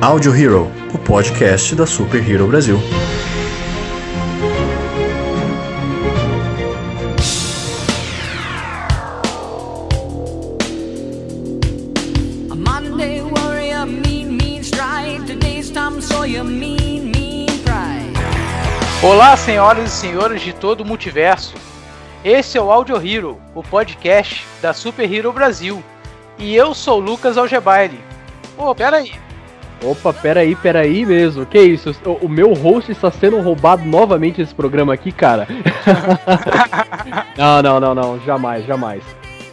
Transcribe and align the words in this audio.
Audio 0.00 0.32
Hero, 0.32 0.70
o 0.94 0.98
podcast 0.98 1.74
da 1.74 1.84
Super 1.84 2.22
Hero 2.30 2.46
Brasil. 2.46 2.78
Olá, 19.02 19.36
senhoras 19.36 19.92
e 19.92 19.96
senhores 19.96 20.42
de 20.42 20.52
todo 20.52 20.82
o 20.82 20.84
multiverso. 20.84 21.54
Esse 22.24 22.56
é 22.56 22.60
o 22.60 22.70
Audio 22.70 22.96
Hero, 23.04 23.36
o 23.52 23.64
podcast 23.64 24.46
da 24.62 24.72
Super 24.72 25.12
Hero 25.12 25.32
Brasil. 25.32 25.82
E 26.38 26.54
eu 26.54 26.72
sou 26.72 26.98
o 26.98 27.04
Lucas 27.04 27.36
Algebaile. 27.36 27.98
Ô, 28.56 28.72
pera 28.76 28.98
aí. 28.98 29.27
Opa, 29.82 30.12
peraí, 30.12 30.56
peraí 30.56 31.06
mesmo. 31.06 31.46
Que 31.46 31.60
isso? 31.60 31.94
O, 32.04 32.26
o 32.26 32.28
meu 32.28 32.52
host 32.52 32.90
está 32.90 33.10
sendo 33.10 33.40
roubado 33.40 33.84
novamente 33.84 34.40
nesse 34.40 34.54
programa 34.54 34.92
aqui, 34.92 35.12
cara. 35.12 35.46
não, 37.36 37.62
não, 37.62 37.80
não, 37.80 37.94
não. 37.94 38.20
Jamais, 38.20 38.66
jamais. 38.66 39.02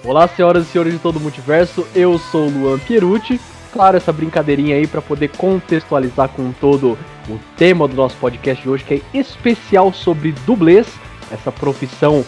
Olá, 0.04 0.28
senhoras 0.28 0.68
e 0.68 0.70
senhores 0.70 0.94
de 0.94 1.00
todo 1.00 1.18
o 1.18 1.20
multiverso. 1.20 1.88
Eu 1.94 2.18
sou 2.18 2.48
o 2.48 2.50
Luan 2.50 2.80
Pierucci. 2.80 3.40
Claro, 3.72 3.98
essa 3.98 4.14
brincadeirinha 4.14 4.76
aí 4.76 4.88
para 4.88 5.02
poder 5.02 5.30
contextualizar 5.30 6.30
com 6.30 6.52
todo 6.54 6.98
o 7.30 7.40
tema 7.58 7.88
do 7.88 7.96
nosso 7.96 8.16
podcast 8.18 8.64
de 8.64 8.70
hoje, 8.70 8.84
que 8.84 8.94
é 8.94 9.20
especial 9.20 9.92
sobre 9.92 10.32
dublês, 10.46 10.88
essa 11.30 11.52
profissão 11.52 12.24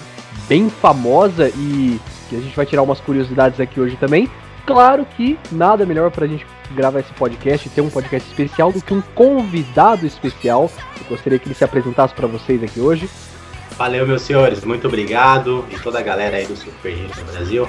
bem 0.50 0.70
famosa 0.70 1.50
e 1.50 2.00
que 2.30 2.36
a 2.36 2.40
gente 2.40 2.56
vai 2.56 2.66
tirar 2.66 2.84
umas 2.84 3.00
curiosidades 3.00 3.59
aqui 3.59 3.80
hoje 3.80 3.95
também. 3.95 4.30
Claro 4.68 5.08
que 5.16 5.40
nada 5.50 5.86
melhor 5.86 6.12
pra 6.12 6.28
gente 6.28 6.46
gravar 6.72 7.00
esse 7.00 7.14
podcast 7.14 7.66
e 7.66 7.72
ter 7.72 7.80
um 7.80 7.90
podcast 7.90 8.30
especial 8.30 8.70
do 8.70 8.82
que 8.82 8.94
um 8.94 9.02
convidado 9.16 10.06
especial. 10.06 10.70
Eu 11.00 11.06
gostaria 11.08 11.40
que 11.40 11.48
ele 11.48 11.56
se 11.56 11.64
apresentasse 11.64 12.14
para 12.14 12.28
vocês 12.28 12.62
aqui 12.62 12.82
hoje. 12.82 13.09
Valeu, 13.78 14.06
meus 14.06 14.24
senhores, 14.24 14.66
muito 14.66 14.86
obrigado 14.86 15.64
e 15.72 15.80
toda 15.80 16.00
a 16.00 16.02
galera 16.02 16.36
aí 16.36 16.46
do 16.46 16.58
Super 16.58 16.94
do 16.94 17.32
Brasil. 17.32 17.66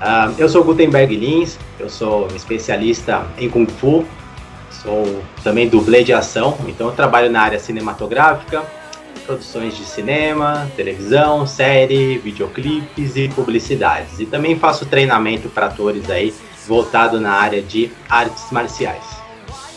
Ah, 0.00 0.32
eu 0.36 0.48
sou 0.48 0.64
Gutenberg 0.64 1.14
Lins, 1.14 1.56
eu 1.78 1.88
sou 1.88 2.26
especialista 2.34 3.24
em 3.38 3.48
Kung 3.48 3.66
Fu, 3.66 4.04
sou 4.68 5.22
também 5.44 5.68
dublê 5.68 6.02
de 6.02 6.12
ação, 6.12 6.58
então 6.66 6.88
eu 6.88 6.92
trabalho 6.92 7.30
na 7.30 7.40
área 7.40 7.58
cinematográfica, 7.60 8.64
produções 9.22 9.76
de 9.76 9.84
cinema, 9.84 10.70
televisão, 10.76 11.46
série, 11.46 12.18
videoclipes 12.18 13.16
e 13.16 13.28
publicidades. 13.28 14.20
E 14.20 14.26
também 14.26 14.58
faço 14.58 14.86
treinamento 14.86 15.48
para 15.48 15.66
atores 15.66 16.10
aí 16.10 16.34
voltado 16.66 17.20
na 17.20 17.32
área 17.32 17.62
de 17.62 17.90
artes 18.08 18.50
marciais. 18.50 19.22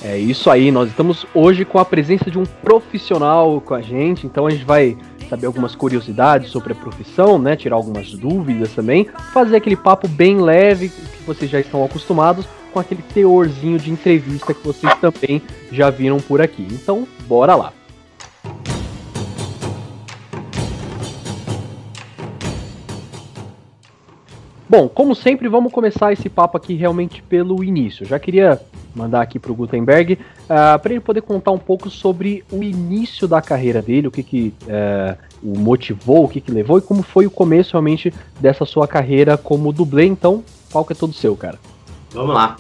É 0.04 0.18
isso 0.18 0.50
aí, 0.52 0.72
nós 0.72 0.90
estamos 0.90 1.26
hoje 1.34 1.66
com 1.66 1.80
a 1.80 1.86
presença 1.86 2.30
de 2.30 2.38
um 2.38 2.44
profissional 2.44 3.60
com 3.62 3.74
a 3.74 3.82
gente, 3.82 4.28
então 4.28 4.46
a 4.46 4.52
gente 4.52 4.66
vai 4.66 4.96
saber 5.30 5.48
algumas 5.48 5.76
curiosidades 5.76 6.52
sobre 6.52 6.74
a 6.74 6.76
profissão, 6.76 7.40
né? 7.40 7.56
Tirar 7.56 7.76
algumas 7.76 8.12
dúvidas 8.14 8.72
também, 8.74 9.08
fazer 9.34 9.56
aquele 9.56 9.76
papo 9.76 10.08
bem 10.08 10.40
leve 10.40 10.90
que 10.90 11.24
vocês 11.26 11.50
já 11.50 11.60
estão 11.60 11.84
acostumados 11.84 12.46
com 12.72 12.80
aquele 12.80 13.02
teorzinho 13.02 13.80
de 13.80 13.90
entrevista 13.90 14.54
que 14.54 14.64
vocês 14.64 14.94
também 14.96 15.42
já 15.72 15.90
viram 15.90 16.18
por 16.18 16.42
aqui. 16.42 16.68
Então, 16.70 17.08
bora 17.28 17.56
lá. 17.56 17.74
Bom, 24.68 24.90
como 24.90 25.14
sempre, 25.14 25.48
vamos 25.48 25.72
começar 25.72 26.12
esse 26.12 26.28
papo 26.28 26.58
aqui 26.58 26.74
realmente 26.74 27.22
pelo 27.22 27.64
início. 27.64 28.04
Já 28.06 28.18
queria 28.18 28.60
mandar 28.96 29.22
aqui 29.22 29.38
para 29.38 29.52
o 29.52 29.56
Gutenberg 29.56 30.14
uh, 30.14 30.80
para 30.80 30.92
ele 30.92 31.00
poder 31.00 31.22
contar 31.22 31.52
um 31.52 31.58
pouco 31.60 31.90
sobre 31.90 32.44
o 32.52 32.64
início 32.64 33.28
da 33.28 33.42
carreira 33.42 33.80
dele, 33.80 34.08
o 34.08 34.12
que, 34.12 34.24
que 34.24 34.54
uh, 34.64 35.16
o 35.44 35.60
motivou, 35.60 36.26
o 36.26 36.28
que, 36.28 36.42
que 36.42 36.52
levou 36.52 36.80
e 36.80 36.82
como 36.82 37.04
foi 37.04 37.28
o 37.28 37.32
começo 37.32 37.74
realmente 37.74 38.12
dessa 38.40 38.66
sua 38.66 38.88
carreira 38.88 39.38
como 39.38 39.72
dublê. 39.72 40.06
Então, 40.06 40.44
qual 40.72 40.84
que 40.84 40.94
é 40.94 40.96
todo 40.96 41.14
seu, 41.14 41.36
cara? 41.36 41.60
Vamos 42.12 42.34
lá. 42.34 42.58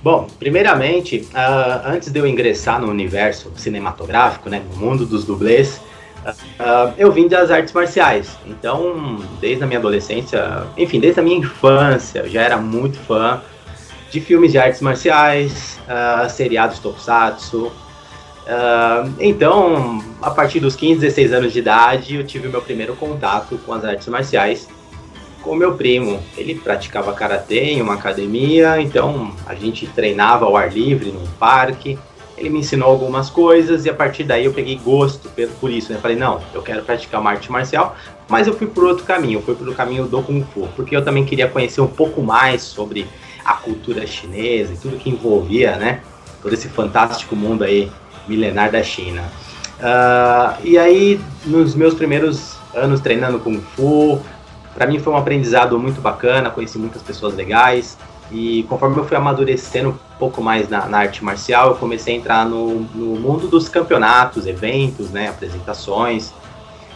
Bom, 0.00 0.28
primeiramente, 0.38 1.28
uh, 1.32 1.88
antes 1.88 2.10
de 2.10 2.18
eu 2.20 2.26
ingressar 2.26 2.80
no 2.80 2.88
universo 2.88 3.50
cinematográfico, 3.56 4.48
né, 4.48 4.62
no 4.70 4.76
mundo 4.76 5.04
dos 5.06 5.24
dublês, 5.24 5.80
Uh, 6.24 6.94
eu 6.96 7.10
vim 7.10 7.26
das 7.26 7.50
artes 7.50 7.72
marciais, 7.72 8.38
então 8.46 9.18
desde 9.40 9.64
a 9.64 9.66
minha 9.66 9.78
adolescência, 9.78 10.64
enfim, 10.76 11.00
desde 11.00 11.18
a 11.18 11.22
minha 11.22 11.38
infância, 11.38 12.20
eu 12.20 12.28
já 12.28 12.42
era 12.42 12.56
muito 12.56 12.98
fã 13.00 13.42
de 14.10 14.20
filmes 14.20 14.52
de 14.52 14.58
artes 14.58 14.80
marciais, 14.80 15.80
uh, 15.88 16.30
seriados 16.30 16.78
tokusatsu. 16.78 17.66
Uh, 17.66 19.12
então, 19.18 20.02
a 20.20 20.30
partir 20.30 20.60
dos 20.60 20.76
15, 20.76 21.00
16 21.00 21.32
anos 21.32 21.52
de 21.52 21.58
idade, 21.58 22.16
eu 22.16 22.24
tive 22.24 22.46
o 22.46 22.50
meu 22.50 22.60
primeiro 22.60 22.94
contato 22.94 23.58
com 23.64 23.72
as 23.72 23.84
artes 23.84 24.06
marciais 24.08 24.68
com 25.42 25.56
meu 25.56 25.74
primo. 25.74 26.20
Ele 26.36 26.54
praticava 26.54 27.12
karatê 27.12 27.72
em 27.72 27.82
uma 27.82 27.94
academia, 27.94 28.80
então 28.80 29.32
a 29.46 29.54
gente 29.54 29.86
treinava 29.88 30.44
ao 30.44 30.56
ar 30.56 30.72
livre 30.72 31.10
num 31.10 31.26
parque 31.38 31.98
ele 32.36 32.50
me 32.50 32.60
ensinou 32.60 32.88
algumas 32.88 33.30
coisas 33.30 33.84
e 33.84 33.90
a 33.90 33.94
partir 33.94 34.24
daí 34.24 34.44
eu 34.44 34.52
peguei 34.52 34.76
gosto 34.76 35.30
por 35.60 35.70
isso, 35.70 35.92
né? 35.92 35.98
Falei, 36.00 36.16
não, 36.16 36.40
eu 36.54 36.62
quero 36.62 36.82
praticar 36.82 37.20
uma 37.20 37.30
arte 37.30 37.50
marcial, 37.50 37.96
mas 38.28 38.46
eu 38.46 38.54
fui 38.54 38.66
por 38.66 38.84
outro 38.84 39.04
caminho, 39.04 39.38
eu 39.38 39.42
fui 39.42 39.54
pelo 39.54 39.74
caminho 39.74 40.06
do 40.06 40.22
Kung 40.22 40.42
Fu, 40.52 40.68
porque 40.74 40.96
eu 40.96 41.04
também 41.04 41.24
queria 41.24 41.48
conhecer 41.48 41.80
um 41.80 41.86
pouco 41.86 42.22
mais 42.22 42.62
sobre 42.62 43.06
a 43.44 43.54
cultura 43.54 44.06
chinesa 44.06 44.72
e 44.72 44.76
tudo 44.76 44.96
que 44.96 45.10
envolvia, 45.10 45.76
né? 45.76 46.00
Todo 46.42 46.52
esse 46.52 46.68
fantástico 46.68 47.36
mundo 47.36 47.64
aí 47.64 47.90
milenar 48.26 48.70
da 48.70 48.82
China. 48.82 49.22
Uh, 49.78 50.60
e 50.64 50.78
aí, 50.78 51.20
nos 51.44 51.74
meus 51.74 51.94
primeiros 51.94 52.56
anos 52.74 53.00
treinando 53.00 53.38
Kung 53.40 53.60
Fu, 53.60 54.20
para 54.74 54.86
mim 54.86 54.98
foi 54.98 55.12
um 55.12 55.16
aprendizado 55.16 55.78
muito 55.78 56.00
bacana, 56.00 56.50
conheci 56.50 56.78
muitas 56.78 57.02
pessoas 57.02 57.34
legais, 57.34 57.98
e 58.32 58.62
conforme 58.64 58.96
eu 58.96 59.04
fui 59.04 59.16
amadurecendo 59.16 59.90
um 59.90 60.18
pouco 60.18 60.42
mais 60.42 60.68
na, 60.68 60.86
na 60.86 60.98
arte 60.98 61.22
marcial, 61.22 61.70
eu 61.70 61.74
comecei 61.76 62.14
a 62.14 62.16
entrar 62.16 62.46
no, 62.46 62.80
no, 62.80 63.20
mundo 63.20 63.46
dos 63.46 63.68
campeonatos, 63.68 64.46
eventos, 64.46 65.10
né, 65.10 65.28
apresentações. 65.28 66.32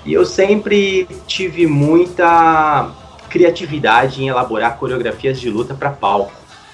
E 0.07 0.15
eu 0.15 0.25
sempre 0.25 1.07
tive 1.27 1.67
muita 1.67 2.91
criatividade 3.29 4.23
em 4.23 4.29
elaborar 4.29 4.79
coreografias 4.79 5.39
de 5.39 5.51
luta 5.51 5.75
para 5.75 5.91
palco 5.91 6.33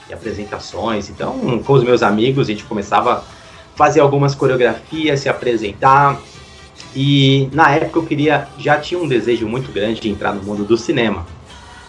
e 0.09 0.15
apresentações. 0.15 1.11
Então, 1.11 1.61
com 1.65 1.73
os 1.73 1.83
meus 1.83 2.03
amigos, 2.03 2.47
a 2.47 2.53
gente 2.53 2.65
começava 2.65 3.15
a 3.15 3.23
fazer 3.75 3.99
algumas 3.99 4.35
coreografias, 4.35 5.21
se 5.21 5.29
apresentar. 5.29 6.21
E 6.95 7.49
na 7.53 7.71
época 7.75 7.99
eu 7.99 8.07
queria, 8.07 8.47
já 8.59 8.79
tinha 8.79 9.01
um 9.01 9.09
desejo 9.09 9.49
muito 9.49 9.73
grande 9.73 10.01
de 10.01 10.09
entrar 10.09 10.33
no 10.33 10.43
mundo 10.43 10.65
do 10.65 10.77
cinema. 10.77 11.27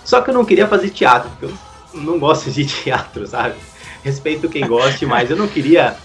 Só 0.03 0.21
que 0.21 0.31
eu 0.31 0.33
não 0.33 0.43
queria 0.43 0.67
fazer 0.67 0.89
teatro, 0.89 1.29
porque 1.29 1.45
eu 1.45 1.72
não 1.93 2.19
gosto 2.19 2.51
de 2.51 2.65
teatro, 2.65 3.25
sabe? 3.27 3.55
Respeito 4.03 4.49
quem 4.49 4.67
goste, 4.67 5.05
mas 5.05 5.29
eu 5.29 5.37
não 5.37 5.47
queria. 5.47 5.95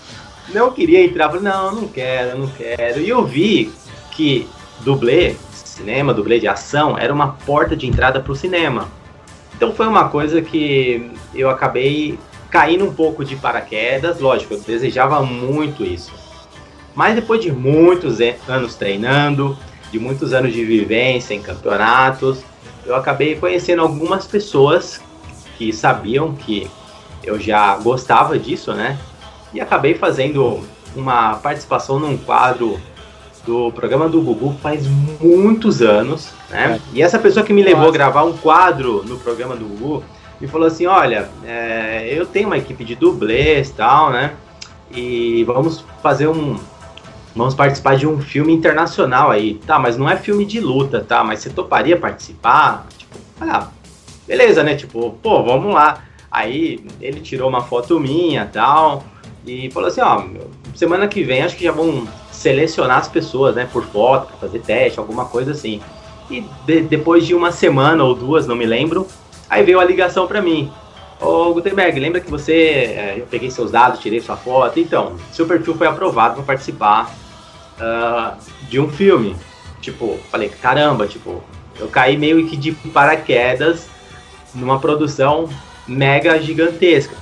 Não 0.51 0.73
queria 0.73 1.05
entrar, 1.05 1.29
falei, 1.29 1.43
não, 1.43 1.75
não 1.75 1.89
quero, 1.89 2.39
não 2.39 2.49
quero. 2.49 3.01
E 3.01 3.09
eu 3.09 3.25
vi 3.25 3.71
que 4.13 4.49
dublê, 4.81 5.37
cinema, 5.53 6.15
dublê 6.15 6.41
de 6.41 6.49
ação, 6.49 6.97
era 6.99 7.13
uma 7.13 7.33
porta 7.33 7.77
de 7.77 7.87
entrada 7.87 8.21
para 8.21 8.33
o 8.33 8.37
cinema. 8.37 8.89
Então 9.55 9.75
foi 9.75 9.87
uma 9.87 10.09
coisa 10.09 10.41
que 10.41 11.11
eu 11.35 11.51
acabei 11.51 12.19
caindo 12.51 12.85
um 12.85 12.95
pouco 12.95 13.25
de 13.25 13.37
paraquedas, 13.37 14.21
lógico, 14.21 14.55
eu 14.55 14.61
desejava 14.61 15.23
muito 15.23 15.85
isso. 15.85 16.13
Mas 16.95 17.15
depois 17.15 17.43
de 17.43 17.53
muitos 17.53 18.19
anos 18.49 18.75
treinando, 18.75 19.57
de 19.93 19.99
muitos 19.99 20.33
anos 20.33 20.53
de 20.53 20.65
vivência 20.65 21.35
em 21.35 21.43
campeonatos, 21.43 22.43
eu 22.87 22.95
acabei 22.97 23.37
conhecendo 23.37 23.83
algumas 23.83 24.27
pessoas 24.27 25.01
que 25.59 25.73
sabiam 25.73 26.33
que 26.35 26.71
eu 27.23 27.39
já 27.39 27.77
gostava 27.77 28.39
disso, 28.39 28.73
né? 28.73 28.97
E 29.53 29.61
acabei 29.61 29.95
fazendo 29.95 30.61
uma 30.95 31.35
participação 31.35 31.99
num 31.99 32.17
quadro 32.17 32.81
do 33.45 33.73
programa 33.73 34.09
do 34.09 34.21
Gugu 34.21 34.55
faz 34.63 34.87
muitos 34.87 35.83
anos, 35.83 36.33
né? 36.49 36.79
É. 36.79 36.97
E 36.97 37.03
essa 37.03 37.19
pessoa 37.19 37.45
que 37.45 37.53
me 37.53 37.63
levou 37.63 37.87
Nossa. 37.87 37.95
a 37.95 37.99
gravar 37.99 38.25
um 38.25 38.37
quadro 38.37 39.03
no 39.05 39.19
programa 39.19 39.57
do 39.57 39.65
Gugu 39.65 40.05
me 40.41 40.47
falou 40.47 40.69
assim: 40.69 40.87
olha, 40.87 41.29
é, 41.45 42.09
eu 42.13 42.25
tenho 42.25 42.47
uma 42.47 42.59
equipe 42.59 42.85
de 42.85 42.95
dublês 42.95 43.71
e 43.71 43.73
tal, 43.73 44.11
né? 44.11 44.35
E 44.95 45.45
vamos 45.45 45.85
fazer 46.03 46.29
um. 46.29 46.57
Vamos 47.35 47.55
participar 47.55 47.97
de 47.97 48.07
um 48.07 48.21
filme 48.21 48.53
internacional 48.53 49.31
aí. 49.31 49.55
Tá, 49.67 49.79
mas 49.79 49.97
não 49.97 50.09
é 50.09 50.17
filme 50.17 50.45
de 50.45 50.61
luta, 50.61 51.05
tá? 51.07 51.23
Mas 51.23 51.41
você 51.41 51.51
toparia 51.51 51.97
participar? 51.97 52.87
Tipo, 52.97 53.17
ah, 53.41 53.69
beleza, 54.29 54.63
né? 54.63 54.77
Tipo, 54.77 55.13
pô, 55.23 55.43
vamos 55.43 55.75
lá. 55.75 56.05
Aí 56.31 56.85
ele 57.01 57.21
tirou 57.21 57.49
uma 57.49 57.63
foto 57.63 57.99
minha 57.99 58.47
tal. 58.47 59.03
E 59.47 59.71
falou 59.71 59.89
assim, 59.89 60.03
ó, 60.03 60.23
semana 60.75 61.09
que 61.09 61.25
vem 61.25 61.43
acho 61.43 61.57
que 61.57 61.65
já 61.65 61.73
vão 61.73 62.07
selecionar 62.31 62.99
as 62.99 63.09
pessoas, 63.09 63.57
né, 63.57 63.67
por 63.73 63.83
foto, 63.87 64.29
pra 64.29 64.37
fazer 64.37 64.61
teste, 64.61 64.99
alguma 64.99 65.25
coisa 65.25 65.53
assim. 65.53 65.81
E 66.31 66.45
de, 66.67 66.83
depois 66.83 67.27
de 67.27 67.35
uma 67.35 67.51
semana 67.51 68.05
ou 68.05 68.15
duas, 68.15 68.47
não 68.47 68.55
me 68.55 68.67
lembro, 68.67 69.07
aí 69.49 69.65
veio 69.65 69.81
a 69.81 69.85
ligação 69.85 70.27
pra 70.27 70.43
mim. 70.43 70.71
Ô 71.21 71.53
Gutenberg, 71.55 71.99
lembra 71.99 72.21
que 72.21 72.31
você. 72.31 72.53
é, 72.53 73.15
eu 73.19 73.27
peguei 73.27 73.51
seus 73.51 73.73
dados, 73.73 73.99
tirei 74.01 74.21
sua 74.21 74.37
foto. 74.37 74.79
Então, 74.79 75.17
seu 75.33 75.47
perfil 75.47 75.75
foi 75.75 75.87
aprovado 75.87 76.35
para 76.35 76.45
participar 76.45 77.13
ah, 77.81 78.35
de 78.69 78.79
um 78.79 78.89
filme. 78.89 79.35
Tipo, 79.81 80.19
falei, 80.31 80.49
caramba, 80.49 81.09
tipo, 81.09 81.43
eu 81.81 81.89
caí 81.89 82.17
meio 82.17 82.47
que 82.47 82.57
de 82.57 82.73
paraquedas 82.73 83.89
numa 84.55 84.79
produção 84.79 85.49
mega 85.87 86.41
gigantesca, 86.41 87.17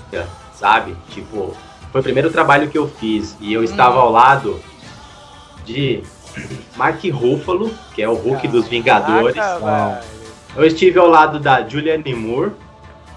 sabe? 0.55 0.97
Tipo, 1.11 1.57
foi 1.93 2.01
o 2.01 2.05
primeiro 2.05 2.31
trabalho 2.31 2.69
que 2.69 2.79
eu 2.79 2.89
fiz 2.89 3.37
e 3.41 3.53
eu 3.53 3.63
estava 3.63 3.99
ao 4.01 4.11
lado 4.11 4.61
de 5.65 6.03
Mark 6.77 7.03
Ruffalo, 7.13 7.71
que 7.95 8.03
é 8.03 8.09
o 8.09 8.15
Hulk 8.15 8.49
dos 8.49 8.69
Vingadores. 8.69 9.35
Caraca. 9.35 10.05
Eu 10.55 10.65
estive 10.65 10.99
ao 10.99 11.09
lado 11.09 11.39
da 11.39 11.67
Julianne 11.67 12.15
Moore 12.15 12.53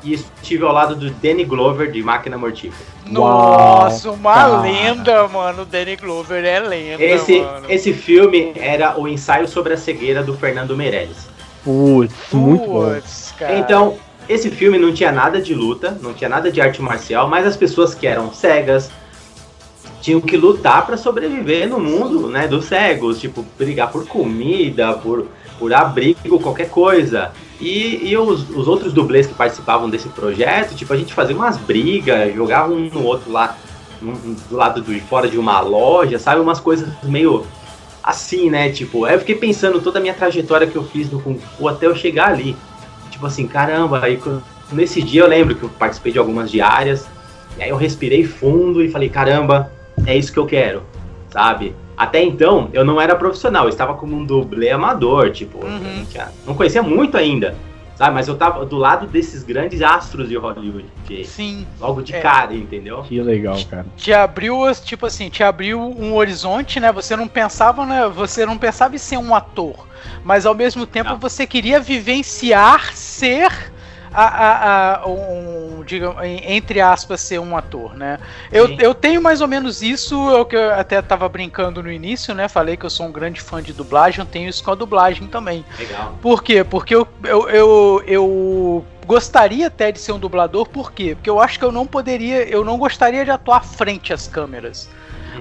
e 0.04 0.14
estive 0.14 0.64
ao 0.64 0.72
lado 0.72 0.96
do 0.96 1.10
Danny 1.10 1.44
Glover 1.44 1.92
de 1.92 2.02
Máquina 2.02 2.38
Mortífera. 2.38 2.90
Nossa, 3.06 4.12
uma 4.12 4.34
cara. 4.34 4.62
lenda, 4.62 5.28
mano. 5.28 5.64
O 5.64 5.66
Danny 5.66 5.96
Glover 5.96 6.44
é 6.46 6.60
lenda, 6.60 7.04
Esse, 7.04 7.42
mano. 7.42 7.66
esse 7.70 7.94
filme 7.94 8.54
era 8.56 9.00
o 9.00 9.08
ensaio 9.08 9.48
sobre 9.48 9.74
a 9.74 9.78
cegueira 9.78 10.24
do 10.24 10.38
Fernando 10.38 10.76
Meirelles. 10.76 11.28
Putz, 11.64 12.14
muito 12.32 12.66
bom. 12.66 12.94
Putz, 12.94 13.34
cara. 13.38 13.58
Então, 13.58 13.98
esse 14.28 14.50
filme 14.50 14.78
não 14.78 14.94
tinha 14.94 15.12
nada 15.12 15.42
de 15.42 15.54
luta, 15.54 15.98
não 16.02 16.14
tinha 16.14 16.30
nada 16.30 16.52
de 16.52 16.62
arte 16.62 16.82
marcial, 16.82 17.28
mas 17.28 17.46
as 17.46 17.58
pessoas 17.58 17.96
que 17.96 18.06
eram 18.06 18.34
cegas 18.34 18.92
tinham 20.02 20.22
que 20.22 20.38
lutar 20.38 20.86
para 20.86 20.98
sobreviver 20.98 21.68
no 21.68 21.80
mundo, 21.80 22.30
né, 22.30 22.48
dos 22.48 22.66
cegos, 22.66 23.20
tipo, 23.20 23.46
brigar 23.58 23.92
por 23.92 24.08
comida, 24.08 24.94
por, 24.94 25.28
por 25.58 25.74
abrigo, 25.74 26.40
qualquer 26.40 26.70
coisa. 26.70 27.32
E, 27.60 28.10
e 28.10 28.18
os, 28.18 28.50
os 28.50 28.68
outros 28.68 28.94
dublês 28.94 29.28
que 29.28 29.34
participavam 29.34 29.90
desse 29.90 30.08
projeto, 30.10 30.76
tipo, 30.76 30.94
a 30.94 30.98
gente 30.98 31.14
fazia 31.14 31.36
umas 31.36 31.58
brigas, 31.58 32.34
jogava 32.34 32.72
um 32.72 32.90
no 32.90 33.04
outro 33.04 33.32
lá, 33.32 33.58
um 34.02 34.36
do 34.50 34.56
lado 34.56 34.82
de 34.82 35.00
fora 35.02 35.28
de 35.28 35.38
uma 35.38 35.60
loja, 35.60 36.18
sabe? 36.18 36.40
Umas 36.40 36.60
coisas 36.60 36.88
meio 37.04 37.46
assim, 38.04 38.50
né? 38.50 38.70
Tipo, 38.70 39.08
eu 39.08 39.20
fiquei 39.20 39.36
pensando 39.36 39.82
toda 39.82 40.00
a 40.00 40.02
minha 40.02 40.14
trajetória 40.14 40.68
que 40.68 40.76
eu 40.76 40.84
fiz 40.84 41.12
no 41.12 41.22
Kung 41.22 41.38
Fu 41.38 41.68
até 41.68 41.86
eu 41.86 41.96
chegar 41.96 42.30
ali. 42.30 42.56
Tipo 43.12 43.26
assim, 43.26 43.48
caramba, 43.48 44.00
aí 44.04 44.20
nesse 44.72 45.02
dia 45.02 45.22
eu 45.22 45.28
lembro 45.28 45.56
que 45.56 45.64
eu 45.64 45.70
participei 45.70 46.12
de 46.12 46.20
algumas 46.20 46.50
diárias, 46.50 47.08
e 47.58 47.64
aí 47.64 47.70
eu 47.70 47.76
respirei 47.78 48.24
fundo 48.24 48.84
e 48.84 48.90
falei, 48.90 49.10
caramba, 49.10 49.72
é 50.06 50.16
isso 50.18 50.32
que 50.32 50.40
eu 50.40 50.46
quero, 50.46 50.84
sabe? 51.30 51.76
Até 51.98 52.24
então, 52.24 52.70
eu 52.72 52.86
não 52.86 53.02
era 53.02 53.14
profissional, 53.16 53.64
eu 53.66 53.70
estava 53.70 53.94
como 53.94 54.16
um 54.16 54.24
dublê 54.24 54.70
amador, 54.70 55.32
tipo, 55.32 55.66
Uhum. 55.66 56.06
não 56.48 56.54
conhecia 56.54 56.82
muito 56.82 57.18
ainda, 57.18 57.56
sabe? 58.00 58.16
Mas 58.16 58.30
eu 58.30 58.38
tava 58.38 58.66
do 58.66 58.78
lado 58.78 59.06
desses 59.08 59.44
grandes 59.44 59.82
astros 59.82 60.30
de 60.30 60.38
Hollywood, 60.38 60.86
de- 61.06 61.26
Sim. 61.26 61.68
logo 61.82 62.02
de 62.02 62.16
É. 62.16 62.22
cara, 62.22 62.54
entendeu? 62.54 63.02
Que 63.04 63.22
legal, 63.22 63.58
cara. 63.70 63.86
Te 63.98 64.14
abriu, 64.14 64.56
tipo 64.86 65.06
assim, 65.06 65.28
te 65.30 65.44
abriu 65.44 65.82
um 65.82 66.16
horizonte, 66.16 66.80
né? 66.80 66.94
Você 66.94 67.14
não 67.18 67.28
pensava, 67.28 67.86
né? 67.86 68.08
Você 68.08 68.46
não 68.46 68.58
pensava 68.58 68.96
em 68.96 68.98
ser 68.98 69.18
um 69.18 69.36
ator, 69.36 69.86
mas 70.24 70.46
ao 70.46 70.56
mesmo 70.56 70.86
tempo 70.88 71.10
Não. 71.10 71.20
você 71.20 71.46
queria 71.46 71.78
vivenciar 71.82 72.96
ser 72.96 73.52
a, 74.14 74.24
a, 74.24 74.96
a- 75.04 75.08
um, 75.08 75.84
digamos, 75.86 76.22
em- 76.24 76.42
entre 76.56 76.82
aspas, 76.82 77.22
ser 77.22 77.40
um 77.40 77.56
ator, 77.56 77.96
né? 77.96 78.20
Eu, 78.52 78.68
Sim. 78.68 78.78
eu 78.80 78.94
tenho 78.94 79.22
mais 79.22 79.42
ou 79.42 79.48
menos 79.48 79.82
isso, 79.82 80.16
é 80.32 80.40
o 80.40 80.46
que 80.46 80.56
eu 80.56 80.74
até 80.74 81.02
tava 81.02 81.28
brincando 81.30 81.82
no 81.84 81.92
início, 81.92 82.34
né? 82.34 82.48
Falei 82.48 82.76
que 82.78 82.86
eu 82.86 82.90
sou 82.90 83.06
um 83.08 83.12
grande 83.12 83.42
fã 83.42 83.62
de 83.62 83.74
dublagem, 83.74 84.20
eu 84.20 84.26
tenho 84.26 84.50
isso 84.50 84.64
com 84.64 84.72
a 84.72 84.76
dublagem 84.76 85.28
também. 85.28 85.64
Legal. 85.78 86.14
Por 86.22 86.44
quê? 86.44 86.64
Porque 86.64 86.94
eu, 86.96 87.08
eu, 87.24 87.50
eu, 87.50 88.04
eu 88.08 88.86
gostaria 89.06 89.68
até 89.68 89.92
de 89.92 90.00
ser 90.00 90.12
um 90.12 90.20
dublador, 90.20 90.68
por 90.68 90.92
quê? 90.92 91.16
Porque 91.16 91.30
eu 91.30 91.40
acho 91.40 91.58
que 91.58 91.66
eu 91.66 91.72
não 91.72 91.86
poderia, 91.88 92.44
eu 92.48 92.64
não 92.64 92.78
gostaria 92.78 93.26
de 93.26 93.32
atuar 93.32 93.64
frente 93.64 94.14
às 94.14 94.28
câmeras, 94.28 94.90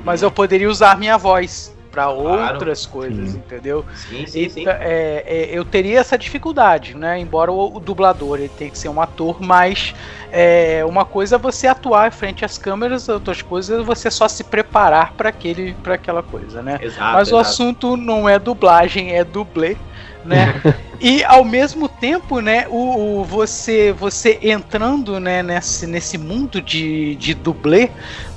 mas 0.05 0.23
eu 0.23 0.31
poderia 0.31 0.69
usar 0.71 0.99
minha 0.99 1.19
voz 1.19 1.75
para 1.99 2.15
Claro. 2.15 2.55
outras 2.55 2.87
coisas, 2.87 3.31
Sim. 3.33 3.39
entendeu? 3.39 3.85
Sim, 3.95 4.27
sim, 4.27 4.49
sim. 4.49 4.61
Então, 4.61 4.73
é, 4.79 5.25
é, 5.27 5.49
eu 5.51 5.65
teria 5.65 5.99
essa 5.99 6.17
dificuldade, 6.17 6.97
né? 6.97 7.19
Embora 7.19 7.51
o, 7.51 7.77
o 7.77 7.81
dublador 7.81 8.39
ele 8.39 8.49
tem 8.49 8.71
que 8.71 8.79
ser 8.79 8.89
um 8.89 9.01
ator, 9.01 9.41
mas 9.41 9.95
é, 10.31 10.85
uma 10.85 11.05
coisa 11.05 11.35
é 11.35 11.39
você 11.39 11.67
atuar 11.67 12.13
frente 12.13 12.45
às 12.45 12.57
câmeras, 12.57 13.09
outras 13.09 13.43
coisas 13.43 13.81
é 13.81 13.83
você 13.83 14.11
só 14.11 14.29
se 14.29 14.45
preparar 14.45 15.15
para 15.17 15.31
aquele, 15.31 15.75
para 15.75 15.95
aquela 15.95 16.23
coisa, 16.23 16.63
né? 16.63 16.79
Exato, 16.81 17.13
Mas 17.13 17.33
o 17.33 17.37
exato. 17.37 17.41
assunto 17.41 17.97
não 17.97 18.29
é 18.29 18.39
dublagem, 18.39 19.13
é 19.15 19.25
dublê, 19.25 19.77
né? 20.25 20.55
e 21.01 21.25
ao 21.25 21.45
mesmo 21.45 21.89
tempo, 21.89 22.41
né, 22.41 22.67
o, 22.69 23.21
o- 23.21 23.25
você 23.25 23.93
você 23.93 24.39
entrando, 24.43 25.19
né, 25.19 25.43
nesse, 25.43 25.87
nesse 25.87 26.17
mundo 26.19 26.61
de, 26.63 27.17
de 27.17 27.35
dublê, 27.35 27.91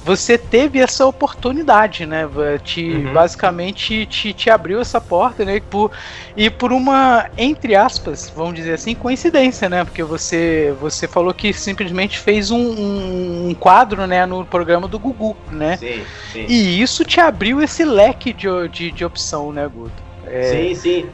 você 0.04 0.38
teve 0.38 0.80
essa 0.80 1.06
oportunidade, 1.06 2.06
né? 2.06 2.24
Te, 2.64 2.82
Uhum. 2.82 3.14
Basicamente 3.14 4.06
te, 4.08 4.34
te 4.34 4.50
abriu 4.50 4.82
essa 4.82 5.00
porta, 5.00 5.46
né? 5.46 5.56
E 5.58 5.62
por, 5.62 5.92
e 6.36 6.50
por 6.50 6.72
uma, 6.74 7.30
entre 7.38 7.76
aspas, 7.76 8.32
vamos 8.34 8.56
dizer 8.56 8.74
assim, 8.74 8.96
coincidência, 8.96 9.70
né? 9.70 9.84
Porque 9.86 10.04
você, 10.04 10.74
você 10.80 11.08
falou 11.08 11.34
que 11.34 11.54
simplesmente 11.54 12.18
fez 12.18 12.50
um, 12.52 12.58
um- 12.60 13.50
um 13.50 13.56
quadro, 13.56 14.08
né, 14.08 14.26
no 14.26 14.46
programa 14.46 14.88
do 14.88 15.00
Gugu, 15.00 15.38
né? 15.50 15.80
Sim, 15.80 16.06
sim. 16.32 16.48
E 16.48 16.82
isso 16.82 17.06
te 17.06 17.20
abriu 17.20 17.62
esse 17.62 17.84
leque 17.86 18.34
de, 18.34 18.48
de, 18.70 18.92
de 18.92 19.06
opção, 19.06 19.52
né, 19.52 19.68
Guto? 19.68 20.04
É, 20.24 20.40
Sim, 20.40 20.76
sim. 20.76 21.14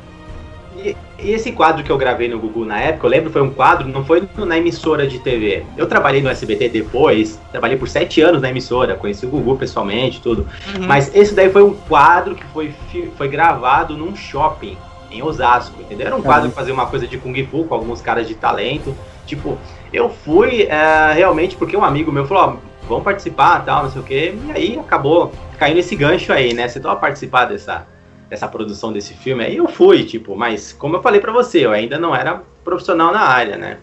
E, 0.77 0.95
e 1.19 1.31
esse 1.31 1.51
quadro 1.51 1.83
que 1.83 1.91
eu 1.91 1.97
gravei 1.97 2.27
no 2.27 2.39
Google 2.39 2.65
na 2.65 2.79
época, 2.79 3.07
eu 3.07 3.09
lembro, 3.09 3.31
foi 3.31 3.41
um 3.41 3.49
quadro, 3.49 3.87
não 3.87 4.05
foi 4.05 4.27
na 4.37 4.57
emissora 4.57 5.07
de 5.07 5.19
TV. 5.19 5.65
Eu 5.75 5.87
trabalhei 5.87 6.21
no 6.21 6.29
SBT 6.29 6.69
depois, 6.69 7.39
trabalhei 7.51 7.77
por 7.77 7.89
sete 7.89 8.21
anos 8.21 8.41
na 8.41 8.49
emissora, 8.49 8.95
conheci 8.95 9.25
o 9.25 9.29
Gugu 9.29 9.57
pessoalmente, 9.57 10.21
tudo. 10.21 10.47
uhum. 10.75 10.87
Mas 10.87 11.13
esse 11.15 11.33
daí 11.33 11.49
foi 11.49 11.63
um 11.63 11.73
quadro 11.73 12.35
que 12.35 12.45
foi, 12.45 12.73
foi 13.17 13.27
gravado 13.27 13.97
num 13.97 14.15
shopping 14.15 14.77
em 15.09 15.23
Osasco, 15.23 15.81
entendeu? 15.81 16.07
Era 16.07 16.15
um 16.15 16.21
quadro 16.21 16.49
que 16.49 16.55
fazia 16.55 16.73
uma 16.73 16.85
coisa 16.85 17.07
de 17.07 17.17
Kung 17.17 17.35
Fu 17.47 17.63
com 17.63 17.73
alguns 17.73 18.01
caras 18.01 18.27
de 18.27 18.35
talento. 18.35 18.95
Tipo, 19.25 19.57
eu 19.91 20.09
fui 20.09 20.63
é, 20.63 21.13
realmente 21.13 21.55
porque 21.55 21.75
um 21.75 21.83
amigo 21.83 22.11
meu 22.11 22.25
falou, 22.25 22.43
ó, 22.43 22.67
vamos 22.87 23.03
participar, 23.03 23.63
tal, 23.65 23.83
não 23.83 23.91
sei 23.91 24.01
o 24.01 24.03
quê. 24.03 24.35
E 24.47 24.51
aí 24.51 24.79
acabou 24.79 25.31
caindo 25.57 25.79
esse 25.79 25.95
gancho 25.95 26.31
aí, 26.31 26.53
né? 26.53 26.67
Você 26.67 26.79
topa 26.79 26.97
participar 26.97 27.45
dessa, 27.45 27.85
dessa 28.29 28.47
produção 28.47 28.91
desse 28.91 29.13
filme? 29.13 29.43
Aí 29.43 29.57
eu 29.57 29.67
fui, 29.67 30.03
tipo, 30.03 30.35
mas 30.35 30.73
como 30.73 30.95
eu 30.95 31.01
falei 31.01 31.19
pra 31.19 31.31
você, 31.31 31.65
eu 31.65 31.71
ainda 31.71 31.97
não 31.97 32.15
era 32.15 32.41
profissional 32.63 33.11
na 33.11 33.21
área, 33.21 33.57
né? 33.57 33.77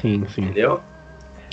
Sim, 0.00 0.24
sim. 0.28 0.42
Entendeu? 0.42 0.80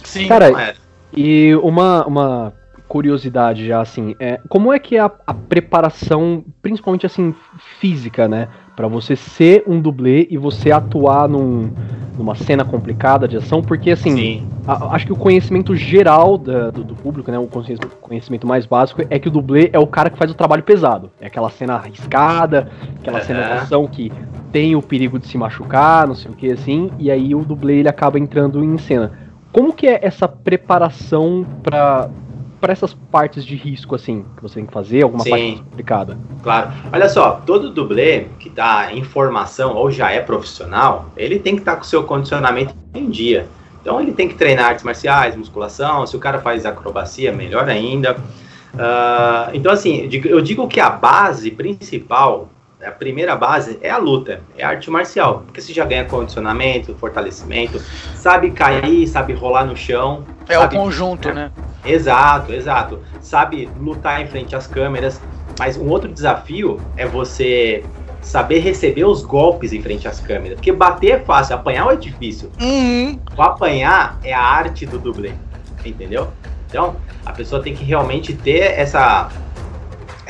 Sim. 0.04 0.28
Cara, 0.28 0.52
Não 0.52 0.60
era. 0.60 0.76
E 1.14 1.54
uma, 1.56 2.06
uma 2.06 2.54
curiosidade 2.88 3.68
já, 3.68 3.82
assim, 3.82 4.16
é, 4.20 4.40
como 4.50 4.74
é 4.74 4.80
que 4.80 4.96
é 4.96 5.00
a, 5.00 5.12
a 5.28 5.34
preparação, 5.34 6.44
principalmente 6.62 7.06
assim, 7.06 7.36
física, 7.80 8.28
né? 8.28 8.48
Pra 8.82 8.88
você 8.88 9.16
ser 9.16 9.64
um 9.68 9.80
dublê 9.80 10.26
e 10.32 10.40
você 10.40 10.72
atuar 10.72 11.30
num, 11.30 11.70
numa 12.18 12.34
cena 12.34 12.66
complicada 12.66 13.28
de 13.28 13.38
ação, 13.38 13.62
porque 13.62 13.92
assim, 13.92 14.16
Sim, 14.16 14.42
a- 14.66 14.96
acho 14.96 15.06
que 15.06 15.14
o 15.14 15.16
conhecimento 15.16 15.76
geral 15.76 16.36
da- 16.36 16.72
do, 16.72 16.84
do 16.84 16.96
público, 16.96 17.30
né? 17.30 17.38
O 17.38 17.46
conhecimento, 18.02 18.48
mais 18.48 18.66
básico 18.66 19.04
é 19.08 19.20
que 19.20 19.28
o 19.28 19.32
dublê 19.32 19.70
é 19.72 19.78
o 19.78 19.86
cara 19.86 20.10
que 20.10 20.18
faz 20.18 20.32
o 20.32 20.34
trabalho 20.34 20.64
pesado. 20.64 21.12
É 21.22 21.28
aquela 21.28 21.52
cena 21.52 21.76
arriscada, 21.76 22.70
aquela 23.00 23.18
Aham. 23.20 23.28
cena 23.28 23.44
de 23.44 23.52
ação 23.52 23.86
que 23.86 24.12
tem 24.52 24.76
o 24.76 24.82
perigo 24.82 25.20
de 25.20 25.28
se 25.28 25.38
machucar, 25.38 26.08
não 26.08 26.16
sei 26.16 26.32
o 26.32 26.34
que 26.36 26.52
assim, 26.52 26.90
e 26.98 27.12
aí 27.12 27.36
o 27.36 27.46
dublê 27.46 27.82
ele 27.82 27.88
acaba 27.88 28.18
entrando 28.18 28.64
em 28.64 28.80
cena. 28.80 29.12
Como 29.54 29.74
que 29.74 29.86
é 29.86 30.00
essa 30.02 30.28
preparação 30.28 31.46
pra 31.62 32.10
para 32.62 32.72
essas 32.72 32.94
partes 32.94 33.44
de 33.44 33.56
risco 33.56 33.96
assim 33.96 34.24
que 34.38 34.44
você 34.44 34.56
tem 34.56 34.66
que 34.68 34.72
fazer, 34.72 35.02
alguma 35.02 35.24
Sim. 35.24 35.30
parte 35.32 35.64
complicada? 35.64 36.18
claro. 36.44 36.72
Olha 36.94 37.10
só, 37.10 37.42
todo 37.46 37.72
dublê 37.72 38.28
que 38.40 38.50
tá 38.50 38.94
em 38.94 39.04
formação 39.04 39.76
ou 39.76 39.90
já 39.90 40.12
é 40.12 40.22
profissional, 40.22 41.10
ele 41.18 41.40
tem 41.40 41.56
que 41.56 41.62
estar 41.62 41.76
com 41.76 41.82
o 41.82 41.86
seu 41.86 42.04
condicionamento 42.04 42.76
em 42.94 43.10
dia. 43.10 43.48
Então 43.82 44.00
ele 44.00 44.12
tem 44.12 44.28
que 44.28 44.36
treinar 44.36 44.68
artes 44.68 44.84
marciais, 44.84 45.36
musculação, 45.36 46.06
se 46.06 46.16
o 46.16 46.20
cara 46.20 46.40
faz 46.40 46.66
acrobacia, 46.66 47.32
melhor 47.32 47.68
ainda. 47.68 48.16
Ah, 48.78 49.50
então 49.54 49.72
assim, 49.72 50.08
eu 50.24 50.42
digo 50.42 50.68
que 50.68 50.80
a 50.80 50.90
base 50.90 51.50
principal, 51.52 52.50
a 52.86 52.92
primeira 52.92 53.36
base 53.36 53.78
é 53.82 53.90
a 53.90 53.98
luta, 53.98 54.42
é 54.58 54.64
a 54.64 54.70
arte 54.70 54.90
marcial. 54.90 55.44
Porque 55.46 55.62
você 55.62 55.74
já 55.74 55.86
ganha 55.86 56.06
condicionamento, 56.06 56.96
fortalecimento, 56.96 57.80
sabe 58.16 58.52
cair, 58.52 59.08
sabe 59.08 59.34
rolar 59.34 59.66
no 59.66 59.76
chão. 59.76 60.26
É 60.48 60.58
o 60.58 60.62
sabe 60.62 60.76
conjunto, 60.76 61.30
é. 61.30 61.34
né? 61.34 61.52
Exato, 61.86 62.54
exato. 62.54 63.00
Sabe 63.22 63.70
lutar 63.80 64.22
em 64.22 64.28
frente 64.28 64.56
às 64.56 64.68
câmeras. 64.68 65.22
Mas 65.60 65.78
um 65.78 65.90
outro 65.90 66.12
desafio 66.12 66.80
é 66.98 67.06
você 67.06 67.84
saber 68.22 68.60
receber 68.60 69.04
os 69.04 69.24
golpes 69.24 69.74
em 69.74 69.82
frente 69.82 70.08
às 70.08 70.20
câmeras. 70.20 70.56
Porque 70.56 70.72
bater 70.72 71.12
é 71.12 71.20
fácil, 71.20 71.56
apanhar 71.56 71.92
é 71.92 71.96
difícil. 71.96 72.52
Uhum. 72.60 73.20
O 73.36 73.42
apanhar 73.42 74.20
é 74.24 74.34
a 74.34 74.42
arte 74.42 74.86
do 74.86 74.98
dublê. 74.98 75.34
Entendeu? 75.86 76.30
Então, 76.68 76.96
a 77.26 77.32
pessoa 77.32 77.62
tem 77.62 77.76
que 77.76 77.84
realmente 77.84 78.34
ter 78.34 78.80
essa 78.80 79.30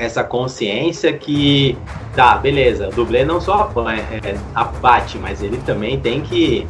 essa 0.01 0.23
consciência 0.23 1.13
que 1.13 1.77
tá, 2.15 2.35
beleza, 2.35 2.89
o 2.89 2.91
dublê 2.91 3.23
não 3.23 3.39
só 3.39 3.61
apanha, 3.61 4.03
é, 4.23 4.35
abate, 4.55 5.19
mas 5.19 5.43
ele 5.43 5.57
também 5.57 5.99
tem 5.99 6.21
que 6.21 6.67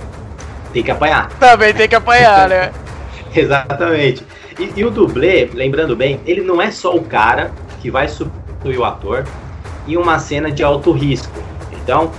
tem 0.73 0.83
que 0.83 0.91
apanhar. 0.91 1.29
Também 1.39 1.73
tem 1.73 1.87
que 1.87 1.95
apanhar, 1.95 2.49
né? 2.49 2.71
Exatamente. 3.33 4.25
E, 4.59 4.71
e, 4.75 4.85
o 4.85 4.91
dublê, 4.91 5.49
lembrando 5.53 5.95
bem, 5.95 6.19
ele 6.25 6.41
não 6.41 6.61
é 6.61 6.71
só 6.71 6.93
o 6.93 7.03
cara 7.03 7.51
que 7.81 7.89
vai 7.89 8.07
substituir 8.07 8.77
o 8.77 8.85
ator 8.85 9.25
em 9.87 9.95
uma 9.95 10.19
cena 10.19 10.51
de 10.51 10.63
alto 10.63 10.91
risco. 10.91 11.41
Então, 11.71 12.11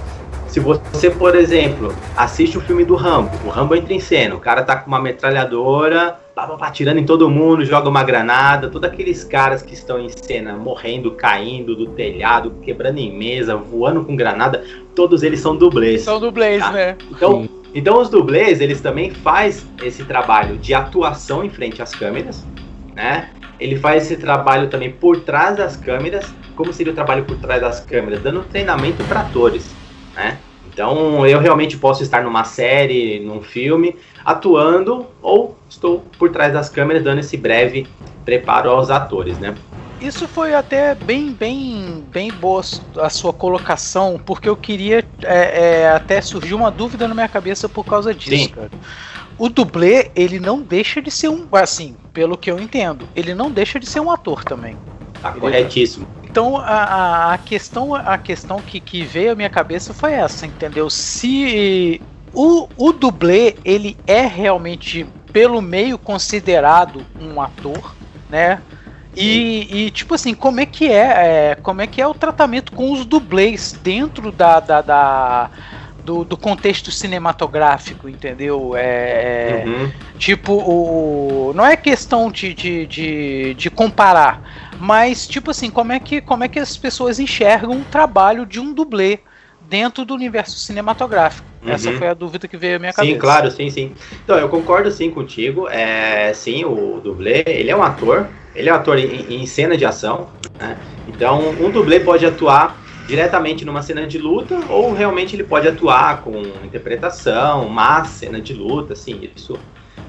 se 0.49 0.61
você, 0.61 1.11
por 1.11 1.35
exemplo, 1.35 1.95
assiste 2.17 2.57
o 2.57 2.61
filme 2.61 2.85
do 2.85 2.95
Rambo, 2.95 3.31
o 3.45 3.49
Rambo 3.49 3.75
entra 3.75 3.93
em 3.93 4.01
cena, 4.01 4.35
o 4.35 4.41
cara 4.41 4.63
tá 4.63 4.77
com 4.77 4.89
uma 4.89 5.01
metralhadora, 5.01 6.17
pá, 6.35 6.47
pá, 6.47 6.57
pá, 6.57 6.71
tirando 6.71 6.99
em 6.99 7.05
todo 7.05 7.29
mundo, 7.29 7.65
joga 7.65 7.89
uma 7.89 8.03
granada, 8.03 8.69
todos 8.69 8.89
aqueles 8.89 9.25
caras 9.25 9.63
que 9.63 9.75
estão 9.75 10.01
em 10.01 10.09
cena 10.09 10.55
morrendo, 10.57 11.13
caindo 11.13 11.77
do 11.77 11.87
telhado, 11.87 12.55
quebrando 12.63 12.99
em 12.99 13.17
mesa, 13.17 13.57
voando 13.57 14.05
com 14.05 14.17
granada, 14.17 14.65
todos 14.95 15.23
eles 15.23 15.41
são 15.41 15.57
dublês. 15.57 16.03
São 16.03 16.19
dublês, 16.19 16.63
tá? 16.63 16.73
né? 16.73 16.97
Então, 17.11 17.49
então 17.75 18.01
os 18.01 18.09
dublês, 18.09 18.61
eles 18.61 18.81
também 18.81 19.11
faz 19.11 19.67
esse 19.83 20.05
trabalho 20.05 20.57
de 20.57 20.73
atuação 20.73 21.45
em 21.45 21.51
frente 21.51 21.83
às 21.83 21.95
câmeras, 21.95 22.45
né? 22.95 23.31
Ele 23.61 23.77
faz 23.77 24.05
esse 24.05 24.17
trabalho 24.17 24.69
também 24.69 24.91
por 24.91 25.21
trás 25.21 25.57
das 25.57 25.77
câmeras. 25.77 26.35
Como 26.57 26.73
seria 26.73 26.93
o 26.93 26.97
trabalho 26.97 27.25
por 27.25 27.37
trás 27.37 27.61
das 27.61 27.79
câmeras? 27.79 28.21
Dando 28.21 28.43
treinamento 28.43 29.05
para 29.05 29.21
atores, 29.21 29.73
né? 30.17 30.39
Então 30.73 31.27
eu 31.27 31.39
realmente 31.39 31.77
posso 31.77 32.03
estar 32.03 32.23
numa 32.23 32.45
série, 32.45 33.21
num 33.21 33.43
filme, 33.43 33.97
atuando 34.25 35.07
ou 35.21 35.57
estou 35.69 36.01
por 36.19 36.31
trás 36.31 36.53
das 36.53 36.69
câmeras 36.69 37.05
dando 37.05 37.19
esse 37.21 37.37
breve 37.37 37.87
preparo 38.25 38.71
aos 38.71 38.91
atores, 38.91 39.39
né? 39.39 39.55
Isso 40.01 40.27
foi 40.27 40.53
até 40.53 40.95
bem, 40.97 41.33
bem, 41.33 42.05
bem 42.13 42.31
boa 42.33 42.61
a 42.99 43.09
sua 43.09 43.33
colocação, 43.33 44.19
porque 44.25 44.49
eu 44.49 44.57
queria 44.57 45.05
é, 45.23 45.83
é, 45.83 45.91
até 45.91 46.21
surgiu 46.21 46.57
uma 46.57 46.73
dúvida 46.73 47.07
na 47.07 47.15
minha 47.15 47.29
cabeça 47.29 47.69
por 47.69 47.85
causa 47.85 48.13
disso, 48.13 48.47
Sim. 48.47 48.49
cara. 48.49 48.71
O 49.39 49.49
dublê, 49.49 50.11
ele 50.17 50.41
não 50.41 50.61
deixa 50.61 51.01
de 51.01 51.11
ser 51.11 51.29
um, 51.29 51.47
assim, 51.53 51.97
pelo 52.13 52.37
que 52.37 52.51
eu 52.51 52.59
entendo, 52.59 53.09
ele 53.15 53.35
não 53.35 53.51
deixa 53.51 53.79
de 53.79 53.87
ser 53.87 54.01
um 54.01 54.11
ator 54.11 54.45
também. 54.45 54.77
Tá 55.21 55.33
corretíssimo. 55.33 56.09
Então 56.33 56.57
a, 56.57 57.35
a 57.35 57.39
questão, 57.39 57.95
a 57.95 58.17
questão 58.17 58.63
que, 58.63 58.81
que 58.81 59.05
veio 59.05 59.33
à 59.33 59.35
minha 59.35 59.51
cabeça 59.51 59.93
foi 59.93 60.15
essa, 60.15 60.47
entendeu? 60.47 60.89
Se 60.89 62.03
o, 62.33 62.71
o 62.75 62.93
dublê 62.95 63.61
ele 63.63 64.01
é 64.07 64.23
realmente 64.23 65.07
pelo 65.31 65.61
meio 65.61 65.99
considerado 65.99 67.07
um 67.21 67.39
ator, 67.39 67.99
né? 68.31 68.63
E, 69.15 69.85
e, 69.85 69.91
tipo 69.91 70.15
assim, 70.15 70.33
como 70.35 70.59
é 70.59 70.65
que 70.65 70.91
é, 70.91 71.51
é, 71.51 71.55
como 71.55 71.83
é 71.83 71.87
que 71.87 72.01
é 72.01 72.07
o 72.07 72.15
tratamento 72.15 72.73
com 72.73 72.93
os 72.93 73.05
dublês 73.05 73.75
dentro 73.83 74.33
da, 74.33 74.59
da, 74.59 74.81
da 74.81 75.51
do, 76.05 76.25
do, 76.25 76.37
contexto 76.37 76.91
cinematográfico, 76.91 78.09
entendeu? 78.09 78.77
É, 78.77 79.63
é 79.63 79.65
uhum. 79.67 79.91
Tipo, 80.19 80.55
o, 80.55 81.53
não 81.55 81.65
é 81.65 81.77
questão 81.77 82.31
de, 82.31 82.53
de, 82.53 82.87
de, 82.87 83.55
de, 83.55 83.71
comparar, 83.71 84.71
mas 84.79 85.27
tipo 85.27 85.51
assim, 85.51 85.71
como 85.71 85.93
é, 85.93 86.01
que, 86.01 86.21
como 86.21 86.45
é 86.45 86.49
que 86.49 86.59
as 86.59 86.77
pessoas 86.77 87.19
enxergam 87.19 87.81
o 87.81 87.85
trabalho 87.85 88.45
de 88.45 88.59
um 88.61 88.73
dublê 88.73 89.21
dentro 89.69 90.05
do 90.05 90.15
universo 90.15 90.59
cinematográfico? 90.59 91.47
Uhum. 91.63 91.71
Essa 91.71 91.93
foi 91.93 92.09
a 92.09 92.15
dúvida 92.15 92.49
que 92.49 92.57
veio 92.57 92.77
à 92.77 92.79
minha 92.79 92.93
cabeça. 92.93 93.15
Sim, 93.15 93.21
claro, 93.21 93.51
sim, 93.51 93.71
sim. 93.71 93.93
Então, 94.25 94.37
eu 94.37 94.49
concordo 94.49 94.91
sim 94.91 95.11
contigo. 95.11 95.69
É, 95.69 96.33
sim, 96.35 96.65
o 96.65 97.01
dublê, 97.03 97.45
ele 97.47 97.71
é 97.71 97.77
um 97.77 97.83
ator, 97.83 98.27
ele 98.55 98.69
é 98.69 98.73
um 98.73 98.77
ator 98.77 98.99
em, 98.99 99.43
em 99.43 99.47
cena 99.47 99.77
de 99.77 99.85
ação, 99.85 100.29
né? 100.59 100.77
Então, 101.07 101.51
um 101.61 101.71
dublê 101.71 102.01
pode 102.01 102.27
atuar 102.27 102.82
diretamente 103.13 103.63
numa 103.63 103.83
cena 103.83 104.07
de 104.07 104.17
luta, 104.17 104.59
ou 104.71 104.95
realmente 104.95 105.37
ele 105.37 105.45
pode 105.45 105.69
atuar 105.69 106.23
com 106.23 106.33
interpretação, 106.65 107.67
uma 107.67 108.03
cena 108.05 108.41
de 108.41 108.55
luta, 108.55 108.95
assim, 108.95 109.29
isso, 109.37 109.59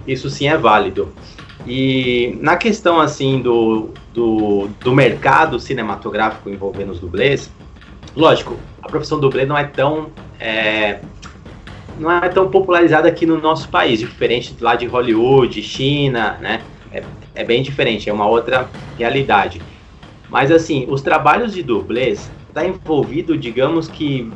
isso 0.07 0.29
sim 0.29 0.47
é 0.47 0.57
válido. 0.57 1.13
E 1.67 2.37
na 2.39 2.55
questão 2.55 3.01
assim 3.01 3.41
do, 3.41 3.89
do, 4.13 4.69
do 4.79 4.95
mercado 4.95 5.59
cinematográfico 5.59 6.49
envolvendo 6.49 6.93
os 6.93 6.99
dublês, 7.01 7.51
lógico, 8.15 8.57
a 8.81 8.87
profissão 8.87 9.19
dublê 9.19 9.45
não 9.45 9.57
é 9.57 9.65
tão 9.65 10.07
é, 10.39 11.01
não 11.99 12.09
é 12.09 12.29
tão 12.29 12.49
popularizada 12.49 13.09
aqui 13.09 13.25
no 13.25 13.37
nosso 13.37 13.67
país, 13.67 13.99
diferente 13.99 14.55
lá 14.61 14.77
de 14.77 14.85
Hollywood, 14.85 15.61
China, 15.61 16.37
né? 16.39 16.61
É, 16.89 17.03
é 17.35 17.43
bem 17.43 17.61
diferente, 17.61 18.09
é 18.09 18.13
uma 18.13 18.27
outra 18.27 18.69
realidade. 18.97 19.61
Mas 20.29 20.51
assim, 20.51 20.85
os 20.89 21.01
trabalhos 21.01 21.53
de 21.53 21.61
dublês 21.61 22.31
está 22.53 22.63
envolvido, 22.63 23.35
digamos 23.35 23.87
que, 23.87 24.31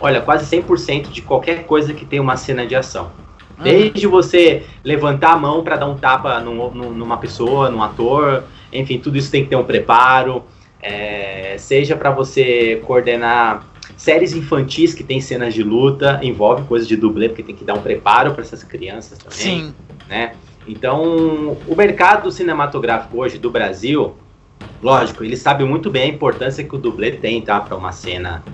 olha, 0.00 0.20
quase 0.20 0.44
100% 0.44 1.10
de 1.10 1.22
qualquer 1.22 1.64
coisa 1.64 1.94
que 1.94 2.04
tem 2.04 2.18
uma 2.18 2.36
cena 2.36 2.66
de 2.66 2.74
ação. 2.74 3.12
Uhum. 3.56 3.62
Desde 3.62 4.06
você 4.08 4.64
levantar 4.82 5.32
a 5.32 5.36
mão 5.36 5.62
para 5.62 5.76
dar 5.76 5.86
um 5.86 5.96
tapa 5.96 6.40
num, 6.40 6.70
numa 6.72 7.16
pessoa, 7.16 7.70
num 7.70 7.80
ator, 7.80 8.42
enfim, 8.72 8.98
tudo 8.98 9.16
isso 9.16 9.30
tem 9.30 9.44
que 9.44 9.50
ter 9.50 9.56
um 9.56 9.62
preparo. 9.62 10.42
É, 10.82 11.54
seja 11.56 11.96
para 11.96 12.10
você 12.10 12.82
coordenar 12.84 13.64
séries 13.96 14.34
infantis 14.34 14.92
que 14.92 15.04
tem 15.04 15.20
cenas 15.20 15.54
de 15.54 15.62
luta, 15.62 16.18
envolve 16.22 16.64
coisas 16.64 16.88
de 16.88 16.96
dublê, 16.96 17.28
porque 17.28 17.42
tem 17.42 17.54
que 17.54 17.64
dar 17.64 17.74
um 17.74 17.80
preparo 17.80 18.32
para 18.32 18.42
essas 18.42 18.64
crianças 18.64 19.16
também. 19.18 19.38
Sim. 19.38 19.74
Né? 20.08 20.34
Então, 20.66 21.56
o 21.68 21.74
mercado 21.76 22.30
cinematográfico 22.30 23.18
hoje 23.18 23.38
do 23.38 23.50
Brasil, 23.50 24.14
lógico, 24.84 25.24
ele 25.24 25.36
sabe 25.36 25.64
muito 25.64 25.90
bem 25.90 26.02
a 26.02 26.14
importância 26.14 26.62
que 26.62 26.76
o 26.76 26.78
dublê 26.78 27.12
tem, 27.12 27.40
tá, 27.40 27.58
para 27.58 27.74
uma 27.74 27.90
cena, 27.90 28.44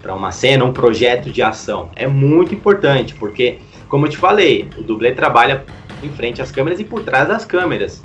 para 0.00 0.14
uma 0.14 0.32
cena, 0.32 0.64
um 0.64 0.72
projeto 0.72 1.30
de 1.30 1.42
ação. 1.42 1.90
É 1.94 2.06
muito 2.06 2.54
importante, 2.54 3.14
porque 3.14 3.58
como 3.86 4.06
eu 4.06 4.10
te 4.10 4.16
falei, 4.16 4.66
o 4.78 4.82
dublê 4.82 5.12
trabalha 5.12 5.62
em 6.02 6.08
frente 6.08 6.40
às 6.40 6.50
câmeras 6.50 6.80
e 6.80 6.84
por 6.84 7.02
trás 7.02 7.28
das 7.28 7.44
câmeras, 7.44 8.02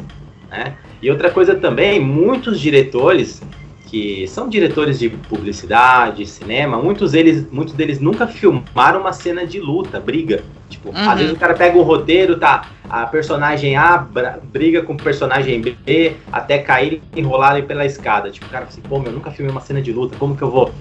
né? 0.50 0.76
E 1.02 1.10
outra 1.10 1.32
coisa 1.32 1.56
também, 1.56 2.02
muitos 2.02 2.60
diretores 2.60 3.42
que 3.88 4.28
são 4.28 4.50
diretores 4.50 5.00
de 5.00 5.10
publicidade, 5.10 6.26
cinema, 6.26 6.78
muitos 6.78 7.14
deles, 7.14 7.48
muitos 7.50 7.74
deles 7.74 8.00
nunca 8.00 8.28
filmaram 8.28 9.00
uma 9.00 9.14
cena 9.14 9.48
de 9.48 9.60
luta, 9.60 10.02
briga. 10.02 10.44
Tipo, 10.70 10.90
uhum. 10.90 11.10
às 11.10 11.18
vezes 11.18 11.34
o 11.34 11.38
cara 11.38 11.54
pega 11.54 11.78
um 11.78 11.82
roteiro, 11.82 12.38
tá? 12.38 12.68
A 12.90 13.06
personagem 13.06 13.76
A 13.76 14.06
briga 14.44 14.84
com 14.84 14.94
o 14.94 14.98
personagem 14.98 15.62
B 15.62 16.16
até 16.32 16.60
cair 16.60 17.02
e 17.16 17.20
enrolarem 17.20 17.64
pela 17.64 17.86
escada. 17.86 18.30
Tipo, 18.30 18.46
o 18.46 18.50
cara 18.50 18.66
fala 18.66 18.74
assim, 18.74 18.88
pô, 18.88 19.00
meu, 19.00 19.12
eu 19.12 19.16
nunca 19.16 19.32
filmei 19.32 19.52
uma 19.52 19.62
cena 19.62 19.82
de 19.82 19.92
luta, 19.92 20.16
como 20.18 20.38
que 20.38 20.42
eu 20.42 20.52
vou? 20.52 20.72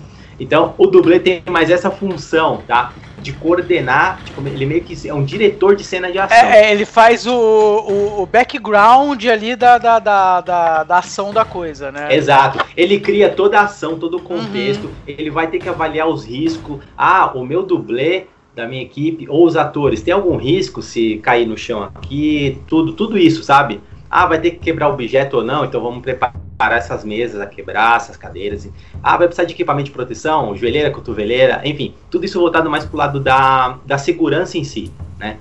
Então, 0.40 0.74
o 0.78 0.86
dublê 0.86 1.18
tem 1.18 1.42
mais 1.50 1.68
essa 1.68 1.90
função, 1.90 2.62
tá? 2.66 2.92
De 3.20 3.32
coordenar, 3.32 4.20
tipo, 4.24 4.46
ele 4.46 4.64
meio 4.64 4.84
que 4.84 5.08
é 5.08 5.12
um 5.12 5.24
diretor 5.24 5.74
de 5.74 5.82
cena 5.82 6.12
de 6.12 6.18
ação. 6.18 6.36
É, 6.36 6.66
é 6.66 6.72
ele 6.72 6.84
faz 6.84 7.26
o, 7.26 7.32
o, 7.32 8.22
o, 8.22 8.26
background 8.26 9.24
ali 9.24 9.56
da, 9.56 9.76
da, 9.78 9.98
da, 9.98 10.40
da, 10.40 10.84
da 10.84 10.98
ação 10.98 11.32
da 11.32 11.44
coisa, 11.44 11.90
né? 11.90 12.14
Exato. 12.14 12.64
Ele 12.76 13.00
cria 13.00 13.28
toda 13.28 13.58
a 13.58 13.64
ação, 13.64 13.98
todo 13.98 14.18
o 14.18 14.22
contexto, 14.22 14.84
uhum. 14.84 14.92
ele 15.08 15.30
vai 15.30 15.48
ter 15.48 15.58
que 15.58 15.68
avaliar 15.68 16.06
os 16.06 16.24
riscos. 16.24 16.78
Ah, 16.96 17.32
o 17.34 17.44
meu 17.44 17.64
dublê 17.64 18.26
da 18.58 18.66
minha 18.66 18.82
equipe, 18.82 19.28
ou 19.28 19.46
os 19.46 19.56
atores, 19.56 20.02
tem 20.02 20.12
algum 20.12 20.36
risco 20.36 20.82
se 20.82 21.18
cair 21.18 21.46
no 21.46 21.56
chão 21.56 21.84
aqui, 21.84 22.60
tudo, 22.66 22.92
tudo 22.92 23.16
isso, 23.16 23.44
sabe? 23.44 23.80
Ah, 24.10 24.26
vai 24.26 24.40
ter 24.40 24.50
que 24.50 24.58
quebrar 24.58 24.88
objeto 24.88 25.36
ou 25.36 25.44
não, 25.44 25.64
então 25.64 25.80
vamos 25.80 26.02
preparar 26.02 26.76
essas 26.76 27.04
mesas 27.04 27.40
a 27.40 27.46
quebrar, 27.46 27.96
essas 27.96 28.16
cadeiras. 28.16 28.68
Ah, 29.00 29.16
vai 29.16 29.28
precisar 29.28 29.44
de 29.44 29.54
equipamento 29.54 29.86
de 29.86 29.92
proteção, 29.92 30.56
joelheira, 30.56 30.90
cotoveleira, 30.90 31.60
enfim, 31.64 31.94
tudo 32.10 32.24
isso 32.24 32.40
voltado 32.40 32.68
mais 32.68 32.84
para 32.84 32.94
o 32.94 32.98
lado 32.98 33.20
da, 33.20 33.78
da 33.86 33.96
segurança 33.96 34.58
em 34.58 34.64
si, 34.64 34.90
né? 35.20 35.38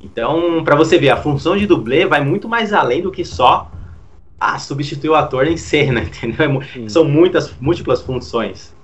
Então, 0.00 0.64
para 0.64 0.74
você 0.74 0.98
ver, 0.98 1.10
a 1.10 1.16
função 1.16 1.56
de 1.56 1.64
dublê 1.64 2.06
vai 2.06 2.24
muito 2.24 2.48
mais 2.48 2.72
além 2.72 3.02
do 3.02 3.12
que 3.12 3.24
só 3.24 3.70
ah, 4.40 4.58
substituir 4.58 5.10
o 5.10 5.14
ator 5.14 5.46
em 5.46 5.56
cena, 5.56 6.00
entendeu? 6.02 6.60
É 6.84 6.88
são 6.88 7.04
muitas, 7.04 7.54
múltiplas 7.60 8.02
funções. 8.02 8.76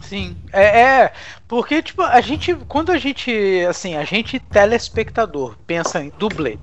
Sim, 0.00 0.36
é, 0.52 0.80
é, 0.80 1.12
porque 1.48 1.82
tipo 1.82 2.02
a 2.02 2.20
gente 2.20 2.54
quando 2.68 2.92
a 2.92 2.98
gente 2.98 3.32
assim 3.68 3.96
a 3.96 4.04
gente 4.04 4.38
telespectador 4.38 5.56
pensa 5.66 6.02
em 6.02 6.12
dublê, 6.18 6.58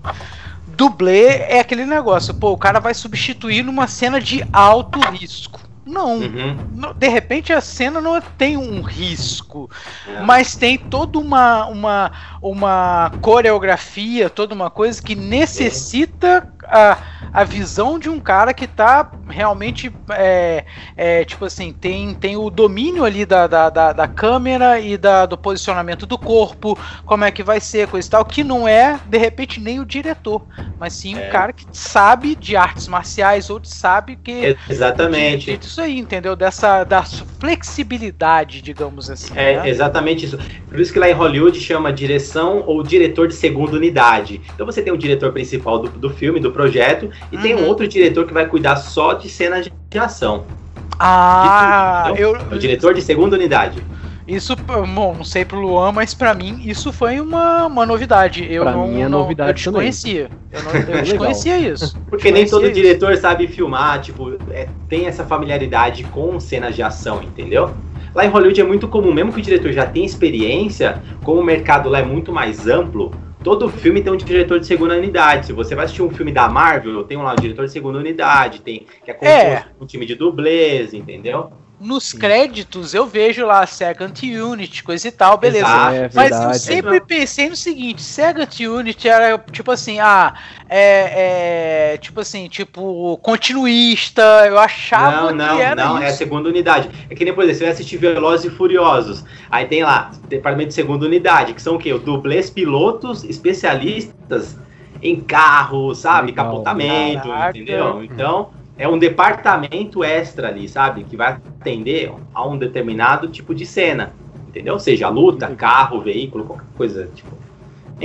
dublê 0.68 1.28
é 1.28 1.60
aquele 1.60 1.86
negócio, 1.86 2.34
pô, 2.34 2.52
o 2.52 2.58
cara 2.58 2.80
vai 2.80 2.94
substituir 2.94 3.64
numa 3.64 3.88
cena 3.88 4.20
de 4.22 4.46
alto 4.54 5.00
risco. 5.12 5.60
Não, 5.86 6.20
uhum. 6.20 6.94
de 6.96 7.08
repente 7.10 7.52
a 7.52 7.60
cena 7.60 8.00
não 8.00 8.22
tem 8.22 8.56
um 8.56 8.82
risco, 8.82 9.70
é. 10.08 10.22
mas 10.22 10.56
tem 10.56 10.78
toda 10.78 11.20
uma, 11.20 11.66
uma, 11.66 12.12
uma 12.42 13.12
coreografia, 13.22 14.30
toda 14.30 14.56
uma 14.56 14.70
coisa 14.70 15.02
que 15.02 15.14
necessita 15.14 16.53
a 16.68 16.98
a 17.34 17.44
visão 17.44 17.98
de 17.98 18.10
um 18.10 18.20
cara 18.20 18.54
que 18.54 18.68
tá 18.68 19.12
realmente, 19.28 19.92
é, 20.12 20.64
é, 20.96 21.26
tipo 21.26 21.46
assim, 21.46 21.74
tem, 21.74 22.14
tem 22.14 22.38
o 22.38 22.48
domínio 22.52 23.04
ali 23.04 23.26
da, 23.26 23.48
da, 23.48 23.72
da, 23.72 23.92
da 23.92 24.08
câmera 24.08 24.80
e 24.80 24.98
da, 24.98 25.26
do 25.26 25.36
posicionamento 25.36 26.06
do 26.06 26.16
corpo, 26.16 26.78
como 27.06 27.24
é 27.24 27.32
que 27.32 27.42
vai 27.42 27.60
ser, 27.60 27.88
coisa 27.88 28.08
e 28.08 28.12
tal, 28.12 28.24
que 28.24 28.44
não 28.44 28.68
é, 28.68 29.00
de 29.08 29.18
repente, 29.18 29.60
nem 29.60 29.80
o 29.80 29.86
diretor, 29.86 30.46
mas 30.80 30.94
sim 30.94 31.16
É. 31.18 31.28
um 31.28 31.32
cara 31.32 31.52
que 31.52 31.66
sabe 31.72 32.36
de 32.36 32.56
artes 32.56 32.88
marciais 32.88 33.50
ou 33.50 33.60
sabe 33.64 34.16
que. 34.16 34.56
Exatamente. 34.70 35.52
de- 35.52 35.58
disso 35.58 35.82
aí, 35.82 35.98
entendeu? 35.98 36.36
Dessa 36.36 36.84
da 36.84 37.04
flexibilidade, 37.04 38.62
digamos 38.62 39.10
assim. 39.10 39.34
É 39.36 39.58
né? 39.58 39.70
exatamente 39.70 40.26
isso. 40.26 40.38
Por 40.70 40.80
isso 40.80 40.94
que 40.94 41.00
lá 41.00 41.10
em 41.10 41.14
Hollywood 41.14 41.60
chama 41.60 41.92
direção 41.92 42.64
ou 42.66 42.84
diretor 42.84 43.28
de 43.28 43.34
segunda 43.34 43.76
unidade. 43.78 44.42
Então 44.54 44.66
você 44.66 44.82
tem 44.82 44.94
o 44.94 44.98
diretor 44.98 45.32
principal 45.32 45.80
do, 45.80 45.90
do 45.90 46.10
filme, 46.10 46.40
do 46.40 46.52
projeto, 46.54 47.10
e 47.32 47.38
tem 47.40 47.56
um 47.56 47.62
Uhum. 47.62 47.68
outro 47.68 47.88
diretor 47.88 48.26
que 48.28 48.34
vai 48.34 48.48
cuidar 48.48 48.78
só 48.78 49.14
de 49.14 49.30
cenas 49.30 49.66
de 49.66 50.00
ação. 50.00 50.52
Ah, 51.00 52.12
De 52.12 52.18
tudo, 52.18 52.18
eu, 52.20 52.36
É 52.50 52.56
o 52.56 52.60
diretor 52.60 52.94
de 52.94 53.02
segunda 53.02 53.36
unidade. 53.36 53.90
Isso, 54.28 54.56
bom, 54.56 55.16
não 55.18 55.24
sei 55.26 55.44
pro 55.44 55.60
Luan, 55.60 55.92
mas 55.92 56.14
pra 56.14 56.34
mim 56.34 56.62
isso 56.64 56.94
foi 56.94 57.20
uma, 57.20 57.66
uma 57.66 57.86
novidade. 57.86 58.46
Eu 58.50 58.64
Pra 58.64 58.72
não, 58.72 58.88
mim 58.88 59.02
é 59.02 59.10
novidade 59.10 59.66
eu 59.66 59.74
desconhecia. 59.74 60.32
Eu, 60.52 60.64
não, 60.64 60.82
eu 60.88 61.00
desconhecia 61.02 61.58
isso. 61.60 62.02
Porque 62.10 62.32
nem 62.32 62.48
todo 62.50 62.70
Desconhecia 62.70 62.72
diretor 62.72 63.18
sabe 63.18 63.48
filmar, 63.48 64.00
tipo, 64.02 64.40
é, 64.50 64.72
tem 64.88 65.08
essa 65.08 65.26
familiaridade 65.26 66.06
com 66.06 66.40
cenas 66.40 66.76
de 66.76 66.82
ação, 66.82 67.22
entendeu? 67.22 67.76
Lá 68.16 68.26
em 68.26 68.30
Hollywood 68.30 68.62
é 68.62 68.64
muito 68.64 68.88
comum, 68.88 69.12
mesmo 69.14 69.34
que 69.34 69.40
o 69.40 69.44
diretor 69.44 69.74
já 69.74 69.86
tenha 69.88 70.06
experiência, 70.06 71.04
como 71.22 71.42
o 71.42 71.44
mercado 71.44 71.90
lá 71.90 72.00
é 72.00 72.06
muito 72.06 72.32
mais 72.32 72.68
amplo, 72.68 73.20
todo 73.44 73.70
filme 73.70 74.02
tem 74.02 74.12
um 74.12 74.18
diretor 74.18 74.60
de 74.60 74.66
segunda 74.66 74.96
unidade. 74.96 75.46
Se 75.48 75.54
você 75.54 75.76
vai 75.76 75.86
assistir 75.86 76.02
um 76.02 76.10
filme 76.10 76.32
da 76.32 76.48
Marvel, 76.50 77.04
tem 77.04 77.18
lá 77.18 77.34
um 77.34 77.36
diretor 77.36 77.66
de 77.66 77.72
segunda 77.72 78.00
unidade, 78.00 78.62
tem 78.62 78.86
que 79.04 79.12
é 79.12 79.18
É. 79.22 79.66
um 79.80 79.86
time 79.86 80.06
de 80.06 80.16
dublês, 80.16 80.94
entendeu? 80.94 81.52
Nos 81.84 82.14
créditos 82.14 82.94
eu 82.94 83.06
vejo 83.06 83.46
lá 83.46 83.66
Second 83.68 84.40
Unit, 84.42 84.84
coisa 84.84 85.08
e 85.08 85.12
tal, 85.12 85.38
beleza. 85.38 85.68
Exato. 85.68 85.96
É 85.96 86.10
Mas 86.14 86.32
eu 86.32 86.38
verdade. 86.38 86.60
sempre 86.60 87.02
pensei 87.02 87.50
no 87.50 87.56
seguinte, 87.56 88.02
Second 88.02 88.68
Unit 88.68 89.08
era 89.08 89.38
tipo 89.52 89.70
assim, 89.70 90.00
ah, 90.00 90.34
é, 90.70 91.92
é, 91.94 91.98
tipo 91.98 92.22
assim, 92.22 92.48
tipo 92.48 93.18
continuista, 93.18 94.22
eu 94.48 94.58
achava 94.58 95.32
Não, 95.32 95.36
não, 95.36 95.58
que 95.58 95.62
era 95.62 95.76
não, 95.76 95.98
é 95.98 96.08
a 96.08 96.14
segunda 96.14 96.48
unidade. 96.48 96.90
É 97.10 97.16
que 97.16 97.26
nem, 97.26 97.34
por 97.34 97.44
exemplo, 97.44 97.58
você 97.60 97.64
vai 97.66 97.74
assistir 97.74 97.98
Velozes 97.98 98.46
e 98.46 98.56
Furiosos. 98.56 99.26
Aí 99.52 99.66
tem 99.66 99.84
lá, 99.84 100.10
departamento 100.30 100.70
de 100.70 100.74
segunda 100.74 101.06
unidade, 101.06 101.54
que 101.54 101.62
são 101.62 101.76
o 101.76 101.80
quê? 101.80 101.92
O 101.94 102.00
dublês 102.00 102.50
pilotos 102.50 103.24
especialistas 103.26 104.58
em 105.02 105.20
carro, 105.20 105.94
sabe? 105.94 106.28
Legal. 106.28 106.46
Capotamento, 106.46 107.28
Caraca. 107.28 107.50
entendeu? 107.50 108.04
Então, 108.04 108.52
é 108.78 108.88
um 108.88 108.98
departamento 108.98 110.04
extra 110.04 110.48
ali, 110.48 110.68
sabe? 110.68 111.04
Que 111.04 111.16
vai 111.16 111.34
atender 111.34 112.12
a 112.34 112.48
um 112.48 112.58
determinado 112.58 113.28
tipo 113.28 113.54
de 113.54 113.66
cena. 113.66 114.14
Entendeu? 114.48 114.80
Seja 114.80 115.10
luta, 115.10 115.48
carro, 115.56 116.02
veículo, 116.02 116.46
qualquer 116.46 116.68
coisa, 116.76 117.10
tipo. 117.14 117.32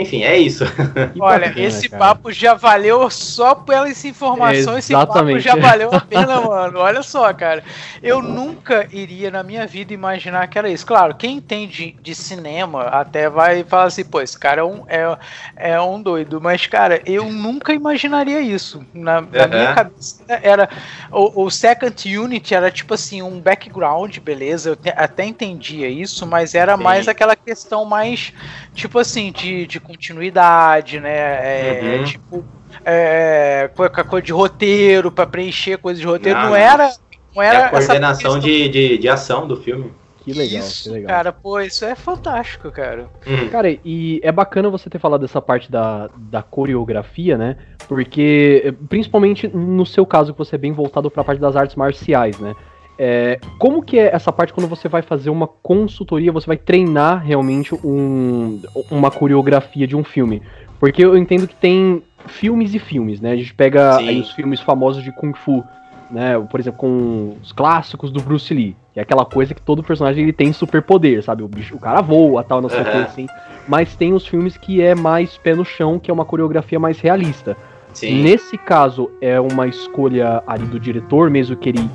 Enfim, 0.00 0.22
é 0.22 0.36
isso. 0.38 0.64
Olha, 1.18 1.48
bacana, 1.48 1.66
esse 1.66 1.88
cara. 1.88 2.04
papo 2.04 2.32
já 2.32 2.54
valeu 2.54 3.08
só 3.10 3.54
pela 3.54 3.88
essa 3.88 4.06
informação, 4.08 4.78
esse 4.78 4.92
papo 4.92 5.12
Exatamente. 5.12 5.40
já 5.40 5.56
valeu 5.56 5.90
a 5.92 6.00
pena, 6.00 6.40
mano. 6.40 6.78
Olha 6.78 7.02
só, 7.02 7.32
cara. 7.34 7.62
Eu 8.02 8.22
nunca 8.22 8.86
iria 8.92 9.30
na 9.30 9.42
minha 9.42 9.66
vida 9.66 9.92
imaginar 9.92 10.46
que 10.48 10.58
era 10.58 10.70
isso. 10.70 10.86
Claro, 10.86 11.14
quem 11.14 11.36
entende 11.36 11.96
de 12.00 12.14
cinema 12.14 12.82
até 12.84 13.28
vai 13.28 13.64
falar 13.64 13.84
assim, 13.84 14.04
pô, 14.04 14.20
esse 14.20 14.38
cara 14.38 14.60
é 14.60 14.64
um, 14.64 14.84
é, 14.86 15.18
é 15.56 15.80
um 15.80 16.00
doido. 16.00 16.40
Mas, 16.40 16.66
cara, 16.66 17.00
eu 17.04 17.24
nunca 17.30 17.72
imaginaria 17.72 18.40
isso. 18.40 18.84
Na, 18.94 19.20
na 19.20 19.46
minha 19.46 19.74
cabeça 19.74 20.22
era. 20.28 20.68
O, 21.10 21.44
o 21.44 21.50
Second 21.50 22.18
Unit 22.18 22.54
era 22.54 22.70
tipo 22.70 22.94
assim, 22.94 23.22
um 23.22 23.40
background, 23.40 24.18
beleza. 24.18 24.70
Eu 24.70 24.76
te- 24.76 24.92
até 24.94 25.24
entendia 25.24 25.88
isso, 25.88 26.26
mas 26.26 26.54
era 26.54 26.76
Sim. 26.76 26.82
mais 26.82 27.08
aquela 27.08 27.34
questão 27.34 27.84
mais 27.84 28.32
tipo 28.74 28.98
assim, 28.98 29.32
de, 29.32 29.66
de 29.66 29.80
continuidade, 29.88 31.00
né? 31.00 31.10
É, 31.16 31.96
Uhum. 31.98 32.04
Tipo, 32.04 32.44
é, 32.84 33.70
com 33.74 33.82
a 33.82 33.90
coisa 33.90 34.24
de 34.26 34.32
roteiro, 34.32 35.10
pra 35.10 35.26
preencher 35.26 35.78
coisa 35.78 36.00
de 36.00 36.06
roteiro. 36.06 36.38
Não, 36.38 36.44
Não, 36.44 36.50
não. 36.50 36.56
era. 36.56 36.90
Não 37.34 37.42
É 37.42 37.46
era 37.46 37.66
a 37.66 37.70
coordenação 37.70 38.38
de, 38.38 38.68
de, 38.68 38.98
de 38.98 39.08
ação 39.08 39.46
do 39.46 39.56
filme. 39.56 39.92
Que 40.24 40.32
legal, 40.34 40.60
isso, 40.60 40.84
que 40.84 40.90
legal. 40.90 41.08
cara, 41.08 41.32
pô, 41.32 41.58
isso 41.60 41.84
é 41.86 41.94
fantástico, 41.94 42.70
cara. 42.70 43.08
Hum. 43.26 43.48
Cara, 43.48 43.70
e 43.82 44.20
é 44.22 44.30
bacana 44.30 44.68
você 44.68 44.90
ter 44.90 44.98
falado 44.98 45.22
dessa 45.22 45.40
parte 45.40 45.70
da, 45.72 46.10
da 46.16 46.42
coreografia, 46.42 47.38
né? 47.38 47.56
Porque, 47.88 48.62
eh, 48.66 48.72
principalmente 48.90 49.48
no 49.48 49.86
seu 49.86 50.04
caso, 50.04 50.32
que 50.32 50.38
você 50.38 50.56
é 50.56 50.58
bem 50.58 50.72
voltado 50.72 51.10
pra 51.10 51.24
parte 51.24 51.40
das 51.40 51.56
artes 51.56 51.76
marciais, 51.76 52.38
né? 52.38 52.54
É, 52.98 53.38
como 53.58 53.80
que 53.80 53.96
é 53.96 54.12
essa 54.12 54.32
parte 54.32 54.52
quando 54.52 54.66
você 54.66 54.88
vai 54.88 55.02
fazer 55.02 55.30
uma 55.30 55.46
consultoria, 55.46 56.32
você 56.32 56.46
vai 56.48 56.56
treinar 56.56 57.24
realmente 57.24 57.72
um, 57.74 58.60
uma 58.90 59.10
coreografia 59.10 59.86
de 59.86 59.94
um 59.94 60.02
filme? 60.02 60.42
Porque 60.80 61.04
eu 61.04 61.16
entendo 61.16 61.46
que 61.46 61.54
tem 61.54 62.02
filmes 62.26 62.74
e 62.74 62.78
filmes, 62.78 63.20
né? 63.20 63.32
A 63.32 63.36
gente 63.36 63.54
pega 63.54 63.94
Sim. 63.98 64.08
aí 64.08 64.20
os 64.20 64.32
filmes 64.32 64.60
famosos 64.60 65.04
de 65.04 65.12
Kung 65.12 65.32
Fu, 65.32 65.62
né? 66.10 66.38
Por 66.50 66.58
exemplo, 66.58 66.78
com 66.78 67.36
os 67.40 67.52
clássicos 67.52 68.10
do 68.10 68.20
Bruce 68.20 68.52
Lee, 68.52 68.76
que 68.92 68.98
é 68.98 69.02
aquela 69.02 69.24
coisa 69.24 69.54
que 69.54 69.62
todo 69.62 69.82
personagem 69.82 70.24
ele 70.24 70.32
tem 70.32 70.52
superpoder, 70.52 71.22
sabe? 71.22 71.44
O, 71.44 71.48
bicho, 71.48 71.76
o 71.76 71.80
cara 71.80 72.00
voa, 72.00 72.42
tal, 72.42 72.60
não 72.60 72.68
sei 72.68 72.80
o 72.80 72.84
que, 72.84 72.96
assim. 72.98 73.26
Mas 73.68 73.94
tem 73.94 74.12
os 74.12 74.26
filmes 74.26 74.56
que 74.56 74.82
é 74.82 74.94
mais 74.94 75.36
pé 75.36 75.54
no 75.54 75.64
chão, 75.64 76.00
que 76.00 76.10
é 76.10 76.14
uma 76.14 76.24
coreografia 76.24 76.80
mais 76.80 76.98
realista. 76.98 77.56
Sim. 77.92 78.22
Nesse 78.22 78.58
caso, 78.58 79.10
é 79.20 79.40
uma 79.40 79.66
escolha 79.66 80.42
ali 80.46 80.66
do 80.66 80.80
diretor, 80.80 81.30
mesmo 81.30 81.56
que 81.56 81.68
ele 81.68 81.90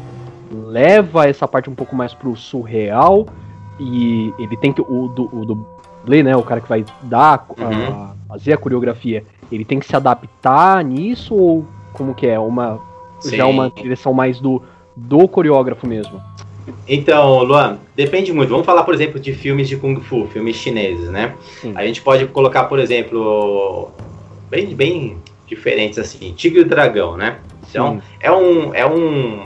leva 0.53 1.27
essa 1.27 1.47
parte 1.47 1.69
um 1.69 1.75
pouco 1.75 1.95
mais 1.95 2.13
pro 2.13 2.35
surreal 2.35 3.25
e 3.79 4.33
ele 4.37 4.55
tem 4.57 4.71
que 4.71 4.81
o 4.81 5.07
do, 5.07 5.29
o 5.33 5.45
dublê, 5.45 6.21
né, 6.23 6.35
o 6.35 6.43
cara 6.43 6.61
que 6.61 6.69
vai 6.69 6.85
dar 7.03 7.45
a- 7.59 7.63
Uhum. 7.69 8.13
fazer 8.27 8.53
a 8.53 8.57
coreografia, 8.57 9.23
ele 9.51 9.65
tem 9.65 9.79
que 9.79 9.85
se 9.85 9.95
adaptar 9.95 10.83
nisso 10.83 11.35
ou 11.35 11.65
como 11.93 12.13
que 12.13 12.27
é 12.27 12.39
uma 12.39 12.79
Sim. 13.19 13.37
já 13.37 13.45
uma 13.45 13.69
direção 13.69 14.13
mais 14.13 14.39
do 14.39 14.61
do 14.95 15.27
coreógrafo 15.27 15.87
mesmo? 15.87 16.21
Então, 16.87 17.43
Luan, 17.43 17.79
depende 17.95 18.31
muito. 18.31 18.49
Vamos 18.49 18.65
falar, 18.65 18.83
por 18.83 18.93
exemplo, 18.93 19.19
de 19.19 19.33
filmes 19.33 19.67
de 19.67 19.75
Kung 19.75 19.99
Fu, 20.01 20.27
filmes 20.27 20.55
chineses, 20.55 21.09
né? 21.09 21.33
Sim. 21.61 21.73
A 21.75 21.85
gente 21.85 22.01
pode 22.01 22.25
colocar, 22.27 22.65
por 22.65 22.77
exemplo, 22.79 23.89
bem, 24.51 24.67
bem 24.75 25.17
diferentes 25.47 25.97
assim, 25.99 26.31
Tigre 26.33 26.59
e 26.59 26.61
o 26.63 26.67
Dragão, 26.67 27.17
né? 27.17 27.39
Então, 27.69 27.95
Sim. 27.95 28.01
é 28.19 28.31
um, 28.31 28.75
é 28.75 28.85
um, 28.85 29.41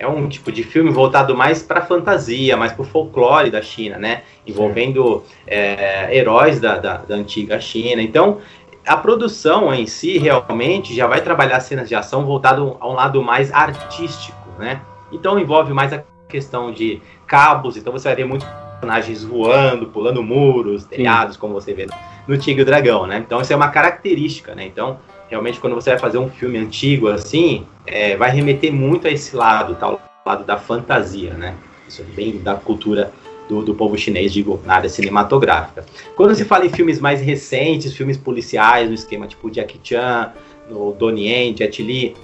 é 0.00 0.08
um 0.08 0.26
tipo 0.28 0.50
de 0.50 0.64
filme 0.64 0.90
voltado 0.90 1.36
mais 1.36 1.62
para 1.62 1.82
fantasia, 1.82 2.56
mais 2.56 2.72
para 2.72 2.80
o 2.80 2.86
folclore 2.86 3.50
da 3.50 3.60
China, 3.60 3.98
né? 3.98 4.22
Envolvendo 4.46 5.22
é, 5.46 6.16
heróis 6.16 6.58
da, 6.58 6.78
da, 6.78 6.96
da 6.96 7.14
antiga 7.14 7.60
China. 7.60 8.00
Então, 8.00 8.38
a 8.86 8.96
produção 8.96 9.72
em 9.74 9.86
si 9.86 10.16
realmente 10.16 10.96
já 10.96 11.06
vai 11.06 11.20
trabalhar 11.20 11.60
cenas 11.60 11.86
de 11.86 11.94
ação 11.94 12.24
voltado 12.24 12.78
a 12.80 12.88
um 12.88 12.94
lado 12.94 13.22
mais 13.22 13.52
artístico, 13.52 14.38
né? 14.58 14.80
Então 15.12 15.38
envolve 15.38 15.74
mais 15.74 15.92
a 15.92 16.02
questão 16.26 16.72
de 16.72 17.02
cabos, 17.26 17.76
então 17.76 17.92
você 17.92 18.08
vai 18.08 18.16
ver 18.16 18.24
muitos 18.24 18.48
personagens 18.80 19.22
voando, 19.22 19.88
pulando 19.88 20.22
muros, 20.22 20.84
telhados, 20.84 21.36
como 21.36 21.52
você 21.52 21.74
vê 21.74 21.86
no 22.26 22.38
Tigre 22.38 22.60
e 22.60 22.62
o 22.62 22.66
Dragão, 22.66 23.06
né? 23.06 23.18
Então 23.18 23.40
isso 23.42 23.52
é 23.52 23.56
uma 23.56 23.68
característica, 23.68 24.54
né? 24.54 24.64
Então, 24.64 24.98
realmente, 25.28 25.60
quando 25.60 25.74
você 25.74 25.90
vai 25.90 25.98
fazer 25.98 26.16
um 26.16 26.30
filme 26.30 26.56
antigo 26.56 27.08
assim, 27.08 27.66
é, 27.90 28.16
vai 28.16 28.30
remeter 28.30 28.72
muito 28.72 29.06
a 29.06 29.10
esse 29.10 29.34
lado, 29.36 29.74
tal 29.74 30.00
lado 30.24 30.44
da 30.44 30.56
fantasia, 30.58 31.34
né? 31.34 31.54
Isso 31.88 32.02
é 32.02 32.04
bem 32.04 32.38
da 32.38 32.54
cultura 32.54 33.12
do, 33.48 33.62
do 33.62 33.74
povo 33.74 33.96
chinês, 33.98 34.32
digo, 34.32 34.60
na 34.64 34.76
área 34.76 34.88
cinematográfica. 34.88 35.84
Quando 36.14 36.34
se 36.34 36.44
fala 36.44 36.66
em 36.66 36.68
filmes 36.68 37.00
mais 37.00 37.20
recentes, 37.20 37.94
filmes 37.94 38.16
policiais, 38.16 38.88
no 38.88 38.94
esquema 38.94 39.26
tipo 39.26 39.52
Jackie 39.52 39.80
Chan, 39.82 40.32
no 40.68 40.92
Donnie 40.92 41.26
Yen, 41.26 41.56
Jet 41.56 41.82
Li, 41.82 42.14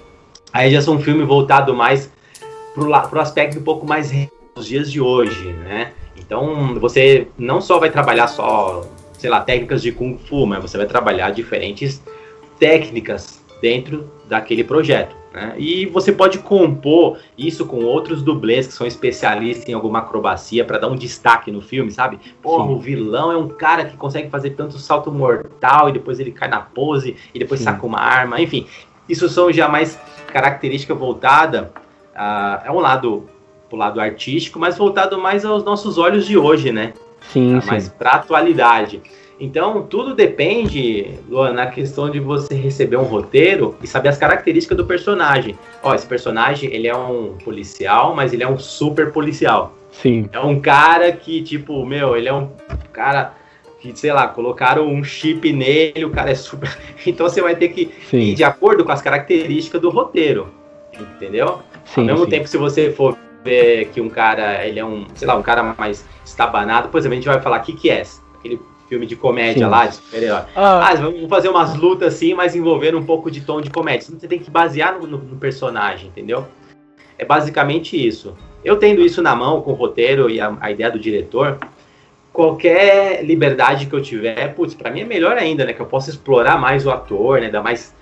aí 0.52 0.70
já 0.70 0.80
são 0.80 0.94
um 0.94 1.00
filme 1.00 1.24
voltado 1.24 1.74
mais 1.74 2.10
la- 2.76 3.00
pro 3.08 3.20
aspecto 3.20 3.58
um 3.58 3.62
pouco 3.62 3.86
mais 3.86 4.12
dos 4.54 4.66
dias 4.66 4.90
de 4.92 5.00
hoje, 5.00 5.52
né? 5.52 5.92
Então, 6.16 6.74
você 6.78 7.28
não 7.36 7.60
só 7.60 7.78
vai 7.78 7.90
trabalhar 7.90 8.28
só, 8.28 8.84
sei 9.18 9.30
lá, 9.30 9.40
técnicas 9.40 9.82
de 9.82 9.90
Kung 9.90 10.18
Fu, 10.18 10.46
mas 10.46 10.60
você 10.62 10.76
vai 10.76 10.86
trabalhar 10.86 11.30
diferentes 11.30 12.02
técnicas 12.58 13.42
dentro 13.60 14.10
daquele 14.28 14.64
projeto. 14.64 15.14
Né? 15.32 15.54
E 15.58 15.86
você 15.86 16.12
pode 16.12 16.38
compor 16.38 17.18
isso 17.36 17.66
com 17.66 17.84
outros 17.84 18.22
dublês 18.22 18.66
que 18.66 18.72
são 18.72 18.86
especialistas 18.86 19.68
em 19.68 19.72
alguma 19.72 19.98
acrobacia 20.00 20.64
para 20.64 20.78
dar 20.78 20.88
um 20.88 20.96
destaque 20.96 21.50
no 21.52 21.60
filme, 21.60 21.90
sabe? 21.90 22.18
Porra, 22.42 22.66
Sim. 22.66 22.72
o 22.72 22.78
vilão 22.78 23.30
é 23.30 23.36
um 23.36 23.48
cara 23.48 23.84
que 23.84 23.96
consegue 23.96 24.30
fazer 24.30 24.50
tanto 24.50 24.78
salto 24.78 25.12
mortal 25.12 25.88
e 25.88 25.92
depois 25.92 26.18
ele 26.18 26.32
cai 26.32 26.48
na 26.48 26.60
pose 26.60 27.16
e 27.34 27.38
depois 27.38 27.60
Sim. 27.60 27.64
saca 27.64 27.84
uma 27.86 28.00
arma, 28.00 28.40
enfim. 28.40 28.66
Isso 29.08 29.28
são 29.28 29.52
já 29.52 29.68
mais 29.68 29.98
característica 30.32 30.94
voltada 30.94 31.70
a, 32.14 32.62
é 32.64 32.70
um 32.70 32.80
lado 32.80 33.28
pro 33.68 33.76
lado 33.76 34.00
artístico, 34.00 34.58
mas 34.58 34.76
voltado 34.76 35.18
mais 35.18 35.44
aos 35.44 35.64
nossos 35.64 35.98
olhos 35.98 36.26
de 36.26 36.38
hoje, 36.38 36.72
né? 36.72 36.92
Sim, 37.32 37.54
Tá 37.56 37.60
sim. 37.60 37.66
mais 37.68 37.88
para 37.88 38.10
atualidade. 38.12 39.02
Então, 39.38 39.82
tudo 39.82 40.14
depende, 40.14 41.10
Luan, 41.28 41.52
na 41.52 41.66
questão 41.66 42.10
de 42.10 42.18
você 42.18 42.54
receber 42.54 42.96
um 42.96 43.02
roteiro 43.02 43.76
e 43.82 43.86
saber 43.86 44.08
as 44.08 44.16
características 44.16 44.76
do 44.76 44.86
personagem. 44.86 45.58
Ó, 45.82 45.94
esse 45.94 46.06
personagem, 46.06 46.72
ele 46.72 46.88
é 46.88 46.96
um 46.96 47.34
policial, 47.44 48.14
mas 48.14 48.32
ele 48.32 48.42
é 48.42 48.48
um 48.48 48.58
super 48.58 49.12
policial. 49.12 49.74
Sim. 49.92 50.28
É 50.32 50.40
um 50.40 50.58
cara 50.58 51.12
que, 51.12 51.42
tipo, 51.42 51.84
meu, 51.84 52.16
ele 52.16 52.28
é 52.28 52.32
um 52.32 52.50
cara 52.92 53.34
que, 53.80 53.98
sei 53.98 54.12
lá, 54.12 54.26
colocaram 54.26 54.88
um 54.88 55.04
chip 55.04 55.52
nele, 55.52 56.04
o 56.04 56.10
cara 56.10 56.30
é 56.30 56.34
super. 56.34 56.74
Então 57.06 57.28
você 57.28 57.40
vai 57.40 57.54
ter 57.54 57.68
que 57.68 57.90
Sim. 58.10 58.18
ir 58.18 58.34
de 58.34 58.42
acordo 58.42 58.84
com 58.84 58.90
as 58.90 59.02
características 59.02 59.80
do 59.80 59.90
roteiro. 59.90 60.48
Entendeu? 60.98 61.60
Sim, 61.84 62.00
Ao 62.00 62.06
mesmo 62.06 62.24
sim. 62.24 62.30
tempo, 62.30 62.48
se 62.48 62.56
você 62.56 62.90
for 62.90 63.16
ver 63.44 63.90
que 63.90 64.00
um 64.00 64.08
cara, 64.08 64.66
ele 64.66 64.80
é 64.80 64.84
um, 64.84 65.06
sei 65.14 65.28
lá, 65.28 65.36
um 65.36 65.42
cara 65.42 65.62
mais 65.62 66.04
estabanado, 66.24 66.88
por 66.88 66.98
exemplo, 66.98 67.12
a 67.12 67.16
gente 67.16 67.28
vai 67.28 67.40
falar 67.40 67.60
que 67.60 67.90
é 67.90 68.02
aquele 68.38 68.58
filme 68.88 69.06
de 69.06 69.16
comédia 69.16 69.64
Sim. 69.66 69.70
lá, 69.70 69.86
de 69.86 69.94
super-herói. 69.96 70.42
Ah, 70.54 70.88
Ah, 70.88 70.94
vamos 70.94 71.28
fazer 71.28 71.48
umas 71.48 71.74
lutas 71.74 72.14
assim, 72.14 72.34
mas 72.34 72.54
envolvendo 72.54 72.98
um 72.98 73.04
pouco 73.04 73.30
de 73.30 73.40
tom 73.40 73.60
de 73.60 73.70
comédia. 73.70 74.08
Você 74.18 74.26
tem 74.28 74.38
que 74.38 74.50
basear 74.50 74.98
no, 74.98 75.06
no- 75.06 75.18
no 75.18 75.36
personagem, 75.36 76.08
entendeu? 76.08 76.46
É 77.18 77.24
basicamente 77.24 77.96
isso. 77.96 78.34
Eu 78.64 78.76
tendo 78.76 79.00
isso 79.00 79.22
na 79.22 79.34
mão 79.34 79.60
com 79.62 79.72
o 79.72 79.74
roteiro 79.74 80.28
e 80.28 80.40
a, 80.40 80.56
a 80.60 80.70
ideia 80.70 80.90
do 80.90 80.98
diretor, 80.98 81.58
qualquer 82.32 83.24
liberdade 83.24 83.86
que 83.86 83.94
eu 83.94 84.02
tiver, 84.02 84.54
putz, 84.54 84.74
pra 84.74 84.90
mim 84.90 85.00
é 85.00 85.04
melhor 85.04 85.36
ainda, 85.36 85.64
né? 85.64 85.72
Que 85.72 85.80
eu 85.80 85.86
possa 85.86 86.10
explorar 86.10 86.58
mais 86.58 86.84
o 86.86 86.90
ator, 86.90 87.40
né? 87.40 87.48
Dar 87.48 87.62
mais 87.62 87.94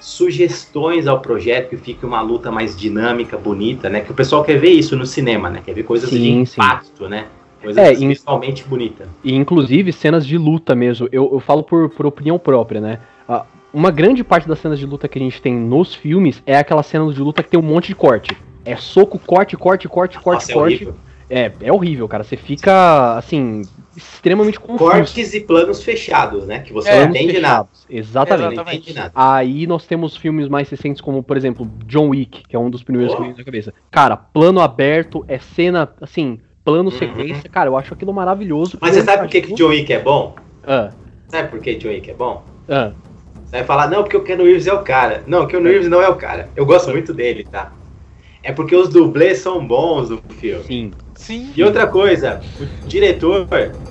sugestões 0.00 1.06
ao 1.06 1.20
projeto, 1.20 1.70
que 1.70 1.76
fique 1.76 2.04
uma 2.06 2.20
luta 2.20 2.50
mais 2.52 2.76
dinâmica, 2.76 3.36
bonita, 3.36 3.88
né? 3.88 4.00
Que 4.00 4.10
o 4.12 4.14
pessoal 4.14 4.44
quer 4.44 4.58
ver 4.58 4.70
isso 4.70 4.96
no 4.96 5.04
cinema, 5.06 5.50
né? 5.50 5.60
Quer 5.64 5.74
ver 5.74 5.82
coisas 5.82 6.08
Sim, 6.10 6.42
de 6.44 6.46
sim. 6.50 6.60
impacto, 6.60 7.08
né? 7.08 7.26
Coisas 7.60 7.76
É, 7.82 7.92
visualmente 7.94 8.64
bonitas. 8.64 9.08
E 9.24 9.34
inclusive 9.34 9.92
cenas 9.92 10.26
de 10.26 10.38
luta 10.38 10.74
mesmo. 10.74 11.08
Eu, 11.12 11.30
eu 11.32 11.40
falo 11.40 11.62
por, 11.62 11.88
por 11.90 12.06
opinião 12.06 12.38
própria, 12.38 12.80
né? 12.80 13.00
Ah, 13.28 13.44
Uma 13.72 13.90
grande 13.90 14.22
parte 14.24 14.48
das 14.48 14.58
cenas 14.58 14.78
de 14.78 14.86
luta 14.86 15.08
que 15.08 15.18
a 15.18 15.22
gente 15.22 15.40
tem 15.42 15.54
nos 15.54 15.94
filmes 15.94 16.42
é 16.46 16.56
aquela 16.56 16.82
cena 16.82 17.12
de 17.12 17.20
luta 17.20 17.42
que 17.42 17.50
tem 17.50 17.58
um 17.60 17.62
monte 17.62 17.88
de 17.88 17.94
corte. 17.94 18.36
É 18.64 18.76
soco, 18.76 19.18
corte, 19.18 19.56
corte, 19.56 19.88
corte, 19.88 20.18
corte, 20.18 20.40
Nossa, 20.42 20.52
é 20.52 20.54
corte. 20.54 20.74
horrível. 20.74 20.94
É, 21.30 21.52
é 21.60 21.70
horrível, 21.72 22.08
cara. 22.08 22.24
Você 22.24 22.38
fica, 22.38 23.18
assim, 23.18 23.60
extremamente 23.94 24.58
confuso. 24.58 24.90
Cortes 24.90 25.34
e 25.34 25.40
planos 25.40 25.82
fechados, 25.82 26.46
né? 26.46 26.60
Que 26.60 26.72
você 26.72 26.88
É, 26.88 27.02
não 27.04 27.10
entende 27.10 27.38
nada. 27.38 27.68
Exatamente. 27.90 28.52
Exatamente. 28.54 28.76
entende 28.82 28.98
nada. 28.98 29.12
Aí 29.14 29.66
nós 29.66 29.86
temos 29.86 30.16
filmes 30.16 30.48
mais 30.48 30.70
recentes, 30.70 31.02
como, 31.02 31.22
por 31.22 31.36
exemplo, 31.36 31.70
John 31.86 32.08
Wick, 32.08 32.44
que 32.48 32.56
é 32.56 32.58
um 32.58 32.70
dos 32.70 32.82
primeiros 32.82 33.12
Oh. 33.12 33.16
que 33.16 33.22
me 33.22 33.28
vem 33.28 33.36
na 33.38 33.44
cabeça. 33.44 33.74
Cara, 33.90 34.16
plano 34.16 34.60
aberto, 34.60 35.22
é 35.28 35.38
cena, 35.38 35.90
assim, 36.00 36.38
plano 36.68 36.90
Uhum. 36.90 36.98
sequência. 36.98 37.48
Cara, 37.50 37.70
eu 37.70 37.76
acho 37.76 37.94
aquilo 37.94 38.12
maravilhoso. 38.12 38.78
Mas 38.80 38.94
você 38.94 39.02
sabe 39.02 39.22
por 39.22 39.28
que, 39.30 39.40
que 39.40 39.54
John 39.54 39.68
Wick 39.68 39.90
é 39.92 39.98
bom? 39.98 40.36
Ah, 40.66 40.90
Sabe 41.28 41.48
por 41.48 41.60
que 41.60 41.74
John 41.76 41.88
Wick 41.88 42.10
é 42.10 42.14
bom? 42.14 42.42
ah, 42.68 42.92
Você 43.44 43.56
vai 43.56 43.64
falar, 43.64 43.88
não, 43.88 44.02
porque 44.02 44.16
o 44.16 44.22
Keanu 44.22 44.44
Reeves 44.44 44.66
é 44.66 44.72
o 44.72 44.82
cara. 44.82 45.22
Não, 45.26 45.44
o 45.44 45.46
Keanu 45.46 45.68
Reeves 45.68 45.88
não 45.88 46.02
é 46.02 46.08
o 46.08 46.16
cara. 46.16 46.50
Eu 46.54 46.66
gosto 46.66 46.90
muito 46.90 47.14
dele, 47.14 47.44
tá? 47.50 47.72
É 48.42 48.52
porque 48.52 48.76
os 48.76 48.88
dublês 48.90 49.38
são 49.38 49.66
bons 49.66 50.10
no 50.10 50.20
filme. 50.30 50.62
sim. 50.64 50.92
sim. 51.14 51.52
E 51.56 51.62
outra 51.64 51.86
coisa, 51.86 52.40
o 52.60 52.66
diretor, 52.86 53.46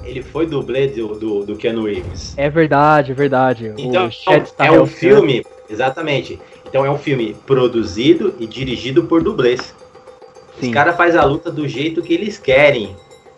ele 0.06 0.22
foi 0.22 0.46
dublê 0.46 0.88
do, 0.88 1.08
do, 1.16 1.46
do 1.46 1.56
Keanu 1.56 1.86
Reeves. 1.86 2.34
É 2.38 2.50
verdade, 2.50 3.12
é 3.12 3.16
verdade. 3.16 3.74
Então, 3.78 4.08
o 4.08 4.12
Chad 4.12 4.48
é 4.60 4.72
um 4.72 4.86
filme, 4.86 5.44
exatamente. 5.70 6.40
Então 6.70 6.86
é 6.86 6.92
um 6.92 6.98
filme 6.98 7.36
produzido 7.46 8.36
e 8.40 8.46
dirigido 8.46 9.04
por 9.04 9.24
dublês. 9.24 9.74
Sim. 10.60 10.68
Os 10.68 10.74
caras 10.74 10.96
fazem 10.96 11.20
a 11.20 11.24
luta 11.24 11.52
do 11.52 11.68
jeito 11.68 12.02
que 12.02 12.14
eles 12.14 12.38
querem. 12.38 12.96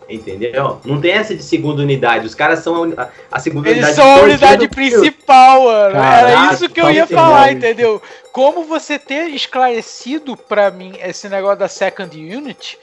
Entendeu? 0.08 0.80
Não 0.84 1.00
tem 1.00 1.12
essa 1.12 1.36
de 1.36 1.42
segunda 1.44 1.82
unidade. 1.82 2.26
Os 2.26 2.34
caras 2.34 2.58
são 2.64 2.92
a, 2.96 3.08
a 3.30 3.38
segunda 3.38 3.68
Eles 3.68 3.84
unidade. 3.84 3.94
são 3.96 4.10
a 4.16 4.22
unidade 4.24 4.68
principal, 4.68 5.62
mano. 5.66 5.96
Era 5.96 6.00
Caraca, 6.32 6.54
isso 6.54 6.68
que 6.68 6.80
eu 6.80 6.90
ia 6.90 7.06
falar, 7.06 7.52
entendeu? 7.52 8.02
Como 8.32 8.64
você 8.64 8.98
ter 8.98 9.28
esclarecido 9.28 10.36
pra 10.36 10.68
mim 10.70 10.94
esse 11.00 11.28
negócio 11.28 11.58
da 11.60 11.68
Second 11.68 12.16
Unit 12.18 12.76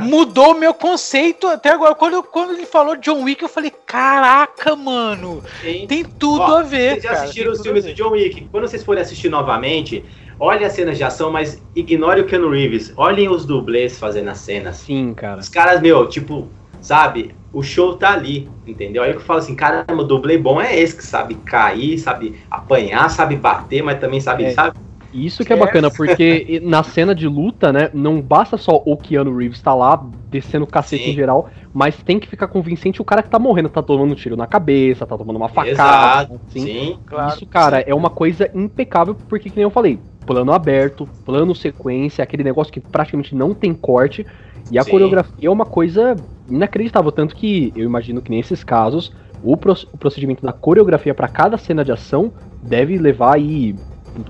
mudou 0.00 0.54
meu 0.54 0.72
conceito 0.72 1.46
até 1.48 1.68
agora. 1.70 1.94
Quando, 1.94 2.14
eu- 2.14 2.22
quando 2.22 2.52
ele 2.54 2.64
falou 2.66 2.96
John 2.96 3.24
Wick, 3.24 3.42
eu 3.42 3.48
falei: 3.48 3.72
caraca, 3.86 4.74
mano, 4.74 5.42
Sim. 5.60 5.86
tem 5.86 6.02
tudo 6.04 6.42
Ó, 6.42 6.58
a 6.58 6.62
ver. 6.62 6.92
Vocês 6.92 7.02
já 7.02 7.08
cara, 7.10 7.22
assistiram 7.22 7.52
os 7.52 7.60
filmes 7.60 7.84
do. 7.84 7.92
John 7.94 8.10
Wick. 8.12 8.48
Quando 8.50 8.66
vocês 8.68 8.82
forem 8.82 9.02
assistir 9.02 9.28
novamente, 9.28 10.02
olhem 10.40 10.64
as 10.66 10.72
cenas 10.72 10.96
de 10.96 11.04
ação, 11.04 11.30
mas 11.30 11.62
ignore 11.76 12.22
o 12.22 12.26
Keanu 12.26 12.50
Reeves. 12.50 12.92
Olhem 12.96 13.28
os 13.28 13.44
dublês 13.44 13.98
fazendo 13.98 14.28
as 14.30 14.38
cenas. 14.38 14.78
Sim, 14.78 15.12
cara. 15.14 15.38
Os 15.38 15.48
caras, 15.48 15.80
meu, 15.80 16.08
tipo, 16.08 16.48
sabe? 16.80 17.34
O 17.52 17.62
show 17.62 17.96
tá 17.96 18.12
ali, 18.12 18.48
entendeu? 18.66 19.02
Aí 19.02 19.12
eu 19.12 19.20
falo 19.20 19.40
assim, 19.40 19.54
caramba, 19.54 19.92
o 20.02 20.04
dublê 20.04 20.38
bom 20.38 20.60
é 20.60 20.78
esse 20.78 20.96
que 20.96 21.04
sabe 21.04 21.34
cair, 21.34 21.98
sabe 21.98 22.36
apanhar, 22.50 23.08
sabe 23.10 23.36
bater, 23.36 23.82
mas 23.82 24.00
também 24.00 24.20
sabe, 24.20 24.44
É. 24.44 24.50
sabe? 24.52 24.78
Isso 25.12 25.44
que 25.44 25.52
é 25.52 25.56
bacana, 25.56 25.90
porque 25.90 26.60
na 26.62 26.84
cena 26.84 27.12
de 27.12 27.26
luta, 27.26 27.72
né, 27.72 27.90
não 27.92 28.20
basta 28.22 28.56
só 28.56 28.80
o 28.86 28.96
Keanu 28.96 29.36
Reeves 29.36 29.58
estar 29.58 29.74
lá 29.74 30.00
descendo 30.30 30.64
o 30.64 30.68
cacete 30.68 31.02
Sim. 31.02 31.10
em 31.10 31.14
geral, 31.14 31.50
mas 31.74 31.96
tem 32.00 32.20
que 32.20 32.28
ficar 32.28 32.46
convincente 32.46 33.02
o 33.02 33.04
cara 33.04 33.20
que 33.20 33.28
tá 33.28 33.36
morrendo, 33.36 33.68
tá 33.68 33.82
tomando 33.82 34.12
um 34.12 34.14
tiro 34.14 34.36
na 34.36 34.46
cabeça, 34.46 35.04
tá 35.04 35.18
tomando 35.18 35.34
uma 35.34 35.48
facada, 35.48 35.72
Exato, 35.72 36.40
assim. 36.48 36.60
sim. 36.60 36.98
Claro, 37.04 37.34
Isso, 37.34 37.44
cara, 37.46 37.78
sim. 37.78 37.84
é 37.88 37.94
uma 37.94 38.08
coisa 38.08 38.48
impecável, 38.54 39.16
porque 39.28 39.50
que 39.50 39.56
nem 39.56 39.64
eu 39.64 39.70
falei, 39.70 39.98
plano 40.26 40.52
aberto, 40.52 41.08
plano 41.24 41.54
sequência, 41.54 42.22
aquele 42.22 42.44
negócio 42.44 42.72
que 42.72 42.80
praticamente 42.80 43.34
não 43.34 43.54
tem 43.54 43.74
corte, 43.74 44.26
e 44.70 44.78
a 44.78 44.84
Sim. 44.84 44.90
coreografia 44.90 45.48
é 45.48 45.50
uma 45.50 45.66
coisa 45.66 46.16
inacreditável, 46.48 47.10
tanto 47.10 47.34
que 47.34 47.72
eu 47.74 47.84
imagino 47.84 48.22
que 48.22 48.30
nesses 48.30 48.62
casos, 48.62 49.12
o, 49.42 49.56
pro- 49.56 49.72
o 49.92 49.98
procedimento 49.98 50.44
da 50.44 50.52
coreografia 50.52 51.14
pra 51.14 51.28
cada 51.28 51.56
cena 51.56 51.84
de 51.84 51.92
ação 51.92 52.32
deve 52.62 52.98
levar 52.98 53.34
aí 53.36 53.74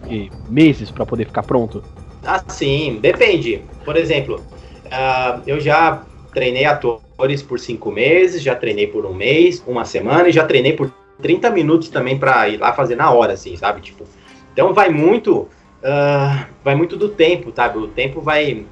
eh, 0.06 0.28
meses 0.48 0.90
pra 0.90 1.04
poder 1.04 1.26
ficar 1.26 1.42
pronto. 1.42 1.82
Ah, 2.24 2.42
sim, 2.48 2.98
depende. 3.00 3.62
Por 3.84 3.96
exemplo, 3.96 4.42
ah, 4.90 5.40
eu 5.46 5.58
já 5.60 6.04
treinei 6.32 6.64
atores 6.64 7.42
por 7.42 7.58
cinco 7.58 7.90
meses, 7.90 8.42
já 8.42 8.54
treinei 8.54 8.86
por 8.86 9.04
um 9.06 9.14
mês, 9.14 9.62
uma 9.66 9.84
semana 9.84 10.28
e 10.28 10.32
já 10.32 10.44
treinei 10.44 10.72
por 10.74 10.92
30 11.20 11.50
minutos 11.50 11.88
também 11.88 12.18
pra 12.18 12.48
ir 12.48 12.58
lá 12.58 12.72
fazer 12.72 12.96
na 12.96 13.10
hora, 13.10 13.32
assim, 13.34 13.56
sabe? 13.56 13.80
Tipo, 13.80 14.04
então 14.52 14.72
vai 14.72 14.90
muito, 14.90 15.48
ah, 15.82 16.46
vai 16.62 16.74
muito 16.74 16.96
do 16.96 17.08
tempo, 17.08 17.52
sabe? 17.54 17.78
O 17.78 17.88
tempo 17.88 18.20
vai 18.20 18.66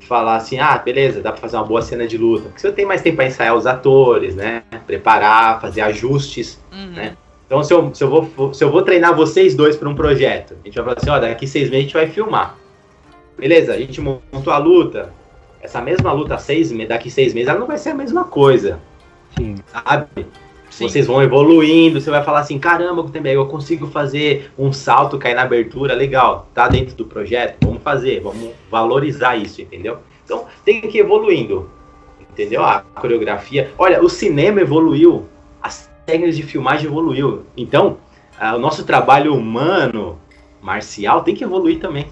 falar 0.00 0.36
assim, 0.36 0.58
ah, 0.58 0.76
beleza, 0.76 1.20
dá 1.20 1.30
pra 1.30 1.40
fazer 1.40 1.56
uma 1.56 1.64
boa 1.64 1.82
cena 1.82 2.06
de 2.06 2.18
luta. 2.18 2.48
Porque 2.48 2.60
você 2.60 2.72
tem 2.72 2.84
mais 2.84 3.02
tempo 3.02 3.16
pra 3.16 3.26
ensaiar 3.26 3.54
os 3.54 3.66
atores, 3.66 4.34
né? 4.34 4.62
Preparar, 4.86 5.60
fazer 5.60 5.82
ajustes. 5.82 6.60
Uhum. 6.72 6.92
né? 6.92 7.16
Então, 7.46 7.64
se 7.64 7.72
eu, 7.72 7.94
se, 7.94 8.04
eu 8.04 8.08
vou, 8.08 8.54
se 8.54 8.62
eu 8.62 8.70
vou 8.70 8.82
treinar 8.82 9.14
vocês 9.14 9.54
dois 9.54 9.76
para 9.76 9.88
um 9.88 9.94
projeto, 9.94 10.54
a 10.62 10.66
gente 10.66 10.74
vai 10.74 10.84
falar 10.84 10.96
assim: 10.98 11.10
ó, 11.10 11.18
daqui 11.18 11.46
seis 11.46 11.68
meses 11.68 11.78
a 11.78 11.82
gente 11.82 11.94
vai 11.94 12.06
filmar. 12.08 12.56
Beleza, 13.36 13.72
a 13.72 13.78
gente 13.78 14.00
montou 14.00 14.52
a 14.52 14.58
luta. 14.58 15.12
Essa 15.62 15.80
mesma 15.80 16.12
luta, 16.12 16.38
seis, 16.38 16.70
daqui 16.88 17.10
seis 17.10 17.34
meses, 17.34 17.48
ela 17.48 17.58
não 17.58 17.66
vai 17.66 17.76
ser 17.76 17.90
a 17.90 17.94
mesma 17.94 18.24
coisa, 18.24 18.80
Sim. 19.36 19.56
sabe? 19.66 20.26
Sim. 20.70 20.88
Vocês 20.88 21.06
vão 21.06 21.20
evoluindo, 21.20 22.00
você 22.00 22.10
vai 22.10 22.22
falar 22.22 22.40
assim: 22.40 22.58
caramba, 22.58 23.02
Gutenberg, 23.02 23.36
eu 23.36 23.46
consigo 23.46 23.88
fazer 23.88 24.52
um 24.56 24.72
salto, 24.72 25.18
cair 25.18 25.34
na 25.34 25.42
abertura, 25.42 25.94
legal, 25.94 26.48
tá 26.54 26.68
dentro 26.68 26.94
do 26.94 27.04
projeto, 27.04 27.58
vamos 27.66 27.82
fazer, 27.82 28.20
vamos 28.20 28.52
valorizar 28.70 29.36
isso, 29.36 29.60
entendeu? 29.60 29.98
Então, 30.24 30.46
tem 30.64 30.80
que 30.80 30.98
ir 30.98 31.00
evoluindo, 31.00 31.68
entendeu? 32.20 32.62
A 32.62 32.80
coreografia. 32.80 33.72
Olha, 33.76 34.02
o 34.02 34.08
cinema 34.08 34.60
evoluiu, 34.60 35.26
as 35.60 35.90
técnicas 36.06 36.36
de 36.36 36.44
filmagem 36.44 36.86
evoluiu. 36.86 37.42
Então, 37.56 37.98
ah, 38.38 38.54
o 38.54 38.58
nosso 38.60 38.84
trabalho 38.84 39.34
humano, 39.34 40.18
marcial, 40.62 41.22
tem 41.24 41.34
que 41.34 41.42
evoluir 41.42 41.80
também, 41.80 42.06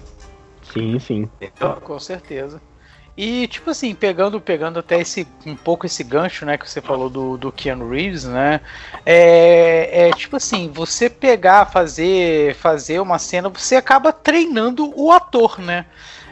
Sim, 0.61 0.99
sim. 0.99 1.29
entendeu? 1.41 1.77
Com 1.81 1.97
certeza. 1.97 2.61
E, 3.21 3.49
tipo 3.49 3.69
assim, 3.69 3.93
pegando, 3.93 4.39
pegando 4.39 4.79
até 4.79 4.97
esse 5.01 5.27
um 5.45 5.53
pouco 5.53 5.85
esse 5.85 6.05
gancho, 6.05 6.45
né, 6.45 6.57
que 6.57 6.69
você 6.69 6.79
falou 6.79 7.09
do, 7.09 7.35
do 7.35 7.51
Keanu 7.51 7.89
Reeves, 7.89 8.23
né? 8.23 8.61
É, 9.05 10.07
é 10.07 10.13
tipo 10.13 10.37
assim, 10.37 10.69
você 10.73 11.09
pegar, 11.09 11.65
fazer, 11.65 12.55
fazer 12.55 13.01
uma 13.01 13.19
cena, 13.19 13.49
você 13.49 13.75
acaba 13.75 14.13
treinando 14.13 14.93
o 14.97 15.11
ator, 15.11 15.59
né? 15.59 15.85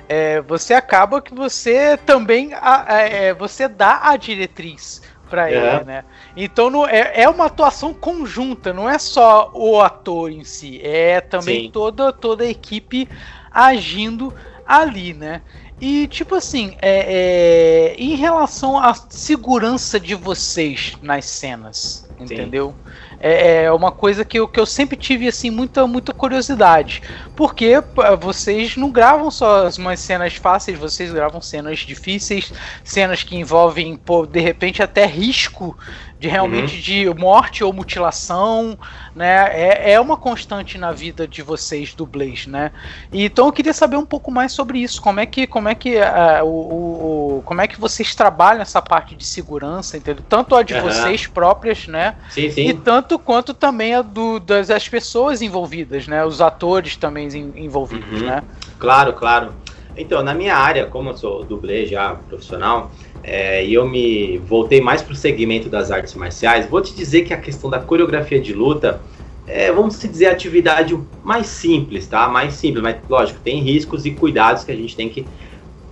É, 0.07 0.39
você 0.39 0.73
acaba 0.73 1.21
que 1.21 1.35
você 1.35 1.97
também 1.97 2.53
a- 2.53 2.85
é, 3.01 3.33
você 3.33 3.67
dá 3.67 3.99
a 4.03 4.15
diretriz 4.15 5.01
para 5.29 5.51
É. 5.51 5.53
ele, 5.75 5.83
né? 5.83 6.05
Então 6.37 6.69
não, 6.69 6.87
é, 6.87 7.11
é 7.23 7.27
uma 7.27 7.47
atuação 7.47 7.93
conjunta, 7.93 8.71
não 8.71 8.89
é 8.89 8.97
só 8.97 9.51
o 9.53 9.81
ator 9.81 10.31
em 10.31 10.45
si, 10.45 10.79
é 10.81 11.19
também 11.19 11.63
Sim. 11.63 11.69
toda 11.69 12.13
toda 12.13 12.45
a 12.45 12.47
equipe 12.47 13.09
agindo 13.51 14.33
ali, 14.65 15.13
né? 15.13 15.41
E 15.79 16.07
tipo 16.07 16.33
assim, 16.35 16.75
é, 16.81 17.93
é, 17.93 17.95
em 17.97 18.15
relação 18.15 18.77
à 18.77 18.93
segurança 18.93 19.99
de 19.99 20.15
vocês 20.15 20.97
nas 21.01 21.25
cenas, 21.25 22.07
entendeu? 22.19 22.73
é, 23.19 23.63
é 23.63 23.71
uma 23.71 23.91
coisa 23.91 24.23
que 24.23 24.39
eu, 24.39 24.47
que 24.47 24.59
eu 24.59 24.65
sempre 24.65 24.95
tive 24.95 25.27
assim 25.27 25.49
muita, 25.49 25.85
muita 25.87 26.13
curiosidade. 26.13 27.01
Porque 27.35 27.73
vocês 28.19 28.75
não 28.75 28.91
gravam 28.91 29.31
só 29.31 29.69
umas 29.77 29.99
cenas 29.99 30.35
fáceis, 30.35 30.77
vocês 30.77 31.11
gravam 31.11 31.41
cenas 31.41 31.79
difíceis, 31.79 32.51
cenas 32.83 33.23
que 33.23 33.35
envolvem, 33.35 33.95
pô, 33.95 34.25
de 34.25 34.39
repente 34.39 34.81
até 34.81 35.05
risco 35.05 35.77
de 36.19 36.27
realmente 36.27 36.75
Uhum. 36.75 36.81
de 36.81 37.19
morte 37.21 37.63
ou 37.63 37.71
mutilação, 37.71 38.77
né? 39.15 39.49
É, 39.51 39.91
é 39.93 39.99
uma 39.99 40.17
constante 40.17 40.77
na 40.77 40.91
vida 40.91 41.27
de 41.27 41.41
vocês 41.41 41.93
dublês, 41.93 42.47
né? 42.47 42.71
E, 43.11 43.25
então 43.25 43.45
eu 43.47 43.51
queria 43.53 43.73
saber 43.73 43.97
um 43.97 44.05
pouco 44.05 44.31
mais 44.31 44.51
sobre 44.51 44.79
isso. 44.79 45.01
Como 45.01 45.19
é 45.19 45.25
que 45.25 45.45
como 45.45 45.69
é 45.69 45.75
que 45.75 45.97
ah, 45.99 46.41
o, 46.43 47.37
o- 47.37 47.41
como 47.43 47.61
é 47.61 47.67
que 47.67 47.79
vocês 47.79 48.15
trabalham 48.15 48.61
essa 48.61 48.81
parte 48.81 49.15
de 49.15 49.23
segurança, 49.25 49.97
entendeu? 49.97 50.23
Tanto 50.27 50.55
a 50.55 50.63
de 50.63 50.73
Aham. 50.73 50.81
vocês 50.81 51.27
próprias, 51.27 51.87
né? 51.87 52.15
Sim, 52.29 52.49
E 52.49 52.51
sim. 52.51 52.73
tanto 52.73 53.19
quanto 53.19 53.53
também 53.53 53.93
a 53.93 54.01
do, 54.01 54.39
das 54.39 54.69
as 54.69 54.87
pessoas 54.89 55.41
envolvidas, 55.41 56.07
né? 56.07 56.25
Os 56.25 56.41
atores 56.41 56.95
também 56.97 57.27
en- 57.27 57.53
envolvidos, 57.65 58.21
Uhum. 58.21 58.27
né? 58.27 58.43
Claro, 58.79 59.13
claro. 59.13 59.53
Então, 59.95 60.21
na 60.21 60.33
minha 60.33 60.55
área, 60.55 60.85
como 60.85 61.09
eu 61.09 61.17
sou 61.17 61.43
dublê 61.43 61.85
já 61.87 62.13
profissional, 62.13 62.91
é, 63.27 63.63
e 63.63 63.73
eu 63.73 63.87
me 63.87 64.37
voltei 64.39 64.81
mais 64.81 65.01
para 65.01 65.13
o 65.13 65.15
segmento 65.15 65.69
das 65.69 65.91
artes 65.91 66.15
marciais, 66.15 66.65
vou 66.67 66.81
te 66.81 66.95
dizer 66.95 67.23
que 67.23 67.33
a 67.33 67.37
questão 67.37 67.69
da 67.69 67.79
coreografia 67.79 68.39
de 68.39 68.53
luta 68.53 69.01
é, 69.45 69.71
vamos 69.71 69.97
dizer, 69.99 70.27
atividade 70.27 70.97
mais 71.23 71.47
simples, 71.47 72.05
tá? 72.05 72.27
Mais 72.27 72.53
simples, 72.53 72.83
mas 72.83 72.97
lógico, 73.09 73.39
tem 73.39 73.61
riscos 73.61 74.05
e 74.05 74.11
cuidados 74.11 74.65
que 74.65 74.71
a 74.71 74.75
gente 74.75 74.93
tem 74.95 75.07
que 75.07 75.25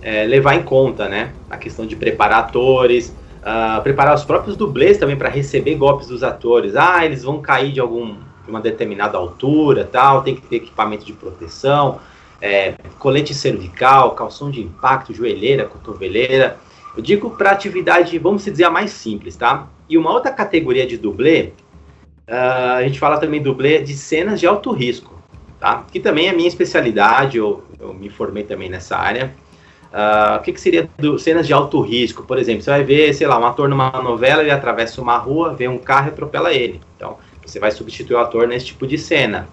é, 0.02 0.24
levar 0.24 0.54
em 0.54 0.62
conta, 0.62 1.08
né? 1.08 1.32
A 1.48 1.56
questão 1.56 1.86
de 1.86 1.96
preparar 1.96 2.40
atores, 2.40 3.14
ah, 3.42 3.80
preparar 3.80 4.14
os 4.14 4.24
próprios 4.24 4.56
dublês 4.56 4.98
também 4.98 5.16
para 5.16 5.28
receber 5.28 5.76
golpes 5.76 6.08
dos 6.08 6.22
atores. 6.24 6.74
Ah, 6.74 7.04
eles 7.04 7.22
vão 7.22 7.40
cair 7.40 7.72
de 7.72 7.80
algum 7.80 8.16
de 8.44 8.50
uma 8.50 8.60
determinada 8.60 9.16
altura, 9.16 9.88
tal, 9.90 10.22
tem 10.22 10.34
que 10.34 10.42
ter 10.42 10.56
equipamento 10.56 11.04
de 11.04 11.12
proteção, 11.12 11.98
é, 12.40 12.74
colete 12.98 13.32
cervical, 13.34 14.12
calção 14.12 14.50
de 14.50 14.60
impacto, 14.60 15.14
joelheira, 15.14 15.64
cotoveleira. 15.64 16.58
Eu 16.96 17.02
digo 17.02 17.30
para 17.30 17.50
atividade, 17.50 18.18
vamos 18.18 18.44
dizer, 18.44 18.64
a 18.64 18.70
mais 18.70 18.90
simples, 18.90 19.36
tá? 19.36 19.68
E 19.88 19.98
uma 19.98 20.10
outra 20.10 20.32
categoria 20.32 20.86
de 20.86 20.96
dublê, 20.96 21.50
ah, 22.26 22.76
a 22.76 22.82
gente 22.82 22.98
fala 22.98 23.18
também 23.18 23.42
dublê 23.42 23.82
de 23.82 23.94
cenas 23.94 24.40
de 24.40 24.46
alto 24.46 24.72
risco, 24.72 25.14
tá? 25.60 25.84
Que 25.92 26.00
também 26.00 26.28
é 26.28 26.32
minha 26.32 26.48
especialidade, 26.48 27.36
eu, 27.36 27.62
eu 27.78 27.92
me 27.92 28.08
formei 28.08 28.44
também 28.44 28.70
nessa 28.70 28.96
área. 28.96 29.34
Ah, 29.92 30.38
o 30.40 30.42
que, 30.42 30.52
que 30.52 30.60
seria 30.60 30.88
do- 30.98 31.18
cenas 31.18 31.46
de 31.46 31.52
alto 31.52 31.80
risco? 31.80 32.22
Por 32.24 32.38
exemplo, 32.38 32.62
você 32.62 32.70
vai 32.70 32.82
ver, 32.82 33.12
sei 33.14 33.26
lá, 33.26 33.38
um 33.38 33.46
ator 33.46 33.68
numa 33.68 33.90
novela, 34.02 34.42
ele 34.42 34.50
atravessa 34.50 35.00
uma 35.00 35.16
rua, 35.18 35.54
vê 35.54 35.68
um 35.68 35.78
carro 35.78 36.08
e 36.08 36.10
atropela 36.10 36.52
ele. 36.52 36.80
Então, 36.96 37.18
você 37.44 37.60
vai 37.60 37.70
substituir 37.70 38.16
o 38.16 38.18
ator 38.18 38.48
nesse 38.48 38.66
tipo 38.66 38.86
de 38.86 38.98
cena. 38.98 39.48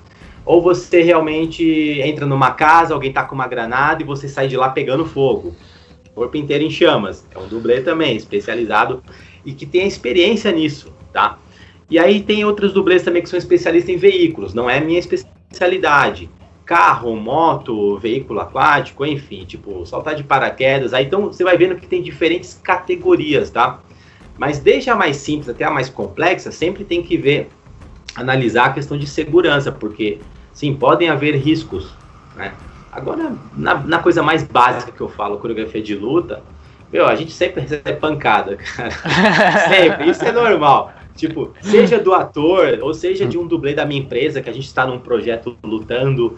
Ou 0.46 0.62
você 0.62 1.02
realmente 1.02 1.64
entra 2.02 2.26
numa 2.26 2.52
casa, 2.52 2.94
alguém 2.94 3.14
tá 3.14 3.24
com 3.24 3.36
uma 3.36 3.48
granada 3.48 4.02
e 4.02 4.06
você 4.06 4.28
sai 4.28 4.48
de 4.48 4.58
lá 4.58 4.70
pegando 4.70 5.06
fogo. 5.06 5.56
Corpo 6.14 6.38
inteiro 6.38 6.64
em 6.64 6.70
chamas. 6.70 7.28
É 7.34 7.38
um 7.38 7.48
dublê 7.48 7.82
também, 7.82 8.16
especializado 8.16 9.04
e 9.46 9.54
que 9.54 9.66
tem 9.66 9.88
experiência 9.88 10.52
nisso, 10.52 10.94
tá? 11.12 11.38
E 11.90 12.00
aí 12.00 12.22
tem 12.22 12.46
outros 12.46 12.74
dublês 12.74 13.04
também 13.04 13.22
que 13.22 13.30
são 13.30 13.38
especialistas 13.38 13.94
em 13.94 13.98
veículos, 13.98 14.54
não 14.54 14.70
é 14.70 14.80
minha 14.80 15.00
especialidade. 15.00 16.30
Carro, 16.66 17.16
moto, 17.16 17.98
veículo 18.00 18.40
aquático, 18.40 19.06
enfim, 19.06 19.44
tipo, 19.46 19.86
saltar 19.86 20.16
de 20.16 20.24
paraquedas. 20.24 20.94
Aí 20.94 21.06
então 21.06 21.24
você 21.24 21.44
vai 21.44 21.58
vendo 21.58 21.76
que 21.76 21.86
tem 21.86 22.02
diferentes 22.02 22.60
categorias, 22.64 23.50
tá? 23.50 23.82
Mas 24.38 24.60
desde 24.60 24.90
a 24.90 24.96
mais 24.96 25.18
simples 25.18 25.50
até 25.50 25.66
a 25.66 25.70
mais 25.70 25.90
complexa, 25.90 26.52
sempre 26.52 26.84
tem 26.84 27.04
que 27.04 27.18
ver, 27.18 27.50
analisar 28.16 28.66
a 28.66 28.74
questão 28.74 28.98
de 28.98 29.08
segurança, 29.08 29.72
porque 29.72 30.20
sim, 30.54 30.74
podem 30.74 31.10
haver 31.10 31.36
riscos, 31.36 31.94
né? 32.36 32.54
Agora, 32.96 33.36
na, 33.56 33.76
na 33.76 34.00
coisa 34.00 34.22
mais 34.22 34.44
básica 34.44 34.92
que 34.92 35.02
eu 35.02 35.10
falo, 35.10 35.38
coreografia 35.38 35.82
de 35.82 35.96
luta, 35.96 36.44
meu, 36.92 37.08
a 37.08 37.16
gente 37.16 37.32
sempre 37.32 37.62
recebe 37.62 37.94
pancada, 37.94 38.56
cara. 38.76 38.92
sempre, 39.68 40.10
isso 40.12 40.24
é 40.24 40.32
normal. 40.32 40.94
Tipo, 41.16 41.54
seja 41.62 42.00
do 42.00 42.14
ator, 42.14 42.80
ou 42.82 42.94
seja 42.94 43.26
de 43.26 43.38
um 43.38 43.48
dublê 43.48 43.74
da 43.74 43.86
minha 43.86 44.02
empresa, 44.02 44.42
que 44.42 44.50
a 44.50 44.54
gente 44.54 44.66
está 44.66 44.86
num 44.86 45.00
projeto 45.00 45.56
lutando. 45.64 46.38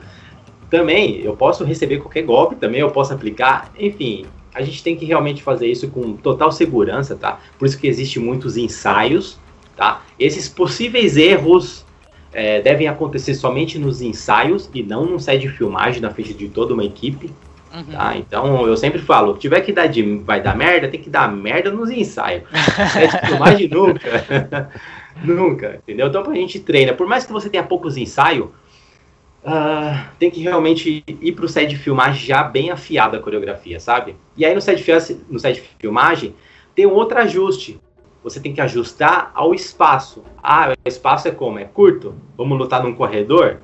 Também, 0.69 1.21
eu 1.21 1.35
posso 1.35 1.63
receber 1.63 1.99
qualquer 1.99 2.23
golpe 2.23 2.55
também, 2.55 2.81
eu 2.81 2.89
posso 2.89 3.13
aplicar. 3.13 3.71
Enfim, 3.77 4.25
a 4.53 4.61
gente 4.61 4.81
tem 4.81 4.95
que 4.95 5.05
realmente 5.05 5.43
fazer 5.43 5.67
isso 5.67 5.89
com 5.89 6.13
total 6.13 6.51
segurança, 6.51 7.15
tá? 7.15 7.39
Por 7.59 7.65
isso 7.65 7.77
que 7.77 7.87
existe 7.87 8.19
muitos 8.19 8.57
ensaios, 8.57 9.37
tá? 9.75 10.01
Esses 10.17 10.49
possíveis 10.49 11.17
erros 11.17 11.84
é, 12.35 12.59
devem 12.61 12.87
acontecer 12.87 13.33
somente 13.33 13.79
nos 13.79 14.01
ensaios 14.01 14.69
e 14.73 14.83
não 14.83 15.05
num 15.05 15.17
set 15.17 15.39
de 15.39 15.47
filmagem 15.47 16.01
na 16.01 16.11
frente 16.11 16.33
de 16.33 16.49
toda 16.49 16.73
uma 16.73 16.83
equipe, 16.83 17.31
Uhum. 17.73 17.83
tá? 17.91 18.15
Então 18.15 18.65
eu 18.65 18.77
sempre 18.77 18.99
falo, 18.99 19.33
se 19.33 19.41
tiver 19.41 19.59
que 19.59 19.73
dar 19.73 19.87
de, 19.87 20.17
vai 20.19 20.41
dar 20.41 20.55
merda, 20.55 20.87
tem 20.87 21.01
que 21.01 21.09
dar 21.09 21.29
merda 21.29 21.69
nos 21.71 21.89
ensaios. 21.89 22.43
set 22.93 23.11
de 23.11 23.27
filmagem 23.27 23.67
nunca. 23.67 24.69
nunca, 25.23 25.75
entendeu? 25.75 26.07
Então 26.07 26.23
a 26.29 26.35
gente 26.35 26.59
treina. 26.59 26.93
Por 26.93 27.07
mais 27.07 27.25
que 27.25 27.33
você 27.33 27.49
tenha 27.49 27.63
poucos 27.63 27.97
ensaios, 27.97 28.47
ah, 29.45 30.07
tem 30.17 30.31
que 30.31 30.41
realmente 30.41 31.03
ir 31.07 31.31
pro 31.33 31.47
set 31.47 31.69
de 31.69 31.77
filmagem 31.77 32.25
já 32.25 32.43
bem 32.43 32.71
afiado 32.71 33.17
a 33.17 33.19
coreografia, 33.19 33.79
sabe? 33.79 34.15
E 34.37 34.45
aí 34.45 34.55
no 34.55 34.61
set 34.61 34.81
de, 34.81 35.17
no 35.29 35.39
set 35.39 35.55
de 35.55 35.67
filmagem 35.77 36.33
tem 36.73 36.85
um 36.85 36.93
outro 36.93 37.17
ajuste. 37.19 37.77
Você 38.25 38.39
tem 38.39 38.51
que 38.53 38.59
ajustar 38.59 39.31
ao 39.35 39.53
espaço. 39.53 40.23
Ah, 40.41 40.73
o 40.83 40.89
espaço 40.89 41.27
é 41.27 41.31
como? 41.31 41.59
É 41.59 41.63
curto? 41.63 42.15
Vamos 42.35 42.57
lutar 42.57 42.81
num 42.83 42.95
corredor? 42.95 43.57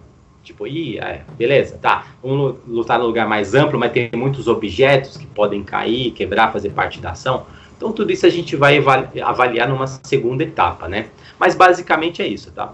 Tipo, 0.44 0.68
ih, 0.68 1.00
é, 1.00 1.24
beleza, 1.36 1.80
tá. 1.82 2.06
Vamos 2.22 2.38
lu- 2.38 2.60
lutar 2.68 3.00
num 3.00 3.08
lugar 3.08 3.28
mais 3.28 3.56
amplo, 3.56 3.80
mas 3.80 3.92
tem 3.92 4.12
muitos 4.16 4.48
objetos 4.48 5.18
que 5.18 5.26
podem 5.26 5.64
cair, 5.64 6.12
quebrar, 6.12 6.52
fazer 6.54 6.70
parte 6.70 7.02
da 7.02 7.10
ação. 7.10 7.48
Então 7.76 7.92
tudo 7.92 8.12
isso 8.12 8.28
a 8.28 8.30
gente 8.30 8.56
vai 8.56 8.78
avali- 8.78 9.20
avaliar 9.20 9.68
numa 9.68 9.88
segunda 9.88 10.44
etapa, 10.44 10.88
né? 10.88 11.08
Mas 11.40 11.56
basicamente 11.56 12.22
é 12.22 12.28
isso, 12.28 12.52
tá? 12.52 12.72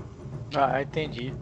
Ah, 0.53 0.81
entendi. 0.81 1.33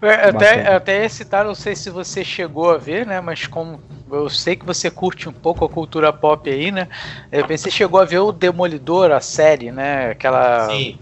É, 0.00 0.28
Até, 0.28 0.74
até 0.74 1.02
ia 1.02 1.08
citar, 1.08 1.44
não 1.44 1.54
sei 1.54 1.74
se 1.74 1.90
você 1.90 2.22
chegou 2.24 2.70
a 2.70 2.78
ver, 2.78 3.04
né? 3.04 3.20
Mas 3.20 3.46
como 3.46 3.80
eu 4.10 4.28
sei 4.28 4.54
que 4.54 4.64
você 4.64 4.90
curte 4.90 5.28
um 5.28 5.32
pouco 5.32 5.64
a 5.64 5.68
cultura 5.68 6.12
pop 6.12 6.48
aí, 6.48 6.70
né? 6.70 6.88
Eu 7.32 7.44
pensei 7.46 7.70
chegou 7.72 8.00
a 8.00 8.04
ver 8.04 8.18
o 8.20 8.30
Demolidor, 8.32 9.10
a 9.10 9.20
série, 9.20 9.72
né? 9.72 10.10
Aquela. 10.10 10.68
Sim. 10.70 10.98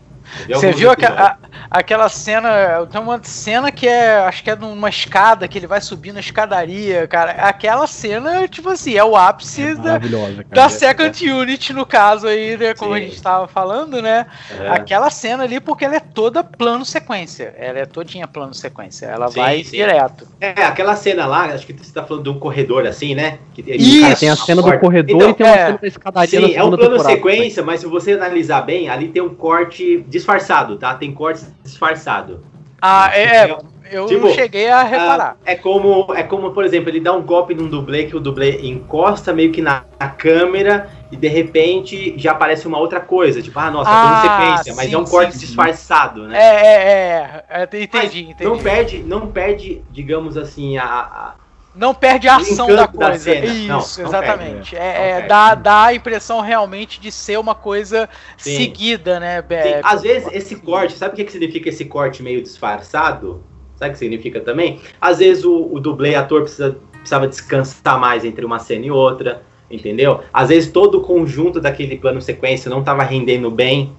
Você 0.49 0.73
viu 0.73 0.91
aque- 0.91 1.05
a- 1.07 1.37
aquela 1.71 2.09
cena? 2.09 2.87
Tem 2.91 3.01
uma 3.01 3.21
cena 3.23 3.71
que 3.73 3.87
é. 3.89 4.17
Acho 4.19 4.43
que 4.43 4.51
é 4.51 4.57
numa 4.57 4.89
escada, 4.89 5.47
que 5.49 5.59
ele 5.59 5.67
vai 5.67 5.81
subindo 5.81 6.17
a 6.17 6.21
escadaria, 6.21 7.07
cara. 7.07 7.33
Aquela 7.33 7.87
cena, 7.87 8.47
tipo 8.49 8.69
assim, 8.71 8.95
é 8.97 9.05
o 9.05 9.17
ápice 9.17 9.75
da, 9.75 9.83
Maravilhosa, 9.93 10.45
cara. 10.45 10.49
da 10.51 10.69
Second 10.69 11.31
Unit, 11.31 11.73
no 11.73 11.87
caso 11.87 12.27
aí, 12.27 12.57
né? 12.57 12.75
Como 12.75 12.93
a 12.95 12.99
Sim. 12.99 13.05
gente 13.07 13.23
tava 13.23 13.49
falando, 13.49 14.03
né? 14.03 14.27
É. 14.61 14.69
Aquela 14.69 15.11
cena 15.11 15.45
ali, 15.45 15.61
porque 15.61 15.85
ela 15.85 15.97
é 15.97 16.01
toda 16.01 16.43
plano 16.45 16.85
sequência. 16.85 17.55
Ela 17.57 17.79
é 17.81 17.87
todinha 17.87 18.27
plano 18.27 18.53
sequência. 18.55 19.07
Ela 19.07 19.29
Sim, 19.29 19.41
vai 19.41 19.65
sim. 19.65 19.77
direto. 19.77 20.27
É, 20.41 20.65
aquela 20.65 20.97
cena 20.97 21.27
lá, 21.27 21.45
acho 21.47 21.67
que 21.67 21.73
você 21.73 21.93
tá 21.93 22.03
falando 22.05 22.25
de 22.25 22.31
um 22.31 22.39
corredor 22.39 22.87
assim, 22.87 23.15
né? 23.15 23.39
Que 23.55 23.63
tem, 23.63 23.77
Isso! 23.77 24.01
Cara, 24.03 24.17
tem 24.17 24.29
a 24.31 24.37
cena 24.37 24.63
do 24.63 24.79
corredor 24.79 25.17
Então, 25.17 25.31
e 25.31 25.35
tem 25.35 25.47
uma 25.47 25.53
é. 25.57 25.67
cena 25.67 25.79
da 25.79 25.89
escadaria 25.89 26.41
da 26.41 26.47
Sim, 26.47 26.55
é 26.55 26.59
um 26.61 26.65
segunda 26.65 26.77
plano 26.77 26.93
temporada. 26.97 27.15
sequência, 27.17 27.63
mas 27.63 27.81
se 27.81 27.87
você 27.87 28.13
analisar 28.13 28.63
bem, 28.63 28.89
ali 28.89 29.09
tem 29.09 29.23
um 29.23 29.35
corte 29.35 29.99
disfarçado, 30.17 30.77
tá? 30.77 30.95
Tem 30.95 31.13
corte 31.13 31.45
disfarçado. 31.63 32.43
Ah, 32.81 33.11
é. 33.17 33.49
é, 33.51 33.57
Eu 33.91 34.07
Tipo, 34.07 34.27
não 34.27 34.35
cheguei 34.35 34.69
a 34.69 34.83
reparar. 34.83 35.37
Ah, 35.47 35.51
é 35.51 35.55
como, 35.55 36.13
é 36.15 36.23
como, 36.25 36.51
por 36.51 36.65
exemplo, 36.65 36.91
ele 36.91 37.01
dá 37.01 37.13
um 37.13 37.23
golpe 37.23 37.55
num 37.55 37.69
dublê 37.69 38.05
que 38.05 38.17
o 38.17 38.21
dublê 38.21 38.67
encosta 38.67 39.33
meio 39.33 39.53
que 39.53 39.63
na, 39.63 39.85
na 39.99 40.09
câmera 40.09 40.91
e 41.11 41.17
de 41.17 41.29
repente 41.29 42.15
já 42.19 42.33
aparece 42.33 42.67
uma 42.67 42.79
outra 42.79 43.01
coisa. 43.01 43.41
Tipo, 43.41 43.59
ah, 43.61 43.71
nossa, 43.71 43.91
Ah, 43.91 44.01
plano 44.01 44.21
sequência, 44.21 44.75
mas 44.75 44.89
sim, 44.89 44.95
é 44.95 44.99
um 44.99 45.05
corte 45.05 45.33
sim, 45.33 45.39
sim. 45.39 45.47
disfarçado, 45.47 46.27
né? 46.27 46.37
É, 46.37 46.67
é, 46.67 47.45
é. 47.49 47.63
é, 47.63 47.63
Entendi, 47.65 47.89
Mas 47.93 48.15
entendi. 48.15 48.45
Não 48.45 48.59
perde, 48.59 48.99
não 49.05 49.27
perde, 49.29 49.83
digamos 49.93 50.37
assim, 50.37 50.77
a- 50.77 50.85
a, 50.85 51.35
Não 51.77 51.95
perde 51.95 52.27
a 52.27 52.37
ação 52.37 52.67
da 52.69 52.75
da 52.75 52.89
coisa. 52.89 53.19
cena. 53.19 53.47
Isso, 53.47 53.69
Não, 53.69 54.11
não 54.11 54.19
exatamente. 54.19 54.71
perde, 54.71 54.77
é, 54.77 54.79
não 54.79 55.05
é, 55.05 55.13
perde. 55.13 55.29
dá, 55.29 55.55
dá 55.55 55.85
a 55.85 55.95
impressão 55.95 56.41
realmente 56.41 56.99
de 56.99 57.13
ser 57.13 57.39
uma 57.39 57.55
coisa 57.55 58.09
Sim. 58.39 58.57
seguida, 58.57 59.21
né? 59.21 59.43
Sim, 59.43 59.47
É, 59.55 59.81
às 59.85 60.03
vezes 60.03 60.29
esse 60.33 60.57
corte, 60.57 60.95
sabe 60.95 61.13
o 61.13 61.17
que, 61.17 61.25
que 61.25 61.33
significa 61.33 61.69
esse 61.69 61.85
corte 61.85 62.23
meio 62.23 62.43
disfarçado? 62.43 63.43
Sabe 63.77 63.91
o 63.91 63.93
que 63.93 63.99
significa 63.99 64.41
também? 64.41 64.81
Às 64.99 65.19
vezes 65.19 65.45
o, 65.45 65.69
o 65.71 65.79
dublê 65.79 66.15
ator 66.15 66.43
precisa, 66.43 66.79
precisava 66.93 67.29
descansar 67.29 68.01
mais 68.01 68.25
entre 68.25 68.45
uma 68.45 68.59
cena 68.59 68.87
e 68.87 68.91
outra, 68.91 69.43
entendeu? 69.71 70.23
Às 70.33 70.49
vezes 70.49 70.73
todo 70.73 70.99
o 70.99 71.01
conjunto 71.03 71.61
daquele 71.61 71.99
plano 71.99 72.23
sequência 72.23 72.71
não 72.71 72.81
estava 72.81 73.03
rendendo 73.03 73.51
bem, 73.51 73.93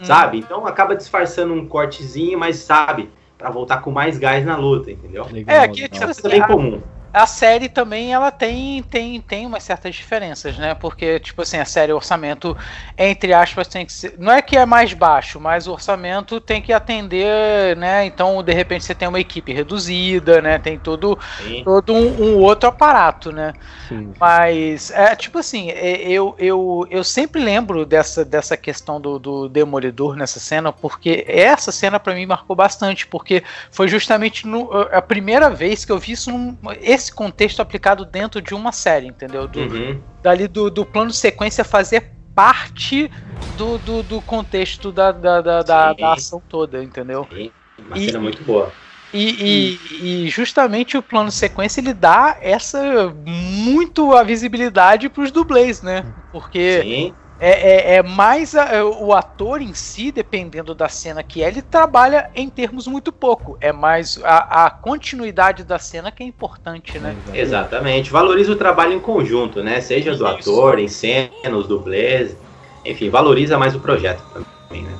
Hum. 0.00 0.04
sabe? 0.04 0.38
Então 0.38 0.66
acaba 0.66 0.96
disfarçando 0.96 1.54
um 1.54 1.66
cortezinho, 1.66 2.36
mas 2.38 2.56
sabe, 2.56 3.08
Pra 3.38 3.50
voltar 3.50 3.78
com 3.78 3.90
mais 3.90 4.18
gás 4.18 4.44
na 4.46 4.56
luta, 4.56 4.92
entendeu? 4.92 5.26
Legal, 5.32 5.56
É, 5.56 5.64
aqui, 5.64 5.82
legal. 5.82 5.98
tipo 5.98 6.10
Isso 6.12 6.26
é 6.26 6.30
bem 6.30 6.42
comum. 6.42 6.80
A 7.12 7.26
série 7.26 7.68
também 7.68 8.12
ela 8.12 8.30
tem, 8.30 8.82
tem, 8.82 9.20
tem 9.20 9.46
umas 9.46 9.62
certas 9.62 9.94
diferenças, 9.94 10.56
né? 10.56 10.74
Porque, 10.74 11.20
tipo 11.20 11.42
assim, 11.42 11.58
a 11.58 11.64
série, 11.64 11.92
o 11.92 11.96
orçamento, 11.96 12.56
entre 12.96 13.34
aspas, 13.34 13.68
tem 13.68 13.84
que 13.84 13.92
ser. 13.92 14.14
Não 14.18 14.32
é 14.32 14.40
que 14.40 14.56
é 14.56 14.64
mais 14.64 14.94
baixo, 14.94 15.38
mas 15.38 15.66
o 15.66 15.72
orçamento 15.72 16.40
tem 16.40 16.62
que 16.62 16.72
atender, 16.72 17.76
né? 17.76 18.06
Então, 18.06 18.42
de 18.42 18.52
repente, 18.52 18.84
você 18.84 18.94
tem 18.94 19.06
uma 19.06 19.20
equipe 19.20 19.52
reduzida, 19.52 20.40
né? 20.40 20.58
Tem 20.58 20.78
todo, 20.78 21.18
todo 21.64 21.92
um, 21.92 22.22
um, 22.22 22.38
outro 22.38 22.68
aparato, 22.68 23.30
né? 23.30 23.52
Sim. 23.88 24.12
Mas, 24.18 24.90
é 24.90 25.14
tipo 25.14 25.38
assim, 25.38 25.70
é, 25.70 26.00
eu, 26.02 26.34
eu, 26.38 26.86
eu 26.90 27.04
sempre 27.04 27.42
lembro 27.42 27.84
dessa, 27.84 28.24
dessa 28.24 28.56
questão 28.56 28.98
do, 28.98 29.18
do 29.18 29.48
Demolidor 29.48 30.16
nessa 30.16 30.40
cena, 30.40 30.72
porque 30.72 31.24
essa 31.28 31.70
cena 31.70 32.00
para 32.00 32.14
mim 32.14 32.24
marcou 32.24 32.56
bastante, 32.56 33.06
porque 33.06 33.42
foi 33.70 33.86
justamente 33.86 34.46
no, 34.46 34.70
a 34.90 35.02
primeira 35.02 35.50
vez 35.50 35.84
que 35.84 35.92
eu 35.92 35.98
vi 35.98 36.12
isso 36.12 36.30
num, 36.30 36.56
esse 37.02 37.12
contexto 37.12 37.60
aplicado 37.60 38.04
dentro 38.04 38.40
de 38.40 38.54
uma 38.54 38.72
série, 38.72 39.06
entendeu? 39.06 39.46
Do, 39.46 39.60
uhum. 39.60 40.00
Dali 40.22 40.48
do, 40.48 40.70
do 40.70 40.84
plano 40.84 41.10
de 41.10 41.16
sequência 41.16 41.64
fazer 41.64 42.12
parte 42.34 43.10
do, 43.56 43.78
do, 43.78 44.02
do 44.02 44.22
contexto 44.22 44.90
da, 44.90 45.12
da, 45.12 45.40
da, 45.40 45.62
da, 45.62 45.92
da 45.92 46.12
ação 46.14 46.42
toda, 46.48 46.82
entendeu? 46.82 47.26
Sim. 47.32 47.50
Uma 47.78 47.98
e, 47.98 48.06
cena 48.06 48.20
muito 48.20 48.42
boa. 48.44 48.72
E, 49.12 49.78
e, 50.00 50.24
e, 50.24 50.28
justamente 50.30 50.96
o 50.96 51.02
plano 51.02 51.30
sequência 51.30 51.80
ele 51.80 51.92
dá 51.92 52.38
essa 52.40 53.12
muito 53.26 54.14
a 54.14 54.22
visibilidade 54.22 55.10
para 55.10 55.22
os 55.22 55.30
dublês, 55.30 55.82
né? 55.82 56.06
Porque 56.32 56.80
Sim 56.82 57.14
é, 57.44 57.94
é, 57.94 57.96
é 57.96 58.02
mais 58.04 58.54
a, 58.54 58.66
é, 58.66 58.84
o 58.84 59.12
ator 59.12 59.60
em 59.60 59.74
si, 59.74 60.12
dependendo 60.12 60.76
da 60.76 60.88
cena 60.88 61.24
que 61.24 61.42
é, 61.42 61.48
ele 61.48 61.60
trabalha 61.60 62.30
em 62.36 62.48
termos 62.48 62.86
muito 62.86 63.10
pouco. 63.10 63.58
É 63.60 63.72
mais 63.72 64.20
a, 64.22 64.66
a 64.66 64.70
continuidade 64.70 65.64
da 65.64 65.76
cena 65.76 66.12
que 66.12 66.22
é 66.22 66.26
importante, 66.26 67.00
né? 67.00 67.16
Exatamente. 67.34 68.12
Valoriza 68.12 68.52
o 68.52 68.56
trabalho 68.56 68.92
em 68.92 69.00
conjunto, 69.00 69.60
né? 69.60 69.80
Seja 69.80 70.12
do 70.12 70.24
Isso. 70.24 70.26
ator, 70.26 70.78
em 70.78 70.86
cena, 70.86 71.56
os 71.56 71.66
dublês. 71.66 72.36
Enfim, 72.84 73.10
valoriza 73.10 73.58
mais 73.58 73.74
o 73.74 73.80
projeto 73.80 74.22
também, 74.32 74.84
né? 74.84 74.96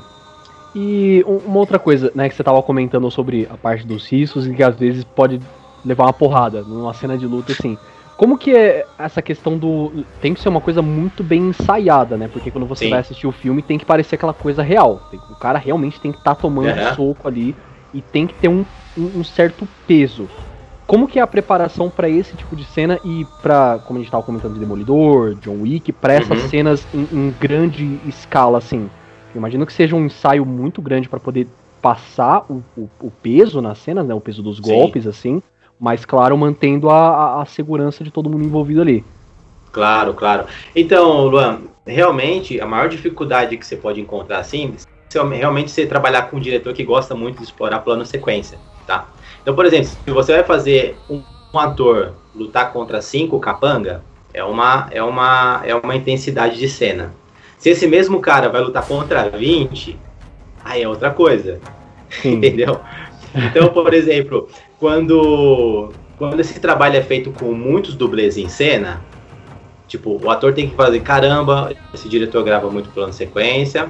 E 0.74 1.24
uma 1.24 1.60
outra 1.60 1.78
coisa, 1.78 2.10
né, 2.12 2.28
que 2.28 2.34
você 2.34 2.42
tava 2.42 2.60
comentando 2.60 3.08
sobre 3.08 3.46
a 3.52 3.56
parte 3.56 3.86
dos 3.86 4.08
riscos 4.08 4.48
e 4.48 4.54
que 4.54 4.64
às 4.64 4.74
vezes 4.74 5.04
pode 5.04 5.40
levar 5.84 6.06
uma 6.06 6.12
porrada 6.12 6.62
numa 6.62 6.92
cena 6.92 7.16
de 7.16 7.26
luta, 7.26 7.52
assim. 7.52 7.78
Como 8.22 8.38
que 8.38 8.54
é 8.54 8.86
essa 8.96 9.20
questão 9.20 9.58
do. 9.58 10.04
Tem 10.20 10.32
que 10.32 10.40
ser 10.40 10.48
uma 10.48 10.60
coisa 10.60 10.80
muito 10.80 11.24
bem 11.24 11.48
ensaiada, 11.48 12.16
né? 12.16 12.30
Porque 12.32 12.52
quando 12.52 12.68
você 12.68 12.84
Sim. 12.84 12.90
vai 12.90 13.00
assistir 13.00 13.26
o 13.26 13.32
filme 13.32 13.62
tem 13.62 13.76
que 13.76 13.84
parecer 13.84 14.14
aquela 14.14 14.32
coisa 14.32 14.62
real. 14.62 15.10
O 15.28 15.34
cara 15.34 15.58
realmente 15.58 15.98
tem 15.98 16.12
que 16.12 16.18
estar 16.18 16.36
tá 16.36 16.40
tomando 16.40 16.68
é. 16.68 16.94
soco 16.94 17.26
ali 17.26 17.52
e 17.92 18.00
tem 18.00 18.28
que 18.28 18.34
ter 18.34 18.46
um, 18.46 18.64
um, 18.96 19.24
certo 19.24 19.66
peso. 19.88 20.28
Como 20.86 21.08
que 21.08 21.18
é 21.18 21.22
a 21.22 21.26
preparação 21.26 21.90
para 21.90 22.08
esse 22.08 22.36
tipo 22.36 22.54
de 22.54 22.62
cena 22.62 22.96
e 23.04 23.26
para, 23.42 23.80
como 23.84 23.98
a 23.98 24.00
gente 24.00 24.06
estava 24.06 24.22
comentando 24.22 24.54
de 24.54 24.60
Demolidor, 24.60 25.34
John 25.40 25.60
Wick, 25.62 25.90
para 25.90 26.14
essas 26.14 26.44
uhum. 26.44 26.48
cenas 26.48 26.86
em, 26.94 27.08
em, 27.10 27.34
grande 27.40 27.98
escala, 28.06 28.58
assim? 28.58 28.88
Eu 29.34 29.40
imagino 29.40 29.66
que 29.66 29.72
seja 29.72 29.96
um 29.96 30.06
ensaio 30.06 30.46
muito 30.46 30.80
grande 30.80 31.08
para 31.08 31.18
poder 31.18 31.48
passar 31.80 32.44
o, 32.48 32.62
o, 32.76 32.88
o, 33.00 33.10
peso 33.10 33.60
nas 33.60 33.78
cenas, 33.78 34.06
né? 34.06 34.14
O 34.14 34.20
peso 34.20 34.44
dos 34.44 34.60
golpes, 34.60 35.02
Sim. 35.02 35.10
assim 35.10 35.42
mas 35.82 36.04
claro, 36.04 36.38
mantendo 36.38 36.88
a, 36.88 37.42
a, 37.42 37.44
segurança 37.44 38.04
de 38.04 38.10
todo 38.12 38.30
mundo 38.30 38.44
envolvido 38.44 38.80
ali. 38.80 39.04
Claro, 39.72 40.14
claro. 40.14 40.46
Então, 40.76 41.26
Luan, 41.26 41.62
realmente 41.84 42.60
a 42.60 42.66
maior 42.66 42.88
dificuldade 42.88 43.56
que 43.56 43.66
você 43.66 43.74
pode 43.74 44.00
encontrar 44.00 44.38
assim, 44.38 44.76
é 45.12 45.36
realmente 45.36 45.72
você 45.72 45.84
trabalhar 45.84 46.22
com 46.30 46.36
um 46.36 46.40
diretor 46.40 46.72
que 46.72 46.84
gosta 46.84 47.16
muito 47.16 47.38
de 47.38 47.42
explorar 47.42 47.80
plano 47.80 48.06
sequência, 48.06 48.58
tá? 48.86 49.08
Então, 49.42 49.56
por 49.56 49.66
exemplo, 49.66 49.86
se 49.86 50.10
você 50.12 50.34
vai 50.34 50.44
fazer 50.44 50.96
um, 51.10 51.20
um 51.52 51.58
ator 51.58 52.12
lutar 52.32 52.72
contra 52.72 53.02
cinco 53.02 53.40
capanga, 53.40 54.04
é 54.32 54.44
uma, 54.44 54.86
é 54.92 55.02
uma, 55.02 55.62
é 55.64 55.74
uma 55.74 55.96
intensidade 55.96 56.60
de 56.60 56.68
cena. 56.68 57.12
Se 57.58 57.70
esse 57.70 57.88
mesmo 57.88 58.20
cara 58.20 58.48
vai 58.48 58.60
lutar 58.60 58.86
contra 58.86 59.28
20, 59.30 59.98
aí 60.64 60.82
é 60.82 60.88
outra 60.88 61.10
coisa. 61.10 61.58
Entendeu? 62.24 62.80
Então, 63.34 63.68
por 63.70 63.92
exemplo, 63.92 64.48
quando, 64.82 65.90
quando 66.18 66.40
esse 66.40 66.58
trabalho 66.58 66.96
é 66.96 67.02
feito 67.02 67.30
com 67.30 67.52
muitos 67.52 67.94
dublês 67.94 68.36
em 68.36 68.48
cena, 68.48 69.00
tipo, 69.86 70.20
o 70.20 70.28
ator 70.28 70.52
tem 70.52 70.68
que 70.68 70.74
fazer, 70.74 70.98
caramba, 70.98 71.72
esse 71.94 72.08
diretor 72.08 72.42
grava 72.42 72.68
muito 72.68 72.90
plano 72.90 73.12
sequência, 73.12 73.88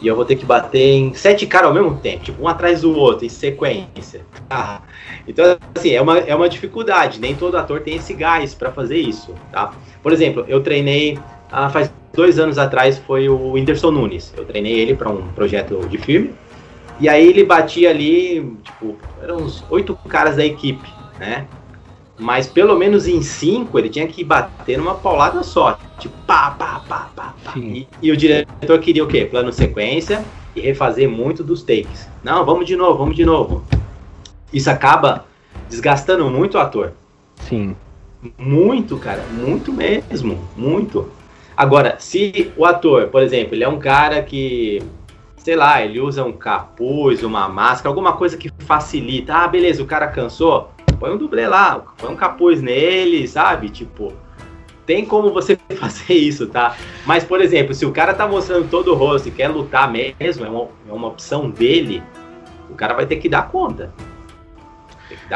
e 0.00 0.06
eu 0.06 0.16
vou 0.16 0.24
ter 0.24 0.36
que 0.36 0.46
bater 0.46 0.94
em 0.94 1.12
sete 1.12 1.46
caras 1.46 1.68
ao 1.68 1.74
mesmo 1.74 1.94
tempo, 1.98 2.24
tipo, 2.24 2.42
um 2.42 2.48
atrás 2.48 2.80
do 2.80 2.96
outro, 2.96 3.26
em 3.26 3.28
sequência. 3.28 4.24
Ah, 4.48 4.80
então, 5.28 5.58
assim, 5.74 5.90
é 5.90 6.00
uma, 6.00 6.16
é 6.16 6.34
uma 6.34 6.48
dificuldade, 6.48 7.20
nem 7.20 7.34
todo 7.34 7.58
ator 7.58 7.80
tem 7.80 7.96
esse 7.96 8.14
gás 8.14 8.54
para 8.54 8.72
fazer 8.72 8.96
isso, 8.96 9.34
tá? 9.52 9.72
Por 10.02 10.10
exemplo, 10.10 10.46
eu 10.48 10.62
treinei, 10.62 11.18
ah, 11.52 11.68
faz 11.68 11.92
dois 12.14 12.38
anos 12.38 12.56
atrás, 12.56 12.96
foi 12.96 13.28
o 13.28 13.52
Whindersson 13.52 13.90
Nunes, 13.90 14.32
eu 14.34 14.46
treinei 14.46 14.72
ele 14.72 14.94
para 14.94 15.10
um 15.10 15.20
projeto 15.32 15.86
de 15.86 15.98
filme, 15.98 16.32
e 17.00 17.08
aí 17.08 17.26
ele 17.26 17.44
batia 17.44 17.88
ali, 17.88 18.54
tipo, 18.62 18.96
eram 19.22 19.38
uns 19.38 19.64
oito 19.70 19.96
caras 20.08 20.36
da 20.36 20.44
equipe, 20.44 20.86
né? 21.18 21.46
Mas 22.18 22.46
pelo 22.46 22.76
menos 22.76 23.08
em 23.08 23.22
cinco 23.22 23.78
ele 23.78 23.88
tinha 23.88 24.06
que 24.06 24.22
bater 24.22 24.76
numa 24.76 24.94
paulada 24.94 25.42
só. 25.42 25.78
Tipo, 25.98 26.14
pá, 26.26 26.50
pá, 26.50 26.82
pá, 26.86 27.10
pá, 27.16 27.34
pá. 27.42 27.52
E, 27.56 27.88
e, 28.02 28.12
o 28.12 28.16
diretor 28.16 28.78
queria 28.78 29.02
o 29.02 29.08
quê? 29.08 29.24
Plano 29.24 29.50
sequência 29.50 30.22
e 30.54 30.60
refazer 30.60 31.08
muito 31.08 31.42
dos 31.42 31.62
takes. 31.62 32.06
Não, 32.22 32.44
vamos 32.44 32.66
de 32.66 32.76
novo, 32.76 32.98
vamos 32.98 33.16
de 33.16 33.24
novo. 33.24 33.64
Isso 34.52 34.70
acaba 34.70 35.24
desgastando 35.70 36.28
muito 36.28 36.58
o 36.58 36.60
ator. 36.60 36.92
Sim. 37.36 37.74
Muito, 38.36 38.98
cara, 38.98 39.24
muito 39.32 39.72
mesmo, 39.72 40.46
muito. 40.54 41.08
Agora, 41.56 41.96
se 41.98 42.52
o 42.56 42.66
ator, 42.66 43.08
por 43.08 43.22
exemplo, 43.22 43.54
ele 43.54 43.64
é 43.64 43.68
um 43.68 43.78
cara 43.78 44.22
que 44.22 44.82
sei 45.42 45.56
lá, 45.56 45.82
ele 45.82 46.00
usa 46.00 46.22
um 46.22 46.32
capuz, 46.32 47.22
uma 47.22 47.48
máscara, 47.48 47.88
alguma 47.88 48.12
coisa 48.12 48.36
que 48.36 48.50
facilita. 48.58 49.34
Ah, 49.34 49.48
beleza, 49.48 49.82
o 49.82 49.86
cara 49.86 50.06
cansou, 50.06 50.70
põe 50.98 51.10
um 51.10 51.16
dublê 51.16 51.48
lá, 51.48 51.82
põe 51.96 52.10
um 52.10 52.16
capuz 52.16 52.60
nele, 52.60 53.26
sabe? 53.26 53.70
Tipo, 53.70 54.12
tem 54.84 55.04
como 55.04 55.32
você 55.32 55.56
fazer 55.76 56.12
isso, 56.12 56.46
tá? 56.46 56.76
Mas, 57.06 57.24
por 57.24 57.40
exemplo, 57.40 57.74
se 57.74 57.86
o 57.86 57.92
cara 57.92 58.12
tá 58.12 58.28
mostrando 58.28 58.68
todo 58.68 58.92
o 58.92 58.94
rosto 58.94 59.28
e 59.28 59.32
quer 59.32 59.48
lutar 59.48 59.90
mesmo, 59.90 60.44
é 60.44 60.48
uma, 60.48 60.68
é 60.88 60.92
uma 60.92 61.08
opção 61.08 61.48
dele, 61.48 62.02
o 62.68 62.74
cara 62.74 62.92
vai 62.92 63.06
ter 63.06 63.16
que 63.16 63.28
dar 63.28 63.48
conta. 63.48 63.92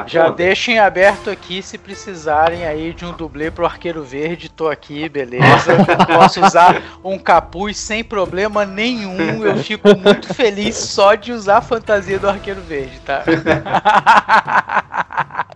Já 0.06 0.24
conta. 0.24 0.37
deixem 0.37 0.78
aberto 0.78 1.30
aqui 1.30 1.62
se 1.62 1.78
precisarem 1.78 2.66
aí 2.66 2.92
de 2.92 3.04
um 3.04 3.12
dublê 3.12 3.50
pro 3.50 3.64
Arqueiro 3.64 4.02
Verde, 4.02 4.48
tô 4.48 4.68
aqui, 4.68 5.08
beleza. 5.08 5.76
Posso 6.06 6.44
usar 6.44 6.82
um 7.02 7.18
capuz 7.18 7.76
sem 7.76 8.04
problema 8.04 8.64
nenhum. 8.64 9.44
Eu 9.44 9.56
fico 9.58 9.96
muito 9.96 10.32
feliz 10.34 10.76
só 10.76 11.14
de 11.14 11.32
usar 11.32 11.58
a 11.58 11.62
fantasia 11.62 12.18
do 12.18 12.28
Arqueiro 12.28 12.60
Verde, 12.60 13.00
tá? 13.00 13.24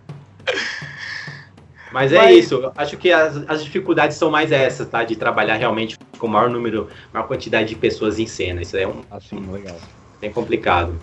Mas 1.91 2.13
é 2.13 2.17
Mas... 2.17 2.45
isso, 2.45 2.71
acho 2.77 2.97
que 2.97 3.11
as, 3.11 3.43
as 3.47 3.63
dificuldades 3.63 4.15
são 4.15 4.29
mais 4.29 4.51
essas, 4.51 4.87
tá? 4.87 5.03
De 5.03 5.15
trabalhar 5.15 5.55
realmente 5.55 5.97
com 6.19 6.27
o 6.27 6.29
maior 6.29 6.49
número, 6.49 6.87
maior 7.11 7.25
quantidade 7.25 7.69
de 7.69 7.75
pessoas 7.75 8.19
em 8.19 8.27
cena. 8.27 8.61
Isso 8.61 8.77
é 8.77 8.87
um. 8.87 9.01
Assim, 9.09 9.39
legal. 9.51 9.75
Bem 10.21 10.31
complicado 10.31 10.99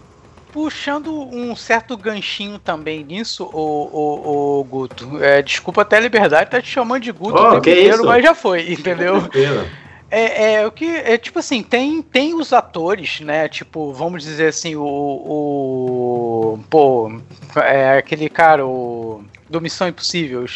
puxando 0.56 1.12
um 1.12 1.54
certo 1.54 1.98
ganchinho 1.98 2.58
também 2.58 3.04
nisso, 3.04 3.44
o, 3.44 3.50
o, 3.52 4.60
o 4.60 4.64
Guto. 4.64 5.22
É, 5.22 5.42
desculpa 5.42 5.82
até 5.82 5.98
a 5.98 6.00
liberdade, 6.00 6.50
tá 6.50 6.62
te 6.62 6.68
chamando 6.68 7.02
de 7.02 7.12
Guto 7.12 7.36
oh, 7.36 7.48
o 7.48 7.60
tempo 7.60 7.68
inteiro, 7.68 8.06
mas 8.06 8.24
já 8.24 8.34
foi, 8.34 8.62
entendeu? 8.72 9.16
É, 10.10 10.54
é, 10.54 10.66
o 10.66 10.72
que 10.72 10.86
é 10.86 11.18
tipo 11.18 11.40
assim, 11.40 11.62
tem, 11.62 12.00
tem 12.00 12.34
os 12.34 12.54
atores, 12.54 13.20
né? 13.20 13.50
Tipo, 13.50 13.92
vamos 13.92 14.22
dizer 14.22 14.46
assim, 14.46 14.76
o. 14.76 14.82
o 14.82 16.58
pô, 16.70 17.12
é 17.56 17.98
aquele 17.98 18.30
cara, 18.30 18.64
o. 18.66 19.22
Do 19.50 19.60
Missão 19.60 19.88
Impossível, 19.88 20.46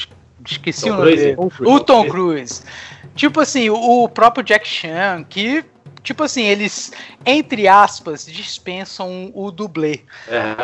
esqueci 0.46 0.86
Tom 0.86 0.94
o 0.94 0.96
nome 0.96 1.14
dele. 1.14 1.36
O 1.60 1.78
Tom 1.78 2.08
Cruise. 2.08 2.62
Tipo 3.14 3.38
assim, 3.38 3.68
o 3.68 4.08
próprio 4.08 4.42
Jack 4.42 4.66
Chan, 4.66 5.26
que 5.28 5.62
tipo 6.02 6.22
assim, 6.22 6.44
eles, 6.44 6.92
entre 7.24 7.68
aspas, 7.68 8.26
dispensam 8.26 9.30
o 9.34 9.50
dublê. 9.50 10.00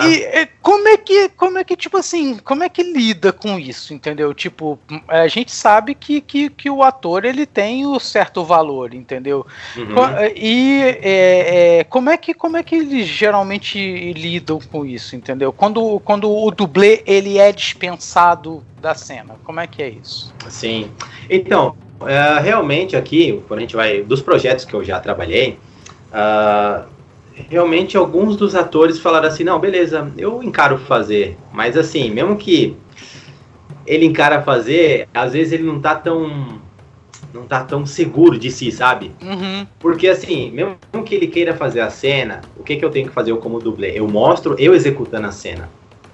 E 0.03 0.49
como 0.63 0.89
é 0.89 0.97
que, 0.97 1.29
como 1.31 1.59
é 1.59 1.65
que, 1.65 1.77
tipo 1.77 1.97
assim, 1.97 2.39
como 2.39 2.65
é 2.65 2.69
que 2.69 2.83
lida 2.83 3.33
com 3.33 3.59
isso, 3.59 3.95
entendeu? 3.95 4.33
Tipo, 4.35 4.79
a 5.09 5.29
gente 5.29 5.53
sabe 5.53 5.95
que, 5.95 6.21
que, 6.21 6.51
que 6.51 6.71
o 6.71 6.83
ator, 6.83 7.25
ele 7.25 7.47
tem 7.47 7.87
o 7.87 7.99
certo 7.99 8.45
valor, 8.45 8.95
entendeu? 8.95 9.47
Uhum. 9.77 9.95
E 10.35 10.83
é, 11.03 11.79
é, 11.79 11.85
como, 11.85 12.11
é 12.11 12.17
que, 12.17 12.35
como 12.35 12.57
é 12.57 12.63
que 12.63 12.77
eles 12.77 13.07
geralmente 13.07 14.13
lidam 14.13 14.59
com 14.61 14.85
isso, 14.85 15.17
entendeu? 15.17 15.53
Quando, 15.53 16.01
quando 16.01 16.31
o 16.31 16.51
dublê, 16.51 17.03
ele 17.07 17.39
é 17.39 17.53
dispensado 17.53 18.65
da 18.81 18.95
cena, 18.95 19.37
como 19.45 19.61
é 19.61 19.67
que 19.67 19.83
é 19.83 19.89
isso? 19.89 20.33
Sim, 20.49 20.91
então, 21.29 21.77
Uh, 22.01 22.43
realmente 22.43 22.97
aqui, 22.97 23.43
quando 23.49 23.59
a 23.59 23.63
gente 23.63 23.77
vai 23.77 24.03
dos 24.03 24.21
projetos 24.21 24.65
que 24.65 24.75
eu 24.75 24.85
já 24.85 25.01
trabalhei, 25.01 25.59
uh, 26.13 26.87
realmente 27.49 27.97
alguns 27.97 28.37
dos 28.37 28.55
atores 28.55 28.99
falaram 28.99 29.29
assim, 29.29 29.45
não, 29.45 29.59
beleza, 29.59 30.11
eu 30.17 30.43
encaro 30.43 30.79
fazer, 30.79 31.37
mas 31.53 31.77
assim, 31.77 32.11
mesmo 32.11 32.37
que 32.37 32.77
ele 33.87 34.05
encara 34.05 34.43
fazer, 34.43 35.09
às 35.15 35.33
vezes 35.33 35.53
ele 35.53 35.63
não 35.63 35.81
tá 35.81 35.95
tão 35.95 36.65
não 37.33 37.45
tá 37.45 37.63
tão 37.63 37.85
seguro 37.85 38.39
de 38.39 38.51
si, 38.51 38.73
sabe? 38.73 39.13
Uhum. 39.23 39.67
Porque 39.79 40.09
assim, 40.09 40.51
mesmo 40.51 40.77
que 41.05 41.15
ele 41.15 41.27
queira 41.27 41.55
fazer 41.55 41.81
a 41.81 41.91
cena, 41.91 42.41
o 42.57 42.63
que 42.63 42.77
que 42.77 42.85
eu 42.85 42.91
tenho 42.91 43.09
que 43.09 43.15
fazer 43.15 43.31
eu 43.31 43.37
como 43.37 43.61
dublê? 43.61 43.93
Eu 43.95 44.09
mostro 44.09 44.57
eu 44.59 44.75
executando 44.75 45.27
a 45.27 45.33
cena. 45.33 45.69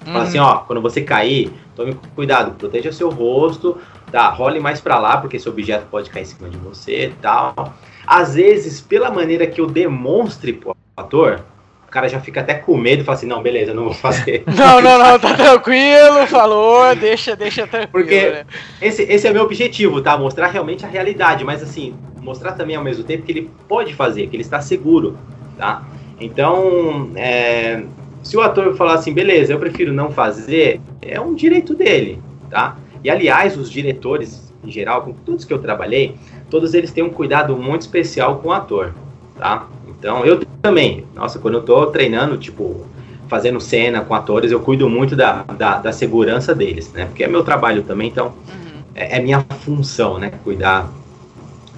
Fala 0.05 0.25
assim, 0.25 0.39
ó, 0.39 0.59
quando 0.59 0.81
você 0.83 1.01
cair, 1.03 1.53
tome 1.77 1.97
cuidado, 2.15 2.53
proteja 2.53 2.93
seu 2.93 3.09
rosto, 3.11 3.79
tá, 4.11 4.29
role 4.29 4.59
mais 4.61 4.81
pra 4.81 4.99
lá, 4.99 5.17
porque 5.19 5.37
esse 5.37 5.49
objeto 5.49 5.87
pode 5.91 6.11
cair 6.11 6.23
em 6.23 6.27
cima 6.27 6.49
de 6.49 6.57
você 6.59 7.07
e 7.07 7.15
tal. 7.21 7.75
Às 8.07 8.35
vezes, 8.35 8.81
pela 8.81 9.11
maneira 9.11 9.47
que 9.47 9.61
eu 9.61 9.67
demonstre 9.67 10.53
pro 10.53 10.77
ator, 10.97 11.41
o 11.87 11.91
cara 11.91 12.09
já 12.09 12.19
fica 12.21 12.41
até 12.41 12.55
com 12.55 12.77
medo 12.77 13.03
e 13.03 13.05
fala 13.05 13.17
assim, 13.19 13.27
não, 13.27 13.43
beleza, 13.43 13.71
eu 13.71 13.75
não 13.75 13.85
vou 13.85 13.95
fazer. 13.95 14.43
Não, 14.57 14.81
não, 14.81 14.99
não, 14.99 15.19
tá 15.19 15.35
tranquilo, 15.35 16.27
falou, 16.27 16.95
deixa, 16.97 17.37
deixa 17.37 17.67
tranquilo. 17.67 17.93
Porque- 17.93 18.31
né? 18.31 18.45
Esse, 18.81 19.03
esse 19.03 19.27
é 19.29 19.33
meu 19.33 19.43
objetivo, 19.45 20.01
tá? 20.01 20.17
Mostrar 20.17 20.49
realmente 20.49 20.85
a 20.85 20.89
realidade, 20.89 21.45
mas 21.45 21.63
assim, 21.63 21.95
mostrar 22.21 22.53
também 22.53 22.77
ao 22.77 22.83
mesmo 22.83 23.05
tempo 23.05 23.25
que 23.25 23.33
ele 23.33 23.51
pode 23.69 23.95
fazer, 23.95 24.27
que 24.27 24.37
ele 24.37 24.43
está 24.43 24.61
seguro, 24.61 25.17
tá? 25.59 25.83
Então, 26.19 27.11
é, 27.15 27.83
se 28.23 28.37
o 28.37 28.41
ator 28.41 28.77
falar 28.77 28.95
assim, 28.95 29.13
beleza, 29.13 29.53
eu 29.53 29.59
prefiro 29.59 29.93
não 29.93 30.11
fazer, 30.11 30.81
é 31.01 31.21
um 31.21 31.35
direito 31.35 31.75
dele, 31.75 32.19
tá? 32.51 32.77
E 33.03 33.11
aliás, 33.11 33.57
os 33.57 33.71
diretores, 33.71 34.53
em 34.65 34.71
geral, 34.71 35.03
com 35.03 35.13
todos 35.13 35.45
que 35.45 35.53
eu 35.53 35.59
trabalhei, 35.59 36.15
todos 36.49 36.73
eles 36.75 36.93
têm 36.93 37.03
um 37.03 37.11
cuidado 37.11 37.57
muito 37.57 37.83
especial 37.83 38.39
com 38.39 38.49
o 38.49 38.53
ator, 38.53 38.93
tá? 39.39 39.67
Então, 39.89 40.25
eu 40.25 40.41
também, 40.63 41.05
nossa, 41.15 41.39
quando 41.39 41.55
eu 41.55 41.63
tô 41.63 41.87
treinando, 41.87 42.37
tipo, 42.37 42.87
fazendo 43.29 43.61
cena 43.61 44.03
com 44.03 44.15
atores, 44.15 44.53
eu 44.53 44.61
cuido 44.61 44.89
muito 44.89 45.17
da, 45.17 45.43
da, 45.43 45.79
da 45.79 45.93
segurança 45.93 46.55
deles, 46.55 46.93
né? 46.93 47.07
Porque 47.07 47.25
é 47.25 47.29
meu 47.29 47.43
trabalho 47.43 47.83
também, 47.83 48.09
então 48.09 48.27
Uhum. 48.27 48.83
é, 48.95 49.19
é 49.19 49.21
minha 49.21 49.41
função, 49.61 50.19
né? 50.19 50.31
Cuidar 50.45 50.93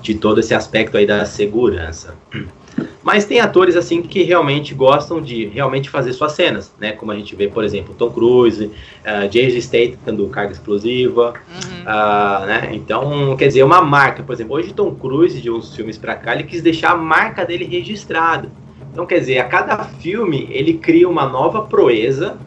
de 0.02 0.14
todo 0.14 0.40
esse 0.40 0.54
aspecto 0.54 0.98
aí 0.98 1.06
da 1.06 1.24
segurança. 1.24 2.14
Mas 3.02 3.26
tem 3.26 3.38
atores 3.38 3.76
assim 3.76 4.00
que 4.00 4.22
realmente 4.22 4.74
gostam 4.74 5.20
de 5.20 5.44
realmente 5.46 5.90
fazer 5.90 6.12
suas 6.14 6.32
cenas, 6.32 6.72
né? 6.80 6.92
Como 6.92 7.12
a 7.12 7.14
gente 7.16 7.36
vê, 7.36 7.48
por 7.48 7.62
exemplo, 7.62 7.94
Tom 7.94 8.10
Cruise, 8.10 8.64
uh, 8.64 9.28
Jason 9.28 9.60
Statham 9.60 10.14
do 10.14 10.28
Carga 10.28 10.52
Explosiva, 10.52 11.34
Uhum. 11.48 11.82
ah, 11.86 12.44
né? 12.46 12.70
Então, 12.72 13.36
quer 13.36 13.48
dizer, 13.48 13.62
uma 13.62 13.82
marca, 13.82 14.22
por 14.22 14.32
exemplo, 14.32 14.56
hoje 14.56 14.72
Tom 14.72 14.94
Cruise 14.94 15.40
de 15.40 15.50
uns 15.50 15.74
filmes 15.76 15.98
pra 15.98 16.14
cá, 16.14 16.34
ele 16.34 16.44
quis 16.44 16.62
deixar 16.62 16.92
a 16.92 16.96
marca 16.96 17.44
dele 17.44 17.64
registrada. 17.64 18.50
Então, 18.90 19.04
quer 19.04 19.18
dizer, 19.18 19.38
a 19.38 19.44
cada 19.44 19.76
filme 19.84 20.48
ele 20.50 20.74
cria 20.74 21.08
uma 21.08 21.26
nova 21.28 21.62
proeza. 21.62 22.38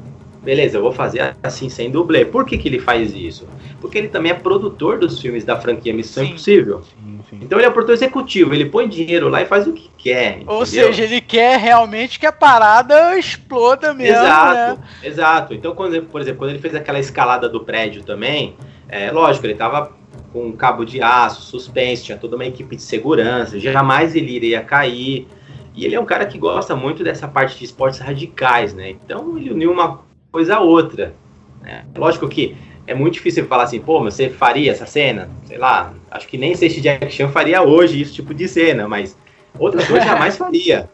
Beleza, 0.48 0.78
eu 0.78 0.82
vou 0.82 0.94
fazer 0.94 1.36
assim 1.44 1.68
sem 1.68 1.92
dublê. 1.92 2.24
Por 2.24 2.46
que, 2.46 2.58
que 2.58 2.70
ele 2.70 2.80
faz 2.80 3.14
isso? 3.14 3.46
Porque 3.82 3.98
ele 3.98 4.08
também 4.08 4.32
é 4.32 4.34
produtor 4.34 4.98
dos 4.98 5.20
filmes 5.20 5.44
da 5.44 5.60
franquia 5.60 5.94
Missão 5.94 6.24
Sim. 6.24 6.30
Impossível. 6.30 6.84
Sim, 6.84 7.20
sim. 7.30 7.40
Então 7.42 7.60
ele 7.60 7.68
é 7.68 7.70
produtor 7.70 7.96
executivo, 7.96 8.54
ele 8.54 8.64
põe 8.64 8.88
dinheiro 8.88 9.28
lá 9.28 9.42
e 9.42 9.46
faz 9.46 9.68
o 9.68 9.74
que 9.74 9.90
quer. 9.98 10.44
Ou 10.48 10.64
entendeu? 10.64 10.66
seja, 10.66 11.04
ele 11.04 11.20
quer 11.20 11.60
realmente 11.60 12.18
que 12.18 12.26
a 12.26 12.32
parada 12.32 13.20
exploda 13.20 13.94
mesmo, 13.94 14.24
Exato, 14.24 14.80
né? 14.80 14.88
exato. 15.04 15.54
Então, 15.54 15.76
quando, 15.76 16.02
por 16.04 16.22
exemplo, 16.22 16.40
quando 16.40 16.52
ele 16.52 16.60
fez 16.60 16.74
aquela 16.74 17.00
escalada 17.00 17.50
do 17.50 17.66
prédio 17.66 18.02
também, 18.06 18.56
é 18.88 19.12
lógico, 19.12 19.46
ele 19.46 19.56
tava 19.56 19.92
com 20.32 20.48
um 20.48 20.54
cabo 20.54 20.86
de 20.86 21.02
aço, 21.02 21.42
suspense, 21.42 22.06
tinha 22.06 22.18
toda 22.18 22.38
uma 22.38 22.46
equipe 22.46 22.78
de 22.78 22.84
segurança, 22.84 23.60
jamais 23.60 24.16
ele 24.16 24.32
iria 24.32 24.62
cair. 24.62 25.28
E 25.76 25.86
ele 25.86 25.94
é 25.94 26.00
um 26.00 26.06
cara 26.06 26.26
que 26.26 26.38
gosta 26.38 26.74
muito 26.74 27.04
dessa 27.04 27.28
parte 27.28 27.60
de 27.60 27.66
esportes 27.66 28.00
radicais, 28.00 28.74
né? 28.74 28.92
Então 28.92 29.38
ele 29.38 29.52
uniu 29.52 29.72
uma 29.72 30.07
coisa 30.32 30.56
a 30.56 30.60
outra. 30.60 31.14
Né? 31.62 31.86
Lógico 31.96 32.28
que 32.28 32.56
é 32.86 32.94
muito 32.94 33.16
difícil 33.16 33.46
falar 33.46 33.64
assim, 33.64 33.80
pô, 33.80 34.00
mas 34.00 34.14
você 34.14 34.30
faria 34.30 34.72
essa 34.72 34.86
cena? 34.86 35.30
Sei 35.46 35.58
lá, 35.58 35.94
acho 36.10 36.28
que 36.28 36.38
nem 36.38 36.56
sei 36.56 36.70
se 36.70 36.80
Jack 36.80 37.12
Chan 37.12 37.30
faria 37.30 37.62
hoje 37.62 38.02
esse 38.02 38.14
tipo 38.14 38.34
de 38.34 38.48
cena, 38.48 38.88
mas 38.88 39.18
outras 39.60 39.86
coisas 39.88 40.06
jamais 40.08 40.38
faria. 40.38 40.90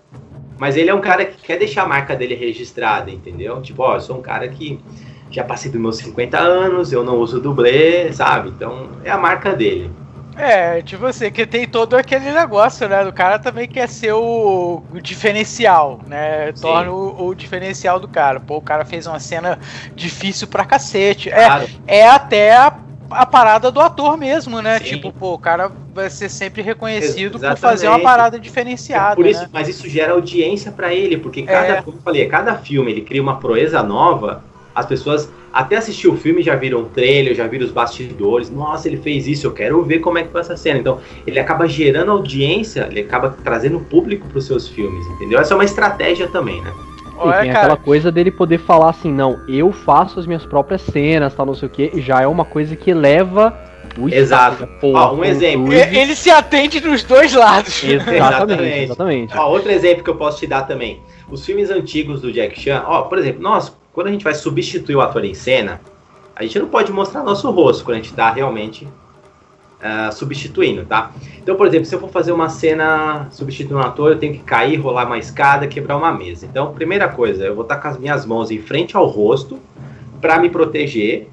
Mas 0.58 0.78
ele 0.78 0.90
é 0.90 0.94
um 0.94 1.02
cara 1.02 1.26
que 1.26 1.42
quer 1.42 1.58
deixar 1.58 1.84
a 1.84 1.88
marca 1.88 2.16
dele 2.16 2.36
registrada, 2.36 3.12
entendeu? 3.12 3.62
Tipo, 3.62 3.84
ó, 3.84 3.96
eu 3.96 4.02
sou 4.02 4.18
um 4.18 4.22
cara 4.22 4.48
que 4.48 4.80
já 5.30 5.44
passei 5.44 5.72
dos 5.72 5.82
meus 5.82 5.98
50 5.98 6.40
anos, 6.40 6.94
eu 6.94 7.04
não 7.04 7.18
uso 7.18 7.40
dublê, 7.40 8.12
sabe? 8.14 8.50
Então 8.50 8.90
é 9.04 9.12
a 9.12 9.18
marca 9.18 9.54
dele. 9.54 9.90
É, 10.36 10.82
tipo 10.82 11.06
assim, 11.06 11.32
que 11.32 11.46
tem 11.46 11.68
todo 11.68 11.96
aquele 11.96 12.32
negócio, 12.32 12.88
né? 12.90 13.04
Do 13.04 13.14
cara 13.14 13.38
também 13.38 13.68
quer 13.68 13.88
ser 13.88 14.14
o, 14.14 14.84
o 14.92 15.02
diferencial, 15.02 16.00
né? 16.08 16.52
Torna 16.54 16.92
o, 16.92 17.28
o 17.28 17.36
diferencial 17.36 18.00
do 18.00 18.08
cara. 18.08 18.40
Pô, 18.40 18.58
o 18.58 18.62
cara 18.62 18.84
fez 18.84 19.06
uma 19.06 19.20
cena 19.20 19.60
difícil 19.96 20.48
pra 20.48 20.66
cacete. 20.66 21.30
É, 21.30 21.46
Claro, 21.46 21.68
é 21.86 22.08
até 22.08 22.56
a, 22.56 22.74
a 23.12 23.26
parada 23.26 23.72
do 23.72 23.80
ator 23.80 24.18
mesmo, 24.18 24.62
né? 24.62 24.80
Sim. 24.80 24.86
Tipo, 24.86 25.12
pô, 25.14 25.34
o 25.34 25.40
cara 25.40 25.72
vai 25.94 26.10
ser 26.10 26.30
sempre 26.30 26.62
reconhecido 26.64 27.40
por 27.40 27.56
fazer 27.58 27.88
uma 27.88 28.00
parada 28.00 28.40
diferenciada, 28.40 29.16
por 29.16 29.28
isso, 29.28 29.44
né? 29.44 29.50
mas 29.54 29.68
isso 29.68 29.88
gera 29.88 30.14
audiência 30.14 30.72
pra 30.72 30.92
ele, 30.92 31.18
porque 31.18 31.44
cada, 31.44 31.68
É. 31.68 31.82
como 31.84 31.98
eu 31.98 32.02
falei, 32.02 32.26
cada 32.28 32.56
filme 32.56 32.92
ele 32.92 33.02
cria 33.02 33.22
uma 33.22 33.38
proeza 33.38 33.84
nova, 33.84 34.44
as 34.74 34.88
pessoas 34.88 35.30
até 35.54 35.78
assistir 35.78 36.08
o 36.08 36.18
filme 36.18 36.42
já 36.42 36.56
viram 36.56 36.80
o 36.80 36.86
trailer, 36.86 37.36
já 37.36 37.46
viram 37.46 37.66
os 37.66 37.72
bastidores, 37.72 38.50
nossa, 38.50 38.88
ele 38.88 38.98
fez 38.98 39.28
isso, 39.28 39.46
eu 39.46 39.52
quero 39.52 39.84
ver 39.84 40.00
como 40.00 40.18
é 40.18 40.24
que 40.24 40.32
foi 40.32 40.42
essa 40.42 40.58
cena. 40.58 40.80
Então, 40.80 41.00
ele 41.28 41.40
acaba 41.40 41.68
gerando 41.68 42.12
audiência, 42.12 42.88
ele 42.90 43.02
acaba 43.02 43.38
trazendo 43.44 43.80
público 43.80 44.28
pros 44.28 44.48
seus 44.48 44.68
filmes, 44.68 45.06
entendeu? 45.08 45.40
Essa 45.40 45.54
é 45.54 45.56
uma 45.56 45.64
estratégia 45.64 46.28
também, 46.28 46.60
né? 46.62 46.74
E 47.06 47.16
Olha, 47.16 47.42
tem 47.42 47.52
cara, 47.52 47.66
aquela 47.66 47.78
coisa 47.78 48.12
dele 48.12 48.32
poder 48.32 48.58
falar 48.58 48.90
assim, 48.90 49.12
não, 49.12 49.40
eu 49.48 49.72
faço 49.72 50.20
as 50.20 50.26
minhas 50.26 50.44
próprias 50.44 50.82
cenas, 50.82 51.36
tal, 51.36 51.46
não 51.46 51.54
sei 51.54 51.68
o 51.68 51.72
que, 51.72 52.02
já 52.02 52.22
é 52.22 52.28
uma 52.28 52.44
coisa 52.44 52.76
que 52.76 52.90
eleva 52.90 53.56
o 53.96 54.10
Exato. 54.10 54.56
status, 54.56 54.76
pô, 54.82 54.94
Ó, 54.98 55.14
um 55.14 55.24
exemplo. 55.24 55.72
Ele 55.72 56.16
se 56.16 56.32
atende 56.32 56.82
nos 56.82 57.04
dois 57.04 57.32
lados. 57.34 57.84
Exatamente, 57.84 58.10
Exatamente. 58.18 58.84
exatamente. 58.86 59.38
Ó, 59.38 59.50
outro 59.52 59.72
exemplo 59.72 60.04
que 60.04 60.10
eu 60.10 60.16
posso 60.16 60.40
te 60.40 60.48
dar 60.48 60.64
também. 60.64 61.00
Os 61.30 61.46
filmes 61.46 61.70
antigos 61.70 62.22
do 62.22 62.32
Jack 62.32 62.60
Chan, 62.60 62.84
ó, 62.88 63.04
por 63.04 63.20
exemplo, 63.20 63.42
nós, 63.42 63.72
quando 63.94 64.08
a 64.08 64.12
gente 64.12 64.24
vai 64.24 64.34
substituir 64.34 64.96
o 64.96 65.02
ator 65.02 65.24
em 65.24 65.34
cena, 65.34 65.80
a 66.36 66.44
gente 66.44 66.58
não 66.60 66.68
pode 66.68 66.92
mostrar 66.92 67.24
nosso 67.24 67.50
rosto 67.52 67.86
quando 67.86 67.98
a 67.98 68.00
gente 68.00 68.14
tá 68.14 68.32
realmente 68.32 68.88
ah, 69.86 70.12
substituindo, 70.12 70.86
tá? 70.86 71.12
Então, 71.38 71.56
por 71.56 71.68
exemplo, 71.68 71.86
se 71.86 71.94
eu 71.94 72.00
for 72.00 72.10
fazer 72.10 72.32
uma 72.32 72.50
cena 72.50 73.28
substituindo 73.32 73.76
um 73.76 73.82
ator, 73.82 74.12
eu 74.12 74.18
tenho 74.18 74.34
que 74.34 74.40
cair, 74.40 74.78
rolar 74.78 75.06
uma 75.06 75.18
escada, 75.18 75.68
quebrar 75.68 75.98
uma 75.98 76.12
mesa. 76.12 76.46
Então, 76.46 76.74
primeira 76.74 77.08
coisa, 77.08 77.46
eu 77.46 77.54
vou 77.54 77.64
estar 77.64 77.76
com 77.76 77.88
as 77.90 77.98
minhas 77.98 78.26
mãos 78.26 78.50
em 78.50 78.60
frente 78.60 78.96
ao 78.98 79.06
rosto 79.06 79.60
para 80.20 80.40
me 80.40 80.50
proteger. 80.50 81.28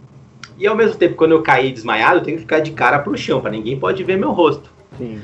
E 0.58 0.66
ao 0.66 0.76
mesmo 0.76 0.96
tempo, 0.96 1.14
quando 1.14 1.30
eu 1.30 1.42
cair 1.42 1.72
desmaiado, 1.72 2.18
eu 2.18 2.22
tenho 2.22 2.36
que 2.36 2.42
ficar 2.42 2.58
de 2.58 2.72
cara 2.72 2.98
pro 2.98 3.16
chão, 3.16 3.40
para 3.40 3.52
ninguém 3.52 3.78
pode 3.78 4.02
ver 4.04 4.18
meu 4.18 4.32
rosto. 4.32 4.70
Sim. 4.98 5.20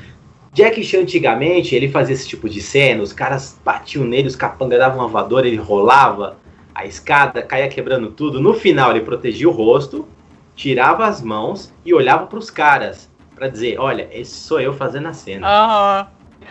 Jack 0.53 0.81
Chan 0.83 1.01
antigamente, 1.01 1.75
ele 1.75 1.87
fazia 1.87 2.15
esse 2.15 2.27
tipo 2.27 2.49
de 2.49 2.61
cena, 2.61 3.03
os 3.03 3.13
caras 3.13 3.59
batiam 3.63 4.05
nele, 4.05 4.27
os 4.27 4.35
capangas 4.35 4.79
davam 4.79 4.99
uma 4.99 5.07
voadora, 5.07 5.45
ele 5.45 5.57
rolava 5.57 6.37
a 6.77 6.85
escada, 6.85 7.41
caía 7.41 7.67
quebrando 7.67 8.11
tudo. 8.11 8.39
No 8.39 8.53
final, 8.53 8.91
ele 8.91 9.01
protegia 9.01 9.49
o 9.49 9.51
rosto, 9.51 10.07
tirava 10.55 11.05
as 11.05 11.21
mãos 11.21 11.73
e 11.85 11.93
olhava 11.93 12.27
pros 12.27 12.49
caras 12.49 13.09
pra 13.35 13.47
dizer, 13.47 13.79
olha, 13.79 14.07
esse 14.11 14.35
sou 14.35 14.59
eu 14.59 14.73
fazendo 14.73 15.07
a 15.07 15.13
cena, 15.13 15.53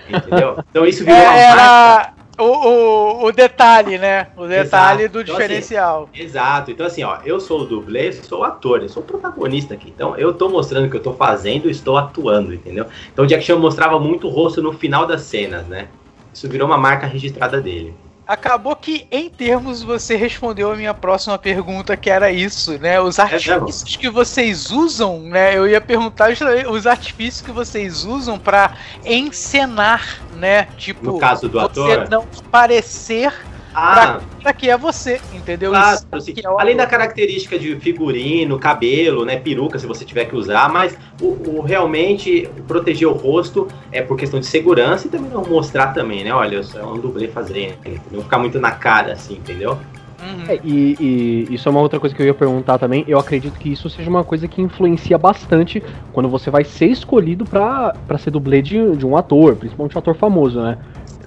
entendeu? 0.09 0.59
Então 0.71 0.87
isso 0.87 1.05
virou 1.05 1.21
É, 1.23 1.29
uma 1.29 1.57
marca. 1.57 2.15
o, 2.39 2.45
o, 2.45 3.25
o 3.27 3.33
detalhe, 3.33 3.99
né? 3.99 4.29
O 4.37 4.47
detalhe 4.47 5.03
Exato. 5.05 5.13
do 5.13 5.21
Então, 5.23 5.37
assim, 5.37 5.47
diferencial. 5.49 6.09
Exato. 6.15 6.71
Então 6.71 6.87
assim, 6.87 7.03
ó, 7.05 7.19
eu 7.25 7.41
sou 7.41 7.63
o 7.63 7.67
dublê, 7.67 8.13
sou 8.13 8.41
o 8.41 8.45
ator, 8.45 8.83
eu 8.83 8.89
sou 8.89 9.03
o 9.03 9.07
protagonista 9.07 9.75
aqui. 9.75 9.91
Então 9.95 10.17
eu 10.17 10.35
tô 10.35 10.49
mostrando 10.49 10.87
o 10.87 10.91
que 10.91 10.97
eu 10.97 11.03
tô 11.03 11.15
fazendo, 11.15 11.71
estou 11.71 11.97
atuando, 11.97 12.53
entendeu? 12.55 12.87
Então 13.13 13.25
o 13.25 13.29
Jack 13.29 13.45
Chan 13.45 13.57
mostrava 13.59 13.99
muito 13.99 14.27
o 14.29 14.31
rosto 14.31 14.63
no 14.63 14.73
final 14.73 15.07
das 15.07 15.23
cenas, 15.23 15.67
né? 15.67 15.89
Isso 16.33 16.49
virou 16.49 16.67
uma 16.69 16.79
marca 16.79 17.07
registrada 17.07 17.61
dele. 17.61 17.95
Acabou 18.27 18.75
que, 18.75 19.07
em 19.11 19.31
termos, 19.31 19.83
você 19.83 20.17
respondeu 20.17 20.73
a 20.73 20.77
minha 20.77 20.93
próxima 20.93 21.39
pergunta, 21.39 21.97
que 21.97 22.11
era 22.11 22.31
isso, 22.33 22.77
né? 22.79 23.01
Os 23.01 23.21
artifícios 23.21 23.97
que 23.97 24.11
vocês 24.11 24.71
usam, 24.73 25.21
né? 25.21 25.57
Eu 25.57 25.69
ia 25.69 25.81
perguntar 25.81 26.31
os 26.69 26.87
artifícios 26.89 27.41
que 27.41 27.53
vocês 27.53 28.05
usam 28.05 28.37
pra 28.37 28.75
encenar, 29.05 30.21
né? 30.35 30.67
Tipo, 30.77 31.13
No 31.13 31.19
caso 31.19 31.49
do 31.49 31.61
você 31.61 31.93
ator. 31.93 32.09
não 32.11 32.27
parecer 32.51 33.33
Ah, 33.79 34.21
pra 34.43 34.55
que 34.55 34.71
é 34.71 34.77
você, 34.79 35.21
entendeu? 35.35 35.71
claro, 35.71 35.97
Isso 35.97 36.07
assim, 36.11 36.33
que 36.33 36.47
é 36.47 36.49
além 36.49 36.75
da 36.75 36.87
característica 36.87 37.59
de 37.59 37.77
figurino, 37.77 38.59
cabelo, 38.59 39.27
né, 39.27 39.37
peruca, 39.37 39.79
se 39.79 39.87
você 39.87 40.03
tiver 40.03 40.25
que 40.25 40.35
usar, 40.35 40.71
mas 40.71 40.97
o, 41.21 41.59
o 41.59 41.61
realmente 41.61 42.49
proteger 42.67 43.07
o 43.07 43.13
rosto 43.13 43.69
é 43.93 44.01
por 44.01 44.17
questão 44.17 44.41
de 44.41 44.47
segurança 44.47 45.07
e 45.07 45.11
também 45.11 45.31
não 45.31 45.45
mostrar 45.45 45.89
também, 45.89 46.25
né? 46.25 46.33
Olha, 46.33 46.57
eu 46.57 46.65
sou 46.65 46.95
um 46.95 46.99
dublê 46.99 47.29
fazendo, 47.29 47.75
não 48.11 48.23
ficar 48.23 48.39
muito 48.39 48.59
na 48.59 48.71
cara, 48.71 49.13
assim, 49.13 49.35
entendeu? 49.35 49.79
Uhum. 50.23 50.45
É, 50.49 50.59
e, 50.65 50.97
e 50.99 51.55
isso 51.55 51.69
é 51.69 51.71
uma 51.71 51.81
outra 51.81 52.01
coisa 52.01 52.17
que 52.17 52.23
eu 52.23 52.27
ia 52.27 52.33
perguntar 52.33 52.79
também. 52.79 53.05
Eu 53.07 53.19
acredito 53.19 53.59
que 53.59 53.71
isso 53.71 53.91
seja 53.91 54.09
uma 54.09 54.25
coisa 54.25 54.49
que 54.49 54.63
influencia 54.63 55.19
bastante 55.19 55.83
quando 56.15 56.31
você 56.31 56.51
vai 56.51 56.65
ser 56.65 56.87
escolhido 56.87 57.45
pra, 57.45 57.95
pra 58.07 58.17
ser 58.17 58.31
dublê 58.31 58.63
de, 58.63 58.97
de 58.97 59.07
um 59.07 59.17
ator, 59.17 59.55
principalmente 59.57 59.95
um 59.95 59.99
ator 59.99 60.15
famoso, 60.15 60.63
né? 60.63 60.79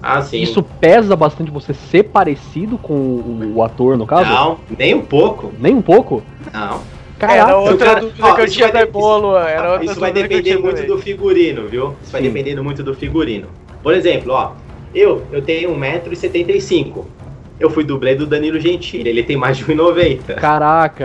Ah, 0.02 0.22
sim. 0.22 0.40
Isso 0.40 0.62
pesa 0.62 1.14
bastante 1.14 1.50
você 1.50 1.74
ser 1.74 2.04
parecido 2.04 2.78
com 2.78 2.94
o, 2.94 3.52
o 3.56 3.62
ator, 3.62 3.96
no 3.98 4.06
caso? 4.06 4.30
Não, 4.30 4.58
nem 4.78 4.94
um 4.94 5.02
pouco. 5.02 5.52
Nem 5.58 5.74
um 5.74 5.82
pouco? 5.82 6.22
Não. 6.52 6.80
Era 7.18 7.28
Caraca, 7.36 7.56
outra 7.58 7.86
cara- 7.86 8.00
dúvida 8.00 8.26
ó, 8.26 8.32
que 8.34 8.40
eu 8.40 8.44
isso 8.46 8.54
tinha 8.54 8.68
vai 8.68 8.80
da 8.80 8.84
de- 8.86 8.90
bolo. 8.92 9.36
Era 9.36 9.72
outra 9.72 9.84
Isso 9.84 10.00
vai 10.00 10.10
dúvida 10.10 10.28
que 10.28 10.34
eu 10.34 10.42
depender 10.42 10.62
muito 10.62 10.76
também. 10.76 10.90
do 10.90 10.98
figurino, 11.02 11.68
viu? 11.68 11.94
Isso 12.02 12.12
vai 12.12 12.22
Sim. 12.22 12.28
dependendo 12.28 12.64
muito 12.64 12.82
do 12.82 12.94
figurino. 12.94 13.48
Por 13.82 13.92
exemplo, 13.92 14.32
ó, 14.32 14.52
eu, 14.94 15.22
eu 15.30 15.42
tenho 15.42 15.70
1,75m. 15.76 17.04
Eu 17.58 17.68
fui 17.68 17.84
dublê 17.84 18.14
do 18.14 18.26
Danilo 18.26 18.58
Gentili, 18.58 19.10
ele 19.10 19.22
tem 19.22 19.36
mais 19.36 19.58
de 19.58 19.64
1,90m. 19.66 20.34
caraca. 20.36 21.04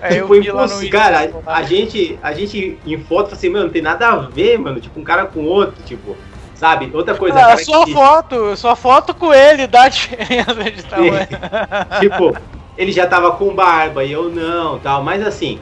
É, 0.00 0.10
eu 0.18 0.22
Tipo, 0.22 0.36
impossível. 0.36 0.84
Insta, 0.84 0.88
cara, 0.90 1.30
a 1.46 1.62
gente, 1.64 2.16
a 2.22 2.32
gente 2.32 2.78
em 2.86 2.98
foto 2.98 3.24
fala 3.26 3.32
assim, 3.36 3.48
mano, 3.48 3.64
não 3.64 3.72
tem 3.72 3.82
nada 3.82 4.06
a 4.08 4.16
ver, 4.18 4.56
mano. 4.56 4.78
Tipo, 4.78 5.00
um 5.00 5.02
cara 5.02 5.24
com 5.26 5.42
outro, 5.44 5.82
tipo, 5.84 6.16
sabe? 6.54 6.90
Outra 6.94 7.14
coisa, 7.14 7.38
Ah, 7.38 7.42
cara 7.48 7.64
só 7.64 7.84
que- 7.84 7.92
foto, 7.92 8.56
só 8.56 8.74
foto 8.76 9.14
com 9.14 9.32
ele 9.32 9.66
dá 9.66 9.88
diferença 9.88 10.54
de 10.54 10.82
tamanho. 10.84 11.28
tipo, 12.00 12.36
ele 12.76 12.92
já 12.92 13.06
tava 13.06 13.32
com 13.32 13.54
barba 13.54 14.04
e 14.04 14.12
eu 14.12 14.28
não, 14.30 14.78
tal. 14.78 15.02
Mas 15.02 15.24
assim, 15.26 15.58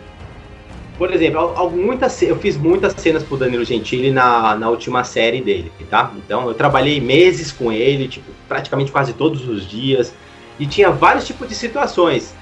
por 0.98 1.12
exemplo, 1.12 1.70
muitas, 1.70 2.20
eu 2.22 2.36
fiz 2.38 2.56
muitas 2.56 2.92
cenas 2.94 3.22
pro 3.22 3.36
Danilo 3.36 3.64
Gentili 3.64 4.10
na, 4.10 4.54
na 4.54 4.68
última 4.68 5.02
série 5.04 5.40
dele, 5.40 5.72
tá? 5.90 6.10
Então 6.16 6.46
eu 6.46 6.54
trabalhei 6.54 7.00
meses 7.00 7.50
com 7.50 7.72
ele, 7.72 8.06
tipo, 8.08 8.30
praticamente 8.48 8.92
quase 8.92 9.12
todos 9.12 9.48
os 9.48 9.68
dias. 9.68 10.14
E 10.60 10.66
tinha 10.66 10.90
vários 10.90 11.26
tipos 11.26 11.48
de 11.48 11.54
situações. 11.54 12.34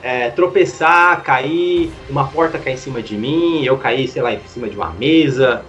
É, 0.00 0.30
tropeçar, 0.30 1.20
cair, 1.22 1.90
uma 2.08 2.28
porta 2.28 2.56
cair 2.56 2.74
em 2.74 2.76
cima 2.76 3.02
de 3.02 3.16
mim, 3.16 3.64
eu 3.64 3.76
cair, 3.76 4.06
sei 4.06 4.22
lá, 4.22 4.32
em 4.32 4.38
cima 4.46 4.68
de 4.68 4.76
uma 4.76 4.90
mesa, 4.90 5.62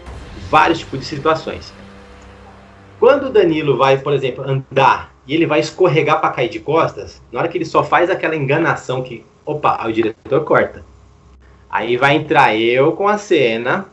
vários 0.51 0.77
tipos 0.79 0.99
de 0.99 1.05
situações. 1.05 1.73
Quando 2.99 3.27
o 3.27 3.29
Danilo 3.29 3.77
vai, 3.77 3.97
por 3.97 4.13
exemplo, 4.13 4.43
andar 4.43 5.13
e 5.25 5.33
ele 5.33 5.45
vai 5.45 5.59
escorregar 5.59 6.19
para 6.19 6.31
cair 6.31 6.49
de 6.49 6.59
costas, 6.59 7.21
na 7.31 7.39
hora 7.39 7.47
que 7.47 7.57
ele 7.57 7.65
só 7.65 7.83
faz 7.83 8.09
aquela 8.09 8.35
enganação 8.35 9.01
que, 9.01 9.23
opa, 9.45 9.77
aí 9.79 9.91
o 9.91 9.93
diretor 9.93 10.43
corta. 10.43 10.83
Aí 11.69 11.95
vai 11.97 12.15
entrar 12.15 12.55
eu 12.55 12.91
com 12.93 13.07
a 13.07 13.17
cena, 13.17 13.85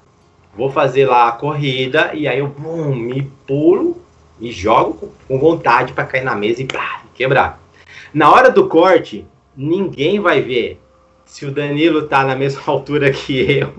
vou 0.57 0.71
fazer 0.71 1.07
lá 1.07 1.29
a 1.29 1.33
corrida 1.33 2.11
e 2.15 2.27
aí 2.27 2.39
eu 2.39 2.49
bum, 2.49 2.95
me 2.95 3.23
pulo, 3.47 4.01
me 4.41 4.51
jogo 4.51 5.13
com- 5.29 5.39
vontade 5.39 5.93
para 5.93 6.05
cair 6.05 6.25
na 6.25 6.35
mesa 6.35 6.63
e 6.63 6.67
pá, 6.67 7.03
quebrar. 7.15 7.61
Na 8.13 8.31
hora 8.33 8.51
do 8.51 8.67
corte, 8.67 9.27
ninguém 9.57 10.19
vai 10.19 10.41
ver 10.41 10.81
se 11.27 11.45
o 11.45 11.53
Danilo 11.53 12.09
tá 12.09 12.25
na 12.25 12.35
mesma 12.35 12.63
altura 12.67 13.11
que 13.13 13.59
eu. 13.59 13.73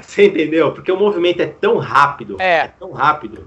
Você 0.00 0.26
entendeu? 0.26 0.72
Porque 0.72 0.90
o 0.90 0.98
movimento 0.98 1.40
é 1.40 1.46
tão 1.46 1.76
rápido, 1.76 2.36
É, 2.40 2.68
tão 2.68 2.92
rápido, 2.92 3.46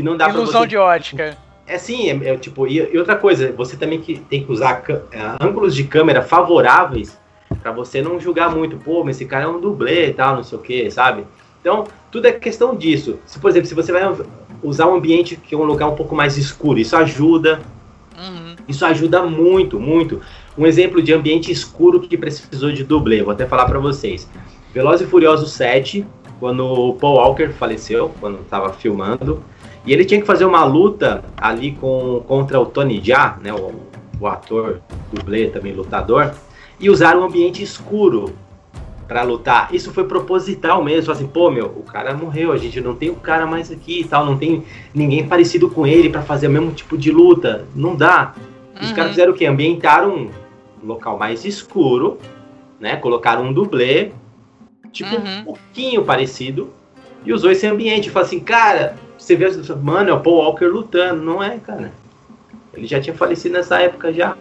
que 0.00 0.02
não 0.02 0.16
dá 0.16 0.28
ilusão 0.28 0.62
você 0.62 0.66
de 0.68 0.76
ótica. 0.76 1.36
é 1.66 1.78
sim, 1.78 2.10
é, 2.10 2.30
é, 2.30 2.36
tipo, 2.36 2.66
e, 2.66 2.78
e 2.92 2.98
outra 2.98 3.16
coisa, 3.16 3.52
você 3.52 3.76
também 3.76 4.00
que 4.00 4.18
tem 4.18 4.42
que 4.44 4.50
usar 4.50 4.82
é, 4.88 5.36
ângulos 5.40 5.74
de 5.74 5.84
câmera 5.84 6.22
favoráveis 6.22 7.18
pra 7.62 7.70
você 7.70 8.00
não 8.00 8.18
julgar 8.18 8.50
muito, 8.50 8.76
pô, 8.78 9.04
mas 9.04 9.16
esse 9.16 9.26
cara 9.26 9.44
é 9.44 9.48
um 9.48 9.60
dublê 9.60 10.08
e 10.08 10.14
tal, 10.14 10.36
não 10.36 10.42
sei 10.42 10.58
o 10.58 10.60
que, 10.62 10.90
sabe? 10.90 11.24
Então, 11.60 11.84
tudo 12.10 12.26
é 12.26 12.32
questão 12.32 12.74
disso. 12.74 13.18
Se, 13.26 13.38
por 13.38 13.50
exemplo, 13.50 13.68
se 13.68 13.74
você 13.74 13.92
vai 13.92 14.02
usar 14.62 14.86
um 14.86 14.94
ambiente 14.94 15.36
que 15.36 15.54
é 15.54 15.58
um 15.58 15.64
lugar 15.64 15.88
um 15.88 15.94
pouco 15.94 16.14
mais 16.14 16.38
escuro, 16.38 16.78
isso 16.78 16.96
ajuda, 16.96 17.60
Uhum. 18.18 18.54
isso 18.68 18.84
ajuda 18.86 19.22
muito, 19.22 19.78
muito. 19.78 20.20
Um 20.56 20.66
exemplo 20.66 21.02
de 21.02 21.12
ambiente 21.12 21.50
escuro 21.52 22.00
que 22.00 22.16
precisou 22.16 22.72
de 22.72 22.84
dublê, 22.84 23.22
vou 23.22 23.32
até 23.32 23.46
falar 23.46 23.66
pra 23.66 23.78
vocês. 23.78 24.28
Velozes 24.72 25.06
e 25.06 25.10
Furiosos 25.10 25.52
7, 25.52 26.06
quando 26.38 26.64
o 26.64 26.94
Paul 26.94 27.16
Walker 27.16 27.48
faleceu, 27.50 28.10
quando 28.20 28.40
estava 28.40 28.72
filmando, 28.72 29.42
e 29.86 29.92
ele 29.92 30.04
tinha 30.04 30.20
que 30.20 30.26
fazer 30.26 30.44
uma 30.44 30.64
luta 30.64 31.24
ali 31.36 31.72
com, 31.72 32.22
contra 32.26 32.60
o 32.60 32.66
Tony 32.66 33.00
Jaa, 33.02 33.38
né, 33.42 33.52
o, 33.52 33.72
o 34.20 34.26
ator, 34.26 34.80
dublê, 35.12 35.48
também 35.48 35.72
lutador, 35.72 36.34
e 36.78 36.90
usaram 36.90 37.20
um 37.20 37.24
ambiente 37.24 37.62
escuro 37.62 38.34
para 39.08 39.22
lutar. 39.22 39.74
Isso 39.74 39.92
foi 39.92 40.04
proposital 40.04 40.84
mesmo, 40.84 41.12
assim, 41.12 41.26
pô, 41.26 41.50
meu, 41.50 41.66
o 41.66 41.82
cara 41.82 42.14
morreu, 42.14 42.52
a 42.52 42.56
gente 42.56 42.80
não 42.80 42.94
tem 42.94 43.10
o 43.10 43.16
cara 43.16 43.44
mais 43.46 43.70
aqui 43.70 44.00
e 44.00 44.04
tal, 44.04 44.24
não 44.24 44.36
tem 44.38 44.62
ninguém 44.94 45.26
parecido 45.26 45.68
com 45.68 45.86
ele 45.86 46.08
para 46.08 46.22
fazer 46.22 46.46
o 46.46 46.50
mesmo 46.50 46.70
tipo 46.72 46.96
de 46.96 47.10
luta, 47.10 47.66
não 47.74 47.96
dá. 47.96 48.34
Os 48.80 48.90
Uhum. 48.90 48.94
caras 48.94 49.10
fizeram 49.10 49.32
o 49.32 49.34
quê? 49.36 49.46
Ambientaram 49.46 50.28
um 50.82 50.86
local 50.86 51.18
mais 51.18 51.44
escuro, 51.44 52.18
né? 52.78 52.96
Colocaram 52.96 53.44
um 53.44 53.52
dublê, 53.52 54.12
tipo 54.92 55.16
Uhum. 55.16 55.40
um 55.40 55.44
pouquinho 55.44 56.04
parecido, 56.04 56.70
e 57.24 57.32
usou 57.32 57.50
esse 57.50 57.66
ambiente. 57.66 58.10
Fala 58.10 58.24
assim, 58.24 58.40
cara, 58.40 58.94
você 59.20 59.36
vê, 59.36 59.46
mano, 59.82 60.10
é 60.10 60.12
o 60.12 60.20
Paul 60.20 60.38
Walker 60.38 60.66
lutando. 60.66 61.22
Não 61.22 61.42
é, 61.42 61.58
cara. 61.58 61.92
Ele 62.72 62.86
já 62.86 63.00
tinha 63.00 63.14
falecido 63.14 63.54
nessa 63.54 63.80
época 63.80 64.12
já. 64.12 64.36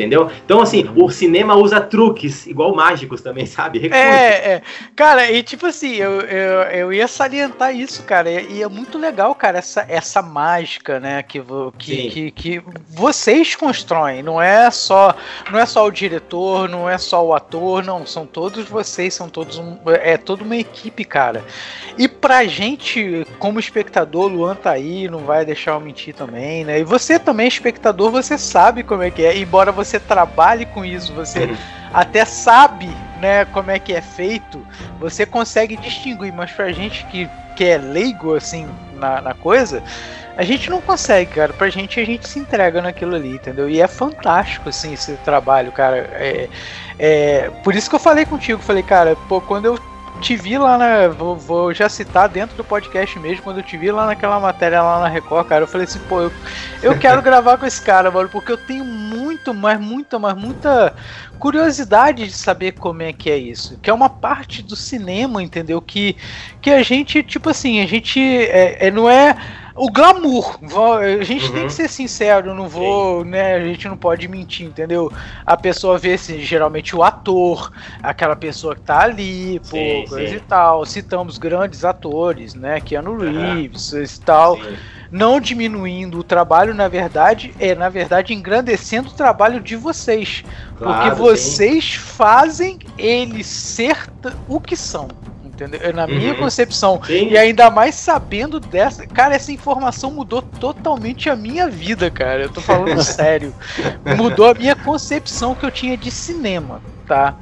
Entendeu? 0.00 0.30
Então, 0.44 0.62
assim, 0.62 0.90
o 0.96 1.10
cinema 1.10 1.54
usa 1.54 1.78
truques, 1.78 2.46
igual 2.46 2.74
mágicos 2.74 3.20
também, 3.20 3.44
sabe? 3.46 3.78
Recursos. 3.78 4.06
É, 4.06 4.54
é. 4.54 4.62
Cara, 4.96 5.30
e 5.30 5.42
tipo 5.42 5.66
assim, 5.66 5.94
eu, 5.96 6.20
eu, 6.22 6.62
eu 6.62 6.92
ia 6.92 7.06
salientar 7.06 7.76
isso, 7.76 8.02
cara. 8.04 8.30
E, 8.30 8.54
e 8.54 8.62
é 8.62 8.68
muito 8.68 8.96
legal, 8.96 9.34
cara, 9.34 9.58
essa, 9.58 9.84
essa 9.88 10.22
mágica, 10.22 10.98
né, 10.98 11.22
que, 11.22 11.42
que, 11.78 12.10
que, 12.10 12.30
que 12.30 12.62
vocês 12.88 13.54
constroem. 13.54 14.22
Não 14.22 14.40
é 14.40 14.70
só 14.70 15.14
não 15.50 15.58
é 15.58 15.66
só 15.66 15.86
o 15.86 15.90
diretor, 15.90 16.68
não 16.68 16.88
é 16.88 16.98
só 16.98 17.24
o 17.24 17.34
ator, 17.34 17.84
não. 17.84 18.06
São 18.06 18.26
todos 18.26 18.68
vocês, 18.68 19.14
são 19.14 19.28
todos 19.28 19.58
um, 19.58 19.78
é 19.86 20.16
toda 20.16 20.42
uma 20.42 20.56
equipe, 20.56 21.04
cara. 21.04 21.44
E 21.98 22.08
pra 22.08 22.44
gente, 22.44 23.26
como 23.38 23.60
espectador, 23.60 24.28
Luan 24.28 24.54
tá 24.54 24.70
aí, 24.70 25.08
não 25.08 25.20
vai 25.20 25.44
deixar 25.44 25.72
eu 25.72 25.80
mentir 25.80 26.14
também, 26.14 26.64
né? 26.64 26.80
E 26.80 26.84
você 26.84 27.18
também, 27.18 27.48
espectador, 27.48 28.10
você 28.10 28.38
sabe 28.38 28.82
como 28.82 29.02
é 29.02 29.10
que 29.10 29.24
é. 29.24 29.36
Embora 29.36 29.72
você 29.72 29.89
trabalhe 29.98 30.66
com 30.66 30.84
isso, 30.84 31.12
você 31.14 31.56
até 31.92 32.24
sabe, 32.24 32.88
né, 33.20 33.44
como 33.46 33.70
é 33.70 33.78
que 33.78 33.92
é 33.92 34.00
feito, 34.00 34.64
você 34.98 35.26
consegue 35.26 35.76
distinguir, 35.76 36.32
mas 36.32 36.52
pra 36.52 36.70
gente 36.70 37.04
que, 37.06 37.28
que 37.56 37.64
é 37.64 37.78
leigo, 37.78 38.34
assim, 38.34 38.68
na, 38.94 39.20
na 39.20 39.34
coisa, 39.34 39.82
a 40.36 40.44
gente 40.44 40.70
não 40.70 40.80
consegue, 40.80 41.32
cara. 41.32 41.52
Pra 41.52 41.68
gente, 41.68 41.98
a 41.98 42.04
gente 42.04 42.28
se 42.28 42.38
entrega 42.38 42.80
naquilo 42.80 43.14
ali, 43.14 43.34
entendeu? 43.34 43.68
E 43.68 43.80
é 43.80 43.86
fantástico, 43.86 44.68
assim, 44.68 44.92
esse 44.92 45.12
trabalho, 45.18 45.72
cara. 45.72 45.98
É, 46.12 46.48
é, 46.98 47.50
por 47.62 47.74
isso 47.74 47.90
que 47.90 47.96
eu 47.96 48.00
falei 48.00 48.24
contigo, 48.24 48.62
falei, 48.62 48.82
cara, 48.82 49.16
pô, 49.28 49.40
quando 49.40 49.66
eu 49.66 49.78
te 50.18 50.36
vi 50.36 50.58
lá 50.58 50.76
na. 50.76 51.08
Vou, 51.08 51.36
vou 51.36 51.72
já 51.72 51.88
citar 51.88 52.28
dentro 52.28 52.56
do 52.56 52.64
podcast 52.64 53.18
mesmo, 53.18 53.42
quando 53.42 53.58
eu 53.58 53.62
te 53.62 53.76
vi 53.76 53.90
lá 53.90 54.06
naquela 54.06 54.38
matéria 54.40 54.82
lá 54.82 55.00
na 55.00 55.08
Record, 55.08 55.46
cara, 55.46 55.64
eu 55.64 55.68
falei 55.68 55.86
assim, 55.86 56.00
pô, 56.00 56.22
eu, 56.22 56.32
eu 56.82 56.98
quero 56.98 57.20
gravar 57.22 57.56
com 57.58 57.66
esse 57.66 57.80
cara, 57.82 58.10
mano, 58.10 58.28
porque 58.28 58.52
eu 58.52 58.58
tenho 58.58 58.84
muito, 58.84 59.54
mas 59.54 59.80
muita, 59.80 60.18
mas 60.18 60.34
muita 60.34 60.94
curiosidade 61.38 62.26
de 62.26 62.32
saber 62.32 62.72
como 62.72 63.02
é 63.02 63.12
que 63.12 63.30
é 63.30 63.36
isso. 63.38 63.78
Que 63.80 63.90
é 63.90 63.94
uma 63.94 64.10
parte 64.10 64.62
do 64.62 64.76
cinema, 64.76 65.42
entendeu? 65.42 65.80
Que, 65.80 66.16
que 66.60 66.70
a 66.70 66.82
gente, 66.82 67.22
tipo 67.22 67.48
assim, 67.48 67.80
a 67.80 67.86
gente 67.86 68.20
é, 68.20 68.88
é- 68.88 68.90
não 68.90 69.08
é 69.08 69.36
o 69.74 69.90
glamour. 69.90 70.58
A 71.20 71.22
gente 71.24 71.50
tem 71.52 71.62
Uhum. 71.62 71.66
que 71.66 71.72
ser 71.72 71.88
sincero, 71.88 72.54
não 72.54 72.68
vou, 72.68 73.24
né? 73.24 73.54
A 73.54 73.60
gente 73.64 73.86
não 73.88 73.96
pode 73.96 74.26
mentir, 74.28 74.66
entendeu? 74.66 75.12
A 75.44 75.56
pessoa 75.56 75.98
vê 75.98 76.14
assim, 76.14 76.40
geralmente 76.40 76.96
o 76.96 77.02
ator, 77.02 77.70
aquela 78.02 78.34
pessoa 78.34 78.74
que 78.74 78.82
tá 78.82 79.00
ali, 79.02 79.60
pô, 79.60 79.76
Sim, 79.76 80.04
coisa 80.08 80.28
sim. 80.28 80.36
e 80.36 80.40
tal. 80.40 80.84
Citamos 80.86 81.38
grandes 81.38 81.84
atores, 81.84 82.54
né? 82.54 82.80
Keanu. 82.80 83.10
Reeves 83.18 83.92
e 83.92 84.20
tal 84.20 84.56
Sim. 84.56 84.76
não 85.10 85.40
diminuindo 85.40 86.18
o 86.18 86.24
trabalho, 86.24 86.74
na 86.74 86.88
verdade, 86.88 87.52
é 87.58 87.74
na 87.74 87.88
verdade 87.88 88.32
engrandecendo 88.32 89.08
o 89.08 89.12
trabalho 89.12 89.60
de 89.60 89.76
vocês. 89.76 90.44
Claro, 90.78 90.94
porque 90.94 91.10
sim. 91.10 91.22
vocês 91.22 91.94
fazem 91.94 92.78
eles 92.96 93.46
ser 93.46 93.96
o 94.48 94.60
que 94.60 94.76
são. 94.76 95.08
Entendeu? 95.60 95.92
Na 95.92 96.06
minha 96.06 96.32
Uhum. 96.32 96.38
concepção. 96.38 97.00
Sim. 97.04 97.28
E 97.28 97.36
ainda 97.38 97.70
mais 97.70 97.94
sabendo 97.94 98.58
dessa. 98.58 99.06
Cara, 99.06 99.34
essa 99.34 99.52
informação 99.52 100.10
mudou 100.10 100.40
totalmente 100.40 101.28
a 101.28 101.36
minha 101.36 101.68
vida, 101.68 102.10
cara. 102.10 102.42
Eu 102.44 102.48
tô 102.50 102.60
falando 102.60 103.02
sério. 103.04 103.54
Mudou 104.16 104.46
a 104.50 104.54
minha 104.54 104.74
concepção 104.74 105.54
que 105.54 105.64
eu 105.66 105.70
tinha 105.70 105.96
de 105.96 106.10
cinema, 106.10 106.80
tá? 107.06 107.36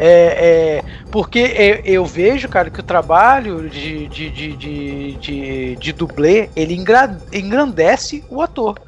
É, 0.00 0.78
é, 0.80 0.84
porque 1.10 1.40
é, 1.40 1.82
eu 1.84 2.04
vejo, 2.06 2.48
cara, 2.48 2.70
que 2.70 2.78
o 2.78 2.84
trabalho 2.84 3.68
de, 3.68 4.06
de, 4.06 4.30
de, 4.30 4.52
de, 4.56 5.12
de, 5.16 5.76
de 5.76 5.92
dublê 5.92 6.48
ele 6.54 6.74
engra- 6.74 7.18
engrandece 7.32 8.22
o 8.30 8.40
ator. 8.40 8.78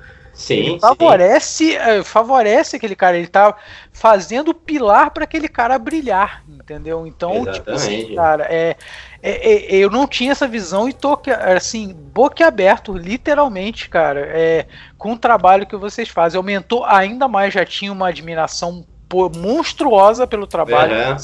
Sim, 0.41 0.57
Ele 0.57 0.80
sim. 0.80 0.80
favorece, 0.80 1.76
eh, 1.76 2.03
favorece 2.03 2.76
aquele 2.76 2.97
cara, 2.97 3.16
ele 3.18 3.28
tá 3.28 3.57
fazendo 3.93 4.55
pilar 4.55 5.11
para 5.11 5.24
aquele 5.24 5.49
cara 5.49 5.78
brilhar, 5.78 6.43
entendeu? 6.49 7.07
Então, 7.07 7.47
tipo 7.47 7.74
assim, 7.74 8.07
Exatamente. 8.07 8.14
cara, 8.14 8.45
é, 8.51 8.76
é- 9.22 9.74
é- 9.76 9.76
eu 9.76 9.91
não 9.91 10.07
tinha 10.07 10.32
essa 10.32 10.49
visão 10.49 10.88
e 10.88 10.93
tô 10.93 11.20
assim, 11.57 11.93
boquiaberto, 11.95 12.93
literalmente, 12.97 13.88
cara, 13.88 14.20
é, 14.32 14.66
com 14.99 15.12
o 15.12 15.18
trabalho 15.18 15.66
que 15.66 15.76
vocês 15.76 16.09
fazem. 16.09 16.38
Aumentou 16.38 16.84
ainda 16.84 17.28
mais, 17.28 17.53
já 17.55 17.64
tinha 17.64 17.93
uma 17.93 18.09
admiração 18.09 18.86
monstruosa 19.36 20.26
pelo 20.26 20.46
trabalho. 20.46 20.94
Uhum. 20.94 21.16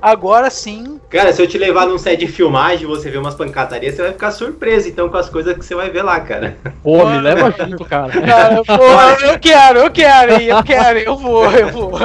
Agora 0.00 0.50
sim. 0.50 1.00
Cara, 1.08 1.32
se 1.32 1.40
eu 1.42 1.46
te 1.46 1.56
levar 1.58 1.86
num 1.86 1.98
set 1.98 2.18
de 2.18 2.26
filmagem 2.26 2.84
e 2.84 2.86
você 2.86 3.10
ver 3.10 3.18
umas 3.18 3.34
pancadarias, 3.34 3.94
você 3.94 4.02
vai 4.02 4.12
ficar 4.12 4.30
surpreso 4.30 4.88
então 4.88 5.08
com 5.08 5.16
as 5.16 5.28
coisas 5.28 5.56
que 5.56 5.64
você 5.64 5.74
vai 5.74 5.90
ver 5.90 6.02
lá, 6.02 6.20
cara. 6.20 6.56
Pô, 6.82 7.04
me 7.06 7.20
leva 7.20 7.50
junto, 7.50 7.84
cara. 7.84 8.12
Cara, 8.22 8.62
porra, 8.64 9.16
eu 9.22 9.38
quero, 9.38 9.78
eu 9.80 9.90
quero, 9.90 10.32
eu 10.42 10.62
quero, 10.62 10.98
eu 10.98 11.16
vou, 11.16 11.50
eu 11.52 11.68
vou. 11.70 11.92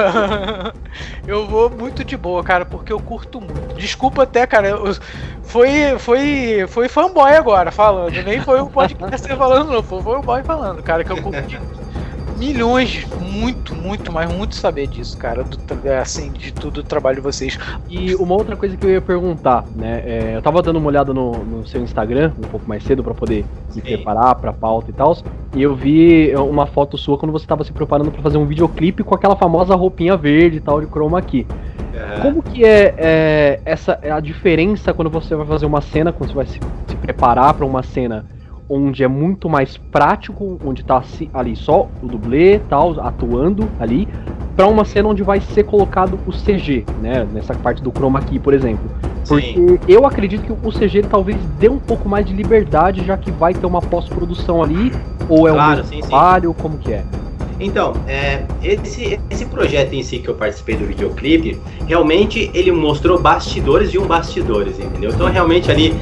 Eu 1.27 1.45
vou 1.45 1.69
muito 1.69 2.05
de 2.05 2.15
boa, 2.15 2.41
cara, 2.41 2.63
porque 2.65 2.91
eu 2.91 3.01
curto 3.01 3.41
muito. 3.41 3.75
Desculpa 3.75 4.23
até, 4.23 4.47
cara, 4.47 4.69
eu- 4.69 4.95
foi, 5.43 5.99
foi, 5.99 6.65
foi 6.69 6.87
fanboy 6.87 7.33
agora 7.35 7.69
falando, 7.69 8.13
nem 8.23 8.39
foi 8.41 8.61
o 8.61 8.67
podcast 8.69 9.27
falando, 9.35 9.69
não, 9.71 9.83
foi, 9.83 9.99
o 9.99 10.21
boy 10.21 10.41
falando, 10.43 10.81
cara, 10.81 11.03
que 11.03 11.11
eu 11.11 11.21
curto 11.21 11.41
de 11.41 11.59
milhões, 12.37 13.05
muito, 13.21 13.75
muito, 13.75 14.11
mas 14.11 14.31
muito 14.31 14.55
saber 14.55 14.87
disso, 14.87 15.17
cara, 15.17 15.43
do, 15.43 15.57
tra- 15.57 16.01
assim, 16.01 16.31
de 16.31 16.53
tudo 16.53 16.79
o 16.79 16.83
trabalho 16.83 17.17
de 17.17 17.21
vocês. 17.21 17.57
E 17.89 18.15
uma 18.15 18.35
outra 18.35 18.55
coisa 18.55 18.77
que 18.77 18.85
eu 18.85 18.91
ia 18.91 19.01
perguntar, 19.01 19.65
né? 19.75 20.03
é, 20.05 20.35
eu 20.35 20.41
tava 20.41 20.61
dando 20.61 20.77
uma 20.77 20.87
olhada 20.87 21.13
no, 21.13 21.31
no 21.43 21.67
seu 21.67 21.81
Instagram 21.81 22.31
um 22.37 22.47
pouco 22.47 22.67
mais 22.67 22.83
cedo 22.83 23.03
pra 23.03 23.13
poder 23.13 23.43
me 23.75 23.81
Sim. 23.81 23.81
preparar 23.81 24.35
pra 24.35 24.53
pauta 24.53 24.89
e 24.89 24.93
tal. 24.93 25.17
E 25.55 25.61
eu 25.61 25.75
vi 25.75 26.33
uma 26.35 26.65
foto 26.65 26.97
sua 26.97 27.17
quando 27.17 27.31
você 27.31 27.45
tava 27.45 27.63
se 27.63 27.71
preparando 27.71 28.11
pra 28.11 28.21
fazer 28.21 28.37
um 28.37 28.45
videoclipe 28.45 29.03
com 29.03 29.15
aquela 29.15 29.35
famosa 29.35 29.75
roupinha 29.75 30.15
verde 30.15 30.57
e 30.57 30.61
tal 30.61 30.79
de 30.79 30.87
chroma 30.87 31.21
key. 31.21 31.45
Uhum. 31.93 32.21
Como 32.21 32.43
que 32.43 32.63
é, 32.63 32.93
é, 32.97 33.59
essa 33.65 33.97
é 34.01 34.11
a 34.11 34.19
diferença 34.19 34.93
quando 34.93 35.09
você 35.09 35.35
vai 35.35 35.45
fazer 35.47 35.65
uma 35.65 35.81
cena, 35.81 36.11
quando 36.11 36.29
você 36.29 36.35
vai 36.35 36.45
se, 36.45 36.59
se 36.87 36.95
preparar 36.97 37.53
pra 37.55 37.65
uma 37.65 37.81
cena 37.81 38.25
onde 38.69 39.03
é 39.03 39.07
muito 39.07 39.49
mais 39.49 39.77
prático, 39.77 40.59
onde 40.65 40.83
tá 40.83 41.01
ali 41.33 41.55
só 41.55 41.87
o 42.01 42.07
dublê 42.07 42.59
tal, 42.69 42.99
atuando 42.99 43.67
ali, 43.79 44.07
pra 44.55 44.67
uma 44.67 44.83
cena 44.83 45.09
onde 45.09 45.23
vai 45.23 45.39
ser 45.39 45.63
colocado 45.63 46.19
o 46.25 46.31
CG, 46.31 46.83
né? 47.01 47.27
Nessa 47.31 47.53
parte 47.53 47.81
do 47.81 47.91
chroma 47.91 48.21
key, 48.21 48.39
por 48.39 48.53
exemplo. 48.53 48.89
Porque 49.27 49.53
Sim. 49.53 49.79
eu 49.87 50.05
acredito 50.05 50.43
que 50.43 50.51
o 50.51 50.71
CG 50.71 51.03
talvez 51.03 51.37
dê 51.59 51.69
um 51.69 51.79
pouco 51.79 52.07
mais 52.07 52.25
de 52.25 52.33
liberdade, 52.33 53.05
já 53.05 53.17
que 53.17 53.29
vai 53.29 53.53
ter 53.53 53.65
uma 53.65 53.81
pós-produção 53.81 54.63
ali, 54.63 54.91
ou 55.29 55.47
é 55.47 55.51
Claro, 55.51 55.81
um 55.81 55.83
sim, 55.83 56.01
sim. 56.01 56.07
trabalho, 56.09 56.53
como 56.53 56.77
que 56.77 56.93
é? 56.93 57.03
Então, 57.59 57.93
é, 58.07 58.43
esse, 58.63 59.19
esse 59.29 59.45
projeto 59.45 59.93
em 59.93 60.03
si 60.03 60.19
que 60.19 60.27
eu 60.27 60.35
participei 60.35 60.75
do 60.75 60.85
videoclipe, 60.85 61.59
realmente 61.87 62.51
ele 62.53 62.71
mostrou 62.71 63.19
bastidores 63.19 63.91
de 63.91 63.97
um 63.97 64.05
bastidores, 64.05 64.79
entendeu? 64.79 65.09
Então 65.09 65.27
realmente 65.27 65.71
ali 65.71 65.93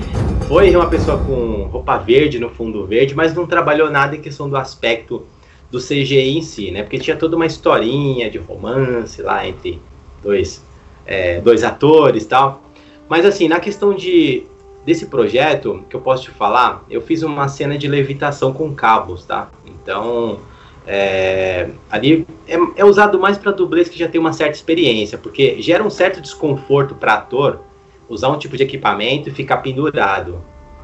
foi 0.47 0.75
uma 0.75 0.87
pessoa 0.87 1.17
com 1.17 1.63
roupa 1.63 1.97
verde 1.97 2.39
no 2.39 2.49
fundo 2.49 2.85
verde, 2.85 3.15
mas 3.15 3.33
não 3.33 3.45
trabalhou 3.45 3.89
nada 3.89 4.15
em 4.15 4.21
questão 4.21 4.49
do 4.49 4.57
aspecto 4.57 5.25
do 5.71 5.79
CGI 5.79 6.37
em 6.37 6.41
si, 6.41 6.71
né? 6.71 6.83
Porque 6.83 6.99
tinha 6.99 7.15
toda 7.15 7.35
uma 7.35 7.45
historinha 7.45 8.29
de 8.29 8.37
romance 8.37 9.21
lá 9.21 9.47
entre 9.47 9.81
dois, 10.21 10.63
é, 11.05 11.41
dois 11.41 11.63
atores 11.63 12.23
e 12.23 12.27
tal. 12.27 12.63
Mas 13.09 13.25
assim, 13.25 13.47
na 13.47 13.59
questão 13.59 13.93
de 13.93 14.45
desse 14.85 15.07
projeto, 15.07 15.83
que 15.89 15.95
eu 15.95 16.01
posso 16.01 16.23
te 16.23 16.31
falar, 16.31 16.85
eu 16.89 17.01
fiz 17.01 17.23
uma 17.23 17.47
cena 17.47 17.75
de 17.75 17.87
levitação 17.87 18.53
com 18.53 18.73
cabos, 18.75 19.25
tá? 19.25 19.49
Então, 19.65 20.39
é, 20.85 21.69
ali 21.89 22.27
é, 22.47 22.55
é 22.75 22.85
usado 22.85 23.19
mais 23.19 23.37
para 23.37 23.51
dublês 23.51 23.89
que 23.89 23.97
já 23.97 24.07
tem 24.07 24.21
uma 24.21 24.31
certa 24.31 24.53
experiência, 24.53 25.17
porque 25.17 25.59
gera 25.59 25.83
um 25.83 25.89
certo 25.89 26.21
desconforto 26.21 26.93
para 26.93 27.15
ator 27.15 27.61
usar 28.09 28.29
um 28.29 28.37
tipo 28.37 28.55
de 28.57 28.63
equipamento 28.63 29.29
e 29.29 29.31
ficar 29.31 29.57
pendurado. 29.57 30.41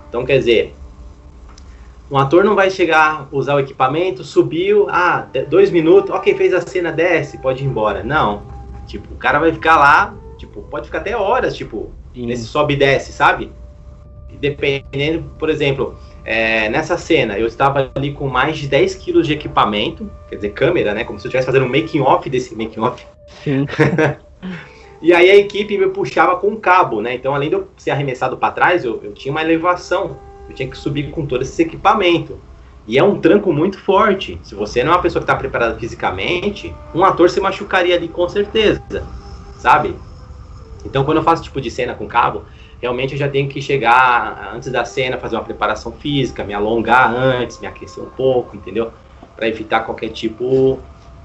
Então, 0.08 0.26
quer 0.26 0.38
dizer, 0.38 0.76
um 2.12 2.18
ator 2.18 2.44
não 2.44 2.56
vai 2.56 2.70
chegar, 2.70 3.28
usar 3.32 3.56
o 3.56 3.60
equipamento, 3.60 4.24
subiu, 4.24 4.88
ah, 4.90 5.28
dois 5.50 5.72
minutos, 5.72 6.14
ok, 6.14 6.36
fez 6.36 6.54
a 6.54 6.60
cena, 6.60 6.92
desce, 6.92 7.38
pode 7.38 7.64
ir 7.64 7.68
embora. 7.68 8.04
Não. 8.04 8.44
Tipo, 8.86 9.14
o 9.14 9.18
cara 9.18 9.40
vai 9.40 9.54
ficar 9.54 9.78
lá, 9.78 10.14
tipo, 10.38 10.62
pode 10.64 10.88
ficar 10.88 11.00
até 11.00 11.16
horas, 11.16 11.56
tipo, 11.56 11.92
nesse 12.14 12.44
sobe 12.44 12.74
e 12.74 12.78
desce, 12.78 13.14
sabe? 13.14 13.52
Dependendo, 14.40 15.24
por 15.40 15.50
exemplo, 15.50 15.98
é, 16.26 16.68
nessa 16.70 16.98
cena 16.98 17.40
eu 17.40 17.48
estava 17.48 17.90
ali 17.96 18.12
com 18.12 18.28
mais 18.28 18.58
de 18.58 18.68
10 18.68 18.96
quilos 18.96 19.26
de 19.26 19.34
equipamento, 19.34 20.12
quer 20.28 20.36
dizer, 20.36 20.50
câmera, 20.50 20.94
né? 20.94 21.06
Como 21.06 21.20
se 21.20 21.28
eu 21.28 21.30
estivesse 21.30 21.46
fazendo 21.46 21.66
um 21.66 21.70
making 21.70 22.02
off 22.02 22.30
desse 22.30 22.54
making 22.56 22.82
off. 22.82 23.06
Sim. 23.44 23.66
E 25.02 25.14
aí 25.14 25.32
a 25.32 25.36
equipe 25.36 25.78
me 25.78 25.88
puxava 25.90 26.36
com 26.36 26.50
um 26.50 26.56
cabo, 26.56 27.02
né? 27.02 27.16
Então, 27.16 27.34
além 27.34 27.50
de 27.50 27.56
eu 27.56 27.68
ser 27.76 27.92
arremessado 27.92 28.38
para 28.38 28.54
trás, 28.54 28.86
eu, 28.86 29.02
eu 29.04 29.14
tinha 29.14 29.32
uma 29.32 29.42
elevação. 29.42 30.18
Eu 30.48 30.54
tinha 30.54 30.70
que 30.70 30.78
subir 30.78 31.10
com 31.10 31.26
todo 31.26 31.42
esse 31.42 31.60
equipamento. 31.62 32.38
E 32.88 32.98
é 32.98 33.04
um 33.04 33.20
tranco 33.20 33.52
muito 33.52 33.80
forte. 33.80 34.40
Se 34.44 34.54
você 34.54 34.84
não 34.84 34.92
é 34.92 34.96
uma 34.96 35.02
pessoa 35.02 35.22
que 35.22 35.24
está 35.24 35.36
preparada 35.36 35.76
fisicamente, 35.80 36.74
um 36.94 37.04
ator 37.04 37.30
se 37.30 37.40
machucaria 37.40 37.96
ali 37.96 38.08
com 38.08 38.28
certeza, 38.30 38.82
sabe? 39.58 39.96
Então, 40.86 41.04
quando 41.04 41.18
eu 41.18 41.24
faço 41.24 41.44
tipo 41.44 41.62
de 41.62 41.72
cena 41.72 41.94
com 41.94 42.08
cabo, 42.08 42.44
realmente 42.82 43.14
eu 43.14 43.20
já 43.20 43.30
tenho 43.30 43.48
que 43.48 43.62
chegar 43.62 44.52
antes 44.54 44.72
da 44.72 44.84
cena, 44.84 45.18
fazer 45.18 45.36
uma 45.36 45.44
preparação 45.44 45.92
física, 45.92 46.44
me 46.44 46.54
alongar 46.54 47.14
antes, 47.14 47.60
me 47.60 47.68
aquecer 47.68 48.04
um 48.04 48.10
pouco, 48.10 48.56
entendeu? 48.56 48.92
Para 49.36 49.48
evitar 49.48 49.82
qualquer 49.82 50.10
tipo 50.10 50.80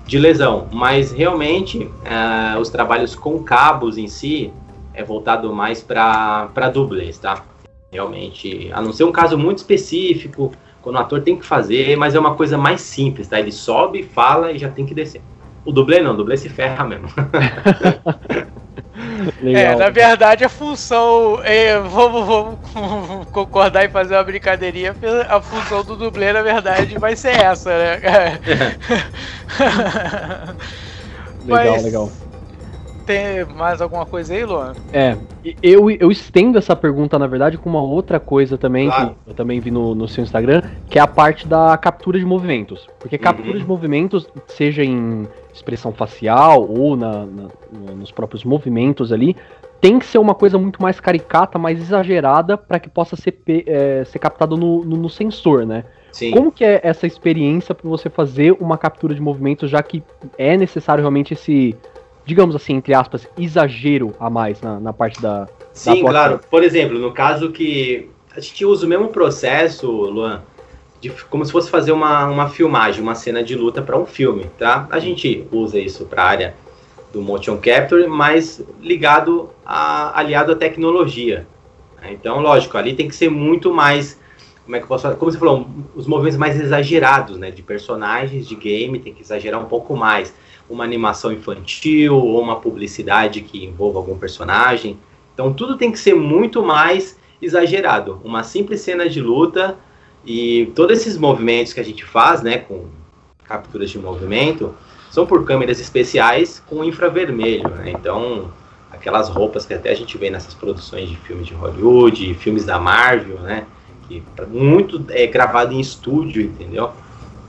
de 0.07 0.19
lesão. 0.19 0.69
Mas 0.73 1.13
realmente, 1.13 1.91
ah, 2.05 2.57
os 2.61 2.71
trabalhos 2.71 3.15
com 3.15 3.43
cabos 3.43 3.99
em 3.99 4.09
si 4.09 4.53
é 4.95 5.03
voltado 5.03 5.53
mais 5.53 5.83
para 5.83 6.71
dublês, 6.73 7.19
tá? 7.19 7.45
Realmente, 7.93 8.71
a 8.73 8.81
não 8.81 8.93
ser 8.93 9.05
um 9.05 9.13
caso 9.13 9.37
muito 9.37 9.59
específico, 9.59 10.53
quando 10.81 10.97
o 10.97 10.99
ator 11.01 11.21
tem 11.21 11.37
que 11.37 11.45
fazer, 11.45 11.97
mas 11.97 12.15
é 12.15 12.21
uma 12.21 12.35
coisa 12.35 12.57
mais 12.57 12.81
simples, 12.81 13.29
tá? 13.29 13.39
Ele 13.39 13.53
sobe, 13.53 14.05
fala 14.05 14.53
e 14.53 14.59
já 14.59 14.69
tem 14.69 14.87
que 14.87 14.95
descer. 14.95 15.21
O 15.67 15.73
dublê 15.73 16.01
não, 16.01 16.13
o 16.13 16.17
dublê 16.17 16.37
se 16.37 16.49
ferra 16.49 16.85
mesmo. 16.85 17.09
Legal. 19.43 19.63
É, 19.63 19.77
na 19.77 19.91
verdade 19.91 20.45
a 20.45 20.49
função. 20.49 21.41
é, 21.43 21.79
vamos, 21.81 22.25
vamos 22.27 23.27
concordar 23.33 23.85
e 23.85 23.89
fazer 23.89 24.15
uma 24.15 24.25
brincadeirinha. 24.25 24.95
A 25.29 25.41
função 25.41 25.85
do 25.85 25.97
dublê, 25.97 26.33
na 26.33 26.41
verdade, 26.43 26.99
vai 26.99 27.15
ser 27.17 27.37
essa, 27.37 27.71
né? 27.71 28.01
legal, 31.47 31.73
Mas- 31.75 31.83
legal. 31.85 32.11
Tem 33.05 33.45
mais 33.45 33.81
alguma 33.81 34.05
coisa 34.05 34.35
aí, 34.35 34.45
Luan? 34.45 34.73
É, 34.93 35.17
eu, 35.63 35.89
eu 35.93 36.11
estendo 36.11 36.59
essa 36.59 36.75
pergunta, 36.75 37.17
na 37.17 37.29
verdade, 37.29 37.57
com 37.57 37.71
uma 37.71 37.81
outra 37.81 38.19
coisa 38.19 38.59
também, 38.59 38.89
Claro. 38.89 39.15
que 39.25 39.31
eu 39.31 39.35
também 39.35 39.61
vi 39.61 39.71
no, 39.71 39.95
no 39.95 40.09
seu 40.09 40.25
Instagram, 40.25 40.61
que 40.91 40.99
é 40.99 41.03
a 41.03 41.07
parte 41.07 41.47
da 41.47 41.77
captura 41.79 42.19
de 42.19 42.25
movimentos. 42.25 42.89
Porque 42.99 43.17
captura 43.17 43.53
Uhum. 43.53 43.59
de 43.59 43.65
movimentos, 43.65 44.27
seja 44.49 44.83
em 44.85 45.29
expressão 45.57 45.93
facial 45.93 46.67
ou 46.69 46.97
na, 46.97 47.27
na- 47.27 47.49
no- 47.73 47.97
nos 47.97 48.11
próprios 48.13 48.45
movimentos 48.45 49.13
ali, 49.13 49.37
tem 49.81 49.99
que 49.99 50.07
ser 50.07 50.19
uma 50.19 50.35
coisa 50.35 50.59
muito 50.59 50.81
mais 50.81 51.01
caricata, 51.01 51.59
mais 51.59 51.79
exagerada, 51.81 52.57
para 52.57 52.79
que 52.79 52.89
possa 52.89 53.17
ser, 53.17 53.39
é, 53.67 54.05
ser 54.05 54.19
captado 54.19 54.57
no, 54.57 54.85
no- 54.85 54.97
no 54.97 55.09
sensor, 55.11 55.67
né? 55.67 55.85
Sim. 56.13 56.31
Como 56.31 56.51
que 56.51 56.65
é 56.65 56.81
essa 56.83 57.07
experiência 57.07 57.75
para 57.75 57.89
você 57.89 58.09
fazer 58.09 58.57
uma 58.59 58.79
captura 58.79 59.15
de 59.15 59.21
movimento, 59.21 59.67
já 59.69 59.83
que 59.83 60.03
é 60.39 60.57
necessário 60.57 61.03
realmente 61.03 61.35
esse, 61.35 61.77
digamos 62.25 62.57
assim, 62.57 62.75
entre 62.75 62.95
aspas, 62.95 63.29
exagero 63.37 64.15
a 64.19 64.31
mais 64.31 64.61
na, 64.63 64.81
na 64.81 64.93
parte 64.95 65.21
da. 65.21 65.47
Sim, 65.75 65.91
atuação. 65.99 66.09
claro. 66.11 66.41
Por 66.51 66.63
exemplo, 66.65 66.99
no 66.99 67.13
caso 67.13 67.51
que 67.53 68.09
a 68.35 68.41
gente 68.41 68.65
usa 68.65 68.87
o 68.87 68.89
mesmo 68.89 69.09
processo, 69.09 69.91
Luan, 69.91 70.41
de, 71.01 71.11
como 71.25 71.45
se 71.45 71.53
fosse 71.53 71.71
fazer 71.71 71.93
uma, 71.93 72.27
uma 72.27 72.49
filmagem, 72.49 73.03
uma 73.03 73.15
cena 73.15 73.43
de 73.43 73.55
luta 73.55 73.83
para 73.83 73.99
um 73.99 74.07
filme, 74.07 74.47
tá? 74.59 74.87
A 74.91 74.99
gente 74.99 75.47
usa 75.53 75.79
isso 75.79 76.07
para 76.07 76.23
a 76.23 76.27
área 76.27 76.55
do 77.13 77.21
motion 77.21 77.57
capture, 77.59 78.07
mas 78.07 78.63
ligado 78.81 79.51
a, 79.65 80.19
aliado 80.19 80.53
à 80.53 80.57
tecnologia. 80.57 81.47
né? 82.01 82.13
Então, 82.13 82.41
lógico, 82.41 82.77
ali 82.77 82.95
tem 82.95 83.09
que 83.09 83.15
ser 83.15 83.31
muito 83.31 83.73
mais, 83.73 84.19
como 84.65 84.77
é 84.77 84.79
que 84.79 84.85
eu 84.85 84.89
posso 84.89 85.03
falar? 85.03 85.15
Como 85.17 85.31
você 85.31 85.39
falou, 85.39 85.69
os 85.95 86.07
movimentos 86.07 86.39
mais 86.39 86.59
exagerados, 86.59 87.37
né? 87.39 87.51
De 87.51 87.63
personagens 87.63 88.47
de 88.47 88.55
game, 88.55 88.99
tem 88.99 89.15
que 89.15 89.23
exagerar 89.23 89.61
um 89.61 89.67
pouco 89.67 89.97
mais. 89.97 90.35
Uma 90.69 90.83
animação 90.83 91.33
infantil 91.33 92.17
ou 92.17 92.41
uma 92.41 92.57
publicidade 92.57 93.41
que 93.41 93.65
envolva 93.65 94.01
algum 94.01 94.19
personagem. 94.19 94.99
Então 95.33 95.53
tudo 95.53 95.77
tem 95.77 95.93
que 95.93 95.99
ser 95.99 96.15
muito 96.15 96.61
mais 96.61 97.17
exagerado. 97.41 98.21
Uma 98.25 98.43
simples 98.43 98.81
cena 98.81 99.09
de 99.09 99.21
luta 99.21 99.79
e 100.27 100.73
todos 100.75 100.99
esses 100.99 101.17
movimentos 101.17 101.73
que 101.73 101.81
a 101.81 101.85
gente 101.85 102.05
faz, 102.05 102.43
né, 102.43 102.59
com 102.59 102.87
capturas 103.45 103.91
de 103.91 103.99
movimento, 103.99 104.75
são 105.11 105.25
por 105.25 105.45
câmeras 105.45 105.81
especiais 105.81 106.63
com 106.67 106.83
infravermelho, 106.83 107.69
né? 107.71 107.93
Então 107.93 108.51
aquelas 108.91 109.29
roupas 109.29 109.65
que 109.65 109.75
até 109.75 109.91
a 109.91 109.95
gente 109.95 110.17
vê 110.19 110.31
nessas 110.31 110.55
produções 110.55 111.09
de 111.09 111.17
filmes 111.17 111.47
de 111.47 111.55
Hollywood, 111.55 112.35
filmes 112.35 112.65
da 112.65 112.79
Marvel, 112.79 113.39
né, 113.41 113.65
que 114.09 114.23
muito 114.49 115.05
é 115.11 115.27
gravado 115.27 115.73
em 115.73 115.81
estúdio, 115.81 116.43
entendeu? 116.43 116.91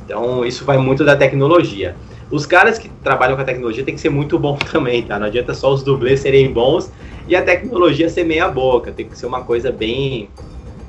Então 0.06 0.46
isso 0.46 0.64
vai 0.64 0.78
muito 0.78 1.04
da 1.04 1.16
tecnologia. 1.16 1.96
Os 2.30 2.46
caras 2.46 2.78
que 2.78 2.90
trabalham 2.90 3.36
com 3.36 3.42
a 3.42 3.46
tecnologia 3.46 3.84
tem 3.84 3.96
que 3.96 4.02
ser 4.02 4.10
muito 4.10 4.38
bom 4.38 4.58
também, 4.72 5.04
tá? 5.04 5.18
Não 5.18 5.28
adianta 5.28 5.54
só 5.54 5.74
os 5.74 5.84
dublês 5.84 6.20
serem 6.20 6.52
bons 6.52 6.92
e 7.28 7.36
a 7.36 7.42
tecnologia 7.42 8.10
ser 8.10 8.24
meia 8.24 8.50
boca. 8.50 8.92
Tem 8.92 9.08
que 9.08 9.18
ser 9.18 9.26
uma 9.26 9.44
coisa 9.44 9.72
bem, 9.72 10.30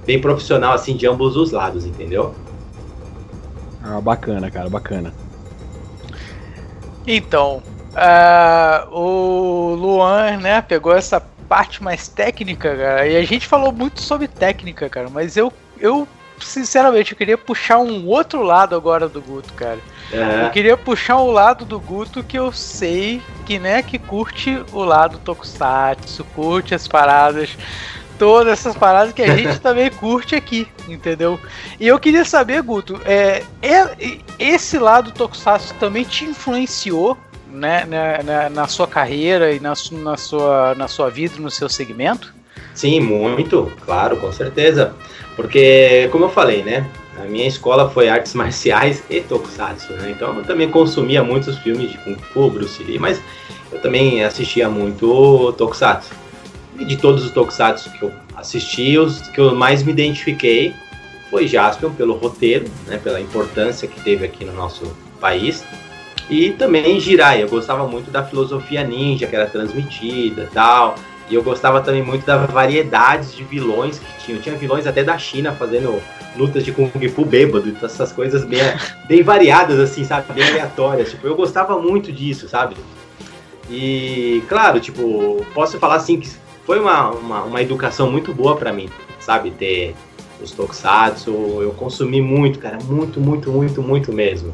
bem 0.08 0.18
profissional, 0.18 0.72
assim, 0.72 0.96
de 0.96 1.06
ambos 1.06 1.36
os 1.36 1.52
lados, 1.52 1.84
entendeu? 1.84 2.34
Ah, 3.84 4.00
bacana, 4.00 4.50
cara, 4.50 4.70
bacana. 4.70 5.12
Então, 7.06 7.62
uh, 7.92 8.90
o 8.90 9.74
Luan, 9.74 10.38
né, 10.38 10.62
pegou 10.62 10.96
essa 10.96 11.20
parte 11.46 11.82
mais 11.82 12.08
técnica, 12.08 12.74
cara, 12.74 13.06
e 13.06 13.18
a 13.18 13.22
gente 13.22 13.46
falou 13.46 13.70
muito 13.70 14.00
sobre 14.00 14.26
técnica, 14.26 14.88
cara, 14.88 15.10
mas 15.10 15.36
eu, 15.36 15.52
eu 15.78 16.08
sinceramente, 16.40 17.12
eu 17.12 17.18
queria 17.18 17.36
puxar 17.36 17.78
um 17.78 18.06
outro 18.06 18.42
lado 18.42 18.74
agora 18.74 19.10
do 19.10 19.20
Guto, 19.20 19.52
cara. 19.52 19.78
É. 20.10 20.46
Eu 20.46 20.50
queria 20.50 20.76
puxar 20.76 21.18
o 21.18 21.30
lado 21.30 21.66
do 21.66 21.78
Guto 21.78 22.22
que 22.22 22.38
eu 22.38 22.50
sei 22.50 23.20
que, 23.44 23.58
né, 23.58 23.82
que 23.82 23.98
curte 23.98 24.62
o 24.72 24.82
lado 24.82 25.18
Tokusatsu, 25.18 26.24
curte 26.34 26.74
as 26.74 26.88
paradas 26.88 27.58
todas 28.18 28.52
essas 28.52 28.76
paradas 28.76 29.12
que 29.12 29.22
a 29.22 29.36
gente 29.36 29.58
também 29.62 29.90
curte 29.90 30.34
aqui, 30.34 30.66
entendeu? 30.88 31.38
E 31.78 31.86
eu 31.86 31.98
queria 31.98 32.24
saber, 32.24 32.62
Guto, 32.62 33.00
é, 33.04 33.42
é 33.62 34.18
esse 34.38 34.78
lado 34.78 35.12
Tokusatsu 35.12 35.74
também 35.74 36.04
te 36.04 36.24
influenciou 36.24 37.16
né, 37.50 37.86
na, 37.86 38.22
na, 38.22 38.50
na, 38.50 38.68
sua 38.68 38.86
carreira 38.86 39.52
e 39.52 39.60
na, 39.60 39.72
na, 39.92 40.16
sua, 40.16 40.74
na 40.74 40.88
sua 40.88 41.08
vida, 41.08 41.34
no 41.38 41.50
seu 41.50 41.68
segmento? 41.68 42.34
Sim, 42.74 43.00
muito, 43.00 43.72
claro, 43.84 44.16
com 44.18 44.30
certeza. 44.30 44.94
Porque, 45.34 46.08
como 46.12 46.26
eu 46.26 46.28
falei, 46.28 46.62
né? 46.62 46.86
A 47.16 47.24
minha 47.24 47.48
escola 47.48 47.90
foi 47.90 48.08
artes 48.08 48.34
marciais 48.34 49.02
e 49.10 49.20
tokusatsu, 49.20 49.92
né? 49.94 50.10
Então 50.10 50.36
eu 50.36 50.44
também 50.44 50.70
consumia 50.70 51.22
muitos 51.24 51.58
filmes 51.58 51.90
de 51.90 51.98
Kung 51.98 52.16
Fu, 52.32 52.48
Bruce 52.48 52.82
Lee, 52.84 52.98
mas 52.98 53.20
eu 53.72 53.80
também 53.80 54.22
assistia 54.22 54.68
muito 54.68 55.52
tokusatsu. 55.58 56.10
De 56.78 56.96
todos 56.96 57.24
os 57.24 57.30
tokusatsu 57.30 57.90
que 57.90 58.02
eu 58.02 58.12
assisti, 58.36 58.96
os 58.98 59.20
que 59.28 59.40
eu 59.40 59.54
mais 59.54 59.82
me 59.82 59.92
identifiquei 59.92 60.74
foi 61.28 61.46
Jaspion 61.46 61.92
pelo 61.92 62.14
roteiro, 62.14 62.66
né, 62.86 62.98
pela 62.98 63.20
importância 63.20 63.86
que 63.86 64.00
teve 64.00 64.24
aqui 64.24 64.44
no 64.44 64.52
nosso 64.52 64.96
país. 65.20 65.64
E 66.30 66.50
também 66.52 67.00
Jirai, 67.00 67.42
eu 67.42 67.48
gostava 67.48 67.86
muito 67.86 68.10
da 68.10 68.22
filosofia 68.22 68.84
ninja 68.84 69.26
que 69.26 69.34
era 69.34 69.46
transmitida 69.46 70.48
tal. 70.52 70.94
E 71.30 71.34
eu 71.34 71.42
gostava 71.42 71.80
também 71.80 72.02
muito 72.02 72.24
das 72.24 72.50
variedades 72.50 73.34
de 73.34 73.44
vilões 73.44 73.98
que 73.98 74.24
tinham. 74.24 74.40
Tinha 74.40 74.56
vilões 74.56 74.86
até 74.86 75.04
da 75.04 75.18
China 75.18 75.52
fazendo 75.52 76.00
lutas 76.36 76.64
de 76.64 76.72
Kung 76.72 76.90
Fu 77.08 77.24
bêbado, 77.24 77.76
essas 77.82 78.12
coisas 78.12 78.44
bem, 78.44 78.60
bem 79.06 79.22
variadas, 79.22 79.78
assim, 79.78 80.04
sabe? 80.04 80.32
Bem 80.32 80.48
aleatórias. 80.48 81.10
Tipo, 81.10 81.26
eu 81.26 81.36
gostava 81.36 81.78
muito 81.78 82.10
disso, 82.10 82.48
sabe? 82.48 82.76
E, 83.70 84.42
claro, 84.48 84.80
tipo, 84.80 85.44
posso 85.52 85.78
falar 85.78 85.96
assim 85.96 86.18
que 86.18 86.30
foi 86.68 86.78
uma, 86.78 87.08
uma, 87.08 87.44
uma 87.44 87.62
educação 87.62 88.12
muito 88.12 88.34
boa 88.34 88.54
para 88.54 88.74
mim, 88.74 88.90
sabe? 89.18 89.50
Ter 89.50 89.94
os 90.38 90.50
tokusatsu, 90.50 91.30
eu 91.62 91.70
consumi 91.70 92.20
muito, 92.20 92.58
cara, 92.58 92.76
muito, 92.84 93.18
muito, 93.18 93.50
muito, 93.50 93.82
muito 93.82 94.12
mesmo. 94.12 94.52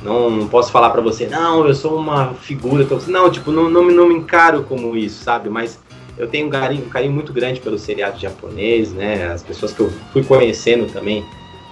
Não 0.00 0.46
posso 0.46 0.70
falar 0.70 0.90
para 0.90 1.02
você, 1.02 1.26
não, 1.26 1.66
eu 1.66 1.74
sou 1.74 1.98
uma 1.98 2.34
figura, 2.34 2.86
não, 3.08 3.28
tipo, 3.32 3.50
não, 3.50 3.68
não, 3.68 3.82
não 3.90 4.06
me 4.06 4.14
encaro 4.14 4.62
como 4.62 4.96
isso, 4.96 5.24
sabe? 5.24 5.48
Mas 5.48 5.76
eu 6.16 6.28
tenho 6.28 6.46
um 6.46 6.50
carinho, 6.50 6.86
um 6.86 6.88
carinho 6.88 7.12
muito 7.12 7.32
grande 7.32 7.58
pelo 7.58 7.80
seriado 7.80 8.16
japonês, 8.16 8.92
né? 8.92 9.26
As 9.26 9.42
pessoas 9.42 9.72
que 9.72 9.80
eu 9.80 9.90
fui 10.12 10.22
conhecendo 10.22 10.86
também 10.92 11.24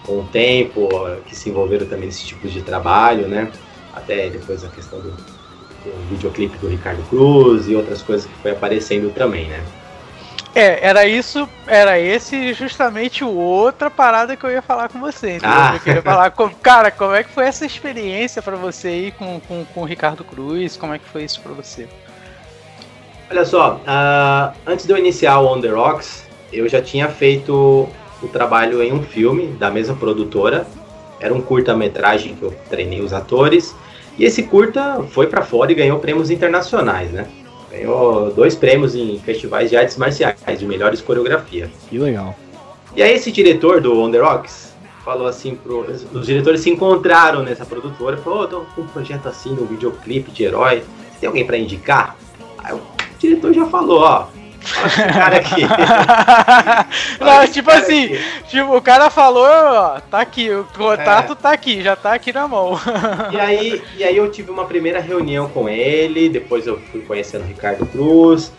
com 0.05 0.19
o 0.19 0.25
tempo, 0.25 0.89
que 1.25 1.37
se 1.37 1.51
envolveram 1.51 1.87
também 1.87 2.07
nesse 2.07 2.27
tipo 2.27 2.49
de 2.49 2.63
trabalho, 2.63 3.29
né? 3.29 3.49
Até 3.95 4.29
depois 4.29 4.65
a 4.65 4.69
questão 4.71 4.99
do, 4.99 5.13
do 5.13 6.09
videoclipe 6.11 6.59
do 6.59 6.67
Ricardo 6.67 7.09
Cruz 7.09 7.69
e 7.69 7.77
outras 7.77 8.03
coisas 8.03 8.27
que 8.27 8.35
foi 8.43 8.51
aparecendo 8.51 9.15
também, 9.15 9.47
né? 9.47 9.63
É, 10.55 10.87
era 10.87 11.05
isso, 11.05 11.49
era 11.67 11.99
esse 11.99 12.53
justamente 12.53 13.25
outra 13.25 13.91
parada 13.91 14.37
que 14.37 14.45
eu 14.45 14.51
ia 14.51 14.63
falar 14.63 14.89
com 14.89 15.01
você. 15.01 15.39
Ah. 15.43 15.73
Eu 15.75 15.81
queria 15.81 16.03
falar, 16.03 16.31
com, 16.31 16.49
cara, 16.49 16.93
como 16.93 17.13
é 17.13 17.25
que 17.25 17.31
foi 17.31 17.45
essa 17.45 17.67
experiência 17.67 18.41
para 18.41 18.55
você 18.55 19.07
ir 19.07 19.13
com, 19.13 19.41
com, 19.41 19.65
com 19.65 19.83
o 19.83 19.85
Ricardo 19.85 20.23
Cruz? 20.23 20.77
Como 20.77 20.95
é 20.95 20.99
que 20.99 21.07
foi 21.07 21.25
isso 21.25 21.41
para 21.41 21.53
você? 21.53 21.89
Olha 23.29 23.45
só, 23.45 23.81
uh, 23.81 24.57
antes 24.65 24.87
de 24.87 24.93
eu 24.93 24.99
iniciar 24.99 25.41
o 25.41 25.53
On 25.53 25.61
The 25.61 25.71
Rocks, 25.71 26.25
eu 26.53 26.69
já 26.69 26.81
tinha 26.81 27.09
feito 27.09 27.89
o 28.23 28.29
trabalho 28.29 28.81
em 28.81 28.93
um 28.93 29.03
filme 29.03 29.49
da 29.49 29.71
mesma 29.71 29.97
produtora. 29.97 30.67
Era 31.19 31.35
um 31.35 31.41
curta-metragem 31.41 32.37
que 32.37 32.43
eu 32.43 32.55
treinei 32.71 33.01
os 33.01 33.13
atores. 33.13 33.75
E 34.17 34.25
esse 34.25 34.45
curta 34.45 35.03
foi 35.11 35.27
para 35.27 35.43
fora 35.43 35.73
e 35.73 35.75
ganhou 35.75 35.99
prêmios 35.99 36.31
internacionais, 36.31 37.11
né? 37.11 37.27
Ganhou 37.75 38.31
dois 38.31 38.55
prêmios 38.55 38.95
em 38.95 39.19
festivais 39.19 39.69
de 39.69 39.77
artes 39.77 39.97
marciais, 39.97 40.37
de 40.57 40.65
melhores 40.65 41.01
coreografia. 41.01 41.69
Que 41.91 41.99
legal. 41.99 42.37
E 42.95 43.03
aí 43.03 43.15
esse 43.15 43.33
diretor 43.33 43.81
do 43.81 43.99
On 44.01 44.11
The 44.11 44.19
Rocks 44.19 44.73
falou 45.05 45.27
assim, 45.27 45.57
pro, 45.57 45.81
os 45.81 46.27
diretores 46.27 46.61
se 46.61 46.71
encontraram 46.71 47.43
nessa 47.43 47.67
produtora, 47.67 48.17
falou, 48.17 48.43
oh, 48.43 48.47
tô 48.47 48.61
com 48.75 48.83
um 48.83 48.87
projeto 48.87 49.29
assim, 49.29 49.51
um 49.51 49.67
videoclipe 49.67 50.31
de 50.31 50.45
herói, 50.45 50.85
tem 51.21 51.27
alguém 51.27 51.45
para 51.45 51.59
indicar? 51.59 52.17
Aí 52.59 52.73
o 52.73 52.81
diretor 53.19 53.53
já 53.53 53.67
falou, 53.67 54.01
ó, 54.01 54.29
cara 55.13 55.37
aqui. 55.37 55.63
Não, 57.21 57.47
tipo 57.47 57.71
assim, 57.71 58.05
aqui. 58.05 58.25
tipo, 58.49 58.77
o 58.77 58.83
cara 58.83 59.11
falou, 59.11 59.47
ó, 59.47 60.01
tá 60.01 60.21
aqui, 60.21 60.51
o 60.51 60.65
contato 60.77 61.33
é. 61.33 61.37
tá 61.37 61.53
aqui, 61.53 61.83
já 61.83 61.95
tá 61.95 62.15
aqui 62.15 62.33
na 62.33 62.49
mão. 62.49 62.79
E 63.33 63.39
aí, 63.39 63.83
e 63.97 64.05
aí 64.05 64.17
eu 64.17 64.31
tive 64.31 64.51
uma 64.51 64.65
primeira 64.65 65.01
reunião 65.01 65.49
com 65.49 65.69
ele, 65.69 66.29
depois 66.29 66.67
eu 66.67 66.81
fui 66.91 67.03
conhecendo 67.03 67.43
o 67.43 67.47
Ricardo 67.49 67.87
Cruz. 67.87 68.53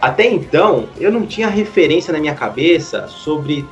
Até 0.00 0.26
então, 0.26 0.88
eu 0.98 1.10
não 1.10 1.26
tinha 1.26 1.48
referência 1.48 2.12
na 2.12 2.18
minha 2.18 2.34
cabeça 2.34 3.08
sobre 3.08 3.66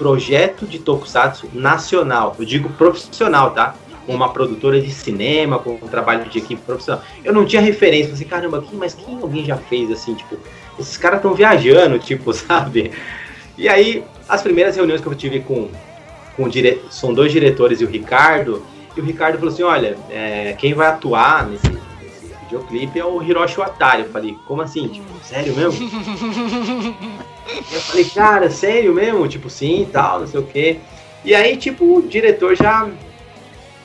projeto 0.00 0.66
de 0.66 0.78
tokusatsu 0.78 1.48
nacional. 1.52 2.34
Eu 2.38 2.44
digo 2.44 2.70
profissional, 2.70 3.50
tá? 3.50 3.74
Com 4.06 4.14
uma 4.14 4.32
produtora 4.32 4.80
de 4.80 4.90
cinema, 4.90 5.58
com 5.58 5.74
um 5.74 5.88
trabalho 5.88 6.24
de 6.24 6.38
equipe 6.38 6.60
profissional. 6.62 7.04
Eu 7.22 7.32
não 7.32 7.44
tinha 7.44 7.60
referência. 7.62 8.10
Falei, 8.10 8.26
caramba, 8.26 8.64
mas 8.72 8.94
quem 8.94 9.20
alguém 9.20 9.44
já 9.44 9.56
fez 9.56 9.90
assim, 9.92 10.14
tipo, 10.14 10.38
esses 10.80 10.96
caras 10.96 11.18
estão 11.18 11.34
viajando, 11.34 11.98
tipo, 11.98 12.32
sabe? 12.34 12.90
E 13.56 13.68
aí, 13.68 14.04
as 14.28 14.42
primeiras 14.42 14.76
reuniões 14.76 15.00
que 15.00 15.06
eu 15.06 15.14
tive 15.14 15.40
com, 15.40 15.68
com 16.36 16.48
dire... 16.48 16.82
são 16.90 17.12
dois 17.12 17.30
diretores 17.30 17.80
e 17.80 17.84
o 17.84 17.88
Ricardo, 17.88 18.64
e 18.96 19.00
o 19.00 19.04
Ricardo 19.04 19.38
falou 19.38 19.52
assim, 19.52 19.62
olha, 19.62 19.96
é, 20.10 20.54
quem 20.58 20.74
vai 20.74 20.88
atuar 20.88 21.46
nesse, 21.46 21.68
nesse 21.68 22.34
videoclipe 22.42 22.98
é 22.98 23.04
o 23.04 23.22
Hiroshi 23.22 23.58
Watari. 23.58 24.02
Eu 24.02 24.08
falei, 24.08 24.36
como 24.46 24.62
assim? 24.62 24.88
Tipo, 24.88 25.06
sério 25.22 25.54
mesmo? 25.54 25.88
eu 27.72 27.80
falei, 27.80 28.04
cara, 28.06 28.50
sério 28.50 28.92
mesmo? 28.92 29.28
Tipo, 29.28 29.48
sim, 29.48 29.88
tal, 29.92 30.20
não 30.20 30.26
sei 30.26 30.40
o 30.40 30.46
quê. 30.46 30.78
E 31.24 31.34
aí, 31.34 31.56
tipo, 31.56 31.98
o 31.98 32.02
diretor 32.02 32.56
já 32.56 32.88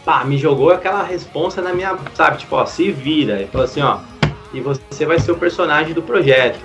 pá, 0.06 0.24
me 0.24 0.38
jogou 0.38 0.72
aquela 0.72 1.04
responsa 1.04 1.62
na 1.62 1.74
minha, 1.74 1.98
sabe, 2.14 2.38
tipo, 2.38 2.56
ó, 2.56 2.66
se 2.66 2.92
vira. 2.92 3.38
Ele 3.38 3.48
falou 3.48 3.66
assim, 3.66 3.82
ó, 3.82 4.00
e 4.56 4.62
você 4.62 5.06
vai 5.06 5.20
ser 5.20 5.34
o 5.34 5.38
personagem 5.38 5.94
do 5.94 6.02
projeto. 6.02 6.64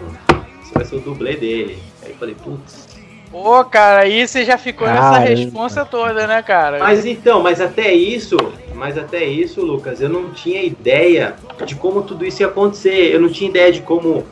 Você 0.63 0.73
vai 0.73 0.85
ser 0.85 0.97
o 0.97 1.01
dublê 1.01 1.35
dele. 1.35 1.77
Aí 2.03 2.11
eu 2.11 2.17
falei, 2.17 2.37
putz. 2.37 2.89
Pô, 3.33 3.65
cara, 3.65 4.03
aí 4.03 4.27
você 4.27 4.45
já 4.45 4.57
ficou 4.57 4.87
nessa 4.87 5.19
resposta 5.19 5.85
toda, 5.85 6.27
né, 6.27 6.41
cara? 6.43 6.79
Mas 6.79 7.05
então, 7.05 7.43
mas 7.43 7.61
até 7.61 7.93
isso, 7.93 8.37
mas 8.75 8.97
até 8.97 9.25
isso, 9.25 9.61
Lucas, 9.61 10.01
eu 10.01 10.09
não 10.09 10.31
tinha 10.31 10.63
ideia 10.63 11.35
de 11.67 11.75
como 11.75 12.03
tudo 12.03 12.25
isso 12.25 12.43
ia 12.43 12.47
acontecer. 12.47 13.13
Eu 13.13 13.21
não 13.21 13.29
tinha 13.29 13.51
ideia 13.51 13.73
de 13.73 13.83
como 13.83 14.25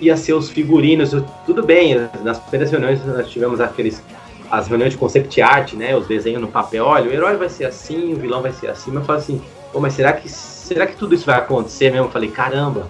ia 0.00 0.16
ser 0.16 0.32
os 0.32 0.48
figurinos. 0.50 1.12
Eu, 1.12 1.24
tudo 1.44 1.62
bem, 1.62 2.08
nas 2.22 2.38
primeiras 2.38 2.70
reuniões 2.70 3.04
nós 3.04 3.30
tivemos 3.30 3.60
aqueles 3.60 4.02
as 4.50 4.68
reuniões 4.68 4.92
de 4.92 4.98
concept 4.98 5.40
art, 5.42 5.72
né? 5.74 5.96
Os 5.96 6.06
desenhos 6.06 6.40
no 6.40 6.48
papel. 6.48 6.84
Olha, 6.84 7.10
o 7.10 7.12
herói 7.12 7.36
vai 7.36 7.48
ser 7.48 7.64
assim, 7.64 8.12
o 8.12 8.16
vilão 8.16 8.40
vai 8.40 8.52
ser 8.52 8.68
assim. 8.68 8.90
Mas 8.90 9.00
eu 9.00 9.06
falo 9.06 9.18
assim, 9.18 9.42
pô, 9.72 9.80
mas 9.80 9.94
será 9.94 10.12
que 10.12 10.28
será 10.64 10.86
que 10.86 10.96
tudo 10.96 11.14
isso 11.14 11.26
vai 11.26 11.36
acontecer 11.36 11.90
mesmo? 11.90 12.06
Eu 12.06 12.10
falei, 12.10 12.30
caramba. 12.30 12.88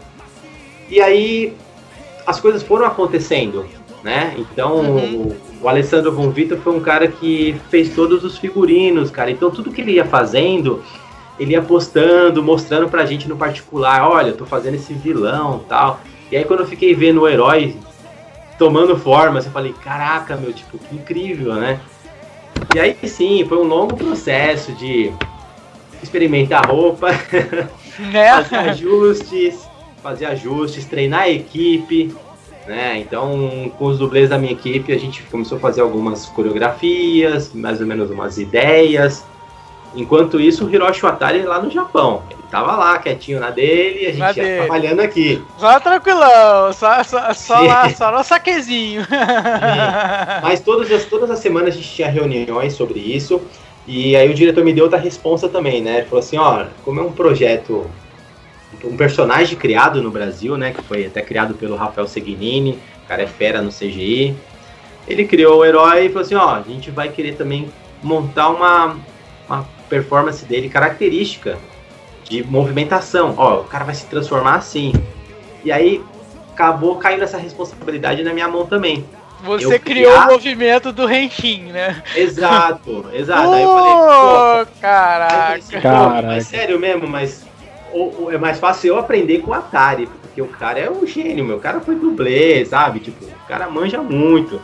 E 0.89 1.01
aí 1.01 1.55
as 2.27 2.41
coisas 2.41 2.63
foram 2.63 2.87
acontecendo, 2.87 3.67
né? 4.03 4.35
Então 4.39 4.77
uhum. 4.77 5.37
o, 5.61 5.65
o 5.65 5.69
Alessandro 5.69 6.13
Von 6.13 6.31
Vitor 6.31 6.59
foi 6.59 6.75
um 6.75 6.81
cara 6.81 7.09
que 7.09 7.57
fez 7.71 7.95
todos 7.95 8.23
os 8.23 8.39
figurinos, 8.39 9.11
cara. 9.11 9.31
Então 9.31 9.51
tudo 9.51 9.73
que 9.73 9.81
ele 9.81 9.93
ia 9.93 10.05
fazendo, 10.05 10.83
ele 11.39 11.53
ia 11.53 11.63
postando, 11.63 12.43
mostrando 12.43 12.89
pra 12.89 13.05
gente 13.05 13.29
no 13.29 13.37
particular, 13.37 14.09
olha, 14.09 14.29
eu 14.29 14.37
tô 14.37 14.47
fazendo 14.47 14.75
esse 14.75 14.95
vilão 14.95 15.65
tal. 15.69 16.01
E 16.31 16.37
aí 16.37 16.45
quando 16.45 16.61
eu 16.61 16.67
fiquei 16.67 16.95
vendo 16.95 17.23
o 17.23 17.29
herói 17.29 17.77
tomando 18.57 18.97
forma, 18.97 19.41
eu 19.41 19.43
falei, 19.45 19.75
caraca, 19.83 20.37
meu, 20.37 20.53
tipo, 20.53 20.79
que 20.79 20.95
incrível, 20.95 21.55
né? 21.55 21.81
E 22.73 22.79
aí 22.79 22.97
sim, 23.05 23.45
foi 23.49 23.59
um 23.59 23.67
longo 23.67 23.97
processo 23.97 24.73
de 24.73 25.13
experimentar 26.05 26.67
roupa, 26.67 27.09
né? 27.99 28.43
fazer 28.43 28.57
ajustes, 28.57 29.69
fazer 30.03 30.27
ajustes, 30.27 30.85
treinar 30.85 31.23
a 31.23 31.31
equipe, 31.31 32.15
né? 32.67 32.99
Então, 32.99 33.71
com 33.79 33.87
os 33.87 33.99
dublês 33.99 34.31
da 34.31 34.39
minha 34.39 34.53
equipe, 34.53 34.93
a 34.93 34.99
gente 34.99 35.23
começou 35.25 35.59
a 35.59 35.61
fazer 35.61 35.81
algumas 35.81 36.27
coreografias, 36.27 37.53
mais 37.53 37.81
ou 37.81 37.87
menos 37.87 38.11
umas 38.11 38.39
ideias. 38.39 39.25
Enquanto 39.97 40.41
isso, 40.41 40.67
o 40.67 40.71
Hiroshi 40.71 41.03
Watari 41.03 41.43
lá 41.43 41.61
no 41.61 41.71
Japão. 41.71 42.23
Ele 42.29 42.43
tava 42.51 42.75
lá, 42.75 42.99
quietinho 42.99 43.39
na 43.39 43.51
dele, 43.51 44.03
e 44.03 44.07
a 44.07 44.13
gente 44.13 44.41
ia 44.41 44.57
trabalhando 44.59 45.01
aqui. 45.01 45.43
Só 45.57 45.79
tranquilão, 45.79 46.73
só, 46.73 47.03
só, 47.05 47.33
só, 47.33 47.61
lá, 47.61 47.89
só 47.91 48.11
no 48.11 48.25
saquezinho. 48.25 49.07
Mas 50.43 50.61
todas 50.61 50.91
as, 50.91 51.05
todas 51.05 51.31
as 51.31 51.39
semanas 51.39 51.75
a 51.75 51.77
gente 51.77 51.95
tinha 51.95 52.09
reuniões 52.09 52.73
sobre 52.73 52.99
isso. 52.99 53.41
E 53.87 54.17
aí 54.17 54.31
o 54.31 54.35
diretor 54.35 54.65
me 54.65 54.73
deu 54.73 54.85
outra 54.85 54.99
resposta 54.99 55.49
também, 55.49 55.83
né? 55.83 55.99
Ele 55.99 56.07
falou 56.07 56.21
assim, 56.21 56.39
ó, 56.39 56.67
como 56.85 57.01
é 57.01 57.03
um 57.03 57.13
projeto 57.13 57.89
um 58.83 58.97
personagem 58.97 59.57
criado 59.57 60.03
no 60.03 60.11
Brasil, 60.11 60.57
né? 60.57 60.73
Que 60.73 60.83
foi 60.83 61.07
até 61.07 61.23
criado 61.23 61.55
pelo 61.55 61.77
Rafael 61.77 62.09
Seguinini, 62.09 62.79
o 63.05 63.09
cara 63.09 63.23
é 63.23 63.27
fera 63.27 63.63
no 63.63 63.71
CGI. 63.71 64.35
Ele 65.07 65.25
criou 65.27 65.59
o 65.59 65.65
herói 65.65 66.07
e 66.07 66.09
falou 66.09 66.23
assim, 66.23 66.35
ó, 66.35 66.55
a 66.55 66.63
gente 66.63 66.91
vai 66.91 67.11
querer 67.11 67.37
também 67.37 67.71
montar 68.03 68.49
uma, 68.49 68.97
uma 69.49 69.69
performance 69.89 70.45
dele 70.45 70.69
característica 70.69 71.59
de 72.25 72.43
movimentação. 72.43 73.35
Ó, 73.37 73.61
o 73.61 73.65
cara 73.65 73.85
vai 73.85 73.95
se 73.95 74.07
transformar 74.07 74.57
assim. 74.57 74.93
E 75.63 75.71
aí 75.71 76.03
acabou 76.53 76.97
caindo 76.97 77.23
essa 77.23 77.37
responsabilidade 77.37 78.23
na 78.23 78.33
minha 78.33 78.49
mão 78.49 78.67
também. 78.67 79.05
Você 79.45 79.67
Eu 79.67 79.81
criou 79.81 80.13
criar- 80.13 80.29
o 80.29 80.33
movimento 80.33 80.93
do 80.93 81.07
Renshin, 81.07 81.65
né? 81.73 82.03
Exato, 82.17 83.07
exato. 83.15 83.53
Aí 83.53 83.63
eu 83.63 83.75
falei, 83.75 83.93
pô, 83.93 84.09
falei 84.09 84.67
caraca. 84.81 85.61
pô, 85.73 85.81
Caraca. 85.81 86.23
mas 86.27 86.47
sério 86.47 86.79
mesmo, 86.79 87.07
mas 87.07 87.45
o- 87.93 88.25
o- 88.25 88.31
é 88.33 88.39
mais 88.39 88.59
fácil 88.59 88.89
eu 88.89 88.99
aprender 88.99 89.39
com 89.41 89.51
o 89.51 89.55
Atari, 89.55 90.07
porque 90.23 90.43
o 90.43 90.49
cara 90.49 90.79
é 90.81 90.91
um 90.91 91.07
gênio, 91.07 91.45
meu. 91.45 91.57
O 91.57 91.61
cara 91.61 91.81
foi 91.81 91.95
dublê, 91.95 92.65
sabe? 92.67 93.01
Tipo, 93.01 93.25
o 93.25 93.47
cara 93.47 93.69
manja 93.69 94.03
muito. 94.03 94.61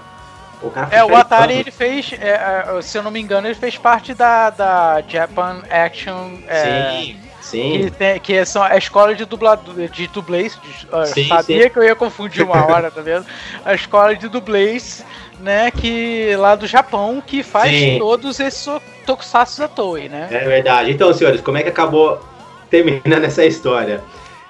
O 0.62 0.68
cara 0.70 0.88
É, 0.90 1.02
o. 1.04 1.16
Atari 1.16 1.54
ele 1.54 1.70
fez, 1.70 2.12
é, 2.20 2.64
é, 2.76 2.82
se 2.82 2.98
eu 2.98 3.02
não 3.02 3.10
me 3.10 3.18
engano, 3.20 3.46
ele 3.46 3.54
fez 3.54 3.78
parte 3.78 4.12
da, 4.12 4.50
da 4.50 5.02
Japan 5.08 5.62
Action. 5.70 6.32
É, 6.46 6.90
Sim, 7.00 7.16
sim. 7.40 7.82
Que, 7.84 7.90
tem, 7.90 8.20
que 8.20 8.44
são 8.44 8.62
a 8.62 8.76
escola 8.76 9.14
de 9.14 9.24
dublador 9.24 9.74
de 9.88 10.06
dublês. 10.08 10.58
de- 10.62 11.08
Sim, 11.12 11.28
sabia 11.28 11.64
sim. 11.64 11.70
que 11.70 11.78
eu 11.78 11.82
ia 11.84 11.94
confundir 11.96 12.42
uma 12.44 12.64
hora, 12.66 12.90
tá 12.90 13.00
vendo? 13.00 13.24
A 13.64 13.74
escola 13.74 14.14
de 14.14 14.28
dublês, 14.28 15.04
né? 15.40 15.70
Que 15.70 16.34
lá 16.36 16.54
do 16.54 16.66
Japão, 16.66 17.22
que 17.24 17.42
faz 17.42 17.70
Sim. 17.70 17.98
todos 17.98 18.38
esses 18.40 18.66
tokusatsu 19.06 19.58
da 19.60 19.68
Toei, 19.68 20.08
né? 20.08 20.28
É 20.30 20.40
verdade. 20.40 20.90
Então, 20.90 21.12
senhores, 21.12 21.40
como 21.40 21.58
é 21.58 21.62
que 21.62 21.68
acabou 21.68 22.20
terminando 22.68 23.24
essa 23.24 23.44
história? 23.44 24.02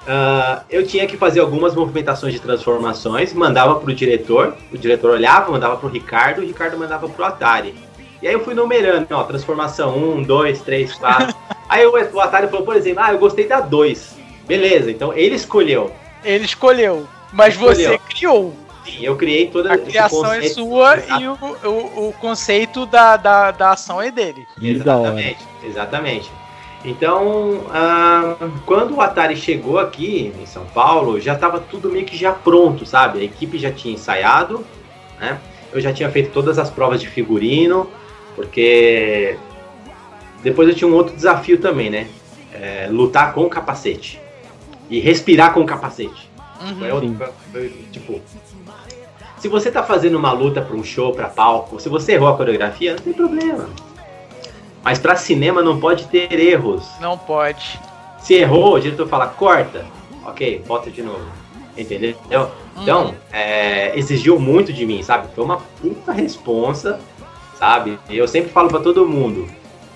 Ah, 0.06 0.62
eu 0.70 0.86
tinha 0.86 1.06
que 1.06 1.16
fazer 1.16 1.40
algumas 1.40 1.74
movimentações 1.74 2.32
de 2.32 2.40
transformações, 2.40 3.32
mandava 3.34 3.76
pro 3.76 3.94
diretor, 3.94 4.56
o 4.72 4.78
diretor 4.78 5.10
olhava, 5.12 5.52
mandava 5.52 5.76
pro 5.76 5.88
Ricardo, 5.88 6.40
o 6.40 6.44
Ricardo 6.44 6.76
mandava 6.78 7.08
pro 7.08 7.24
Atari. 7.24 7.74
E 8.22 8.26
aí 8.26 8.32
eu 8.34 8.40
fui 8.44 8.54
numerando, 8.54 9.06
ó, 9.12 9.22
transformação 9.24 9.96
1, 9.96 10.22
2, 10.24 10.60
3, 10.62 10.92
4. 10.94 11.34
Aí 11.70 11.86
o, 11.86 11.92
o 11.92 12.20
Atari 12.20 12.48
falou, 12.48 12.66
por 12.66 12.76
exemplo, 12.76 13.02
ah, 13.02 13.12
eu 13.12 13.18
gostei 13.18 13.46
da 13.46 13.60
2. 13.60 14.18
Beleza, 14.46 14.90
então 14.90 15.12
ele 15.14 15.36
escolheu. 15.36 15.90
Ele 16.24 16.44
escolheu, 16.44 17.06
mas 17.32 17.56
você 17.56 17.82
Escolheu. 17.82 18.00
criou. 18.08 18.54
Sim, 18.84 19.04
eu 19.04 19.16
criei 19.16 19.46
toda 19.46 19.72
A 19.72 19.78
criação 19.78 20.32
é 20.32 20.42
sua 20.48 20.96
Exato. 20.96 21.22
e 21.22 21.28
o, 21.28 21.38
o, 21.64 22.08
o 22.08 22.12
conceito 22.14 22.84
da, 22.86 23.16
da, 23.16 23.50
da 23.52 23.70
ação 23.72 24.02
é 24.02 24.10
dele. 24.10 24.46
Exatamente, 24.60 25.38
exatamente. 25.62 26.32
Então, 26.84 27.66
ah, 27.72 28.36
quando 28.64 28.96
o 28.96 29.00
Atari 29.00 29.36
chegou 29.36 29.78
aqui 29.78 30.32
em 30.40 30.46
São 30.46 30.64
Paulo, 30.66 31.20
já 31.20 31.34
estava 31.34 31.60
tudo 31.60 31.90
meio 31.90 32.06
que 32.06 32.16
já 32.16 32.32
pronto, 32.32 32.86
sabe? 32.86 33.20
A 33.20 33.24
equipe 33.24 33.58
já 33.58 33.70
tinha 33.70 33.94
ensaiado, 33.94 34.64
né? 35.20 35.38
Eu 35.72 35.80
já 35.80 35.92
tinha 35.92 36.10
feito 36.10 36.32
todas 36.32 36.58
as 36.58 36.70
provas 36.70 37.00
de 37.00 37.06
figurino, 37.06 37.88
porque 38.34 39.36
depois 40.42 40.68
eu 40.68 40.74
tinha 40.74 40.88
um 40.88 40.94
outro 40.94 41.14
desafio 41.14 41.58
também, 41.58 41.90
né? 41.90 42.06
É, 42.52 42.88
lutar 42.90 43.32
com 43.32 43.42
o 43.42 43.48
capacete 43.48 44.20
e 44.88 44.98
respirar 45.00 45.52
com 45.54 45.60
o 45.60 45.66
capacete. 45.66 46.28
Uhum. 46.60 46.76
Foi 46.78 46.90
outro- 46.92 47.08
Sim. 47.08 47.16
foi- 47.16 47.28
foi, 47.52 47.68
tipo, 47.92 48.20
se 49.38 49.48
você 49.48 49.70
tá 49.70 49.82
fazendo 49.82 50.16
uma 50.18 50.32
luta 50.32 50.60
para 50.60 50.76
um 50.76 50.84
show, 50.84 51.12
para 51.12 51.28
palco, 51.28 51.80
se 51.80 51.88
você 51.88 52.12
errou 52.12 52.28
a 52.28 52.36
coreografia, 52.36 52.92
não 52.94 52.98
tem 52.98 53.12
problema. 53.12 53.68
Mas 54.82 54.98
para 54.98 55.14
cinema 55.16 55.62
não 55.62 55.78
pode 55.78 56.06
ter 56.06 56.32
erros. 56.38 56.86
Não 57.00 57.16
pode. 57.16 57.78
Se 58.18 58.34
errou, 58.34 58.74
o 58.74 58.80
diretor 58.80 59.06
fala 59.08 59.26
corta, 59.26 59.86
ok, 60.26 60.62
bota 60.66 60.90
de 60.90 61.02
novo. 61.02 61.24
Entendeu? 61.76 62.14
Então, 62.76 63.06
Uhum. 63.06 63.14
é, 63.32 63.96
exigiu 63.98 64.38
muito 64.38 64.72
de 64.72 64.84
mim, 64.84 65.02
sabe? 65.02 65.28
Foi 65.34 65.44
uma 65.44 65.58
puta 65.80 66.12
responsa, 66.12 67.00
sabe? 67.58 67.98
E 68.08 68.18
eu 68.18 68.26
sempre 68.28 68.50
falo 68.50 68.68
para 68.68 68.80
todo 68.80 69.06
mundo: 69.06 69.48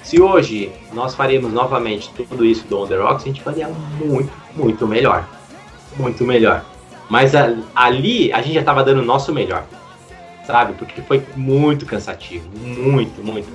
se 0.04 0.20
hoje 0.20 0.70
nós 0.92 1.14
faremos 1.14 1.52
novamente 1.52 2.10
tudo 2.14 2.44
isso 2.44 2.64
do 2.68 2.78
On 2.80 2.86
The 2.86 2.96
Rocks, 2.96 3.24
a 3.24 3.26
gente 3.26 3.42
faria 3.42 3.68
muito, 3.68 4.30
muito 4.54 4.86
melhor. 4.86 5.26
Muito 5.96 6.24
melhor. 6.24 6.64
Mas 7.08 7.34
a- 7.34 7.54
ali 7.74 8.32
a 8.32 8.40
gente 8.42 8.54
já 8.54 8.62
tava 8.62 8.84
dando 8.84 9.00
o 9.00 9.04
nosso 9.04 9.32
melhor, 9.32 9.64
sabe? 10.46 10.74
Porque 10.74 11.00
foi 11.02 11.22
muito 11.36 11.84
cansativo. 11.86 12.48
Muito, 12.62 13.22
muito. 13.24 13.48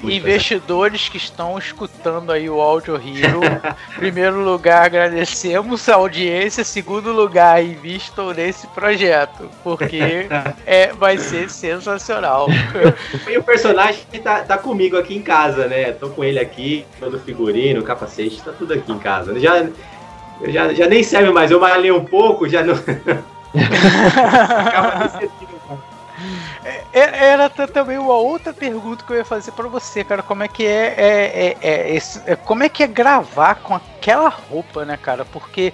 Muito 0.00 0.16
Investidores 0.16 1.08
que 1.08 1.18
estão 1.18 1.58
escutando 1.58 2.32
aí 2.32 2.48
o 2.48 2.60
Audio 2.60 2.96
Hero, 2.96 3.40
primeiro 3.96 4.42
lugar, 4.42 4.86
agradecemos 4.86 5.88
a 5.88 5.96
audiência. 5.96 6.64
Segundo 6.64 7.12
lugar, 7.12 7.62
invistam 7.62 8.32
nesse 8.32 8.66
projeto, 8.68 9.50
porque 9.62 10.26
é, 10.64 10.92
vai 10.94 11.18
ser 11.18 11.50
sensacional. 11.50 12.48
E 13.28 13.36
o 13.38 13.42
personagem 13.42 14.00
tá, 14.22 14.40
tá 14.42 14.58
comigo 14.58 14.96
aqui 14.96 15.14
em 15.14 15.22
casa, 15.22 15.66
né? 15.66 15.92
Tô 15.92 16.08
com 16.10 16.24
ele 16.24 16.38
aqui, 16.38 16.84
todo 16.98 17.18
figurino, 17.18 17.82
capacete, 17.82 18.42
tá 18.42 18.52
tudo 18.52 18.74
aqui 18.74 18.90
em 18.90 18.98
casa. 18.98 19.38
Já, 19.38 19.68
já, 20.46 20.72
já 20.72 20.86
nem 20.86 21.02
serve 21.02 21.30
mais, 21.30 21.50
eu 21.50 21.60
malhei 21.60 21.92
um 21.92 22.04
pouco, 22.04 22.48
já 22.48 22.62
não. 22.62 22.74
Acaba 24.66 25.04
decidindo. 25.06 25.60
É- 26.64 27.30
Era 27.30 27.48
também 27.48 27.98
uma 27.98 28.14
outra 28.14 28.52
pergunta 28.52 29.04
que 29.04 29.12
eu 29.12 29.16
ia 29.16 29.24
fazer 29.24 29.52
pra 29.52 29.68
você, 29.68 30.04
cara. 30.04 30.22
Como 30.22 30.42
é 30.42 30.48
que 30.48 30.66
é, 30.66 30.94
é- 30.96 31.56
é- 31.62 31.96
é 31.96 31.98
é- 32.26 32.36
como 32.36 32.62
é 32.62 32.68
que 32.68 32.82
é 32.82 32.86
gravar 32.86 33.56
com 33.56 33.74
aquela 33.74 34.28
roupa, 34.28 34.84
né, 34.84 34.98
cara? 35.00 35.24
Porque 35.24 35.72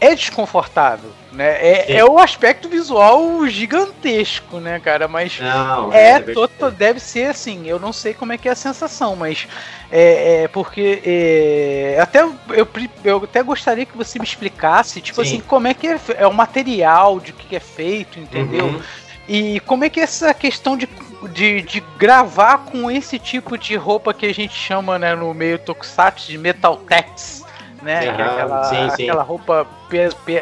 é 0.00 0.14
desconfortável, 0.14 1.10
né? 1.32 1.56
É, 1.60 1.96
é 1.96 2.04
o 2.04 2.18
aspecto 2.18 2.68
visual 2.68 3.44
gigantesco, 3.48 4.60
né, 4.60 4.78
cara? 4.78 5.08
Mas 5.08 5.40
Não, 5.40 5.92
É, 5.92 6.20
toto, 6.20 6.70
deve 6.70 7.00
ser 7.00 7.30
assim. 7.30 7.66
Eu 7.66 7.80
não 7.80 7.92
sei 7.92 8.14
como 8.14 8.32
é 8.32 8.38
que 8.38 8.48
é 8.48 8.52
a 8.52 8.56
sensação, 8.56 9.16
mas 9.16 9.48
é, 9.90 10.42
é 10.44 10.48
porque 10.48 11.02
é, 11.04 11.98
até 12.00 12.22
eu, 12.22 12.36
eu 13.04 13.24
até 13.24 13.42
gostaria 13.42 13.84
que 13.86 13.96
você 13.96 14.18
me 14.20 14.24
explicasse, 14.24 15.00
tipo 15.00 15.24
Sim. 15.24 15.28
assim, 15.28 15.40
como 15.40 15.66
é 15.66 15.74
que 15.74 15.88
é, 15.88 15.98
é 16.16 16.26
o 16.26 16.32
material, 16.32 17.18
de 17.18 17.32
que 17.32 17.56
é 17.56 17.60
feito, 17.60 18.20
entendeu? 18.20 18.66
Uhum. 18.66 18.80
E 19.28 19.60
como 19.60 19.84
é 19.84 19.90
que 19.90 20.00
é 20.00 20.04
essa 20.04 20.32
questão 20.32 20.76
de, 20.76 20.88
de, 21.32 21.60
de 21.62 21.84
gravar 21.98 22.58
com 22.58 22.90
esse 22.90 23.18
tipo 23.18 23.58
de 23.58 23.76
roupa 23.76 24.14
que 24.14 24.24
a 24.26 24.32
gente 24.32 24.54
chama, 24.54 24.98
né, 24.98 25.14
no 25.14 25.34
meio 25.34 25.58
tokusatsu 25.58 26.30
de 26.30 26.38
metal 26.38 26.76
tex, 26.78 27.44
né? 27.82 28.08
Aham, 28.08 28.24
aquela, 28.24 28.64
sim, 28.64 28.96
sim. 28.96 29.02
aquela 29.04 29.22
roupa 29.22 29.66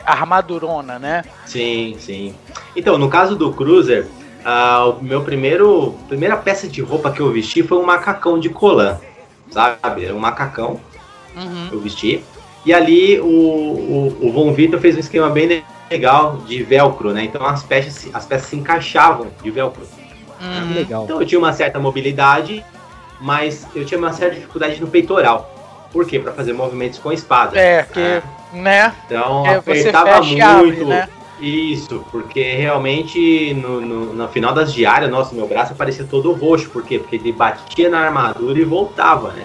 armadurona, 0.05 0.99
né? 0.99 1.25
Sim, 1.45 1.97
sim. 1.99 2.35
Então, 2.77 2.97
no 2.97 3.09
caso 3.09 3.35
do 3.35 3.53
Cruiser, 3.53 4.07
ah, 4.45 4.87
o 4.87 5.03
meu 5.03 5.23
primeiro. 5.23 5.97
primeira 6.09 6.37
peça 6.37 6.69
de 6.69 6.81
roupa 6.81 7.11
que 7.11 7.21
eu 7.21 7.33
vesti 7.33 7.65
foi 7.65 7.79
um 7.79 7.85
macacão 7.85 8.39
de 8.39 8.49
colã. 8.49 8.99
Sabe? 9.51 10.05
Era 10.05 10.15
um 10.15 10.19
macacão 10.21 10.81
Uhum. 11.37 11.69
que 11.69 11.75
eu 11.75 11.81
vesti. 11.81 12.25
E 12.65 12.73
ali 12.73 13.21
o, 13.21 13.27
o, 13.27 14.17
o 14.23 14.33
Von 14.33 14.53
Vitor 14.53 14.81
fez 14.81 14.97
um 14.97 15.01
esquema 15.01 15.29
bem 15.29 15.63
legal 15.91 16.39
de 16.47 16.63
velcro, 16.63 17.13
né? 17.13 17.25
Então 17.25 17.45
as 17.47 17.63
peças, 17.63 17.93
se- 17.95 18.11
as 18.13 18.27
peças 18.27 18.49
se 18.49 18.57
encaixavam 18.57 19.29
de 19.43 19.51
velcro. 19.51 19.83
Uhum. 20.41 20.75
Legal. 20.75 21.05
Então 21.05 21.21
eu 21.21 21.27
tinha 21.27 21.39
uma 21.39 21.53
certa 21.53 21.79
mobilidade, 21.79 22.65
mas 23.21 23.67
eu 23.75 23.85
tinha 23.85 23.99
uma 23.99 24.13
certa 24.13 24.35
dificuldade 24.35 24.81
no 24.81 24.87
peitoral. 24.87 25.53
Por 25.93 26.05
quê? 26.07 26.19
Para 26.19 26.33
fazer 26.33 26.53
movimentos 26.53 26.99
com 26.99 27.11
espada. 27.13 27.59
É, 27.59 27.83
que, 27.85 28.23
né? 28.57 28.95
Então 29.07 29.47
É, 29.47 29.61
você 29.61 29.89
apertava 29.89 30.25
e 30.25 30.41
abre, 30.41 30.67
muito. 30.67 30.85
né? 30.87 31.09
Isso, 31.39 32.05
porque 32.11 32.55
realmente 32.55 33.53
no, 33.55 33.81
no, 33.81 34.13
no 34.15 34.29
final 34.29 34.55
das 34.55 34.73
diárias, 34.73 35.11
nossa, 35.11 35.35
meu 35.35 35.47
braço 35.47 35.75
parecia 35.75 36.05
todo 36.05 36.33
roxo. 36.33 36.71
Por 36.71 36.83
quê? 36.83 36.99
Porque 36.99 37.17
ele 37.17 37.31
batia 37.31 37.91
na 37.91 38.01
armadura 38.01 38.59
e 38.59 38.65
voltava, 38.65 39.31
né? 39.33 39.45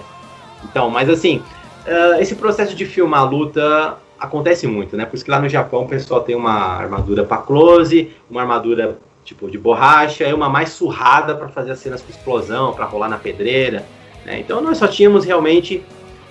Então, 0.64 0.88
mas 0.88 1.08
assim, 1.10 1.42
ah, 1.86 2.16
esse 2.20 2.34
processo 2.34 2.74
de 2.74 2.86
filmar 2.86 3.20
a 3.20 3.24
luta 3.24 3.96
acontece 4.22 4.66
muito, 4.66 4.96
né? 4.96 5.04
Por 5.04 5.16
isso 5.16 5.24
que 5.24 5.30
lá 5.30 5.40
no 5.40 5.48
Japão 5.48 5.82
o 5.82 5.88
pessoal 5.88 6.20
tem 6.22 6.34
uma 6.34 6.52
armadura 6.52 7.24
para 7.24 7.38
close, 7.38 8.10
uma 8.30 8.40
armadura 8.42 8.98
tipo 9.24 9.50
de 9.50 9.56
borracha, 9.58 10.24
e 10.26 10.32
uma 10.32 10.48
mais 10.48 10.70
surrada 10.70 11.34
para 11.34 11.48
fazer 11.48 11.70
as 11.72 11.78
cenas 11.78 12.02
com 12.02 12.10
explosão, 12.10 12.72
para 12.72 12.84
rolar 12.84 13.08
na 13.08 13.18
pedreira. 13.18 13.84
né? 14.24 14.38
Então 14.40 14.60
nós 14.60 14.78
só 14.78 14.86
tínhamos 14.88 15.24
realmente 15.24 15.82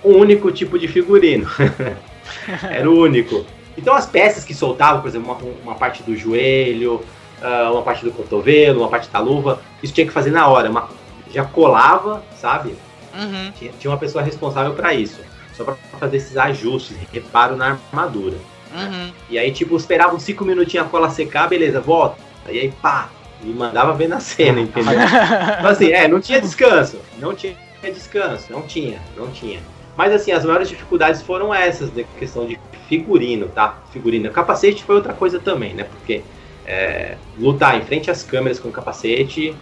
um 0.04 0.16
único 0.16 0.50
tipo 0.52 0.78
de 0.78 0.88
figurino. 0.88 1.46
Era 2.70 2.90
o 2.90 2.98
único. 2.98 3.44
Então 3.76 3.94
as 3.94 4.06
peças 4.06 4.44
que 4.44 4.54
soltavam, 4.54 5.00
por 5.00 5.08
exemplo, 5.08 5.30
uma, 5.32 5.52
uma 5.62 5.74
parte 5.74 6.02
do 6.02 6.14
joelho, 6.16 7.00
ah, 7.40 7.70
uma 7.72 7.82
parte 7.82 8.04
do 8.04 8.10
cotovelo, 8.12 8.80
uma 8.80 8.88
parte 8.88 9.08
da 9.10 9.18
luva, 9.18 9.60
isso 9.82 9.92
tinha 9.94 10.06
que 10.06 10.12
fazer 10.12 10.30
na 10.30 10.46
hora. 10.48 10.68
uma- 10.70 10.88
já 11.30 11.44
colava, 11.44 12.22
sabe? 12.38 12.74
Uhum. 13.14 13.50
Tinha, 13.58 13.72
tinha 13.78 13.90
uma 13.90 13.96
pessoa 13.98 14.22
responsável 14.22 14.74
para 14.74 14.92
isso. 14.92 15.18
Só 15.54 15.64
para 15.64 15.74
fazer 15.98 16.16
esses 16.16 16.36
ajustes, 16.36 16.96
reparo 17.12 17.56
na 17.56 17.78
armadura. 17.92 18.36
Uhum. 18.74 19.12
E 19.28 19.38
aí, 19.38 19.52
tipo, 19.52 19.76
esperava 19.76 20.14
uns 20.14 20.22
5 20.22 20.44
minutinhos 20.44 20.86
a 20.86 20.88
cola 20.88 21.10
secar, 21.10 21.48
beleza, 21.48 21.80
volta. 21.80 22.16
E 22.48 22.58
aí, 22.58 22.72
pá, 22.80 23.10
e 23.42 23.48
mandava 23.48 23.92
ver 23.92 24.08
na 24.08 24.20
cena, 24.20 24.60
entendeu? 24.62 24.94
Então, 24.94 25.70
assim, 25.70 25.92
é, 25.92 26.08
não 26.08 26.20
tinha 26.20 26.40
descanso. 26.40 26.98
Não 27.18 27.34
tinha 27.34 27.54
descanso, 27.82 28.50
não 28.50 28.62
tinha, 28.62 29.00
não 29.16 29.30
tinha. 29.30 29.60
Mas, 29.96 30.12
assim, 30.12 30.32
as 30.32 30.44
maiores 30.44 30.68
dificuldades 30.68 31.20
foram 31.20 31.54
essas, 31.54 31.90
da 31.90 32.02
questão 32.18 32.46
de 32.46 32.58
figurino, 32.88 33.48
tá? 33.48 33.78
Figurino. 33.92 34.30
Capacete 34.30 34.84
foi 34.84 34.94
outra 34.94 35.12
coisa 35.12 35.38
também, 35.38 35.74
né? 35.74 35.84
Porque 35.84 36.22
é, 36.66 37.16
lutar 37.38 37.76
em 37.76 37.84
frente 37.84 38.10
às 38.10 38.22
câmeras 38.22 38.58
com 38.58 38.70
capacete 38.70 39.54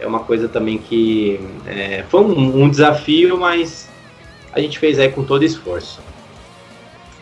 é 0.00 0.06
uma 0.06 0.20
coisa 0.20 0.48
também 0.48 0.78
que 0.78 1.40
é, 1.66 2.04
foi 2.08 2.20
um, 2.20 2.62
um, 2.62 2.68
desafio, 2.68 3.36
mas 3.38 3.87
a 4.52 4.60
gente 4.60 4.78
fez 4.78 4.98
aí 4.98 5.10
com 5.10 5.24
todo 5.24 5.44
esforço. 5.44 6.00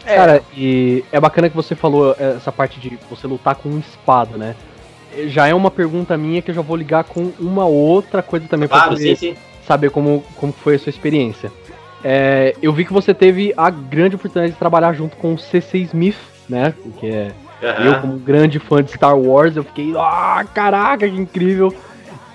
É. 0.04 0.14
Cara, 0.14 0.42
e 0.56 1.04
é 1.10 1.20
bacana 1.20 1.50
que 1.50 1.56
você 1.56 1.74
falou 1.74 2.14
essa 2.18 2.52
parte 2.52 2.78
de 2.78 2.98
você 3.10 3.26
lutar 3.26 3.56
com 3.56 3.78
espada, 3.78 4.36
né? 4.36 4.54
Já 5.26 5.48
é 5.48 5.54
uma 5.54 5.70
pergunta 5.70 6.16
minha 6.16 6.40
que 6.40 6.50
eu 6.50 6.54
já 6.54 6.60
vou 6.60 6.76
ligar 6.76 7.04
com 7.04 7.32
uma 7.40 7.64
outra 7.64 8.22
coisa 8.22 8.46
também 8.46 8.68
claro, 8.68 8.90
pra 8.90 8.96
sim, 8.96 9.16
sim. 9.16 9.34
saber 9.66 9.90
como, 9.90 10.22
como 10.36 10.52
foi 10.52 10.76
a 10.76 10.78
sua 10.78 10.90
experiência. 10.90 11.50
É, 12.04 12.54
eu 12.62 12.72
vi 12.72 12.84
que 12.84 12.92
você 12.92 13.12
teve 13.12 13.52
a 13.56 13.68
grande 13.68 14.14
oportunidade 14.14 14.52
de 14.52 14.58
trabalhar 14.58 14.92
junto 14.92 15.16
com 15.16 15.34
o 15.34 15.38
C.C. 15.38 15.78
Smith, 15.78 16.18
né? 16.48 16.72
Que 17.00 17.08
é 17.08 17.32
uhum. 17.62 17.84
eu 17.84 18.00
como 18.00 18.18
grande 18.18 18.58
fã 18.58 18.82
de 18.82 18.92
Star 18.92 19.18
Wars, 19.18 19.56
eu 19.56 19.64
fiquei, 19.64 19.92
ah, 19.96 20.44
caraca, 20.54 21.08
que 21.08 21.16
incrível. 21.16 21.74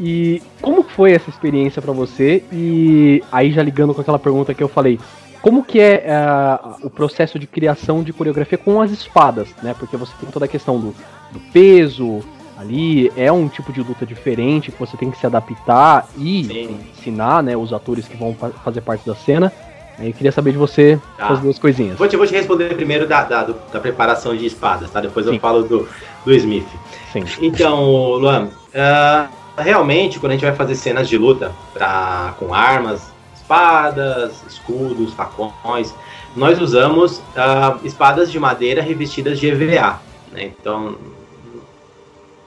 E 0.04 0.42
como 0.60 0.82
foi 0.82 1.12
essa 1.12 1.30
experiência 1.30 1.80
para 1.80 1.94
você? 1.94 2.44
E 2.52 3.24
aí 3.32 3.52
já 3.52 3.62
ligando 3.62 3.94
com 3.94 4.02
aquela 4.02 4.18
pergunta 4.18 4.52
que 4.52 4.64
eu 4.64 4.68
falei, 4.68 5.00
como 5.44 5.64
que 5.64 5.80
é 5.80 6.08
uh, 6.08 6.88
o 6.88 6.90
processo 6.90 7.38
de 7.38 7.46
criação 7.46 8.02
de 8.02 8.12
coreografia 8.12 8.58
com 8.58 8.82
as 8.82 8.90
espadas, 8.90 9.50
né? 9.62 9.76
Porque 9.78 9.96
você 9.96 10.12
tem 10.20 10.32
toda 10.32 10.46
a 10.46 10.48
questão 10.48 10.80
do, 10.80 10.96
do 11.32 11.40
peso 11.54 12.22
ali, 12.58 13.12
é 13.16 13.32
um 13.32 13.48
tipo 13.48 13.72
de 13.72 13.82
luta 13.82 14.04
diferente 14.04 14.72
que 14.72 14.80
você 14.80 14.98
tem 14.98 15.12
que 15.12 15.20
se 15.20 15.26
adaptar 15.26 16.08
e 16.18 16.68
ensinar, 16.98 17.44
né, 17.44 17.56
os 17.56 17.72
atores 17.72 18.08
que 18.08 18.18
vão 18.18 18.36
fazer 18.64 18.82
parte 18.82 19.06
da 19.06 19.16
cena. 19.16 19.54
Eu 20.00 20.14
queria 20.14 20.32
saber 20.32 20.52
de 20.52 20.58
você 20.58 21.00
tá. 21.16 21.28
as 21.28 21.40
duas 21.40 21.60
coisinhas. 21.60 21.98
Vou 21.98 22.08
te, 22.08 22.18
vou 22.18 22.26
te 22.26 22.34
responder 22.34 22.74
primeiro 22.74 23.08
da, 23.08 23.24
da, 23.24 23.44
da 23.44 23.80
preparação 23.80 24.36
de 24.36 24.48
espadas, 24.48 24.90
tá? 24.90 25.00
Depois 25.00 25.28
Sim. 25.28 25.36
eu 25.36 25.40
falo 25.40 25.62
do, 25.62 25.88
do 26.26 26.34
Smith. 26.34 26.68
Sim. 27.14 27.24
Então, 27.40 28.14
Luan, 28.14 28.46
uh, 28.46 29.41
realmente, 29.58 30.20
quando 30.20 30.32
a 30.32 30.36
gente 30.36 30.46
vai 30.46 30.56
fazer 30.56 30.76
cenas 30.76 31.08
de 31.08 31.18
luta 31.18 31.52
pra, 31.74 32.34
com 32.40 32.54
armas, 32.54 33.12
espadas, 33.36 34.44
escudos, 34.48 35.14
facões, 35.14 35.94
nós 36.36 36.60
usamos 36.60 37.18
uh, 37.18 37.86
espadas 37.86 38.32
de 38.32 38.40
madeira 38.40 38.82
revestidas 38.82 39.40
de 39.40 39.48
EVA. 39.48 40.00
Né? 40.32 40.46
Então, 40.46 40.96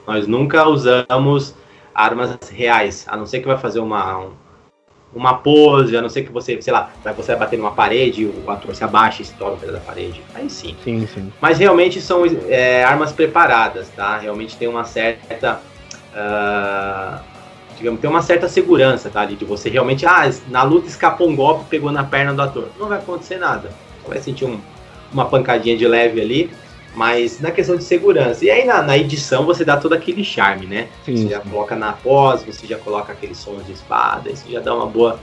nós 0.07 0.27
nunca 0.27 0.67
usamos 0.67 1.55
armas 1.93 2.37
reais, 2.51 3.05
a 3.07 3.15
não 3.15 3.25
ser 3.25 3.39
que 3.39 3.47
vai 3.47 3.57
fazer 3.57 3.79
uma, 3.79 4.27
uma 5.13 5.35
pose, 5.35 5.95
a 5.95 6.01
não 6.01 6.09
ser 6.09 6.23
que 6.23 6.31
você, 6.31 6.61
sei 6.61 6.73
lá, 6.73 6.91
você 7.15 7.31
vai 7.31 7.41
bater 7.41 7.57
numa 7.57 7.71
parede, 7.71 8.25
o 8.25 8.51
ator 8.51 8.75
se 8.75 8.83
abaixa 8.83 9.21
e 9.21 9.25
estoura 9.25 9.53
o 9.53 9.57
pedaço 9.57 9.79
da 9.79 9.85
parede. 9.85 10.21
Aí 10.33 10.49
sim. 10.49 10.75
Sim, 10.83 11.07
sim. 11.07 11.31
Mas 11.39 11.57
realmente 11.57 12.01
são 12.01 12.23
é, 12.49 12.83
armas 12.83 13.13
preparadas, 13.13 13.87
tá? 13.95 14.17
Realmente 14.17 14.57
tem 14.57 14.67
uma 14.67 14.83
certa. 14.83 15.61
Uh, 16.15 17.19
digamos, 17.77 17.99
tem 17.99 18.09
uma 18.09 18.21
certa 18.21 18.47
segurança, 18.47 19.09
tá? 19.09 19.25
De 19.25 19.43
você 19.43 19.69
realmente, 19.69 20.05
ah, 20.05 20.31
na 20.47 20.63
luta 20.63 20.87
escapou 20.87 21.27
um 21.27 21.35
golpe, 21.35 21.65
pegou 21.69 21.91
na 21.91 22.03
perna 22.03 22.33
do 22.33 22.41
ator. 22.41 22.69
Não 22.79 22.87
vai 22.87 22.99
acontecer 22.99 23.37
nada. 23.37 23.69
Você 24.01 24.09
vai 24.09 24.21
sentir 24.21 24.45
um, 24.45 24.59
uma 25.11 25.25
pancadinha 25.25 25.75
de 25.75 25.85
leve 25.87 26.21
ali, 26.21 26.49
mas 26.95 27.41
na 27.41 27.51
questão 27.51 27.75
de 27.75 27.83
segurança. 27.83 28.45
E 28.45 28.49
aí 28.49 28.65
na, 28.65 28.81
na 28.81 28.97
edição 28.97 29.45
você 29.45 29.65
dá 29.65 29.77
todo 29.77 29.93
aquele 29.93 30.23
charme, 30.23 30.65
né? 30.65 30.87
Sim, 31.03 31.17
você 31.17 31.29
já 31.29 31.39
coloca 31.41 31.75
na 31.75 31.91
pós, 31.91 32.43
você 32.43 32.65
já 32.65 32.77
coloca 32.77 33.11
aqueles 33.11 33.37
sons 33.37 33.65
de 33.65 33.73
espada, 33.73 34.29
isso 34.29 34.49
já 34.49 34.61
dá 34.61 34.73
uma 34.73 34.87
boa, 34.87 35.19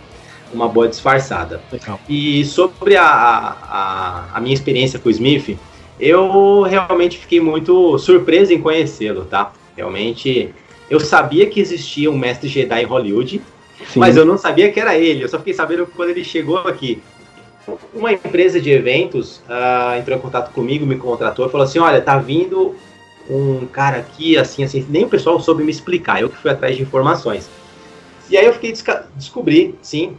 uma 0.52 0.68
boa 0.68 0.88
disfarçada. 0.88 1.62
Legal. 1.72 1.98
E 2.08 2.44
sobre 2.44 2.96
a, 2.96 3.06
a, 3.06 4.24
a 4.34 4.40
minha 4.40 4.54
experiência 4.54 4.98
com 4.98 5.08
o 5.08 5.12
Smith, 5.12 5.58
eu 5.98 6.62
realmente 6.62 7.18
fiquei 7.18 7.40
muito 7.40 7.98
surpreso 7.98 8.52
em 8.52 8.60
conhecê-lo, 8.60 9.24
tá? 9.24 9.52
Realmente, 9.74 10.54
eu 10.90 11.00
sabia 11.00 11.46
que 11.46 11.60
existia 11.60 12.10
um 12.10 12.18
mestre 12.18 12.48
Jedi 12.48 12.82
em 12.82 12.86
Hollywood, 12.86 13.42
Sim. 13.88 14.00
mas 14.00 14.16
eu 14.16 14.24
não 14.24 14.36
sabia 14.36 14.70
que 14.70 14.78
era 14.78 14.96
ele. 14.96 15.24
Eu 15.24 15.28
só 15.28 15.38
fiquei 15.38 15.54
sabendo 15.54 15.86
quando 15.86 16.10
ele 16.10 16.24
chegou 16.24 16.58
aqui 16.58 17.02
uma 17.94 18.12
empresa 18.12 18.60
de 18.60 18.70
eventos 18.70 19.40
uh, 19.48 19.98
entrou 19.98 20.16
em 20.16 20.20
contato 20.20 20.52
comigo, 20.52 20.84
me 20.84 20.96
contratou 20.96 21.46
e 21.46 21.50
falou 21.50 21.64
assim: 21.64 21.78
olha, 21.78 22.00
tá 22.00 22.18
vindo 22.18 22.74
um 23.30 23.66
cara 23.66 23.98
aqui, 23.98 24.36
assim, 24.36 24.64
assim, 24.64 24.84
nem 24.88 25.04
o 25.04 25.08
pessoal 25.08 25.38
soube 25.40 25.62
me 25.62 25.70
explicar, 25.70 26.20
eu 26.20 26.28
que 26.28 26.36
fui 26.36 26.50
atrás 26.50 26.76
de 26.76 26.82
informações. 26.82 27.48
E 28.28 28.36
aí 28.36 28.44
eu 28.46 28.52
fiquei 28.52 28.72
descobri, 29.14 29.74
sim, 29.80 30.16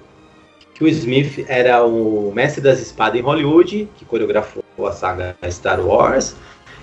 que 0.74 0.84
o 0.84 0.88
Smith 0.88 1.45
era 1.47 1.84
o 1.84 2.32
mestre 2.34 2.61
das 2.61 2.80
espadas 2.80 3.20
em 3.20 3.24
Hollywood, 3.24 3.89
que 3.97 4.05
coreografou 4.05 4.64
a 4.88 4.91
saga 4.91 5.36
Star 5.49 5.82
Wars 5.82 6.36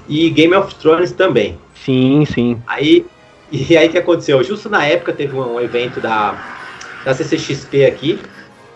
e 0.08 0.28
Game 0.30 0.54
of 0.54 0.74
Thrones 0.74 1.12
também. 1.12 1.58
Sim, 1.74 2.24
sim. 2.26 2.62
Aí 2.66 3.06
e 3.52 3.76
aí 3.76 3.88
que 3.88 3.98
aconteceu? 3.98 4.42
Justo 4.42 4.68
na 4.68 4.84
época 4.84 5.12
teve 5.12 5.36
um 5.36 5.60
evento 5.60 6.00
da 6.00 6.58
da 7.04 7.14
CCXP 7.14 7.86
aqui, 7.86 8.18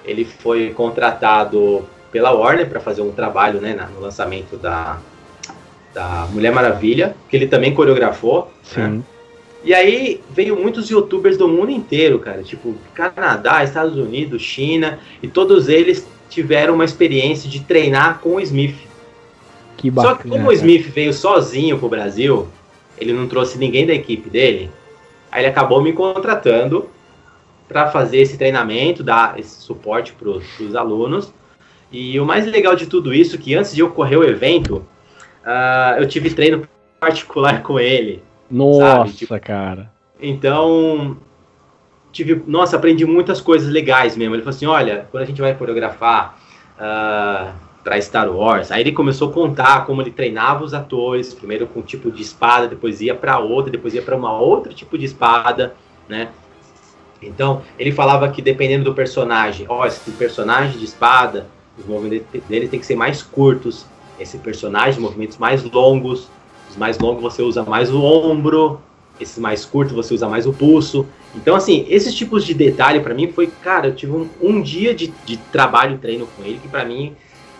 ele 0.04 0.24
foi 0.24 0.70
contratado 0.70 1.84
pela 2.10 2.32
Warner 2.32 2.68
para 2.68 2.80
fazer 2.80 3.02
um 3.02 3.12
trabalho 3.12 3.60
né, 3.60 3.88
no 3.94 4.00
lançamento 4.00 4.56
da, 4.56 4.98
da 5.92 6.28
Mulher 6.30 6.52
Maravilha, 6.52 7.16
que 7.28 7.36
ele 7.36 7.46
também 7.46 7.74
coreografou. 7.74 8.50
Né? 8.76 9.00
E 9.64 9.72
aí 9.72 10.20
veio 10.30 10.56
muitos 10.56 10.90
youtubers 10.90 11.36
do 11.36 11.48
mundo 11.48 11.70
inteiro, 11.70 12.18
cara, 12.18 12.42
tipo 12.42 12.74
Canadá, 12.94 13.64
Estados 13.64 13.96
Unidos, 13.96 14.42
China, 14.42 14.98
e 15.22 15.28
todos 15.28 15.68
eles 15.68 16.06
tiveram 16.28 16.74
uma 16.74 16.84
experiência 16.84 17.48
de 17.48 17.60
treinar 17.60 18.20
com 18.20 18.36
o 18.36 18.40
Smith. 18.40 18.76
Que 19.76 19.90
bacana, 19.90 20.14
Só 20.14 20.22
que 20.22 20.28
como 20.28 20.48
o 20.48 20.52
Smith 20.52 20.86
veio 20.90 21.12
sozinho 21.12 21.78
pro 21.78 21.88
Brasil, 21.88 22.46
ele 22.98 23.12
não 23.12 23.26
trouxe 23.26 23.58
ninguém 23.58 23.86
da 23.86 23.94
equipe 23.94 24.28
dele, 24.28 24.70
aí 25.30 25.42
ele 25.42 25.50
acabou 25.50 25.82
me 25.82 25.92
contratando 25.92 26.88
para 27.68 27.90
fazer 27.90 28.18
esse 28.18 28.36
treinamento, 28.36 29.02
dar 29.02 29.38
esse 29.38 29.60
suporte 29.62 30.12
para 30.12 30.28
os 30.28 30.76
alunos. 30.76 31.32
E 31.90 32.18
o 32.18 32.24
mais 32.24 32.46
legal 32.46 32.74
de 32.74 32.86
tudo 32.86 33.14
isso, 33.14 33.38
que 33.38 33.54
antes 33.54 33.74
de 33.74 33.82
ocorrer 33.82 34.18
o 34.18 34.24
evento, 34.24 34.84
uh, 35.44 35.98
eu 35.98 36.08
tive 36.08 36.30
treino 36.30 36.68
particular 37.00 37.62
com 37.62 37.78
ele. 37.78 38.22
Nossa, 38.50 39.12
tipo, 39.12 39.38
cara. 39.40 39.90
Então, 40.20 41.16
tive, 42.12 42.42
nossa, 42.46 42.76
aprendi 42.76 43.04
muitas 43.04 43.40
coisas 43.40 43.68
legais 43.68 44.16
mesmo. 44.16 44.34
Ele 44.34 44.42
falou 44.42 44.56
assim, 44.56 44.66
olha, 44.66 45.06
quando 45.10 45.22
a 45.22 45.26
gente 45.26 45.40
vai 45.40 45.54
coreografar 45.54 46.38
uh, 46.78 47.52
para 47.84 48.00
Star 48.00 48.34
Wars, 48.34 48.72
aí 48.72 48.80
ele 48.80 48.92
começou 48.92 49.28
a 49.28 49.32
contar 49.32 49.84
como 49.84 50.00
ele 50.00 50.10
treinava 50.10 50.64
os 50.64 50.72
atores, 50.72 51.34
primeiro 51.34 51.66
com 51.66 51.80
um 51.80 51.82
tipo 51.82 52.10
de 52.10 52.22
espada, 52.22 52.66
depois 52.66 53.02
ia 53.02 53.14
para 53.14 53.38
outra, 53.38 53.70
depois 53.70 53.92
ia 53.92 54.00
para 54.00 54.16
uma 54.16 54.32
outro 54.32 54.72
tipo 54.72 54.96
de 54.96 55.04
espada, 55.04 55.74
né? 56.08 56.30
Então, 57.22 57.62
ele 57.78 57.92
falava 57.92 58.28
que 58.30 58.40
dependendo 58.40 58.84
do 58.84 58.94
personagem, 58.94 59.66
ó, 59.68 59.86
esse 59.86 60.10
personagem 60.12 60.78
de 60.78 60.84
espada, 60.84 61.46
os 61.78 61.86
movimentos 61.86 62.26
dele 62.48 62.68
tem 62.68 62.80
que 62.80 62.86
ser 62.86 62.96
mais 62.96 63.22
curtos. 63.22 63.86
Esse 64.18 64.38
personagem, 64.38 65.00
movimentos 65.00 65.38
mais 65.38 65.62
longos. 65.62 66.28
Os 66.70 66.76
mais 66.76 66.98
longos 66.98 67.22
você 67.22 67.42
usa 67.42 67.62
mais 67.62 67.92
o 67.92 68.02
ombro. 68.02 68.80
Esses 69.18 69.38
mais 69.38 69.64
curtos 69.64 69.94
você 69.94 70.12
usa 70.14 70.28
mais 70.28 70.46
o 70.46 70.52
pulso. 70.52 71.06
Então, 71.34 71.56
assim, 71.56 71.86
esses 71.88 72.14
tipos 72.14 72.44
de 72.44 72.54
detalhe 72.54 73.00
para 73.00 73.14
mim 73.14 73.30
foi, 73.32 73.46
cara, 73.46 73.88
eu 73.88 73.94
tive 73.94 74.12
um, 74.12 74.28
um 74.40 74.60
dia 74.60 74.94
de, 74.94 75.08
de 75.24 75.36
trabalho 75.36 75.98
treino 75.98 76.26
com 76.26 76.42
ele 76.44 76.58
que 76.58 76.68
para 76.68 76.84
mim 76.84 77.14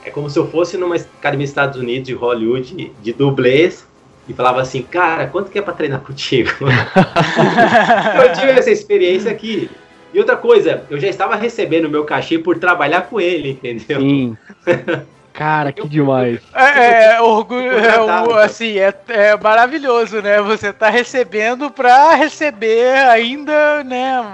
é 0.04 0.10
como 0.10 0.28
se 0.28 0.38
eu 0.38 0.48
fosse 0.50 0.76
numa 0.76 0.96
academia 0.96 1.44
dos 1.44 1.50
Estados 1.50 1.80
Unidos, 1.80 2.06
de 2.06 2.14
Hollywood, 2.14 2.92
de, 3.00 3.12
dublês, 3.12 3.86
e 4.28 4.34
falava 4.34 4.60
assim, 4.60 4.82
cara, 4.82 5.26
quanto 5.26 5.50
que 5.50 5.58
é 5.58 5.62
para 5.62 5.72
treinar 5.74 6.00
contigo? 6.00 6.50
eu 8.22 8.32
tive 8.34 8.52
essa 8.52 8.70
experiência 8.70 9.30
aqui. 9.30 9.70
E 10.12 10.18
outra 10.18 10.36
coisa, 10.36 10.84
eu 10.90 11.00
já 11.00 11.08
estava 11.08 11.34
recebendo 11.34 11.88
meu 11.88 12.04
cachê 12.04 12.38
por 12.38 12.58
trabalhar 12.58 13.02
com 13.02 13.20
ele, 13.20 13.50
entendeu? 13.50 14.00
Sim. 14.00 14.36
Cara, 15.34 15.72
que 15.72 15.88
demais. 15.88 16.40
É, 16.54 17.16
é 17.16 17.20
orgulho, 17.20 17.72
é, 17.72 18.44
assim, 18.44 18.78
é, 18.78 18.94
é, 19.08 19.36
maravilhoso, 19.36 20.22
né? 20.22 20.40
Você 20.40 20.72
tá 20.72 20.88
recebendo 20.88 21.72
para 21.72 22.14
receber 22.14 22.94
ainda, 23.08 23.82
né? 23.82 24.24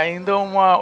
Ainda 0.00 0.36
uma, 0.36 0.80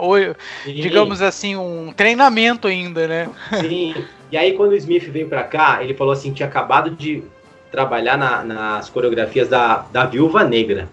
digamos 0.65 1.21
assim, 1.21 1.55
um 1.55 1.93
treinamento 1.95 2.67
ainda, 2.67 3.07
né? 3.07 3.29
Sim. 3.59 3.93
E 4.31 4.37
aí 4.37 4.53
quando 4.53 4.71
o 4.71 4.75
Smith 4.75 5.03
veio 5.09 5.27
para 5.27 5.43
cá, 5.43 5.83
ele 5.83 5.93
falou 5.93 6.13
assim, 6.13 6.31
tinha 6.31 6.47
acabado 6.47 6.89
de 6.91 7.23
trabalhar 7.71 8.17
na, 8.17 8.43
nas 8.43 8.89
coreografias 8.89 9.47
da, 9.47 9.85
da 9.91 10.05
Viúva 10.05 10.43
Negra. 10.43 10.89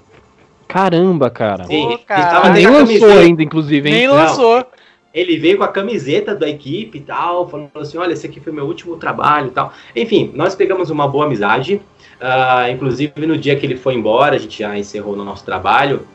Caramba, 0.67 1.31
cara. 1.31 1.65
Sim, 1.65 1.89
Pô, 1.89 1.99
cara. 1.99 2.51
nem 2.51 2.67
lançou 2.67 3.11
ainda, 3.11 3.43
inclusive, 3.43 3.89
hein? 3.89 3.95
Nem 3.95 4.09
lançou. 4.09 4.67
ele 5.15 5.39
veio 5.39 5.59
com 5.59 5.65
a 5.65 5.69
camiseta 5.69 6.35
da 6.35 6.49
equipe 6.49 6.99
e 6.99 7.01
tal, 7.01 7.49
falou 7.49 7.71
assim, 7.75 7.97
olha, 7.97 8.13
esse 8.13 8.27
aqui 8.27 8.39
foi 8.39 8.53
meu 8.53 8.67
último 8.67 8.97
trabalho 8.97 9.49
e 9.49 9.51
tal. 9.51 9.73
Enfim, 9.97 10.31
nós 10.35 10.55
pegamos 10.55 10.91
uma 10.91 11.09
boa 11.09 11.25
amizade, 11.25 11.81
uh, 12.21 12.71
inclusive 12.71 13.27
no 13.27 13.37
dia 13.37 13.57
que 13.57 13.65
ele 13.65 13.77
foi 13.77 13.95
embora, 13.95 14.37
a 14.37 14.39
gente 14.39 14.59
já 14.59 14.77
encerrou 14.77 15.17
no 15.17 15.25
nosso 15.25 15.45
trabalho, 15.45 16.07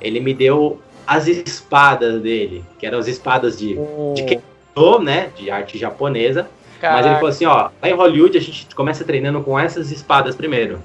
ele 0.00 0.18
me 0.18 0.34
deu 0.34 0.80
as 1.06 1.26
espadas 1.26 2.20
dele, 2.20 2.64
que 2.78 2.86
eram 2.86 2.98
as 2.98 3.06
espadas 3.06 3.58
de, 3.58 3.76
oh. 3.78 4.14
de 4.14 4.24
Kendo, 4.24 4.98
né, 5.02 5.30
de 5.36 5.50
arte 5.50 5.78
japonesa, 5.78 6.48
Mas 6.82 6.92
ele 6.92 7.02
Caraca. 7.02 7.14
falou 7.16 7.28
assim, 7.30 7.44
ó, 7.46 7.70
lá 7.82 7.88
em 7.88 7.94
Hollywood 7.94 8.36
a 8.38 8.40
gente 8.40 8.74
começa 8.74 9.04
treinando 9.04 9.42
com 9.42 9.58
essas 9.58 9.90
espadas 9.90 10.34
primeiro. 10.34 10.80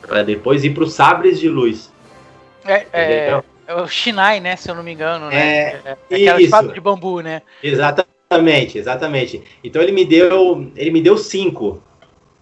Pra 0.00 0.22
depois 0.22 0.64
ir 0.64 0.70
pros 0.70 0.92
sabres 0.94 1.38
de 1.38 1.48
luz. 1.48 1.92
É, 2.64 2.86
é, 2.92 3.42
é 3.66 3.74
o 3.74 3.86
Shinai, 3.86 4.40
né? 4.40 4.56
Se 4.56 4.70
eu 4.70 4.74
não 4.74 4.82
me 4.82 4.92
engano, 4.92 5.28
né? 5.28 5.36
É, 5.36 5.80
É, 5.84 5.92
aquela 6.14 6.36
isso. 6.40 6.44
espada 6.46 6.72
de 6.72 6.80
bambu, 6.80 7.20
né? 7.20 7.42
Exatamente, 7.62 8.78
exatamente. 8.78 9.42
Então 9.62 9.80
ele 9.82 9.92
me 9.92 10.04
deu. 10.04 10.70
Ele 10.76 10.90
me 10.90 11.00
deu 11.00 11.16
cinco. 11.16 11.82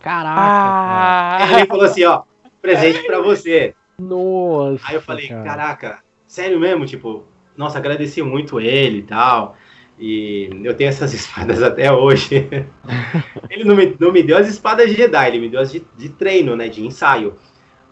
Caraca, 0.01 0.37
cara. 0.37 1.45
Aí 1.45 1.55
ele 1.61 1.67
falou 1.67 1.85
assim, 1.85 2.05
ó, 2.05 2.23
presente 2.63 3.03
pra 3.05 3.21
você. 3.21 3.75
Nossa. 3.99 4.85
Aí 4.87 4.95
eu 4.95 5.03
falei, 5.03 5.29
cara. 5.29 5.43
caraca, 5.45 5.99
sério 6.27 6.59
mesmo? 6.61 6.87
Tipo, 6.87 7.25
nossa, 7.57 7.79
agradeci 7.79 8.23
muito 8.23 8.61
ele 8.61 8.99
e 8.99 9.03
tal. 9.03 9.57
E 9.99 10.49
eu 10.63 10.75
tenho 10.75 10.89
essas 10.89 11.13
espadas 11.15 11.63
até 11.63 11.93
hoje. 11.93 12.47
ele 13.51 13.65
não 13.65 13.75
me, 13.75 13.97
não 13.99 14.13
me 14.13 14.23
deu 14.23 14.37
as 14.37 14.49
espadas 14.49 14.93
Jedi, 14.93 15.27
ele 15.29 15.41
me 15.41 15.49
deu 15.49 15.61
as 15.61 15.73
de, 15.73 15.83
de 15.97 16.09
treino, 16.09 16.55
né? 16.55 16.69
De 16.69 16.85
ensaio. 16.85 17.35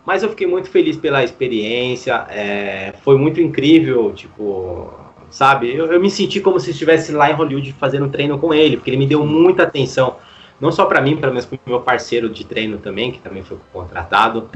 Mas 0.04 0.22
eu 0.22 0.28
fiquei 0.28 0.46
muito 0.46 0.70
feliz 0.70 0.96
pela 0.96 1.24
experiência. 1.24 2.26
é, 2.30 2.94
foi 3.02 3.18
muito 3.18 3.40
incrível, 3.40 4.12
tipo, 4.14 4.92
sabe? 5.30 5.74
Eu, 5.74 5.86
eu 5.92 6.00
me 6.00 6.08
senti 6.08 6.40
como 6.40 6.60
se 6.60 6.70
estivesse 6.70 7.10
lá 7.10 7.28
em 7.28 7.34
Hollywood 7.34 7.72
fazendo 7.72 8.08
treino 8.08 8.38
com 8.38 8.54
ele, 8.54 8.76
porque 8.76 8.90
ele 8.90 8.98
me 8.98 9.06
deu 9.06 9.26
muita 9.26 9.64
atenção. 9.64 10.16
Não 10.60 10.70
só 10.70 10.86
pra 10.86 11.00
mim, 11.00 11.16
pelo 11.16 11.32
menos 11.32 11.44
pro 11.44 11.58
meu 11.66 11.80
parceiro 11.80 12.28
de 12.30 12.44
treino 12.44 12.78
também, 12.78 13.10
que 13.10 13.18
também 13.18 13.42
foi 13.42 13.58
contratado. 13.72 14.48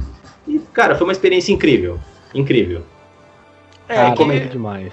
E, 0.46 0.60
cara, 0.72 0.94
foi 0.94 1.04
uma 1.06 1.12
experiência 1.12 1.52
incrível. 1.52 1.98
Incrível. 2.32 2.82
É, 3.88 3.96
Cara, 3.96 4.14
que- 4.14 4.22
é 4.22 4.38
demais. 4.46 4.92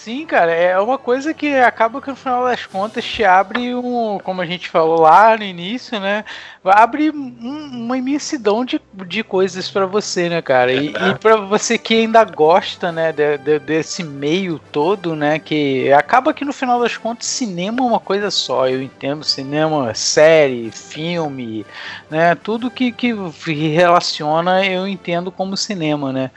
Sim, 0.00 0.24
cara, 0.26 0.52
é 0.52 0.78
uma 0.78 0.96
coisa 0.96 1.34
que 1.34 1.54
acaba 1.56 2.00
que 2.00 2.08
no 2.08 2.14
final 2.14 2.44
das 2.44 2.64
contas 2.64 3.04
te 3.04 3.24
abre 3.24 3.74
um, 3.74 4.18
como 4.22 4.40
a 4.40 4.46
gente 4.46 4.68
falou 4.68 5.00
lá 5.00 5.36
no 5.36 5.42
início, 5.42 5.98
né? 5.98 6.24
Abre 6.64 7.10
um- 7.10 7.68
uma 7.72 7.98
imensidão 7.98 8.64
de, 8.64 8.80
de 8.92 9.24
coisas 9.24 9.68
pra 9.68 9.86
você, 9.86 10.28
né, 10.28 10.40
cara? 10.40 10.72
E, 10.72 10.90
e 10.90 11.14
para 11.20 11.36
você 11.38 11.76
que 11.76 11.94
ainda 11.94 12.22
gosta, 12.24 12.92
né, 12.92 13.12
de- 13.12 13.38
de- 13.38 13.58
desse 13.58 14.04
meio 14.04 14.60
todo, 14.70 15.16
né? 15.16 15.40
Que 15.40 15.92
acaba 15.92 16.32
que 16.32 16.44
no 16.44 16.52
final 16.52 16.78
das 16.80 16.96
contas 16.96 17.26
cinema 17.26 17.78
é 17.80 17.82
uma 17.82 18.00
coisa 18.00 18.30
só. 18.30 18.68
Eu 18.68 18.80
entendo 18.80 19.24
cinema, 19.24 19.92
série, 19.94 20.70
filme, 20.70 21.66
né? 22.08 22.36
Tudo 22.36 22.70
que, 22.70 22.92
que 22.92 23.12
relaciona 23.72 24.64
eu 24.64 24.86
entendo 24.86 25.32
como 25.32 25.56
cinema, 25.56 26.12
né? 26.12 26.30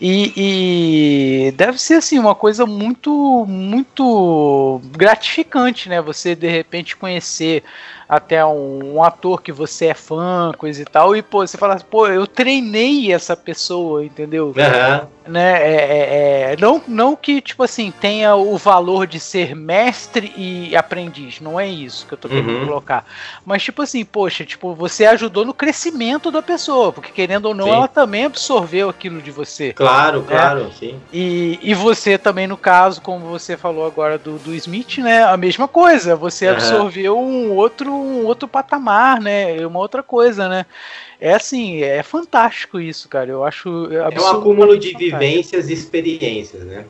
E, 0.00 1.46
e 1.48 1.52
deve 1.52 1.78
ser 1.78 1.94
assim 1.94 2.18
uma 2.18 2.34
coisa 2.34 2.64
muito 2.66 2.97
muito 3.46 4.80
gratificante, 4.96 5.88
né? 5.88 6.00
Você 6.00 6.34
de 6.34 6.48
repente 6.48 6.96
conhecer 6.96 7.62
até 8.08 8.44
um, 8.44 8.94
um 8.96 9.02
ator 9.04 9.42
que 9.42 9.52
você 9.52 9.86
é 9.86 9.94
fã, 9.94 10.52
coisa 10.56 10.80
e 10.80 10.84
tal, 10.84 11.14
e 11.14 11.20
pô, 11.22 11.46
você 11.46 11.58
fala, 11.58 11.74
assim, 11.74 11.84
pô, 11.90 12.06
eu 12.06 12.26
treinei 12.26 13.12
essa 13.12 13.36
pessoa, 13.36 14.04
entendeu? 14.04 14.54
Aham. 14.58 15.08
né? 15.26 15.62
É, 15.62 15.74
é- 15.74 16.52
é- 16.52 16.56
não, 16.58 16.80
não 16.88 17.14
que, 17.14 17.42
tipo 17.42 17.62
assim, 17.62 17.90
tenha 18.00 18.34
o 18.34 18.56
valor 18.56 19.06
de 19.06 19.20
ser 19.20 19.54
mestre 19.54 20.32
e 20.36 20.74
aprendiz. 20.74 21.38
Não 21.38 21.60
é 21.60 21.68
isso 21.68 22.06
que 22.06 22.14
eu 22.14 22.18
tô 22.18 22.28
querendo 22.30 22.48
Uhum. 22.60 22.64
colocar. 22.64 23.04
Mas, 23.44 23.62
tipo 23.62 23.82
assim, 23.82 24.02
poxa, 24.06 24.46
tipo, 24.46 24.74
você 24.74 25.04
ajudou 25.04 25.44
no 25.44 25.52
crescimento 25.52 26.30
da 26.30 26.40
pessoa, 26.40 26.92
porque 26.92 27.12
querendo 27.12 27.44
ou 27.46 27.54
não, 27.54 27.66
Sim. 27.66 27.72
ela 27.72 27.88
também 27.88 28.24
absorveu 28.24 28.88
aquilo 28.88 29.20
de 29.20 29.30
você. 29.30 29.74
Claro, 29.74 30.22
claro, 30.22 30.72
sim. 30.72 30.98
E, 31.12 31.58
e 31.62 31.74
você 31.74 32.16
também, 32.16 32.46
no 32.46 32.56
caso, 32.56 33.02
como 33.02 33.26
você 33.26 33.54
falou 33.54 33.86
agora 33.86 34.16
do, 34.16 34.38
do 34.38 34.54
Smith, 34.54 34.96
né? 34.98 35.24
A 35.24 35.36
mesma 35.36 35.68
coisa. 35.68 36.16
Você 36.16 36.46
Aham. 36.46 36.56
absorveu 36.56 37.18
um 37.18 37.52
outro, 37.54 37.92
um 37.98 38.24
outro 38.24 38.48
patamar, 38.48 39.20
né? 39.20 39.66
Uma 39.66 39.78
outra 39.78 40.02
coisa, 40.02 40.48
né? 40.48 40.66
É 41.20 41.34
assim, 41.34 41.82
é 41.82 42.02
fantástico 42.02 42.80
isso, 42.80 43.08
cara. 43.08 43.30
Eu 43.30 43.44
acho. 43.44 43.68
É 43.92 44.20
um 44.20 44.26
acúmulo 44.26 44.78
de 44.78 44.92
fantástico. 44.92 45.18
vivências 45.18 45.68
e 45.68 45.72
experiências, 45.72 46.62
né? 46.64 46.84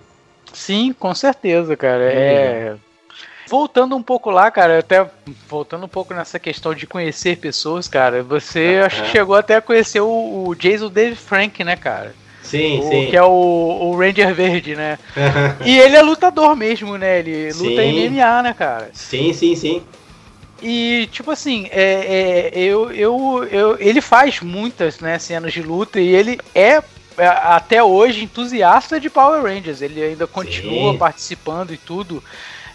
Sim, 0.53 0.93
com 0.99 1.15
certeza, 1.15 1.77
cara. 1.77 2.05
Uhum. 2.05 2.11
É. 2.11 2.77
Voltando 3.49 3.97
um 3.97 4.03
pouco 4.03 4.31
lá, 4.31 4.51
cara, 4.51 4.79
até 4.81 5.09
voltando 5.49 5.87
um 5.87 5.89
pouco 5.89 6.13
nessa 6.13 6.39
questão 6.39 6.75
de 6.75 6.87
conhecer 6.87 7.39
pessoas, 7.39 7.89
cara, 7.89 8.23
você 8.23 8.81
que 8.91 9.07
chegou 9.07 9.35
até 9.35 9.57
a 9.57 9.63
conhecer 9.63 10.01
o, 10.01 10.45
o 10.49 10.55
Jason 10.55 10.91
David 10.91 11.17
Frank, 11.19 11.65
né, 11.65 11.75
cara? 11.75 12.15
Sim, 12.43 12.79
O- 12.79 12.83
sim. 12.83 13.07
Que 13.11 13.17
é 13.17 13.23
o, 13.23 13.29
o 13.31 13.97
Ranger 13.99 14.35
Verde, 14.35 14.77
né? 14.77 14.99
E 15.65 15.79
ele 15.79 15.97
é 15.97 16.03
lutador 16.03 16.55
mesmo, 16.55 16.97
né? 16.99 17.19
Ele 17.21 17.53
luta 17.55 17.83
Sim. 17.83 17.89
em 17.89 18.07
MMA, 18.07 18.43
né, 18.43 18.55
cara? 18.55 18.91
sim, 18.93 19.33
sim, 19.33 19.57
sim. 19.57 19.83
E, 20.61 21.09
tipo 21.13 21.31
assim, 21.31 21.69
é, 21.71 22.51
é, 22.53 22.59
eu, 22.61 22.91
eu, 22.93 23.45
eu, 23.51 23.77
ele 23.79 24.01
faz 24.01 24.41
muitas 24.41 24.99
né, 24.99 25.19
cenas 25.19 25.53
de 25.53 25.63
luta 25.63 26.01
e 26.01 26.09
ele 26.15 26.39
é, 26.55 26.83
é, 27.17 27.27
até 27.27 27.83
hoje, 27.83 28.25
entusiasta 28.25 28.99
de 28.99 29.09
Power 29.09 29.43
Rangers. 29.43 29.81
Ele 29.83 30.03
ainda 30.03 30.27
continua 30.27 30.93
Sim. 30.93 30.99
participando 30.99 31.73
e 31.73 31.77
tudo. 31.77 32.23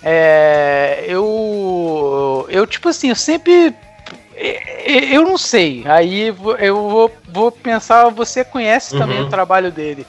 É, 0.01 1.05
eu, 1.07 2.45
eu, 2.49 2.65
tipo 2.67 2.89
assim, 2.89 3.09
eu 3.09 3.15
sempre. 3.15 3.73
é, 4.35 5.15
Eu 5.15 5.23
não 5.23 5.37
sei. 5.37 5.83
Aí 5.85 6.33
eu 6.59 6.75
vou, 6.89 7.11
vou 7.27 7.51
pensar, 7.51 8.09
você 8.09 8.43
conhece 8.43 8.97
também 8.97 9.19
Uhum. 9.19 9.27
o 9.27 9.29
trabalho 9.29 9.71
dele. 9.71 10.05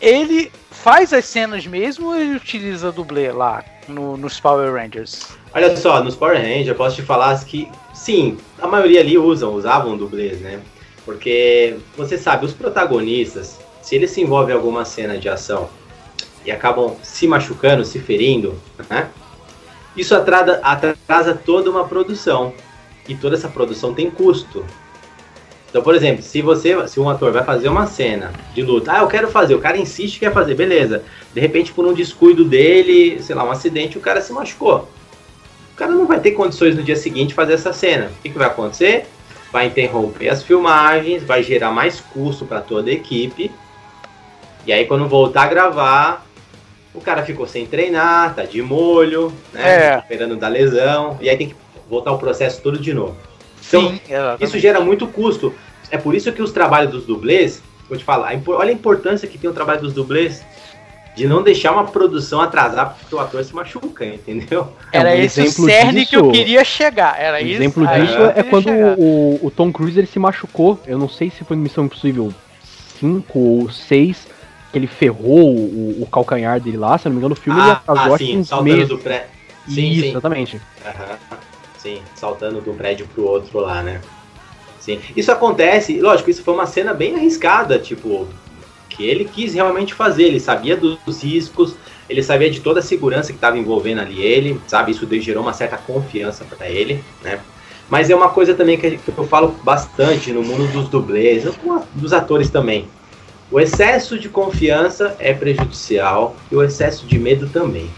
Ele 0.00 0.50
faz 0.88 1.12
as 1.12 1.26
cenas 1.26 1.66
mesmo 1.66 2.06
ou 2.08 2.16
ele 2.16 2.34
utiliza 2.36 2.90
dublê 2.90 3.30
lá 3.30 3.62
no- 3.86 4.16
nos 4.16 4.40
Power 4.40 4.72
Rangers? 4.72 5.28
Olha 5.52 5.76
só, 5.76 6.02
nos 6.02 6.16
Power 6.16 6.38
Rangers 6.38 6.68
eu 6.68 6.74
posso 6.74 6.96
te 6.96 7.02
falar 7.02 7.38
que, 7.44 7.70
sim, 7.92 8.38
a 8.58 8.66
maioria 8.66 9.00
ali 9.00 9.18
usam, 9.18 9.52
usavam 9.52 9.98
dublês, 9.98 10.40
né? 10.40 10.60
Porque, 11.04 11.76
você 11.94 12.16
sabe, 12.16 12.46
os 12.46 12.54
protagonistas, 12.54 13.58
se 13.82 13.96
eles 13.96 14.10
se 14.12 14.22
envolvem 14.22 14.54
em 14.54 14.56
alguma 14.56 14.82
cena 14.86 15.18
de 15.18 15.28
ação 15.28 15.68
e 16.42 16.50
acabam 16.50 16.96
se 17.02 17.28
machucando, 17.28 17.84
se 17.84 17.98
ferindo, 17.98 18.58
né? 18.88 19.10
Isso 19.94 20.14
atrasa, 20.14 20.58
atrasa 20.62 21.34
toda 21.34 21.68
uma 21.70 21.84
produção. 21.86 22.54
E 23.06 23.14
toda 23.14 23.36
essa 23.36 23.48
produção 23.48 23.92
tem 23.92 24.10
custo. 24.10 24.64
Então, 25.68 25.82
por 25.82 25.94
exemplo, 25.94 26.22
se 26.22 26.40
você, 26.40 26.88
se 26.88 26.98
um 26.98 27.08
ator 27.08 27.30
vai 27.30 27.44
fazer 27.44 27.68
uma 27.68 27.86
cena 27.86 28.32
de 28.54 28.62
luta, 28.62 28.92
ah, 28.92 29.00
eu 29.00 29.06
quero 29.06 29.28
fazer, 29.28 29.54
o 29.54 29.60
cara 29.60 29.76
insiste 29.76 30.14
que 30.14 30.20
quer 30.20 30.32
fazer, 30.32 30.54
beleza. 30.54 31.02
De 31.34 31.40
repente, 31.40 31.72
por 31.72 31.86
um 31.86 31.92
descuido 31.92 32.44
dele, 32.44 33.22
sei 33.22 33.34
lá, 33.34 33.44
um 33.44 33.50
acidente, 33.50 33.98
o 33.98 34.00
cara 34.00 34.20
se 34.20 34.32
machucou. 34.32 34.88
O 35.74 35.76
cara 35.76 35.92
não 35.92 36.06
vai 36.06 36.20
ter 36.20 36.32
condições 36.32 36.74
no 36.74 36.82
dia 36.82 36.96
seguinte 36.96 37.28
de 37.28 37.34
fazer 37.34 37.52
essa 37.52 37.72
cena. 37.72 38.06
O 38.06 38.22
que, 38.22 38.30
que 38.30 38.38
vai 38.38 38.46
acontecer? 38.46 39.06
Vai 39.52 39.66
interromper 39.66 40.30
as 40.30 40.42
filmagens, 40.42 41.22
vai 41.22 41.42
gerar 41.42 41.70
mais 41.70 42.00
custo 42.00 42.46
para 42.46 42.60
toda 42.60 42.90
a 42.90 42.92
equipe. 42.92 43.50
E 44.66 44.72
aí, 44.72 44.86
quando 44.86 45.06
voltar 45.06 45.44
a 45.44 45.48
gravar, 45.48 46.26
o 46.94 47.00
cara 47.00 47.22
ficou 47.22 47.46
sem 47.46 47.66
treinar, 47.66 48.34
tá 48.34 48.42
de 48.42 48.60
molho, 48.62 49.32
né? 49.52 49.94
É. 49.94 49.98
Esperando 49.98 50.36
da 50.36 50.48
lesão. 50.48 51.18
E 51.20 51.28
aí 51.28 51.36
tem 51.36 51.50
que 51.50 51.56
voltar 51.88 52.12
o 52.12 52.18
processo 52.18 52.60
todo 52.62 52.78
de 52.78 52.92
novo. 52.92 53.16
Então, 53.68 53.90
Sim, 53.90 54.00
isso 54.40 54.58
gera 54.58 54.80
muito 54.80 55.06
custo. 55.06 55.54
É 55.90 55.96
por 55.96 56.14
isso 56.14 56.32
que 56.32 56.42
os 56.42 56.50
trabalhos 56.52 56.90
dos 56.90 57.04
dublês, 57.06 57.62
vou 57.88 57.96
te 57.96 58.04
falar, 58.04 58.32
olha 58.48 58.70
a 58.70 58.72
importância 58.72 59.28
que 59.28 59.38
tem 59.38 59.48
o 59.48 59.52
trabalho 59.52 59.80
dos 59.80 59.92
dublês 59.92 60.42
de 61.16 61.26
não 61.26 61.42
deixar 61.42 61.72
uma 61.72 61.84
produção 61.84 62.40
atrasar 62.40 62.96
porque 62.98 63.14
o 63.14 63.18
ator 63.18 63.42
se 63.44 63.52
machuca, 63.54 64.04
entendeu? 64.06 64.68
Era 64.92 65.10
É, 65.14 65.16
um 65.20 65.24
esse 65.24 65.40
o 65.40 65.44
exemplo 65.44 65.64
cerne 65.64 66.06
que 66.06 66.16
eu 66.16 66.22
disso- 66.22 66.32
queria 66.32 66.64
chegar. 66.64 67.18
Era 67.20 67.38
Um 67.38 67.40
isso. 67.46 67.56
exemplo 67.62 67.86
disso 67.86 68.16
é 68.36 68.42
quando 68.44 68.68
o, 68.70 69.40
o 69.42 69.50
Tom 69.50 69.72
Cruise 69.72 69.98
ele 69.98 70.06
se 70.06 70.18
machucou. 70.18 70.78
Eu 70.86 70.96
não 70.98 71.08
sei 71.08 71.28
se 71.30 71.42
foi 71.44 71.56
no 71.56 71.62
Missão 71.62 71.84
Impossível 71.86 72.32
5 73.00 73.38
ou 73.38 73.70
6, 73.70 74.28
que 74.70 74.78
ele 74.78 74.86
ferrou 74.86 75.56
o, 75.56 76.02
o 76.02 76.06
calcanhar 76.06 76.60
dele 76.60 76.76
lá. 76.76 76.96
Se 76.98 77.06
não 77.06 77.12
me 77.14 77.18
engano, 77.18 77.32
o 77.34 77.36
filme 77.36 77.58
ele 77.60 77.68
ah, 77.70 77.72
atrasou 77.72 78.12
ah, 78.12 78.14
acho 78.14 78.18
que 78.24 78.30
sim, 78.32 78.38
uns 78.38 78.48
saltando 78.48 78.70
meses. 78.76 78.88
do 78.88 78.98
pré. 78.98 79.26
Sim, 79.66 79.90
Isso, 79.90 80.00
sim. 80.02 80.08
exatamente. 80.10 80.60
Sim, 81.78 82.02
saltando 82.14 82.60
de 82.60 82.68
um 82.68 82.74
prédio 82.74 83.08
pro 83.14 83.24
outro 83.24 83.60
lá, 83.60 83.82
né? 83.82 84.00
Sim. 84.80 85.00
Isso 85.16 85.30
acontece, 85.30 86.00
lógico, 86.00 86.30
isso 86.30 86.42
foi 86.42 86.54
uma 86.54 86.66
cena 86.66 86.92
bem 86.92 87.14
arriscada, 87.14 87.78
tipo, 87.78 88.26
que 88.88 89.06
ele 89.06 89.24
quis 89.24 89.54
realmente 89.54 89.94
fazer, 89.94 90.24
ele 90.24 90.40
sabia 90.40 90.76
dos 90.76 91.22
riscos, 91.22 91.76
ele 92.08 92.22
sabia 92.22 92.50
de 92.50 92.60
toda 92.60 92.80
a 92.80 92.82
segurança 92.82 93.32
que 93.32 93.36
estava 93.36 93.58
envolvendo 93.58 94.00
ali 94.00 94.20
ele, 94.20 94.60
sabe? 94.66 94.92
Isso 94.92 95.06
gerou 95.20 95.42
uma 95.42 95.52
certa 95.52 95.76
confiança 95.76 96.44
para 96.44 96.68
ele, 96.68 97.02
né? 97.22 97.38
Mas 97.88 98.10
é 98.10 98.14
uma 98.14 98.28
coisa 98.28 98.54
também 98.54 98.76
que 98.76 98.98
eu 99.16 99.24
falo 99.26 99.54
bastante 99.62 100.32
no 100.32 100.42
mundo 100.42 100.70
dos 100.72 100.88
dublês, 100.88 101.44
dos 101.94 102.12
atores 102.12 102.50
também. 102.50 102.88
O 103.50 103.58
excesso 103.58 104.18
de 104.18 104.28
confiança 104.28 105.16
é 105.18 105.32
prejudicial 105.32 106.36
e 106.50 106.56
o 106.56 106.62
excesso 106.62 107.06
de 107.06 107.18
medo 107.18 107.48
também. 107.48 107.88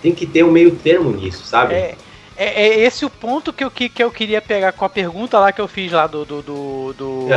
Tem 0.00 0.14
que 0.14 0.26
ter 0.26 0.44
um 0.44 0.52
meio 0.52 0.76
termo 0.76 1.10
nisso, 1.10 1.44
sabe? 1.44 1.74
É, 1.74 1.94
é, 2.44 2.62
é 2.68 2.80
esse 2.80 3.04
o 3.04 3.10
ponto 3.10 3.52
que 3.52 3.62
eu, 3.64 3.70
que, 3.70 3.88
que 3.88 4.02
eu 4.02 4.10
queria 4.10 4.40
pegar 4.40 4.72
com 4.72 4.84
a 4.84 4.88
pergunta 4.88 5.38
lá 5.38 5.52
que 5.52 5.60
eu 5.60 5.68
fiz 5.68 5.92
lá 5.92 6.06
do, 6.06 6.24
do, 6.24 6.42
do, 6.42 6.92
do. 6.94 7.28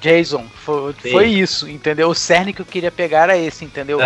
Jason. 0.00 0.46
Foi, 0.54 0.92
foi 0.92 1.26
isso, 1.26 1.68
entendeu? 1.68 2.08
O 2.08 2.14
cerne 2.14 2.52
que 2.52 2.62
eu 2.62 2.66
queria 2.66 2.90
pegar 2.90 3.24
era 3.24 3.36
esse, 3.36 3.64
entendeu? 3.64 4.00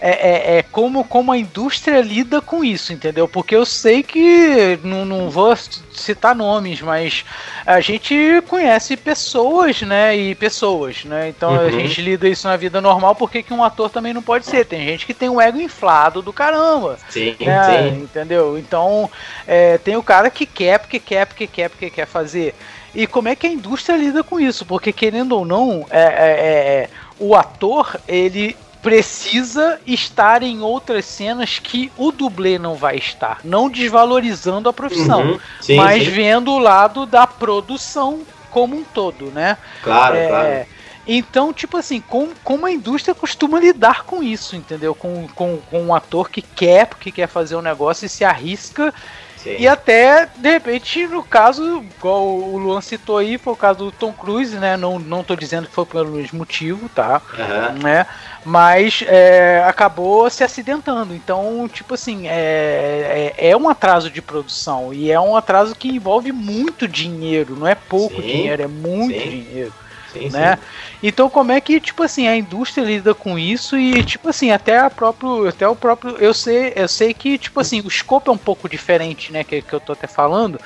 É, 0.00 0.10
é, 0.10 0.58
é 0.58 0.62
como, 0.62 1.04
como 1.04 1.32
a 1.32 1.38
indústria 1.38 2.00
lida 2.00 2.40
com 2.40 2.64
isso, 2.64 2.92
entendeu? 2.92 3.28
Porque 3.28 3.54
eu 3.54 3.64
sei 3.64 4.02
que, 4.02 4.78
não, 4.82 5.04
não 5.04 5.30
vou 5.30 5.54
citar 5.92 6.34
nomes, 6.34 6.80
mas 6.80 7.24
a 7.64 7.80
gente 7.80 8.14
conhece 8.48 8.96
pessoas, 8.96 9.82
né? 9.82 10.16
E 10.16 10.34
pessoas, 10.34 11.04
né? 11.04 11.28
Então 11.28 11.54
a 11.54 11.62
Uhum. 11.62 11.70
gente 11.70 12.00
lida 12.00 12.28
isso 12.28 12.48
na 12.48 12.56
vida 12.56 12.80
normal, 12.80 13.14
porque 13.14 13.42
que 13.42 13.52
um 13.52 13.62
ator 13.62 13.90
também 13.90 14.12
não 14.12 14.22
pode 14.22 14.46
ser? 14.46 14.64
Tem 14.64 14.84
gente 14.84 15.06
que 15.06 15.14
tem 15.14 15.28
um 15.28 15.40
ego 15.40 15.60
inflado 15.60 16.22
do 16.22 16.32
caramba. 16.32 16.98
Sim, 17.08 17.36
né? 17.40 17.62
sim. 17.64 18.02
Entendeu? 18.02 18.58
Então, 18.58 19.10
é, 19.46 19.78
tem 19.78 19.96
o 20.00 20.02
cara 20.02 20.30
que 20.30 20.46
quer, 20.46 20.78
porque 20.78 20.98
quer, 20.98 21.26
porque 21.26 21.46
quer, 21.46 21.68
porque 21.68 21.90
quer 21.90 22.06
fazer. 22.06 22.54
E 22.94 23.06
como 23.06 23.28
é 23.28 23.36
que 23.36 23.46
a 23.46 23.50
indústria 23.50 23.96
lida 23.96 24.24
com 24.24 24.40
isso? 24.40 24.64
Porque, 24.66 24.92
querendo 24.92 25.36
ou 25.36 25.44
não, 25.44 25.86
é, 25.90 26.00
é, 26.00 26.08
é, 26.08 26.90
o 27.18 27.36
ator, 27.36 28.00
ele 28.08 28.56
precisa 28.82 29.78
estar 29.86 30.42
em 30.42 30.60
outras 30.60 31.04
cenas 31.04 31.58
que 31.58 31.92
o 31.96 32.10
dublê 32.10 32.58
não 32.58 32.74
vai 32.74 32.96
estar. 32.96 33.40
Não 33.44 33.68
desvalorizando 33.68 34.68
a 34.68 34.72
profissão, 34.72 35.32
Uhum. 35.32 35.40
Sim, 35.60 35.76
mas 35.76 36.04
sim. 36.04 36.10
vendo 36.10 36.50
o 36.50 36.58
lado 36.58 37.04
da 37.04 37.26
produção 37.26 38.22
como 38.50 38.76
um 38.76 38.82
todo, 38.82 39.26
né? 39.26 39.56
Claro, 39.82 40.16
É, 40.16 40.28
claro. 40.28 40.66
Então, 41.06 41.52
tipo 41.52 41.76
assim, 41.76 42.00
com, 42.00 42.28
como 42.44 42.66
a 42.66 42.70
indústria 42.70 43.14
costuma 43.14 43.58
lidar 43.58 44.04
com 44.04 44.22
isso, 44.22 44.54
entendeu? 44.54 44.94
Com, 44.94 45.26
com, 45.34 45.58
com 45.70 45.82
um 45.82 45.94
ator 45.94 46.30
que 46.30 46.42
quer, 46.42 46.86
porque 46.86 47.10
quer 47.10 47.26
fazer 47.26 47.56
um 47.56 47.62
negócio 47.62 48.06
e 48.06 48.08
se 48.08 48.24
arrisca. 48.24 48.94
Sim. 49.42 49.56
E 49.58 49.66
até, 49.66 50.28
de 50.36 50.50
repente, 50.50 51.06
no 51.06 51.22
caso, 51.22 51.82
igual 51.98 52.26
o 52.26 52.58
Luan 52.58 52.82
citou 52.82 53.16
aí, 53.16 53.38
foi 53.38 53.54
o 53.54 53.56
caso 53.56 53.86
do 53.86 53.92
Tom 53.92 54.12
Cruise, 54.12 54.54
né? 54.58 54.76
Não, 54.76 54.98
não 54.98 55.24
tô 55.24 55.34
dizendo 55.34 55.66
que 55.66 55.74
foi 55.74 55.86
pelo 55.86 56.10
mesmo 56.10 56.40
motivo, 56.40 56.90
tá? 56.90 57.22
Aham. 57.38 57.72
né? 57.82 58.06
Mas 58.44 59.02
é, 59.06 59.64
acabou 59.66 60.28
se 60.28 60.44
acidentando. 60.44 61.14
Então, 61.14 61.66
tipo 61.72 61.94
assim, 61.94 62.28
é, 62.28 63.32
é, 63.38 63.50
é 63.50 63.56
um 63.56 63.68
atraso 63.68 64.10
de 64.10 64.20
produção. 64.20 64.92
E 64.92 65.10
é 65.10 65.18
um 65.18 65.34
atraso 65.34 65.74
que 65.74 65.88
envolve 65.88 66.32
muito 66.32 66.86
dinheiro. 66.86 67.56
Não 67.56 67.66
é 67.66 67.74
pouco 67.74 68.20
Sim, 68.20 68.28
dinheiro, 68.28 68.62
é 68.62 68.68
muito 68.68 69.18
sim. 69.18 69.30
dinheiro 69.30 69.72
Sim, 70.12 70.28
né? 70.28 70.56
sim. 70.56 70.60
Então 71.02 71.30
como 71.30 71.52
é 71.52 71.60
que, 71.60 71.80
tipo 71.80 72.02
assim, 72.02 72.26
a 72.28 72.36
indústria 72.36 72.84
lida 72.84 73.14
com 73.14 73.38
isso 73.38 73.76
e, 73.78 74.02
tipo 74.04 74.28
assim, 74.28 74.50
até 74.50 74.78
a 74.78 74.90
próprio, 74.90 75.48
até 75.48 75.66
o 75.68 75.76
próprio, 75.76 76.16
eu 76.18 76.34
sei, 76.34 76.72
eu 76.76 76.88
sei 76.88 77.14
que, 77.14 77.38
tipo 77.38 77.60
assim, 77.60 77.80
o 77.82 77.88
escopo 77.88 78.30
é 78.30 78.34
um 78.34 78.38
pouco 78.38 78.68
diferente, 78.68 79.32
né, 79.32 79.44
que, 79.44 79.62
que 79.62 79.74
eu 79.74 79.80
tô 79.80 79.92
até 79.92 80.06
falando, 80.06 80.60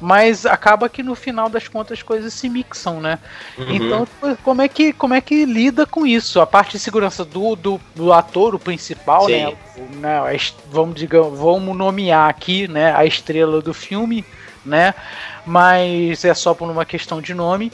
mas 0.00 0.46
acaba 0.46 0.88
que 0.88 1.02
no 1.02 1.14
final 1.14 1.48
das 1.48 1.68
contas 1.68 1.98
as 1.98 2.02
coisas 2.02 2.34
se 2.34 2.48
mixam, 2.48 3.00
né? 3.00 3.18
Uhum. 3.58 3.66
Então, 3.68 4.06
tipo, 4.06 4.36
como 4.42 4.62
é 4.62 4.68
que, 4.68 4.92
como 4.92 5.14
é 5.14 5.20
que 5.20 5.44
lida 5.44 5.86
com 5.86 6.06
isso? 6.06 6.40
A 6.40 6.46
parte 6.46 6.72
de 6.72 6.78
segurança 6.78 7.24
do, 7.24 7.54
do, 7.56 7.80
do 7.94 8.12
ator, 8.12 8.54
o 8.54 8.60
principal, 8.60 9.26
Sim. 9.26 9.32
né, 9.32 9.48
o- 9.74 9.88
né, 9.88 10.34
est- 10.34 10.60
vamos 10.64 10.94
digamos, 10.94 11.38
vamos 11.38 11.76
nomear 11.76 12.28
aqui, 12.28 12.66
né, 12.68 12.94
a 12.94 13.04
estrela 13.04 13.62
do 13.62 13.72
filme, 13.74 14.26
né? 14.64 14.94
Mas 15.44 16.24
é 16.24 16.34
só 16.34 16.54
por 16.54 16.70
uma 16.70 16.84
questão 16.84 17.20
de 17.20 17.34
nome. 17.34 17.72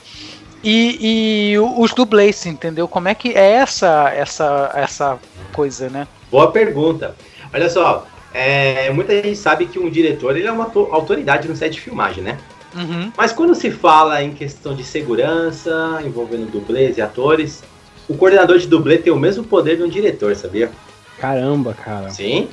E, 0.68 1.52
e 1.52 1.58
os 1.58 1.92
dublês, 1.94 2.44
entendeu? 2.44 2.88
Como 2.88 3.06
é 3.06 3.14
que 3.14 3.28
é 3.28 3.52
essa 3.52 4.10
essa 4.10 4.72
essa 4.74 5.18
coisa, 5.52 5.88
né? 5.88 6.08
Boa 6.28 6.50
pergunta. 6.50 7.14
Olha 7.54 7.70
só, 7.70 8.04
é, 8.34 8.90
muita 8.90 9.14
gente 9.14 9.36
sabe 9.36 9.66
que 9.66 9.78
um 9.78 9.88
diretor 9.88 10.36
ele 10.36 10.48
é 10.48 10.50
uma 10.50 10.64
auto- 10.64 10.88
autoridade 10.90 11.46
no 11.48 11.54
set 11.54 11.72
de 11.74 11.80
filmagem, 11.80 12.24
né? 12.24 12.36
Uhum. 12.74 13.12
Mas 13.16 13.32
quando 13.32 13.54
se 13.54 13.70
fala 13.70 14.20
em 14.22 14.32
questão 14.32 14.74
de 14.74 14.82
segurança, 14.82 16.02
envolvendo 16.04 16.50
dublês 16.50 16.98
e 16.98 17.00
atores, 17.00 17.62
o 18.08 18.16
coordenador 18.16 18.58
de 18.58 18.66
dublê 18.66 18.98
tem 18.98 19.12
o 19.12 19.16
mesmo 19.16 19.44
poder 19.44 19.76
de 19.76 19.84
um 19.84 19.88
diretor, 19.88 20.34
sabia? 20.34 20.70
Caramba, 21.18 21.74
cara. 21.74 22.10
Sim. 22.10 22.48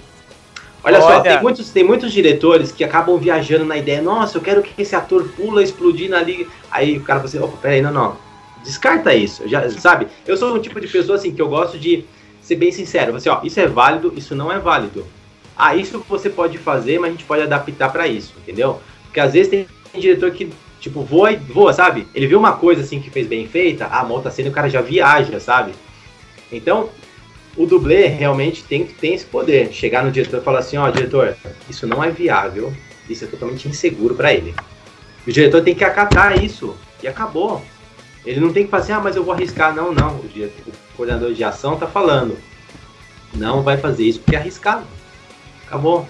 Olha, 0.84 1.00
só, 1.00 1.08
Olha. 1.08 1.22
tem 1.22 1.42
muitos, 1.42 1.70
tem 1.70 1.84
muitos 1.84 2.12
diretores 2.12 2.72
que 2.72 2.84
acabam 2.84 3.18
viajando 3.18 3.64
na 3.64 3.78
ideia, 3.78 4.02
nossa, 4.02 4.38
eu 4.38 4.42
quero 4.42 4.62
que 4.62 4.82
esse 4.82 4.96
ator 4.96 5.30
pula 5.30 5.64
explodindo 5.64 6.16
ali. 6.16 6.48
Aí 6.70 6.98
o 6.98 7.02
cara 7.02 7.20
fala 7.20 7.30
assim, 7.30 7.40
opa, 7.40 7.58
peraí, 7.62 7.82
não, 7.82 7.92
não. 7.92 8.18
Descarta 8.64 9.14
isso. 9.14 9.48
Já, 9.48 9.70
sabe? 9.70 10.08
Eu 10.28 10.36
sou 10.36 10.54
um 10.54 10.60
tipo 10.60 10.80
de 10.82 10.88
pessoa 10.88 11.18
assim 11.18 11.34
que 11.34 11.42
eu 11.42 11.48
gosto 11.48 11.78
de 11.78 12.04
ser 12.42 12.56
bem 12.56 12.72
sincero. 12.72 13.16
Assim, 13.16 13.30
ó, 13.30 13.40
isso 13.44 13.60
é 13.60 13.68
válido, 13.68 14.14
isso 14.16 14.36
não 14.36 14.52
é 14.52 14.60
válido. 14.60 15.06
Ah, 15.56 15.76
isso 15.76 16.04
você 16.10 16.30
pode 16.30 16.58
fazer, 16.58 17.00
mas 17.00 17.10
a 17.10 17.12
gente 17.12 17.24
pode 17.24 17.44
adaptar 17.44 17.92
pra 17.92 18.08
isso, 18.08 18.34
entendeu? 18.42 18.82
Porque 19.06 19.20
às 19.20 19.34
vezes 19.34 19.50
tem 19.50 19.68
diretor 19.96 20.32
que, 20.32 20.52
tipo, 20.80 21.02
voa 21.04 21.32
e 21.32 21.36
voa, 21.38 21.72
sabe? 21.72 22.08
Ele 22.14 22.28
vê 22.28 22.36
uma 22.36 22.54
coisa 22.54 22.82
assim 22.82 23.00
que 23.00 23.10
fez 23.10 23.28
bem 23.28 23.48
feita, 23.48 23.88
ah, 23.90 24.04
outra 24.04 24.32
cena 24.32 24.50
e 24.50 24.52
o 24.52 24.54
cara 24.54 24.70
já 24.70 24.82
viaja, 24.82 25.40
sabe? 25.40 25.74
Então, 26.52 26.90
o 27.56 27.66
dublê 27.66 28.08
realmente 28.08 28.64
tem, 28.64 28.86
tem 28.86 29.14
esse 29.14 29.26
poder. 29.26 29.72
Chegar 29.72 30.04
no 30.04 30.12
diretor 30.12 30.40
e 30.42 30.44
falar 30.44 30.60
assim, 30.60 30.78
ó, 30.78 30.90
diretor, 30.90 31.36
isso 31.70 31.86
não 31.86 32.04
é 32.04 32.10
viável, 32.10 32.74
isso 33.10 33.26
é 33.26 33.28
totalmente 33.28 33.68
inseguro 33.68 34.16
pra 34.16 34.34
ele. 34.34 34.54
O 35.26 35.32
diretor 35.32 35.62
tem 35.64 35.76
que 35.76 35.84
acatar 35.84 36.44
isso, 36.44 36.76
e 37.02 37.08
acabou. 37.08 37.64
Ele 38.26 38.40
não 38.40 38.54
tem 38.54 38.64
que 38.64 38.72
fazer, 38.72 38.94
ah, 38.94 39.00
mas 39.02 39.16
eu 39.16 39.24
vou 39.24 39.34
arriscar. 39.34 39.76
Não, 39.76 39.94
não. 39.94 40.20
O, 40.20 40.28
diretor- 40.28 40.64
o 40.68 40.96
coordenador 40.96 41.34
de 41.34 41.44
ação 41.44 41.78
tá 41.78 41.86
falando. 41.86 42.38
Não 43.34 43.62
vai 43.62 43.78
fazer 43.78 44.06
isso 44.06 44.20
porque 44.20 44.36
é 44.36 44.40
arriscado. 44.40 44.86
Acabou. 45.68 46.08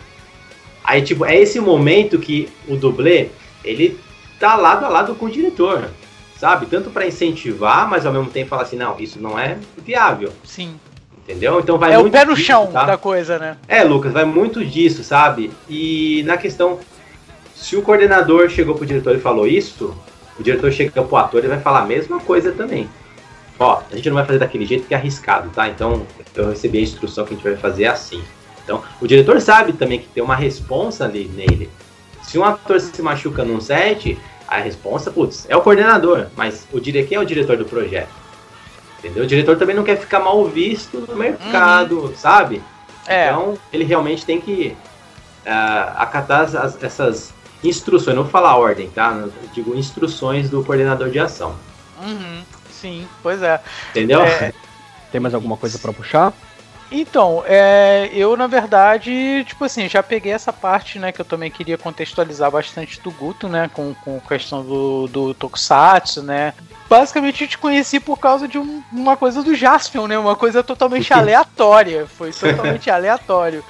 Aí, 0.83 1.01
tipo, 1.01 1.25
é 1.25 1.35
esse 1.35 1.59
momento 1.59 2.19
que 2.19 2.49
o 2.67 2.75
dublê, 2.75 3.29
ele 3.63 3.99
tá 4.39 4.55
lado 4.55 4.85
a 4.85 4.89
lado 4.89 5.15
com 5.15 5.25
o 5.25 5.31
diretor, 5.31 5.89
sabe? 6.37 6.65
Tanto 6.65 6.89
pra 6.89 7.07
incentivar, 7.07 7.89
mas 7.89 8.05
ao 8.05 8.13
mesmo 8.13 8.29
tempo 8.29 8.49
falar 8.49 8.63
assim, 8.63 8.75
não, 8.75 8.99
isso 8.99 9.19
não 9.19 9.39
é 9.39 9.57
viável, 9.77 10.31
Sim. 10.43 10.75
Entendeu? 11.23 11.59
Então 11.59 11.77
vai 11.77 11.93
é 11.93 11.97
o 11.97 12.01
muito 12.01 12.13
pé 12.13 12.25
no 12.25 12.33
disso, 12.33 12.45
chão 12.45 12.67
tá? 12.67 12.85
da 12.85 12.97
coisa, 12.97 13.39
né? 13.39 13.57
É, 13.67 13.83
Lucas, 13.83 14.13
vai 14.13 14.25
muito 14.25 14.63
disso, 14.63 15.03
sabe? 15.03 15.51
E 15.69 16.23
na 16.25 16.37
questão, 16.37 16.79
se 17.55 17.75
o 17.75 17.81
coordenador 17.81 18.49
chegou 18.49 18.75
pro 18.75 18.85
diretor 18.85 19.15
e 19.15 19.19
falou 19.19 19.47
isso, 19.47 19.95
o 20.39 20.43
diretor 20.43 20.71
chega 20.71 21.01
pro 21.01 21.17
ator 21.17 21.43
e 21.43 21.47
vai 21.47 21.59
falar 21.59 21.81
a 21.81 21.85
mesma 21.85 22.19
coisa 22.19 22.51
também. 22.51 22.89
Ó, 23.59 23.81
a 23.91 23.95
gente 23.95 24.09
não 24.09 24.15
vai 24.15 24.25
fazer 24.25 24.39
daquele 24.39 24.65
jeito 24.65 24.87
que 24.87 24.93
é 24.93 24.97
arriscado, 24.97 25.49
tá? 25.51 25.69
Então, 25.69 26.05
eu 26.35 26.49
recebi 26.49 26.79
a 26.79 26.81
instrução 26.81 27.25
que 27.25 27.33
a 27.33 27.37
gente 27.37 27.43
vai 27.43 27.55
fazer 27.55 27.85
assim. 27.85 28.21
Então, 28.63 28.81
o 28.99 29.07
diretor 29.07 29.39
sabe 29.39 29.73
também 29.73 29.99
que 29.99 30.07
tem 30.07 30.23
uma 30.23 30.35
responsa 30.35 31.05
ali 31.05 31.29
nele. 31.35 31.69
Se 32.23 32.37
um 32.39 32.43
ator 32.43 32.79
se 32.79 33.01
machuca 33.01 33.43
num 33.43 33.61
set, 33.61 34.17
a 34.47 34.57
responsa, 34.57 35.11
putz, 35.11 35.45
é 35.49 35.55
o 35.55 35.61
coordenador, 35.61 36.27
mas 36.35 36.67
o 36.71 36.79
dire... 36.79 37.03
quem 37.03 37.17
é 37.17 37.21
o 37.21 37.25
diretor 37.25 37.57
do 37.57 37.65
projeto? 37.65 38.22
Entendeu? 39.03 39.23
O 39.23 39.27
diretor 39.27 39.57
também 39.57 39.75
não 39.75 39.83
quer 39.83 39.97
ficar 39.97 40.19
mal 40.19 40.45
visto 40.45 40.99
no 41.07 41.15
mercado, 41.15 42.13
sabe? 42.15 42.63
É. 43.05 43.25
Então, 43.27 43.57
ele 43.71 43.83
realmente 43.83 44.25
tem 44.25 44.39
que 44.39 44.77
ah, 45.45 45.93
acatar 45.97 46.41
as- 46.41 46.55
as- 46.55 46.81
essas 46.83 47.33
instruções, 47.61 48.15
não 48.15 48.23
vou 48.23 48.31
falar 48.31 48.55
ordem, 48.55 48.89
tá? 48.89 49.11
Eu 49.11 49.31
digo 49.53 49.75
instruções 49.75 50.49
do 50.49 50.63
coordenador 50.63 51.09
de 51.09 51.19
ação. 51.19 51.55
Uhum. 52.01 52.41
Sim, 52.71 53.05
pois 53.21 53.41
é. 53.43 53.59
Entendeu? 53.89 54.21
É, 54.21 54.53
Tem 55.11 55.19
mais 55.19 55.33
alguma 55.35 55.57
coisa 55.57 55.77
pra 55.77 55.91
puxar? 55.91 56.31
Então, 56.91 57.43
é, 57.45 58.09
eu 58.13 58.37
na 58.37 58.47
verdade, 58.47 59.43
tipo 59.47 59.65
assim, 59.65 59.89
já 59.89 60.01
peguei 60.03 60.31
essa 60.31 60.53
parte, 60.53 60.97
né, 60.99 61.11
que 61.11 61.19
eu 61.19 61.25
também 61.25 61.49
queria 61.51 61.77
contextualizar 61.77 62.49
bastante 62.51 63.01
do 63.01 63.11
Guto, 63.11 63.47
né, 63.49 63.69
com, 63.73 63.93
com 63.95 64.17
a 64.23 64.27
questão 64.27 64.63
do, 64.63 65.07
do 65.07 65.33
Tokusatsu, 65.33 66.21
né. 66.23 66.53
Basicamente 66.89 67.43
eu 67.43 67.47
te 67.47 67.57
conheci 67.57 67.99
por 67.99 68.19
causa 68.19 68.47
de 68.47 68.57
um- 68.59 68.83
uma 68.91 69.17
coisa 69.17 69.41
do 69.41 69.55
Jaspion, 69.55 70.07
né, 70.07 70.17
uma 70.17 70.35
coisa 70.35 70.61
totalmente 70.63 71.13
aleatória, 71.13 72.05
foi 72.05 72.31
totalmente 72.31 72.89
aleatório. 72.91 73.63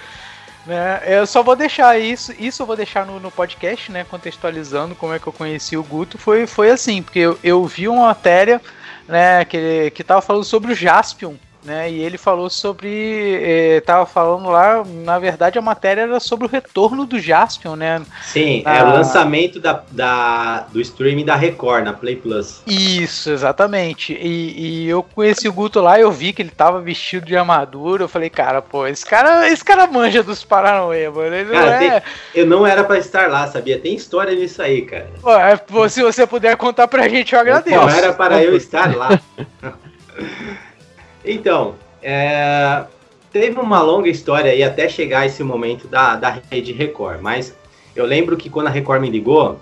Né, 0.66 1.02
eu 1.06 1.28
só 1.28 1.44
vou 1.44 1.56
deixar 1.58 2.00
isso, 2.00 2.34
isso 2.40 2.62
eu 2.62 2.66
vou 2.66 2.76
deixar 2.78 3.06
no, 3.06 3.20
no 3.20 3.30
podcast, 3.30 3.92
né, 3.92 4.06
contextualizando 4.10 4.96
como 4.96 5.14
é 5.14 5.20
que 5.20 5.28
eu 5.28 5.34
conheci 5.34 5.76
o 5.76 5.84
Guto, 5.84 6.18
foi, 6.18 6.48
foi 6.48 6.72
assim, 6.72 7.02
porque 7.02 7.20
eu, 7.20 7.38
eu 7.44 7.66
vi 7.66 7.88
uma 7.90 8.08
matéria, 8.08 8.62
né, 9.08 9.44
que, 9.44 9.92
que 9.92 10.04
tava 10.06 10.22
falando 10.22 10.46
sobre 10.46 10.72
o 10.72 10.76
Jaspion, 10.76 11.34
né? 11.64 11.90
E 11.92 12.02
ele 12.02 12.18
falou 12.18 12.50
sobre. 12.50 13.40
Eh, 13.42 13.82
tava 13.86 14.06
falando 14.06 14.50
lá, 14.50 14.84
na 15.04 15.18
verdade, 15.20 15.58
a 15.58 15.62
matéria 15.62 16.02
era 16.02 16.20
sobre 16.20 16.46
o 16.46 16.50
retorno 16.50 17.06
do 17.06 17.20
Jaspion, 17.20 17.76
né? 17.76 18.02
Sim, 18.24 18.64
é 18.66 18.80
Ah. 18.80 18.86
o 18.86 18.94
lançamento 18.94 19.60
da, 19.60 19.84
da- 19.92 20.66
do 20.72 20.80
streaming 20.82 21.26
da 21.26 21.36
Record, 21.36 21.84
na 21.86 21.94
Play 21.94 22.16
Plus. 22.16 22.62
Isso, 22.68 23.30
exatamente. 23.32 24.14
E, 24.14 24.84
e 24.86 24.90
eu 24.90 25.02
conheci 25.04 25.48
o 25.48 25.54
Guto 25.54 25.80
lá, 25.80 26.00
eu 26.00 26.12
vi 26.12 26.34
que 26.34 26.42
ele 26.42 26.50
tava 26.52 26.82
vestido 26.82 27.26
de 27.26 27.36
armadura. 27.36 28.04
Eu 28.04 28.10
falei, 28.10 28.30
cara, 28.30 28.62
pô, 28.62 28.86
esse 28.88 29.06
cara, 29.06 29.50
esse 29.50 29.64
cara 29.64 29.88
manja 29.88 30.22
dos 30.24 30.44
Paranauê, 30.44 31.10
mano. 31.10 31.34
Ele 31.36 31.46
não 31.54 31.60
Cara, 31.64 31.84
é. 31.86 32.04
Eu 32.36 32.46
não 32.46 32.66
era 32.68 32.84
pra 32.84 32.98
estar 32.98 33.30
lá, 33.30 33.48
sabia? 33.48 33.80
Tem 33.80 33.96
história 33.96 34.34
nisso 34.36 34.62
aí, 34.62 34.82
cara. 34.84 35.10
Pô, 35.22 35.32
é, 35.34 35.56
pô, 35.58 35.88
se 35.90 36.02
você 36.04 36.28
puder 36.28 36.56
contar 36.58 36.88
pra 36.88 37.08
gente, 37.08 37.34
eu 37.34 37.40
agradeço. 37.40 37.76
Não 37.76 37.90
era 37.90 38.12
para 38.14 38.44
eu 38.44 38.56
estar 38.58 38.96
lá. 38.96 39.20
Então, 41.26 41.76
é, 42.02 42.86
teve 43.32 43.60
uma 43.60 43.82
longa 43.82 44.10
história 44.10 44.52
aí 44.52 44.64
até 44.64 44.88
chegar 44.90 45.26
esse 45.26 45.44
momento 45.44 45.88
da, 45.88 46.16
da 46.16 46.42
Rede 46.50 46.72
Record, 46.72 47.22
mas 47.22 47.56
Eu 47.96 48.06
lembro 48.06 48.36
que 48.36 48.50
quando 48.50 48.68
a 48.68 48.70
Record 48.72 49.02
me 49.02 49.10
ligou, 49.10 49.60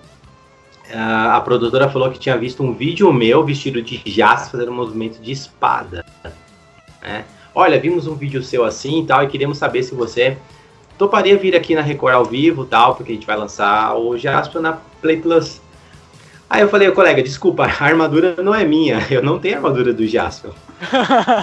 a, 0.93 1.35
a 1.35 1.41
produtora 1.41 1.89
falou 1.89 2.09
que 2.09 2.19
tinha 2.19 2.37
visto 2.37 2.63
um 2.63 2.73
vídeo 2.73 3.11
meu 3.11 3.43
vestido 3.43 3.81
de 3.81 3.97
jazz 3.97 4.49
fazendo 4.49 4.71
um 4.71 4.75
movimento 4.75 5.21
de 5.21 5.31
espada. 5.31 6.05
Né? 7.01 7.25
Olha, 7.53 7.79
vimos 7.79 8.07
um 8.07 8.15
vídeo 8.15 8.41
seu 8.41 8.63
assim 8.63 9.03
e 9.03 9.05
tal, 9.05 9.23
e 9.23 9.27
queríamos 9.27 9.57
saber 9.57 9.83
se 9.83 9.93
você 9.93 10.37
toparia 10.97 11.37
vir 11.37 11.55
aqui 11.55 11.75
na 11.75 11.81
Record 11.81 12.15
ao 12.15 12.25
vivo 12.25 12.65
tal, 12.65 12.95
porque 12.95 13.11
a 13.11 13.15
gente 13.15 13.27
vai 13.27 13.35
lançar 13.35 13.95
o 13.95 14.17
Jasper 14.17 14.61
na 14.61 14.73
Play 15.01 15.17
Plus. 15.17 15.60
Aí 16.51 16.59
eu 16.59 16.67
falei, 16.67 16.91
colega, 16.91 17.23
desculpa, 17.23 17.63
a 17.63 17.85
armadura 17.85 18.35
não 18.43 18.53
é 18.53 18.65
minha, 18.65 18.99
eu 19.09 19.23
não 19.23 19.39
tenho 19.39 19.55
a 19.55 19.57
armadura 19.59 19.93
do 19.93 20.05
Jasper. 20.05 20.51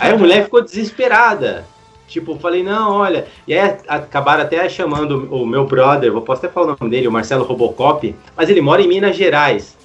aí 0.02 0.12
a 0.12 0.18
mulher 0.18 0.44
ficou 0.44 0.62
desesperada. 0.62 1.64
Tipo, 2.06 2.38
falei, 2.38 2.62
não, 2.62 2.92
olha. 2.92 3.26
E 3.46 3.54
aí 3.56 3.78
acabaram 3.88 4.42
até 4.42 4.68
chamando 4.68 5.26
o 5.34 5.46
meu 5.46 5.64
brother, 5.64 6.12
vou 6.12 6.20
posso 6.20 6.44
até 6.44 6.52
falar 6.52 6.74
o 6.74 6.76
nome 6.78 6.90
dele, 6.90 7.08
o 7.08 7.12
Marcelo 7.12 7.42
Robocop, 7.42 8.14
mas 8.36 8.50
ele 8.50 8.60
mora 8.60 8.82
em 8.82 8.88
Minas 8.88 9.16
Gerais. 9.16 9.78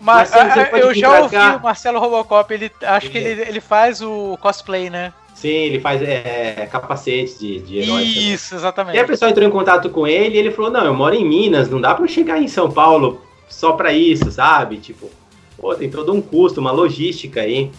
Mas 0.00 0.30
Marcelo, 0.32 0.76
eu 0.76 0.94
já 0.94 1.20
ouvi 1.20 1.36
o 1.36 1.62
Marcelo 1.62 2.00
Robocop, 2.00 2.52
ele 2.52 2.68
acho 2.82 3.06
é. 3.06 3.10
que 3.10 3.18
ele, 3.18 3.42
ele 3.42 3.60
faz 3.60 4.02
o 4.02 4.36
cosplay, 4.40 4.90
né? 4.90 5.12
Sim, 5.36 5.48
ele 5.48 5.78
faz 5.78 6.02
é, 6.02 6.68
capacetes 6.70 7.38
de, 7.38 7.60
de 7.60 7.78
heróis. 7.78 8.08
Isso, 8.08 8.50
também. 8.50 8.60
exatamente. 8.60 8.96
E 8.96 8.98
a 8.98 9.04
pessoa 9.04 9.30
entrou 9.30 9.46
em 9.46 9.52
contato 9.52 9.88
com 9.88 10.04
ele 10.04 10.34
e 10.34 10.38
ele 10.38 10.50
falou: 10.50 10.70
Não, 10.70 10.84
eu 10.84 10.94
moro 10.94 11.14
em 11.14 11.24
Minas, 11.24 11.70
não 11.70 11.80
dá 11.80 11.94
pra 11.94 12.08
chegar 12.08 12.42
em 12.42 12.48
São 12.48 12.70
Paulo 12.70 13.20
só 13.50 13.72
pra 13.72 13.92
isso, 13.92 14.30
sabe? 14.30 14.78
Tipo, 14.78 15.10
pô, 15.58 15.74
tem 15.74 15.90
todo 15.90 16.12
um 16.12 16.22
custo, 16.22 16.60
uma 16.60 16.70
logística 16.70 17.42
aí. 17.42 17.70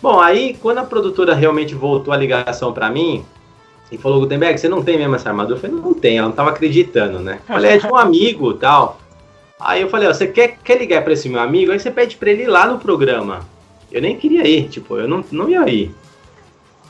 Bom, 0.00 0.18
aí 0.18 0.56
quando 0.62 0.78
a 0.78 0.84
produtora 0.84 1.34
realmente 1.34 1.74
voltou 1.74 2.14
a 2.14 2.16
ligação 2.16 2.72
para 2.72 2.88
mim 2.88 3.22
e 3.92 3.98
falou, 3.98 4.20
Gutenberg, 4.20 4.58
você 4.58 4.68
não 4.68 4.82
tem 4.82 4.96
mesmo 4.96 5.14
essa 5.16 5.28
armadura? 5.28 5.56
Eu 5.56 5.60
falei, 5.60 5.76
não 5.76 5.92
tem, 5.92 6.16
ela 6.16 6.28
não 6.28 6.34
tava 6.34 6.50
acreditando, 6.50 7.18
né? 7.18 7.40
Eu 7.40 7.54
falei, 7.54 7.72
é 7.72 7.78
de 7.78 7.86
um 7.86 7.96
amigo 7.98 8.54
tal. 8.54 8.98
Aí 9.58 9.82
eu 9.82 9.90
falei, 9.90 10.08
ó, 10.08 10.14
você 10.14 10.26
quer, 10.26 10.56
quer 10.64 10.78
ligar 10.78 11.02
para 11.02 11.12
esse 11.12 11.28
meu 11.28 11.40
amigo? 11.40 11.70
Aí 11.70 11.78
você 11.78 11.90
pede 11.90 12.16
pra 12.16 12.30
ele 12.30 12.44
ir 12.44 12.46
lá 12.46 12.66
no 12.66 12.78
programa. 12.78 13.40
Eu 13.92 14.00
nem 14.00 14.16
queria 14.16 14.46
ir, 14.46 14.68
tipo, 14.68 14.96
eu 14.96 15.06
não, 15.06 15.22
não 15.30 15.50
ia 15.50 15.68
ir. 15.68 15.94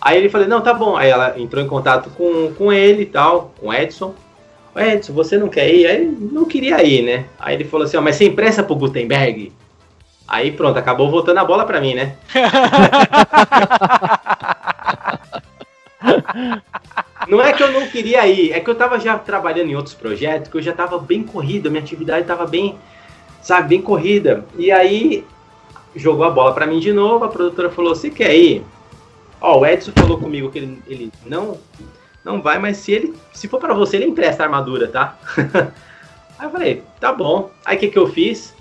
Aí 0.00 0.16
ele 0.16 0.28
falou, 0.28 0.46
não, 0.46 0.60
tá 0.60 0.72
bom. 0.72 0.96
Aí 0.96 1.10
ela 1.10 1.38
entrou 1.40 1.62
em 1.62 1.66
contato 1.66 2.10
com, 2.10 2.52
com 2.54 2.72
ele 2.72 3.02
e 3.02 3.06
tal, 3.06 3.52
com 3.58 3.68
o 3.68 3.74
Edson. 3.74 4.14
Edson, 4.78 5.12
você 5.12 5.36
não 5.36 5.48
quer 5.48 5.72
ir? 5.72 5.86
Aí 5.86 5.96
ele 5.96 6.16
não 6.32 6.44
queria 6.44 6.82
ir, 6.84 7.02
né? 7.02 7.24
Aí 7.38 7.54
ele 7.54 7.64
falou 7.64 7.86
assim, 7.86 7.96
ó, 7.96 8.00
mas 8.00 8.16
sem 8.16 8.34
pressa 8.34 8.62
pro 8.62 8.76
Gutenberg? 8.76 9.52
Aí 10.28 10.52
pronto, 10.52 10.78
acabou 10.78 11.10
voltando 11.10 11.38
a 11.38 11.44
bola 11.44 11.66
para 11.66 11.80
mim, 11.80 11.94
né? 11.94 12.14
não 17.26 17.42
é 17.42 17.52
que 17.52 17.62
eu 17.62 17.72
não 17.72 17.88
queria 17.88 18.26
ir, 18.28 18.52
é 18.52 18.60
que 18.60 18.70
eu 18.70 18.74
tava 18.76 19.00
já 19.00 19.18
trabalhando 19.18 19.70
em 19.70 19.74
outros 19.74 19.94
projetos, 19.94 20.48
que 20.48 20.56
eu 20.56 20.62
já 20.62 20.72
tava 20.72 20.98
bem 20.98 21.24
corrida, 21.24 21.68
minha 21.68 21.82
atividade 21.82 22.26
tava 22.26 22.46
bem, 22.46 22.76
sabe, 23.42 23.70
bem 23.70 23.82
corrida. 23.82 24.44
E 24.56 24.70
aí 24.70 25.24
jogou 25.96 26.24
a 26.24 26.30
bola 26.30 26.54
para 26.54 26.66
mim 26.66 26.78
de 26.78 26.92
novo, 26.92 27.24
a 27.24 27.28
produtora 27.28 27.68
falou: 27.68 27.96
"Você 27.96 28.08
quer 28.08 28.36
ir?" 28.36 28.64
Ó, 29.40 29.58
o 29.58 29.66
Edson 29.66 29.90
falou 29.96 30.18
comigo 30.18 30.50
que 30.50 30.58
ele, 30.58 30.82
ele 30.86 31.12
não 31.26 31.58
não 32.24 32.42
vai, 32.42 32.58
mas 32.58 32.76
se 32.78 32.92
ele 32.92 33.14
se 33.32 33.48
for 33.48 33.58
para 33.58 33.74
você, 33.74 33.96
ele 33.96 34.06
empresta 34.06 34.42
a 34.42 34.46
armadura, 34.46 34.88
tá? 34.88 35.16
aí 36.38 36.46
eu 36.46 36.50
falei: 36.50 36.82
"Tá 36.98 37.12
bom". 37.12 37.50
Aí 37.64 37.76
o 37.76 37.80
que 37.80 37.88
que 37.88 37.98
eu 37.98 38.08
fiz? 38.08 38.54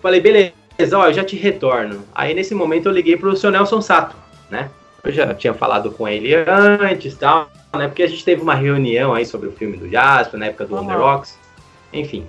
Falei: 0.00 0.20
"Beleza, 0.20 0.52
ó, 0.94 1.06
eu 1.06 1.12
já 1.12 1.24
te 1.24 1.36
retorno. 1.36 2.02
Aí 2.14 2.34
nesse 2.34 2.54
momento 2.54 2.86
eu 2.86 2.92
liguei 2.92 3.16
pro 3.16 3.36
seu 3.36 3.50
Nelson 3.50 3.80
Sato, 3.80 4.16
né? 4.50 4.70
Eu 5.04 5.12
já 5.12 5.34
tinha 5.34 5.52
falado 5.52 5.90
com 5.90 6.06
ele 6.06 6.32
antes 6.34 7.16
tal, 7.16 7.50
né? 7.74 7.88
Porque 7.88 8.04
a 8.04 8.08
gente 8.08 8.24
teve 8.24 8.40
uma 8.40 8.54
reunião 8.54 9.12
aí 9.12 9.26
sobre 9.26 9.48
o 9.48 9.52
filme 9.52 9.76
do 9.76 9.88
Jasper, 9.88 10.38
na 10.38 10.46
época 10.46 10.64
do 10.64 10.76
uhum. 10.76 10.96
Rocks. 10.96 11.36
Enfim. 11.92 12.26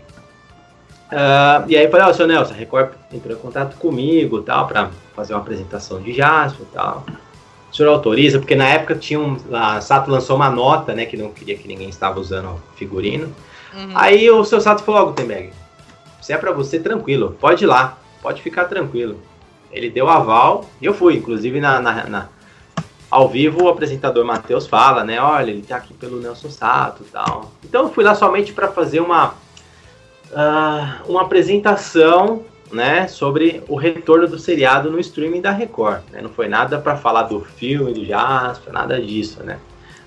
Uh, 1.11 1.69
e 1.69 1.77
aí 1.77 1.83
eu 1.83 1.91
falei, 1.91 2.07
ó, 2.07 2.09
oh, 2.09 2.13
seu 2.13 2.25
Nelson, 2.25 2.53
a 2.53 2.57
Record 2.57 2.93
entrou 3.11 3.37
em 3.37 3.39
contato 3.39 3.77
comigo 3.77 4.41
tal, 4.41 4.67
pra 4.67 4.89
fazer 5.15 5.33
uma 5.33 5.41
apresentação 5.41 6.01
de 6.01 6.11
Jasper 6.11 6.65
e 6.65 6.73
tal. 6.73 7.05
O 7.73 7.75
senhor 7.75 7.89
autoriza? 7.89 8.39
Porque 8.39 8.55
na 8.55 8.69
época 8.69 8.95
tinha 8.95 9.19
um, 9.19 9.35
a 9.51 9.81
Sato 9.81 10.09
lançou 10.09 10.37
uma 10.37 10.49
nota, 10.49 10.93
né? 10.93 11.05
Que 11.05 11.17
não 11.17 11.31
queria 11.31 11.57
que 11.57 11.67
ninguém 11.67 11.89
estava 11.89 12.19
usando 12.19 12.61
figurino. 12.77 13.33
Uhum. 13.73 13.91
Aí 13.95 14.29
o 14.31 14.45
seu 14.45 14.61
Sato 14.61 14.83
falou, 14.83 15.07
Gutenberg, 15.07 15.51
se 16.21 16.31
é 16.31 16.37
pra 16.37 16.51
você, 16.51 16.79
tranquilo, 16.79 17.35
pode 17.41 17.65
ir 17.65 17.67
lá 17.67 17.97
pode 18.23 18.41
ficar 18.41 18.65
tranquilo. 18.65 19.19
Ele 19.69 19.89
deu 19.89 20.09
aval 20.09 20.65
e 20.81 20.85
eu 20.85 20.93
fui, 20.93 21.17
inclusive 21.17 21.59
na, 21.59 21.79
na, 21.81 22.05
na 22.05 22.29
ao 23.11 23.27
vivo 23.27 23.65
o 23.65 23.69
apresentador 23.69 24.25
Matheus 24.25 24.65
fala, 24.65 25.03
né? 25.03 25.21
Olha, 25.21 25.51
ele 25.51 25.61
tá 25.61 25.75
aqui 25.75 25.93
pelo 25.93 26.19
Nelson 26.19 26.49
Sato 26.49 27.03
e 27.03 27.11
tal. 27.11 27.51
Então 27.63 27.83
eu 27.83 27.93
fui 27.93 28.03
lá 28.03 28.15
somente 28.15 28.53
para 28.53 28.69
fazer 28.69 29.01
uma, 29.01 29.33
uh, 30.31 31.09
uma 31.11 31.23
apresentação, 31.23 32.43
né? 32.73 33.07
Sobre 33.07 33.63
o 33.67 33.75
retorno 33.75 34.27
do 34.27 34.39
seriado 34.39 34.91
no 34.91 34.99
streaming 34.99 35.41
da 35.41 35.51
Record. 35.51 36.01
Né? 36.11 36.21
Não 36.21 36.29
foi 36.29 36.47
nada 36.47 36.79
para 36.79 36.97
falar 36.97 37.23
do 37.23 37.41
filme, 37.41 37.93
do 37.93 38.03
Jasper, 38.03 38.73
nada 38.73 38.99
disso, 39.01 39.43
né? 39.43 39.59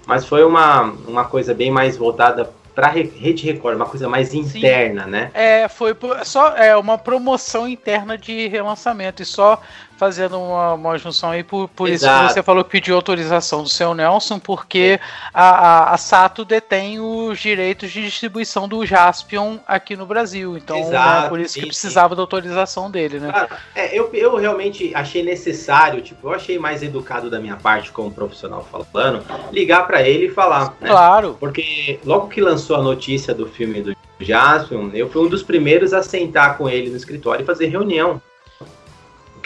Mas 0.06 0.24
foi 0.24 0.44
uma, 0.44 0.82
uma 1.06 1.24
coisa 1.24 1.54
bem 1.54 1.70
mais 1.70 1.96
voltada 1.96 2.50
pra 2.76 2.88
Rede 2.88 3.46
Record, 3.46 3.74
uma 3.74 3.86
coisa 3.86 4.06
mais 4.06 4.34
interna, 4.34 5.04
Sim. 5.04 5.10
né? 5.10 5.30
É, 5.32 5.66
foi 5.66 5.96
só 6.24 6.54
é, 6.54 6.76
uma 6.76 6.98
promoção 6.98 7.66
interna 7.66 8.18
de 8.18 8.46
relançamento 8.48 9.22
e 9.22 9.24
só 9.24 9.62
fazendo 9.96 10.38
uma, 10.38 10.74
uma 10.74 10.98
junção 10.98 11.30
aí, 11.30 11.42
por, 11.42 11.68
por 11.68 11.88
isso 11.88 12.06
que 12.06 12.32
você 12.32 12.42
falou 12.42 12.62
que 12.62 12.70
pediu 12.70 12.94
autorização 12.94 13.62
do 13.62 13.68
seu 13.68 13.94
Nelson, 13.94 14.38
porque 14.38 15.00
a, 15.32 15.48
a, 15.48 15.94
a, 15.94 15.96
Sato 15.96 16.44
detém 16.44 17.00
os 17.00 17.38
direitos 17.38 17.90
de 17.90 18.02
distribuição 18.02 18.68
do 18.68 18.84
Jaspion 18.84 19.58
aqui 19.66 19.96
no 19.96 20.06
Brasil. 20.06 20.56
Então, 20.56 20.90
né, 20.90 21.28
por 21.28 21.40
isso 21.40 21.54
sim, 21.54 21.60
que 21.60 21.66
precisava 21.66 22.10
sim. 22.10 22.16
da 22.16 22.22
autorização 22.22 22.90
dele, 22.90 23.18
né? 23.18 23.32
Claro. 23.32 23.48
É, 23.74 23.98
eu, 23.98 24.10
eu 24.12 24.36
realmente 24.36 24.94
achei 24.94 25.22
necessário, 25.22 26.02
tipo, 26.02 26.28
eu 26.28 26.32
achei 26.32 26.58
mais 26.58 26.82
educado 26.82 27.30
da 27.30 27.40
minha 27.40 27.56
parte, 27.56 27.90
como 27.90 28.10
profissional 28.10 28.66
falando, 28.70 29.24
ligar 29.50 29.86
para 29.86 30.02
ele 30.02 30.26
e 30.26 30.30
falar. 30.30 30.76
Né? 30.80 30.88
Claro. 30.88 31.36
Porque 31.40 31.98
logo 32.04 32.28
que 32.28 32.40
lançou 32.40 32.76
a 32.76 32.82
notícia 32.82 33.34
do 33.34 33.46
filme 33.46 33.80
do 33.80 33.96
Jaspion, 34.20 34.90
eu 34.92 35.08
fui 35.08 35.22
um 35.22 35.28
dos 35.28 35.42
primeiros 35.42 35.92
a 35.92 36.02
sentar 36.02 36.56
com 36.56 36.68
ele 36.68 36.90
no 36.90 36.96
escritório 36.96 37.42
e 37.42 37.46
fazer 37.46 37.66
reunião 37.66 38.20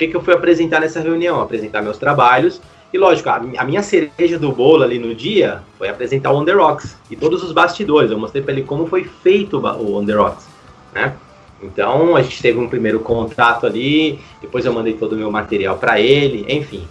que, 0.01 0.09
que 0.09 0.17
eu 0.17 0.23
fui 0.23 0.33
apresentar 0.33 0.81
nessa 0.81 1.01
reunião? 1.01 1.41
Apresentar 1.41 1.83
meus 1.83 1.99
trabalhos. 1.99 2.61
E 2.93 2.99
lógico, 2.99 3.29
a, 3.29 3.37
a 3.59 3.65
minha 3.65 3.83
cereja 3.83 4.39
do 4.39 4.51
bolo 4.51 4.83
ali 4.83 4.99
no 4.99 5.15
dia 5.15 5.63
foi 5.79 5.89
apresentar 5.89 6.33
o 6.33 6.39
On 6.39 6.45
The 6.45 6.53
Rocks 6.53 6.97
e 7.11 7.17
todos 7.17 7.43
os 7.43 7.53
bastidores. 7.53 8.11
Eu 8.11 8.19
mostrei 8.19 8.43
para 8.43 8.53
ele 8.53 8.63
como 8.63 8.87
foi 8.87 9.05
feito 9.05 9.59
o 9.59 9.99
On 9.99 10.05
The 10.05 10.15
Rocks, 10.15 10.49
né? 10.95 11.15
Então 11.63 12.17
a 12.17 12.23
gente 12.23 12.41
teve 12.41 12.59
um 12.59 12.67
primeiro 12.67 13.01
contato 13.01 13.67
ali, 13.67 14.19
depois 14.41 14.65
eu 14.65 14.73
mandei 14.73 14.95
todo 14.95 15.13
o 15.13 15.17
meu 15.17 15.31
material 15.31 15.77
para 15.77 16.01
ele, 16.01 16.47
enfim. 16.49 16.89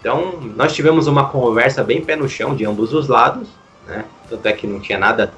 Então 0.00 0.40
nós 0.56 0.74
tivemos 0.74 1.06
uma 1.06 1.28
conversa 1.28 1.84
bem 1.84 2.02
pé 2.04 2.16
no 2.16 2.28
chão 2.28 2.56
de 2.56 2.66
ambos 2.66 2.92
os 2.92 3.06
lados, 3.06 3.48
né? 3.86 4.04
Tanto 4.28 4.44
é 4.46 4.52
que 4.52 4.66
não 4.66 4.80
tinha 4.80 4.98
nada 4.98 5.32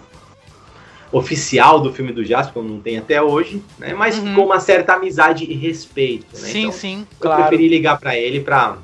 oficial 1.13 1.79
do 1.79 1.93
filme 1.93 2.11
do 2.11 2.25
Jasper, 2.25 2.55
como 2.55 2.69
não 2.69 2.81
tem 2.81 2.99
até 2.99 3.23
hoje, 3.23 3.63
né? 3.79 3.95
Mas 3.95 4.19
uhum. 4.19 4.29
ficou 4.29 4.47
uma 4.47 4.59
certa 4.59 4.95
amizade 4.95 5.45
e 5.45 5.55
respeito, 5.55 6.27
né? 6.33 6.49
Sim, 6.49 6.61
então, 6.61 6.73
sim, 6.73 7.07
eu 7.13 7.17
claro. 7.21 7.43
preferi 7.43 7.69
ligar 7.69 8.01
para 8.01 8.17
ele 8.17 8.41
para 8.41 8.79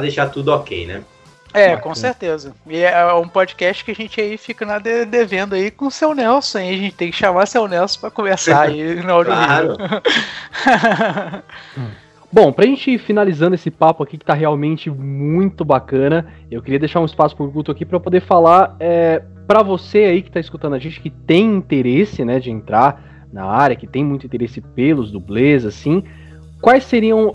deixar 0.00 0.28
tudo 0.28 0.52
ok, 0.52 0.86
né? 0.86 1.02
É, 1.54 1.68
Bacana. 1.68 1.82
com 1.82 1.94
certeza. 1.94 2.52
E 2.66 2.80
é 2.80 3.14
um 3.14 3.28
podcast 3.28 3.84
que 3.84 3.92
a 3.92 3.94
gente 3.94 4.20
aí 4.20 4.36
fica 4.36 4.66
na 4.66 4.80
de, 4.80 5.04
devendo 5.04 5.54
aí 5.54 5.70
com 5.70 5.86
o 5.86 5.90
seu 5.90 6.12
Nelson. 6.12 6.58
Aí 6.58 6.74
a 6.74 6.76
gente 6.76 6.96
tem 6.96 7.12
que 7.12 7.16
chamar 7.16 7.46
seu 7.46 7.68
Nelson 7.68 8.00
para 8.00 8.10
conversar 8.10 8.62
aí 8.62 8.96
no 9.00 9.12
áudio. 9.12 9.32
claro. 9.32 9.76
Bom, 12.32 12.52
pra 12.52 12.66
gente 12.66 12.90
ir 12.90 12.98
finalizando 12.98 13.54
esse 13.54 13.70
papo 13.70 14.02
aqui 14.02 14.18
que 14.18 14.24
tá 14.24 14.34
realmente 14.34 14.90
muito 14.90 15.64
bacana, 15.64 16.26
eu 16.50 16.60
queria 16.60 16.80
deixar 16.80 16.98
um 16.98 17.04
espaço 17.04 17.36
pro 17.36 17.48
Guto 17.48 17.70
aqui 17.70 17.84
para 17.84 18.00
poder 18.00 18.22
falar 18.22 18.74
é, 18.80 19.22
para 19.46 19.62
você 19.62 19.98
aí 19.98 20.22
que 20.22 20.28
está 20.28 20.40
escutando 20.40 20.74
a 20.74 20.78
gente, 20.78 21.00
que 21.00 21.10
tem 21.10 21.44
interesse, 21.56 22.24
né, 22.24 22.38
de 22.40 22.50
entrar 22.50 23.26
na 23.32 23.44
área, 23.44 23.76
que 23.76 23.86
tem 23.86 24.04
muito 24.04 24.26
interesse 24.26 24.60
pelos 24.60 25.10
dublês, 25.10 25.66
assim, 25.66 26.04
quais 26.60 26.84
seriam 26.84 27.30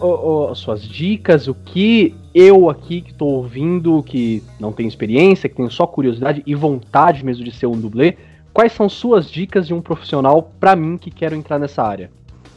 as 0.50 0.58
suas 0.58 0.82
dicas, 0.82 1.48
o 1.48 1.54
que 1.54 2.16
eu 2.34 2.70
aqui 2.70 3.02
que 3.02 3.12
estou 3.12 3.30
ouvindo, 3.30 4.02
que 4.04 4.44
não 4.60 4.72
tem 4.72 4.88
experiência, 4.88 5.50
que 5.50 5.56
tenho 5.56 5.70
só 5.70 5.86
curiosidade 5.86 6.42
e 6.46 6.56
vontade 6.56 7.24
mesmo 7.24 7.44
de 7.44 7.52
ser 7.52 7.68
um 7.68 7.80
dublê, 7.80 8.18
quais 8.54 8.72
são 8.72 8.90
suas 8.90 9.30
dicas 9.30 9.68
de 9.68 9.74
um 9.74 9.82
profissional 9.82 10.52
para 10.60 10.76
mim 10.76 10.98
que 10.98 11.12
quero 11.12 11.36
entrar 11.36 11.60
nessa 11.60 11.84
área? 11.84 12.10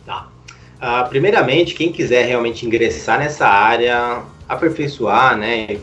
Tá. 0.07 0.29
Uh, 0.77 1.09
primeiramente, 1.09 1.74
quem 1.74 1.93
quiser 1.93 2.27
realmente 2.27 2.65
ingressar 2.65 3.19
nessa 3.19 3.47
área, 3.47 4.23
aperfeiçoar, 4.49 5.37
né, 5.37 5.79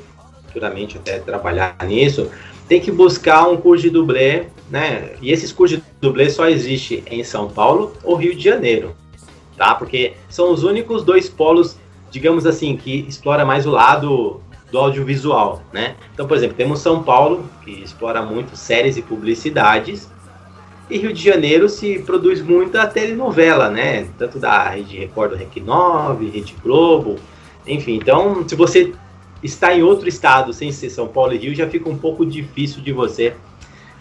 futuramente 0.48 0.98
até 0.98 1.20
trabalhar 1.20 1.76
nisso, 1.86 2.30
tem 2.70 2.80
que 2.80 2.91
buscar 2.91 3.50
um 3.50 3.58
curso 3.58 3.82
de 3.82 3.90
dublê, 3.90 4.46
né? 4.70 5.14
E 5.22 5.32
esses 5.32 5.52
cursos 5.52 5.80
de 5.80 5.84
dublê 6.00 6.30
só 6.30 6.48
existem 6.48 7.04
em 7.10 7.24
São 7.24 7.50
Paulo 7.50 7.94
ou 8.04 8.16
Rio 8.16 8.36
de 8.36 8.44
Janeiro, 8.44 8.96
tá? 9.58 9.74
Porque 9.74 10.14
são 10.30 10.54
os 10.54 10.64
únicos 10.64 11.04
dois 11.04 11.28
polos, 11.28 11.76
digamos 12.12 12.46
assim, 12.46 12.78
que 12.78 13.06
explora 13.10 13.44
mais 13.44 13.66
o 13.66 13.72
lado 13.72 14.40
do 14.72 14.78
audiovisual, 14.78 15.64
né? 15.74 15.96
Então, 16.14 16.28
por 16.28 16.38
exemplo, 16.38 16.56
temos 16.56 16.80
São 16.80 17.02
Paulo, 17.02 17.50
que 17.66 17.72
explora 17.72 18.22
muito 18.22 18.56
séries 18.56 18.98
e 18.98 19.02
publicidades, 19.02 20.08
E 20.90 20.98
Rio 20.98 21.14
de 21.14 21.24
Janeiro 21.24 21.70
se 21.70 22.00
produz 22.00 22.41
muita 22.41 22.88
telenovela, 22.88 23.70
né? 23.70 24.08
Tanto 24.18 24.40
da 24.40 24.70
Rede 24.70 24.98
Record 24.98 25.38
Rec 25.38 25.58
9, 25.58 26.30
Rede 26.30 26.56
Globo, 26.64 27.18
enfim. 27.68 27.96
Então, 27.96 28.48
se 28.48 28.56
você 28.56 28.91
está 29.44 29.74
em 29.74 29.84
outro 29.84 30.07
estado 30.07 30.53
sem 30.53 30.72
ser 30.72 30.90
São 30.90 31.07
Paulo 31.07 31.34
e 31.34 31.38
Rio, 31.38 31.56
já 31.56 31.68
fica 31.68 31.90
um 31.90 31.98
pouco 31.98 32.26
difícil 32.26 32.82
de 32.82 32.91
você 32.91 33.34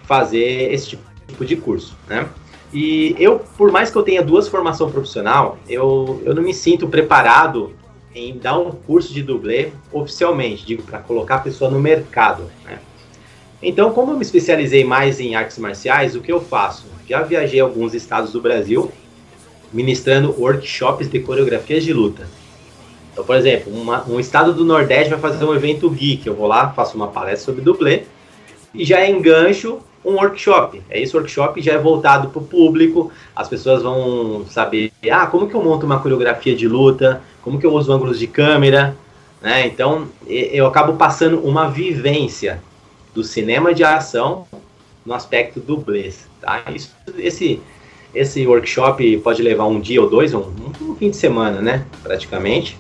fazer 0.05 0.73
esse 0.73 0.99
tipo 1.27 1.45
de 1.45 1.57
curso, 1.57 1.97
né? 2.09 2.29
E 2.73 3.15
eu, 3.19 3.41
por 3.57 3.73
mais 3.73 3.91
que 3.91 3.97
eu 3.97 4.03
tenha 4.03 4.23
duas 4.23 4.47
formações 4.47 4.93
profissional, 4.93 5.59
eu, 5.69 6.23
eu 6.25 6.35
não 6.35 6.43
me 6.43 6.53
sinto 6.53 6.87
preparado 6.87 7.73
em 8.15 8.37
dar 8.37 8.59
um 8.59 8.71
curso 8.71 9.13
de 9.13 9.23
dublê 9.23 9.71
oficialmente, 9.93 10.67
digo, 10.67 10.83
para 10.83 10.99
colocar 10.99 11.37
a 11.37 11.41
pessoa 11.41 11.71
no 11.71 11.79
mercado, 11.79 12.51
né? 12.65 12.79
Então, 13.61 13.93
como 13.93 14.13
eu 14.13 14.17
me 14.17 14.23
especializei 14.23 14.85
mais 14.85 15.19
em 15.19 15.35
artes 15.35 15.59
marciais, 15.59 16.15
o 16.15 16.21
que 16.21 16.31
eu 16.31 16.41
faço? 16.41 16.87
Já 17.09 17.23
viajei 17.23 17.61
a 17.61 17.65
alguns 17.65 17.93
estados 17.93 18.33
do 18.33 18.41
Brasil 18.41 18.93
ministrando 19.73 20.35
workshops 20.39 21.11
de 21.11 21.21
coreografias 21.21 21.85
de 21.85 21.93
luta. 21.93 22.27
Então, 23.19 23.27
por 23.27 23.35
exemplo, 23.35 23.73
uma, 23.73 24.09
um 24.09 24.21
estado 24.21 24.55
do 24.55 24.65
Nordeste 24.65 25.11
vai 25.11 25.19
fazer 25.19 25.45
um 25.45 25.53
evento 25.53 25.91
geek, 25.91 26.25
eu 26.25 26.37
vou 26.37 26.47
lá, 26.47 26.71
faço 26.71 26.97
uma 26.97 27.09
palestra 27.09 27.47
sobre 27.47 27.63
dublê 27.63 28.05
e 28.73 28.85
já 28.85 29.05
engancho 29.11 29.81
um 30.05 30.13
workshop. 30.15 30.81
É 30.89 31.03
esse 31.03 31.17
workshop 31.17 31.61
já 31.61 31.73
é 31.73 31.79
voltado 31.79 32.29
para 32.29 32.41
o 32.41 32.45
público, 32.45 33.11
as 33.35 33.49
pessoas 33.49 33.83
vão 33.83 34.47
saber, 34.49 34.93
ah, 35.11 35.27
como 35.27 35.49
que 35.49 35.55
eu 35.57 35.65
monto 35.65 35.85
uma 35.85 35.99
coreografia 35.99 36.55
de 36.55 36.69
luta, 36.69 37.21
como 37.43 37.59
que 37.59 37.67
eu 37.67 37.73
uso 37.73 37.93
ângulos 37.93 38.21
de 38.21 38.29
câmera, 38.29 38.97
né? 39.43 39.67
Então, 39.67 40.07
eu 40.25 40.65
acabo 40.69 40.93
passando 40.93 41.41
uma 41.41 41.69
vivência 41.69 42.63
do 43.13 43.25
cinema 43.25 43.75
de 43.75 43.83
ação 43.83 44.47
no 45.05 45.13
aspecto 45.13 45.59
dublês, 45.59 46.29
tá? 46.41 46.63
Isso, 46.73 46.95
esse, 47.17 47.61
esse 48.15 48.47
workshop 48.47 49.17
pode 49.25 49.43
levar 49.43 49.67
um 49.67 49.81
dia 49.81 50.01
ou 50.01 50.09
dois, 50.09 50.33
um, 50.33 50.53
um 50.81 50.95
fim 50.95 51.11
de 51.11 51.17
semana, 51.17 51.61
né? 51.61 51.85
Praticamente. 52.05 52.79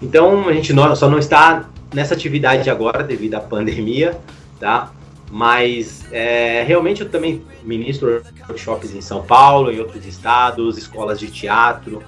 Então 0.00 0.48
a 0.48 0.52
gente 0.52 0.72
só 0.96 1.08
não 1.08 1.18
está 1.18 1.64
nessa 1.92 2.14
atividade 2.14 2.70
agora 2.70 3.02
devido 3.02 3.34
à 3.34 3.40
pandemia, 3.40 4.18
tá? 4.58 4.90
Mas 5.30 6.04
é, 6.10 6.64
realmente 6.66 7.02
eu 7.02 7.08
também 7.08 7.42
ministro 7.62 8.22
workshops 8.48 8.94
em 8.94 9.00
São 9.00 9.22
Paulo, 9.22 9.70
em 9.70 9.78
outros 9.78 10.04
estados, 10.06 10.76
escolas 10.76 11.20
de 11.20 11.30
teatro. 11.30 12.02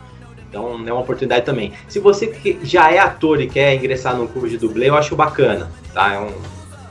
Então 0.48 0.86
é 0.86 0.93
uma 0.93 1.01
oportunidade 1.01 1.44
também. 1.44 1.73
Se 1.89 1.98
você 1.98 2.60
já 2.62 2.90
é 2.90 2.98
ator 2.98 3.40
e 3.40 3.47
quer 3.47 3.74
ingressar 3.74 4.16
no 4.16 4.27
curso 4.27 4.51
de 4.51 4.59
dublê, 4.59 4.89
eu 4.89 4.97
acho 4.97 5.14
bacana, 5.14 5.70
tá? 5.94 6.14
É 6.14 6.19
um, 6.19 6.32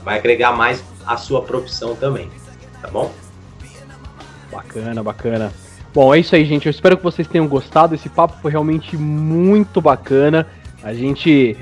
vai 0.04 0.18
agregar 0.18 0.54
mais 0.54 0.84
a 1.06 1.18
sua 1.18 1.42
profissão 1.42 1.96
também, 1.96 2.30
tá 2.82 2.88
bom? 2.88 3.12
Bacana, 4.52 5.04
bacana. 5.04 5.54
Bom, 5.94 6.16
é 6.16 6.20
isso 6.20 6.36
aí, 6.36 6.46
gente. 6.46 6.66
Eu 6.66 6.72
espero 6.72 6.96
que 6.96 7.04
vocês 7.04 7.28
tenham 7.28 7.48
gostado. 7.48 7.94
Esse 7.94 8.08
papo 8.08 8.38
foi 8.42 8.52
realmente 8.52 8.96
muito 8.96 9.82
bacana. 9.82 10.48
A 10.84 10.94
gente 10.94 11.56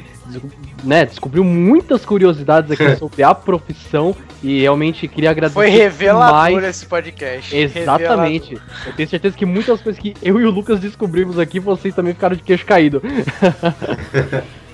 né, 0.83 1.05
descobriu 1.05 1.43
muitas 1.43 2.05
curiosidades 2.05 2.71
aqui 2.71 2.95
sobre 2.97 3.23
a 3.23 3.33
profissão 3.33 4.15
e 4.41 4.61
realmente 4.61 5.07
queria 5.07 5.31
agradecer. 5.31 5.55
Foi 5.55 5.69
revelador 5.69 6.63
esse 6.63 6.85
podcast. 6.85 7.55
Exatamente. 7.55 8.53
Revelador. 8.53 8.87
Eu 8.87 8.93
tenho 8.93 9.09
certeza 9.09 9.37
que 9.37 9.45
muitas 9.45 9.81
coisas 9.81 10.01
que 10.01 10.15
eu 10.21 10.39
e 10.39 10.45
o 10.45 10.51
Lucas 10.51 10.79
descobrimos 10.79 11.37
aqui, 11.37 11.59
vocês 11.59 11.93
também 11.93 12.13
ficaram 12.13 12.35
de 12.35 12.43
queixo 12.43 12.65
caído. 12.65 13.01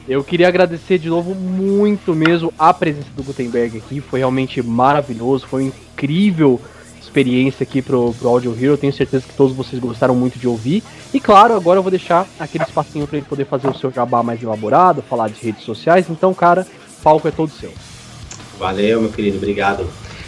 Eu 0.08 0.24
queria 0.24 0.48
agradecer 0.48 1.00
de 1.00 1.10
novo 1.10 1.34
muito 1.34 2.14
mesmo 2.14 2.54
a 2.60 2.72
presença 2.72 3.10
do 3.16 3.24
Gutenberg 3.24 3.80
aqui. 3.80 4.00
Foi 4.00 4.20
realmente 4.20 4.62
maravilhoso, 4.62 5.48
foi 5.48 5.64
incrível 5.64 6.62
experiência 7.16 7.64
aqui 7.64 7.82
pro, 7.82 8.14
pro 8.14 8.28
Audio 8.28 8.56
Hero. 8.60 8.78
Tenho 8.78 8.92
certeza 8.92 9.26
que 9.26 9.34
todos 9.34 9.56
vocês 9.56 9.82
gostaram 9.82 10.14
muito 10.14 10.38
de 10.38 10.48
ouvir. 10.48 10.84
E 11.14 11.20
claro, 11.20 11.56
agora 11.56 11.80
eu 11.80 11.84
vou 11.84 11.90
deixar 11.90 12.28
aquele 12.38 12.66
espacinho 12.66 13.08
para 13.08 13.18
ele 13.18 13.26
poder 13.26 13.46
fazer 13.46 13.70
o 13.70 13.78
seu 13.78 13.90
jabá 13.90 14.22
mais 14.22 14.44
elaborado, 14.44 15.02
falar 15.02 15.30
de 15.30 15.42
redes 15.42 15.64
sociais. 15.64 16.08
Então, 16.10 16.34
cara, 16.34 16.68
palco 17.02 17.28
é 17.28 17.32
todo 17.32 17.50
seu. 17.50 17.72
Valeu, 18.60 19.02
meu 19.02 19.12
querido, 19.12 19.38
obrigado. 19.38 19.88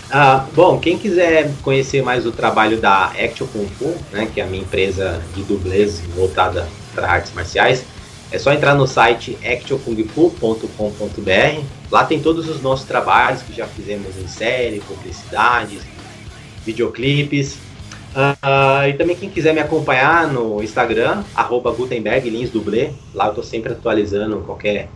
Ah, 0.10 0.46
bom, 0.56 0.80
quem 0.80 0.98
quiser 0.98 1.52
conhecer 1.62 2.02
mais 2.02 2.26
o 2.26 2.32
trabalho 2.32 2.80
da 2.80 3.08
Action 3.08 3.46
Kung 3.48 3.68
Fu, 3.78 3.94
né, 4.14 4.30
que 4.34 4.40
é 4.40 4.46
a 4.46 4.48
minha 4.48 4.64
empresa 4.64 5.22
de 5.36 5.44
dublês 5.44 6.00
voltada 6.16 6.66
para 6.96 7.12
artes 7.12 7.34
marciais, 7.34 7.84
é 8.32 8.38
só 8.38 8.54
entrar 8.54 8.76
no 8.76 8.88
site 8.88 9.38
actionkungfu.com.br. 9.44 11.62
Lá 11.92 12.06
tem 12.06 12.22
todos 12.22 12.48
os 12.48 12.62
nossos 12.62 12.86
trabalhos 12.86 13.42
que 13.42 13.54
já 13.54 13.68
fizemos 13.68 14.18
em 14.18 14.28
série, 14.28 14.80
publicidades, 14.80 15.82
videoclipes. 16.68 17.58
Uh, 18.14 18.88
e 18.90 18.94
também 18.94 19.16
quem 19.16 19.30
quiser 19.30 19.54
me 19.54 19.60
acompanhar 19.60 20.28
no 20.28 20.62
Instagram, 20.62 21.24
arroba 21.36 21.72
Gutenberg 21.72 22.30
Lins 22.30 22.50
Dublê. 22.50 22.90
Lá 23.14 23.26
eu 23.26 23.30
estou 23.30 23.44
sempre 23.44 23.72
atualizando 23.72 24.38
qualquer 24.40 24.90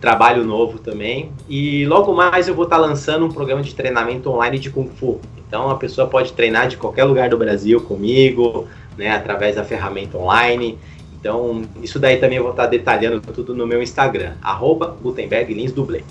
trabalho 0.00 0.44
novo 0.44 0.78
também. 0.78 1.30
E 1.48 1.84
logo 1.86 2.14
mais 2.14 2.48
eu 2.48 2.54
vou 2.54 2.64
estar 2.64 2.76
tá 2.76 2.82
lançando 2.82 3.26
um 3.26 3.32
programa 3.32 3.62
de 3.62 3.74
treinamento 3.74 4.30
online 4.30 4.58
de 4.58 4.70
Kung 4.70 4.88
Fu. 4.88 5.20
Então 5.46 5.68
a 5.68 5.76
pessoa 5.76 6.06
pode 6.06 6.32
treinar 6.32 6.68
de 6.68 6.76
qualquer 6.76 7.04
lugar 7.04 7.28
do 7.28 7.36
Brasil 7.36 7.80
comigo, 7.80 8.66
né, 8.96 9.10
através 9.10 9.56
da 9.56 9.64
ferramenta 9.64 10.16
online. 10.16 10.78
Então, 11.20 11.64
isso 11.82 11.98
daí 11.98 12.16
também 12.16 12.38
eu 12.38 12.44
vou 12.44 12.52
estar 12.52 12.66
detalhando 12.66 13.20
tudo 13.20 13.54
no 13.54 13.66
meu 13.66 13.82
Instagram, 13.82 14.32
arroba 14.40 14.96
Gutenberg 15.02 15.52
Lins 15.52 15.70
Dublê. 15.70 16.02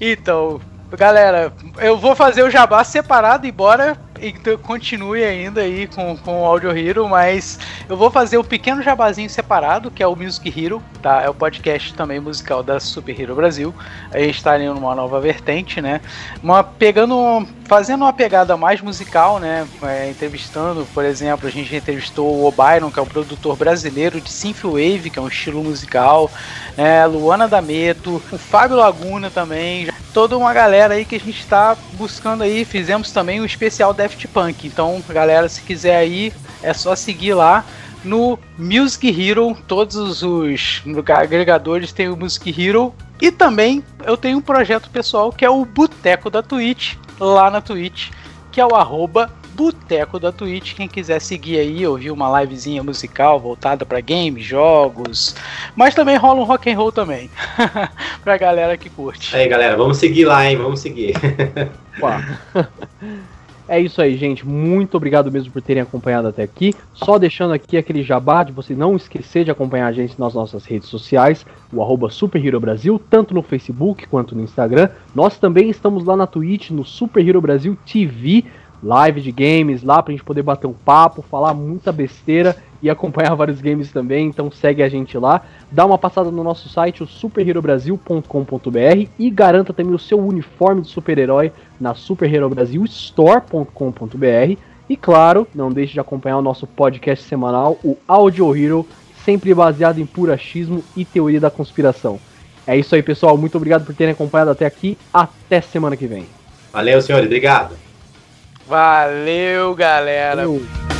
Então, 0.00 0.60
galera, 0.96 1.52
eu 1.78 1.96
vou 1.96 2.14
fazer 2.14 2.42
o 2.42 2.50
jabá 2.50 2.82
separado, 2.84 3.46
embora 3.46 3.96
então 4.22 4.56
continue 4.58 5.24
ainda 5.24 5.62
aí 5.62 5.86
com, 5.86 6.16
com 6.16 6.42
o 6.42 6.44
Audio 6.44 6.76
Hero, 6.76 7.08
mas 7.08 7.58
eu 7.88 7.96
vou 7.96 8.10
fazer 8.10 8.36
o 8.36 8.40
um 8.40 8.44
pequeno 8.44 8.82
jabazinho 8.82 9.28
separado, 9.28 9.90
que 9.90 10.02
é 10.02 10.06
o 10.06 10.16
Music 10.16 10.48
Hero, 10.48 10.82
tá? 11.02 11.22
É 11.22 11.28
o 11.28 11.34
podcast 11.34 11.94
também 11.94 12.20
musical 12.20 12.62
da 12.62 12.78
Super 12.78 13.18
Hero 13.18 13.34
Brasil. 13.34 13.74
A 14.10 14.18
gente 14.18 14.36
está 14.36 14.52
ali 14.52 14.66
numa 14.66 14.94
nova 14.94 15.20
vertente, 15.20 15.80
né? 15.80 16.00
Uma, 16.42 16.62
pegando, 16.62 17.46
fazendo 17.64 18.02
uma 18.02 18.12
pegada 18.12 18.56
mais 18.56 18.80
musical, 18.80 19.38
né? 19.38 19.66
É, 19.82 20.10
entrevistando, 20.10 20.86
por 20.92 21.04
exemplo, 21.04 21.48
a 21.48 21.50
gente 21.50 21.74
entrevistou 21.74 22.46
o 22.46 22.50
Byron, 22.52 22.90
que 22.90 22.98
é 22.98 23.02
o 23.02 23.06
produtor 23.06 23.56
brasileiro 23.56 24.20
de 24.20 24.30
Synthwave, 24.30 25.10
que 25.10 25.18
é 25.18 25.22
um 25.22 25.28
estilo 25.28 25.62
musical, 25.62 26.30
né? 26.76 27.06
Luana 27.06 27.48
D'Ameto, 27.48 28.22
o 28.30 28.38
Fábio 28.38 28.76
Laguna 28.76 29.30
também, 29.30 29.88
toda 30.12 30.36
uma 30.36 30.52
galera 30.52 30.94
aí 30.94 31.04
que 31.04 31.16
a 31.16 31.20
gente 31.20 31.40
está 31.40 31.76
buscando 31.94 32.42
aí. 32.42 32.64
Fizemos 32.64 33.12
também 33.12 33.40
o 33.40 33.44
especial 33.44 33.92
Daft 34.10 34.28
Punk. 34.28 34.66
Então, 34.66 35.02
galera, 35.08 35.48
se 35.48 35.62
quiser 35.62 35.96
aí, 35.96 36.32
é 36.62 36.74
só 36.74 36.96
seguir 36.96 37.34
lá 37.34 37.64
no 38.04 38.38
Music 38.58 39.08
Hero. 39.08 39.56
Todos 39.68 39.96
os 39.96 40.82
agregadores 41.08 41.92
têm 41.92 42.08
o 42.08 42.16
Music 42.16 42.50
Hero. 42.50 42.92
E 43.20 43.30
também 43.30 43.84
eu 44.04 44.16
tenho 44.16 44.38
um 44.38 44.42
projeto 44.42 44.90
pessoal 44.90 45.30
que 45.30 45.44
é 45.44 45.50
o 45.50 45.64
Boteco 45.64 46.30
da 46.30 46.42
Twitch, 46.42 46.94
lá 47.18 47.50
na 47.50 47.60
Twitch, 47.60 48.10
que 48.50 48.60
é 48.60 48.66
o 48.66 48.74
arroba 48.74 49.30
Boteco 49.54 50.18
da 50.18 50.32
Twitch. 50.32 50.74
Quem 50.74 50.88
quiser 50.88 51.20
seguir 51.20 51.58
aí, 51.58 51.86
ouvir 51.86 52.10
uma 52.10 52.40
livezinha 52.40 52.82
musical 52.82 53.38
voltada 53.38 53.84
para 53.84 54.00
games, 54.00 54.42
jogos, 54.42 55.36
mas 55.76 55.94
também 55.94 56.16
rola 56.16 56.40
um 56.40 56.44
rock 56.44 56.70
and 56.70 56.78
roll 56.78 56.90
também, 56.90 57.30
pra 58.24 58.38
galera 58.38 58.78
que 58.78 58.88
curte. 58.88 59.36
Aí, 59.36 59.46
galera, 59.46 59.76
vamos 59.76 59.98
seguir 59.98 60.24
lá, 60.24 60.46
hein? 60.46 60.56
Vamos 60.56 60.80
seguir. 60.80 61.14
É 63.70 63.78
isso 63.78 64.02
aí, 64.02 64.16
gente. 64.16 64.44
Muito 64.44 64.96
obrigado 64.96 65.30
mesmo 65.30 65.52
por 65.52 65.62
terem 65.62 65.80
acompanhado 65.80 66.26
até 66.26 66.42
aqui. 66.42 66.74
Só 66.92 67.20
deixando 67.20 67.52
aqui 67.52 67.76
aquele 67.76 68.02
jabá 68.02 68.42
de 68.42 68.50
você 68.50 68.74
não 68.74 68.96
esquecer 68.96 69.44
de 69.44 69.50
acompanhar 69.52 69.86
a 69.86 69.92
gente 69.92 70.18
nas 70.18 70.34
nossas 70.34 70.64
redes 70.64 70.88
sociais, 70.88 71.46
o 71.72 71.80
arroba 71.80 72.08
Brasil, 72.60 73.00
tanto 73.08 73.32
no 73.32 73.42
Facebook 73.44 74.08
quanto 74.08 74.34
no 74.34 74.42
Instagram. 74.42 74.88
Nós 75.14 75.38
também 75.38 75.70
estamos 75.70 76.04
lá 76.04 76.16
na 76.16 76.26
Twitch, 76.26 76.70
no 76.70 76.84
Super 76.84 77.24
Hero 77.24 77.40
Brasil 77.40 77.78
TV 77.86 78.44
live 78.82 79.20
de 79.20 79.30
games 79.30 79.82
lá 79.82 80.02
pra 80.02 80.10
gente 80.10 80.24
poder 80.24 80.42
bater 80.42 80.66
um 80.66 80.72
papo, 80.72 81.22
falar 81.22 81.54
muita 81.54 81.92
besteira 81.92 82.56
e 82.82 82.90
acompanhar 82.90 83.34
vários 83.34 83.60
games 83.60 83.92
também. 83.92 84.26
Então 84.26 84.50
segue 84.50 84.82
a 84.82 84.88
gente 84.88 85.18
lá, 85.18 85.42
dá 85.70 85.84
uma 85.84 85.98
passada 85.98 86.30
no 86.30 86.42
nosso 86.42 86.66
site, 86.68 87.02
o 87.02 87.06
superherobrasil.com.br 87.06 89.08
e 89.18 89.30
garanta 89.30 89.72
também 89.72 89.94
o 89.94 89.98
seu 89.98 90.18
uniforme 90.18 90.82
de 90.82 90.88
super-herói 90.88 91.52
na 91.80 91.94
superherobrasilstore.com.br. 91.94 94.56
E 94.88 94.96
claro, 94.96 95.46
não 95.54 95.70
deixe 95.70 95.92
de 95.92 96.00
acompanhar 96.00 96.38
o 96.38 96.42
nosso 96.42 96.66
podcast 96.66 97.24
semanal, 97.24 97.78
o 97.84 97.96
Audio 98.08 98.56
Hero, 98.56 98.84
sempre 99.24 99.54
baseado 99.54 99.98
em 99.98 100.06
purachismo 100.06 100.82
e 100.96 101.04
teoria 101.04 101.38
da 101.38 101.50
conspiração. 101.50 102.18
É 102.66 102.76
isso 102.76 102.94
aí, 102.94 103.02
pessoal. 103.02 103.36
Muito 103.36 103.56
obrigado 103.56 103.84
por 103.84 103.94
terem 103.94 104.12
acompanhado 104.12 104.50
até 104.50 104.66
aqui. 104.66 104.96
Até 105.12 105.60
semana 105.60 105.96
que 105.96 106.06
vem. 106.06 106.26
Valeu, 106.72 107.02
senhores. 107.02 107.26
Obrigado. 107.26 107.76
Valeu, 108.66 109.74
galera. 109.74 110.46
Valeu. 110.46 110.99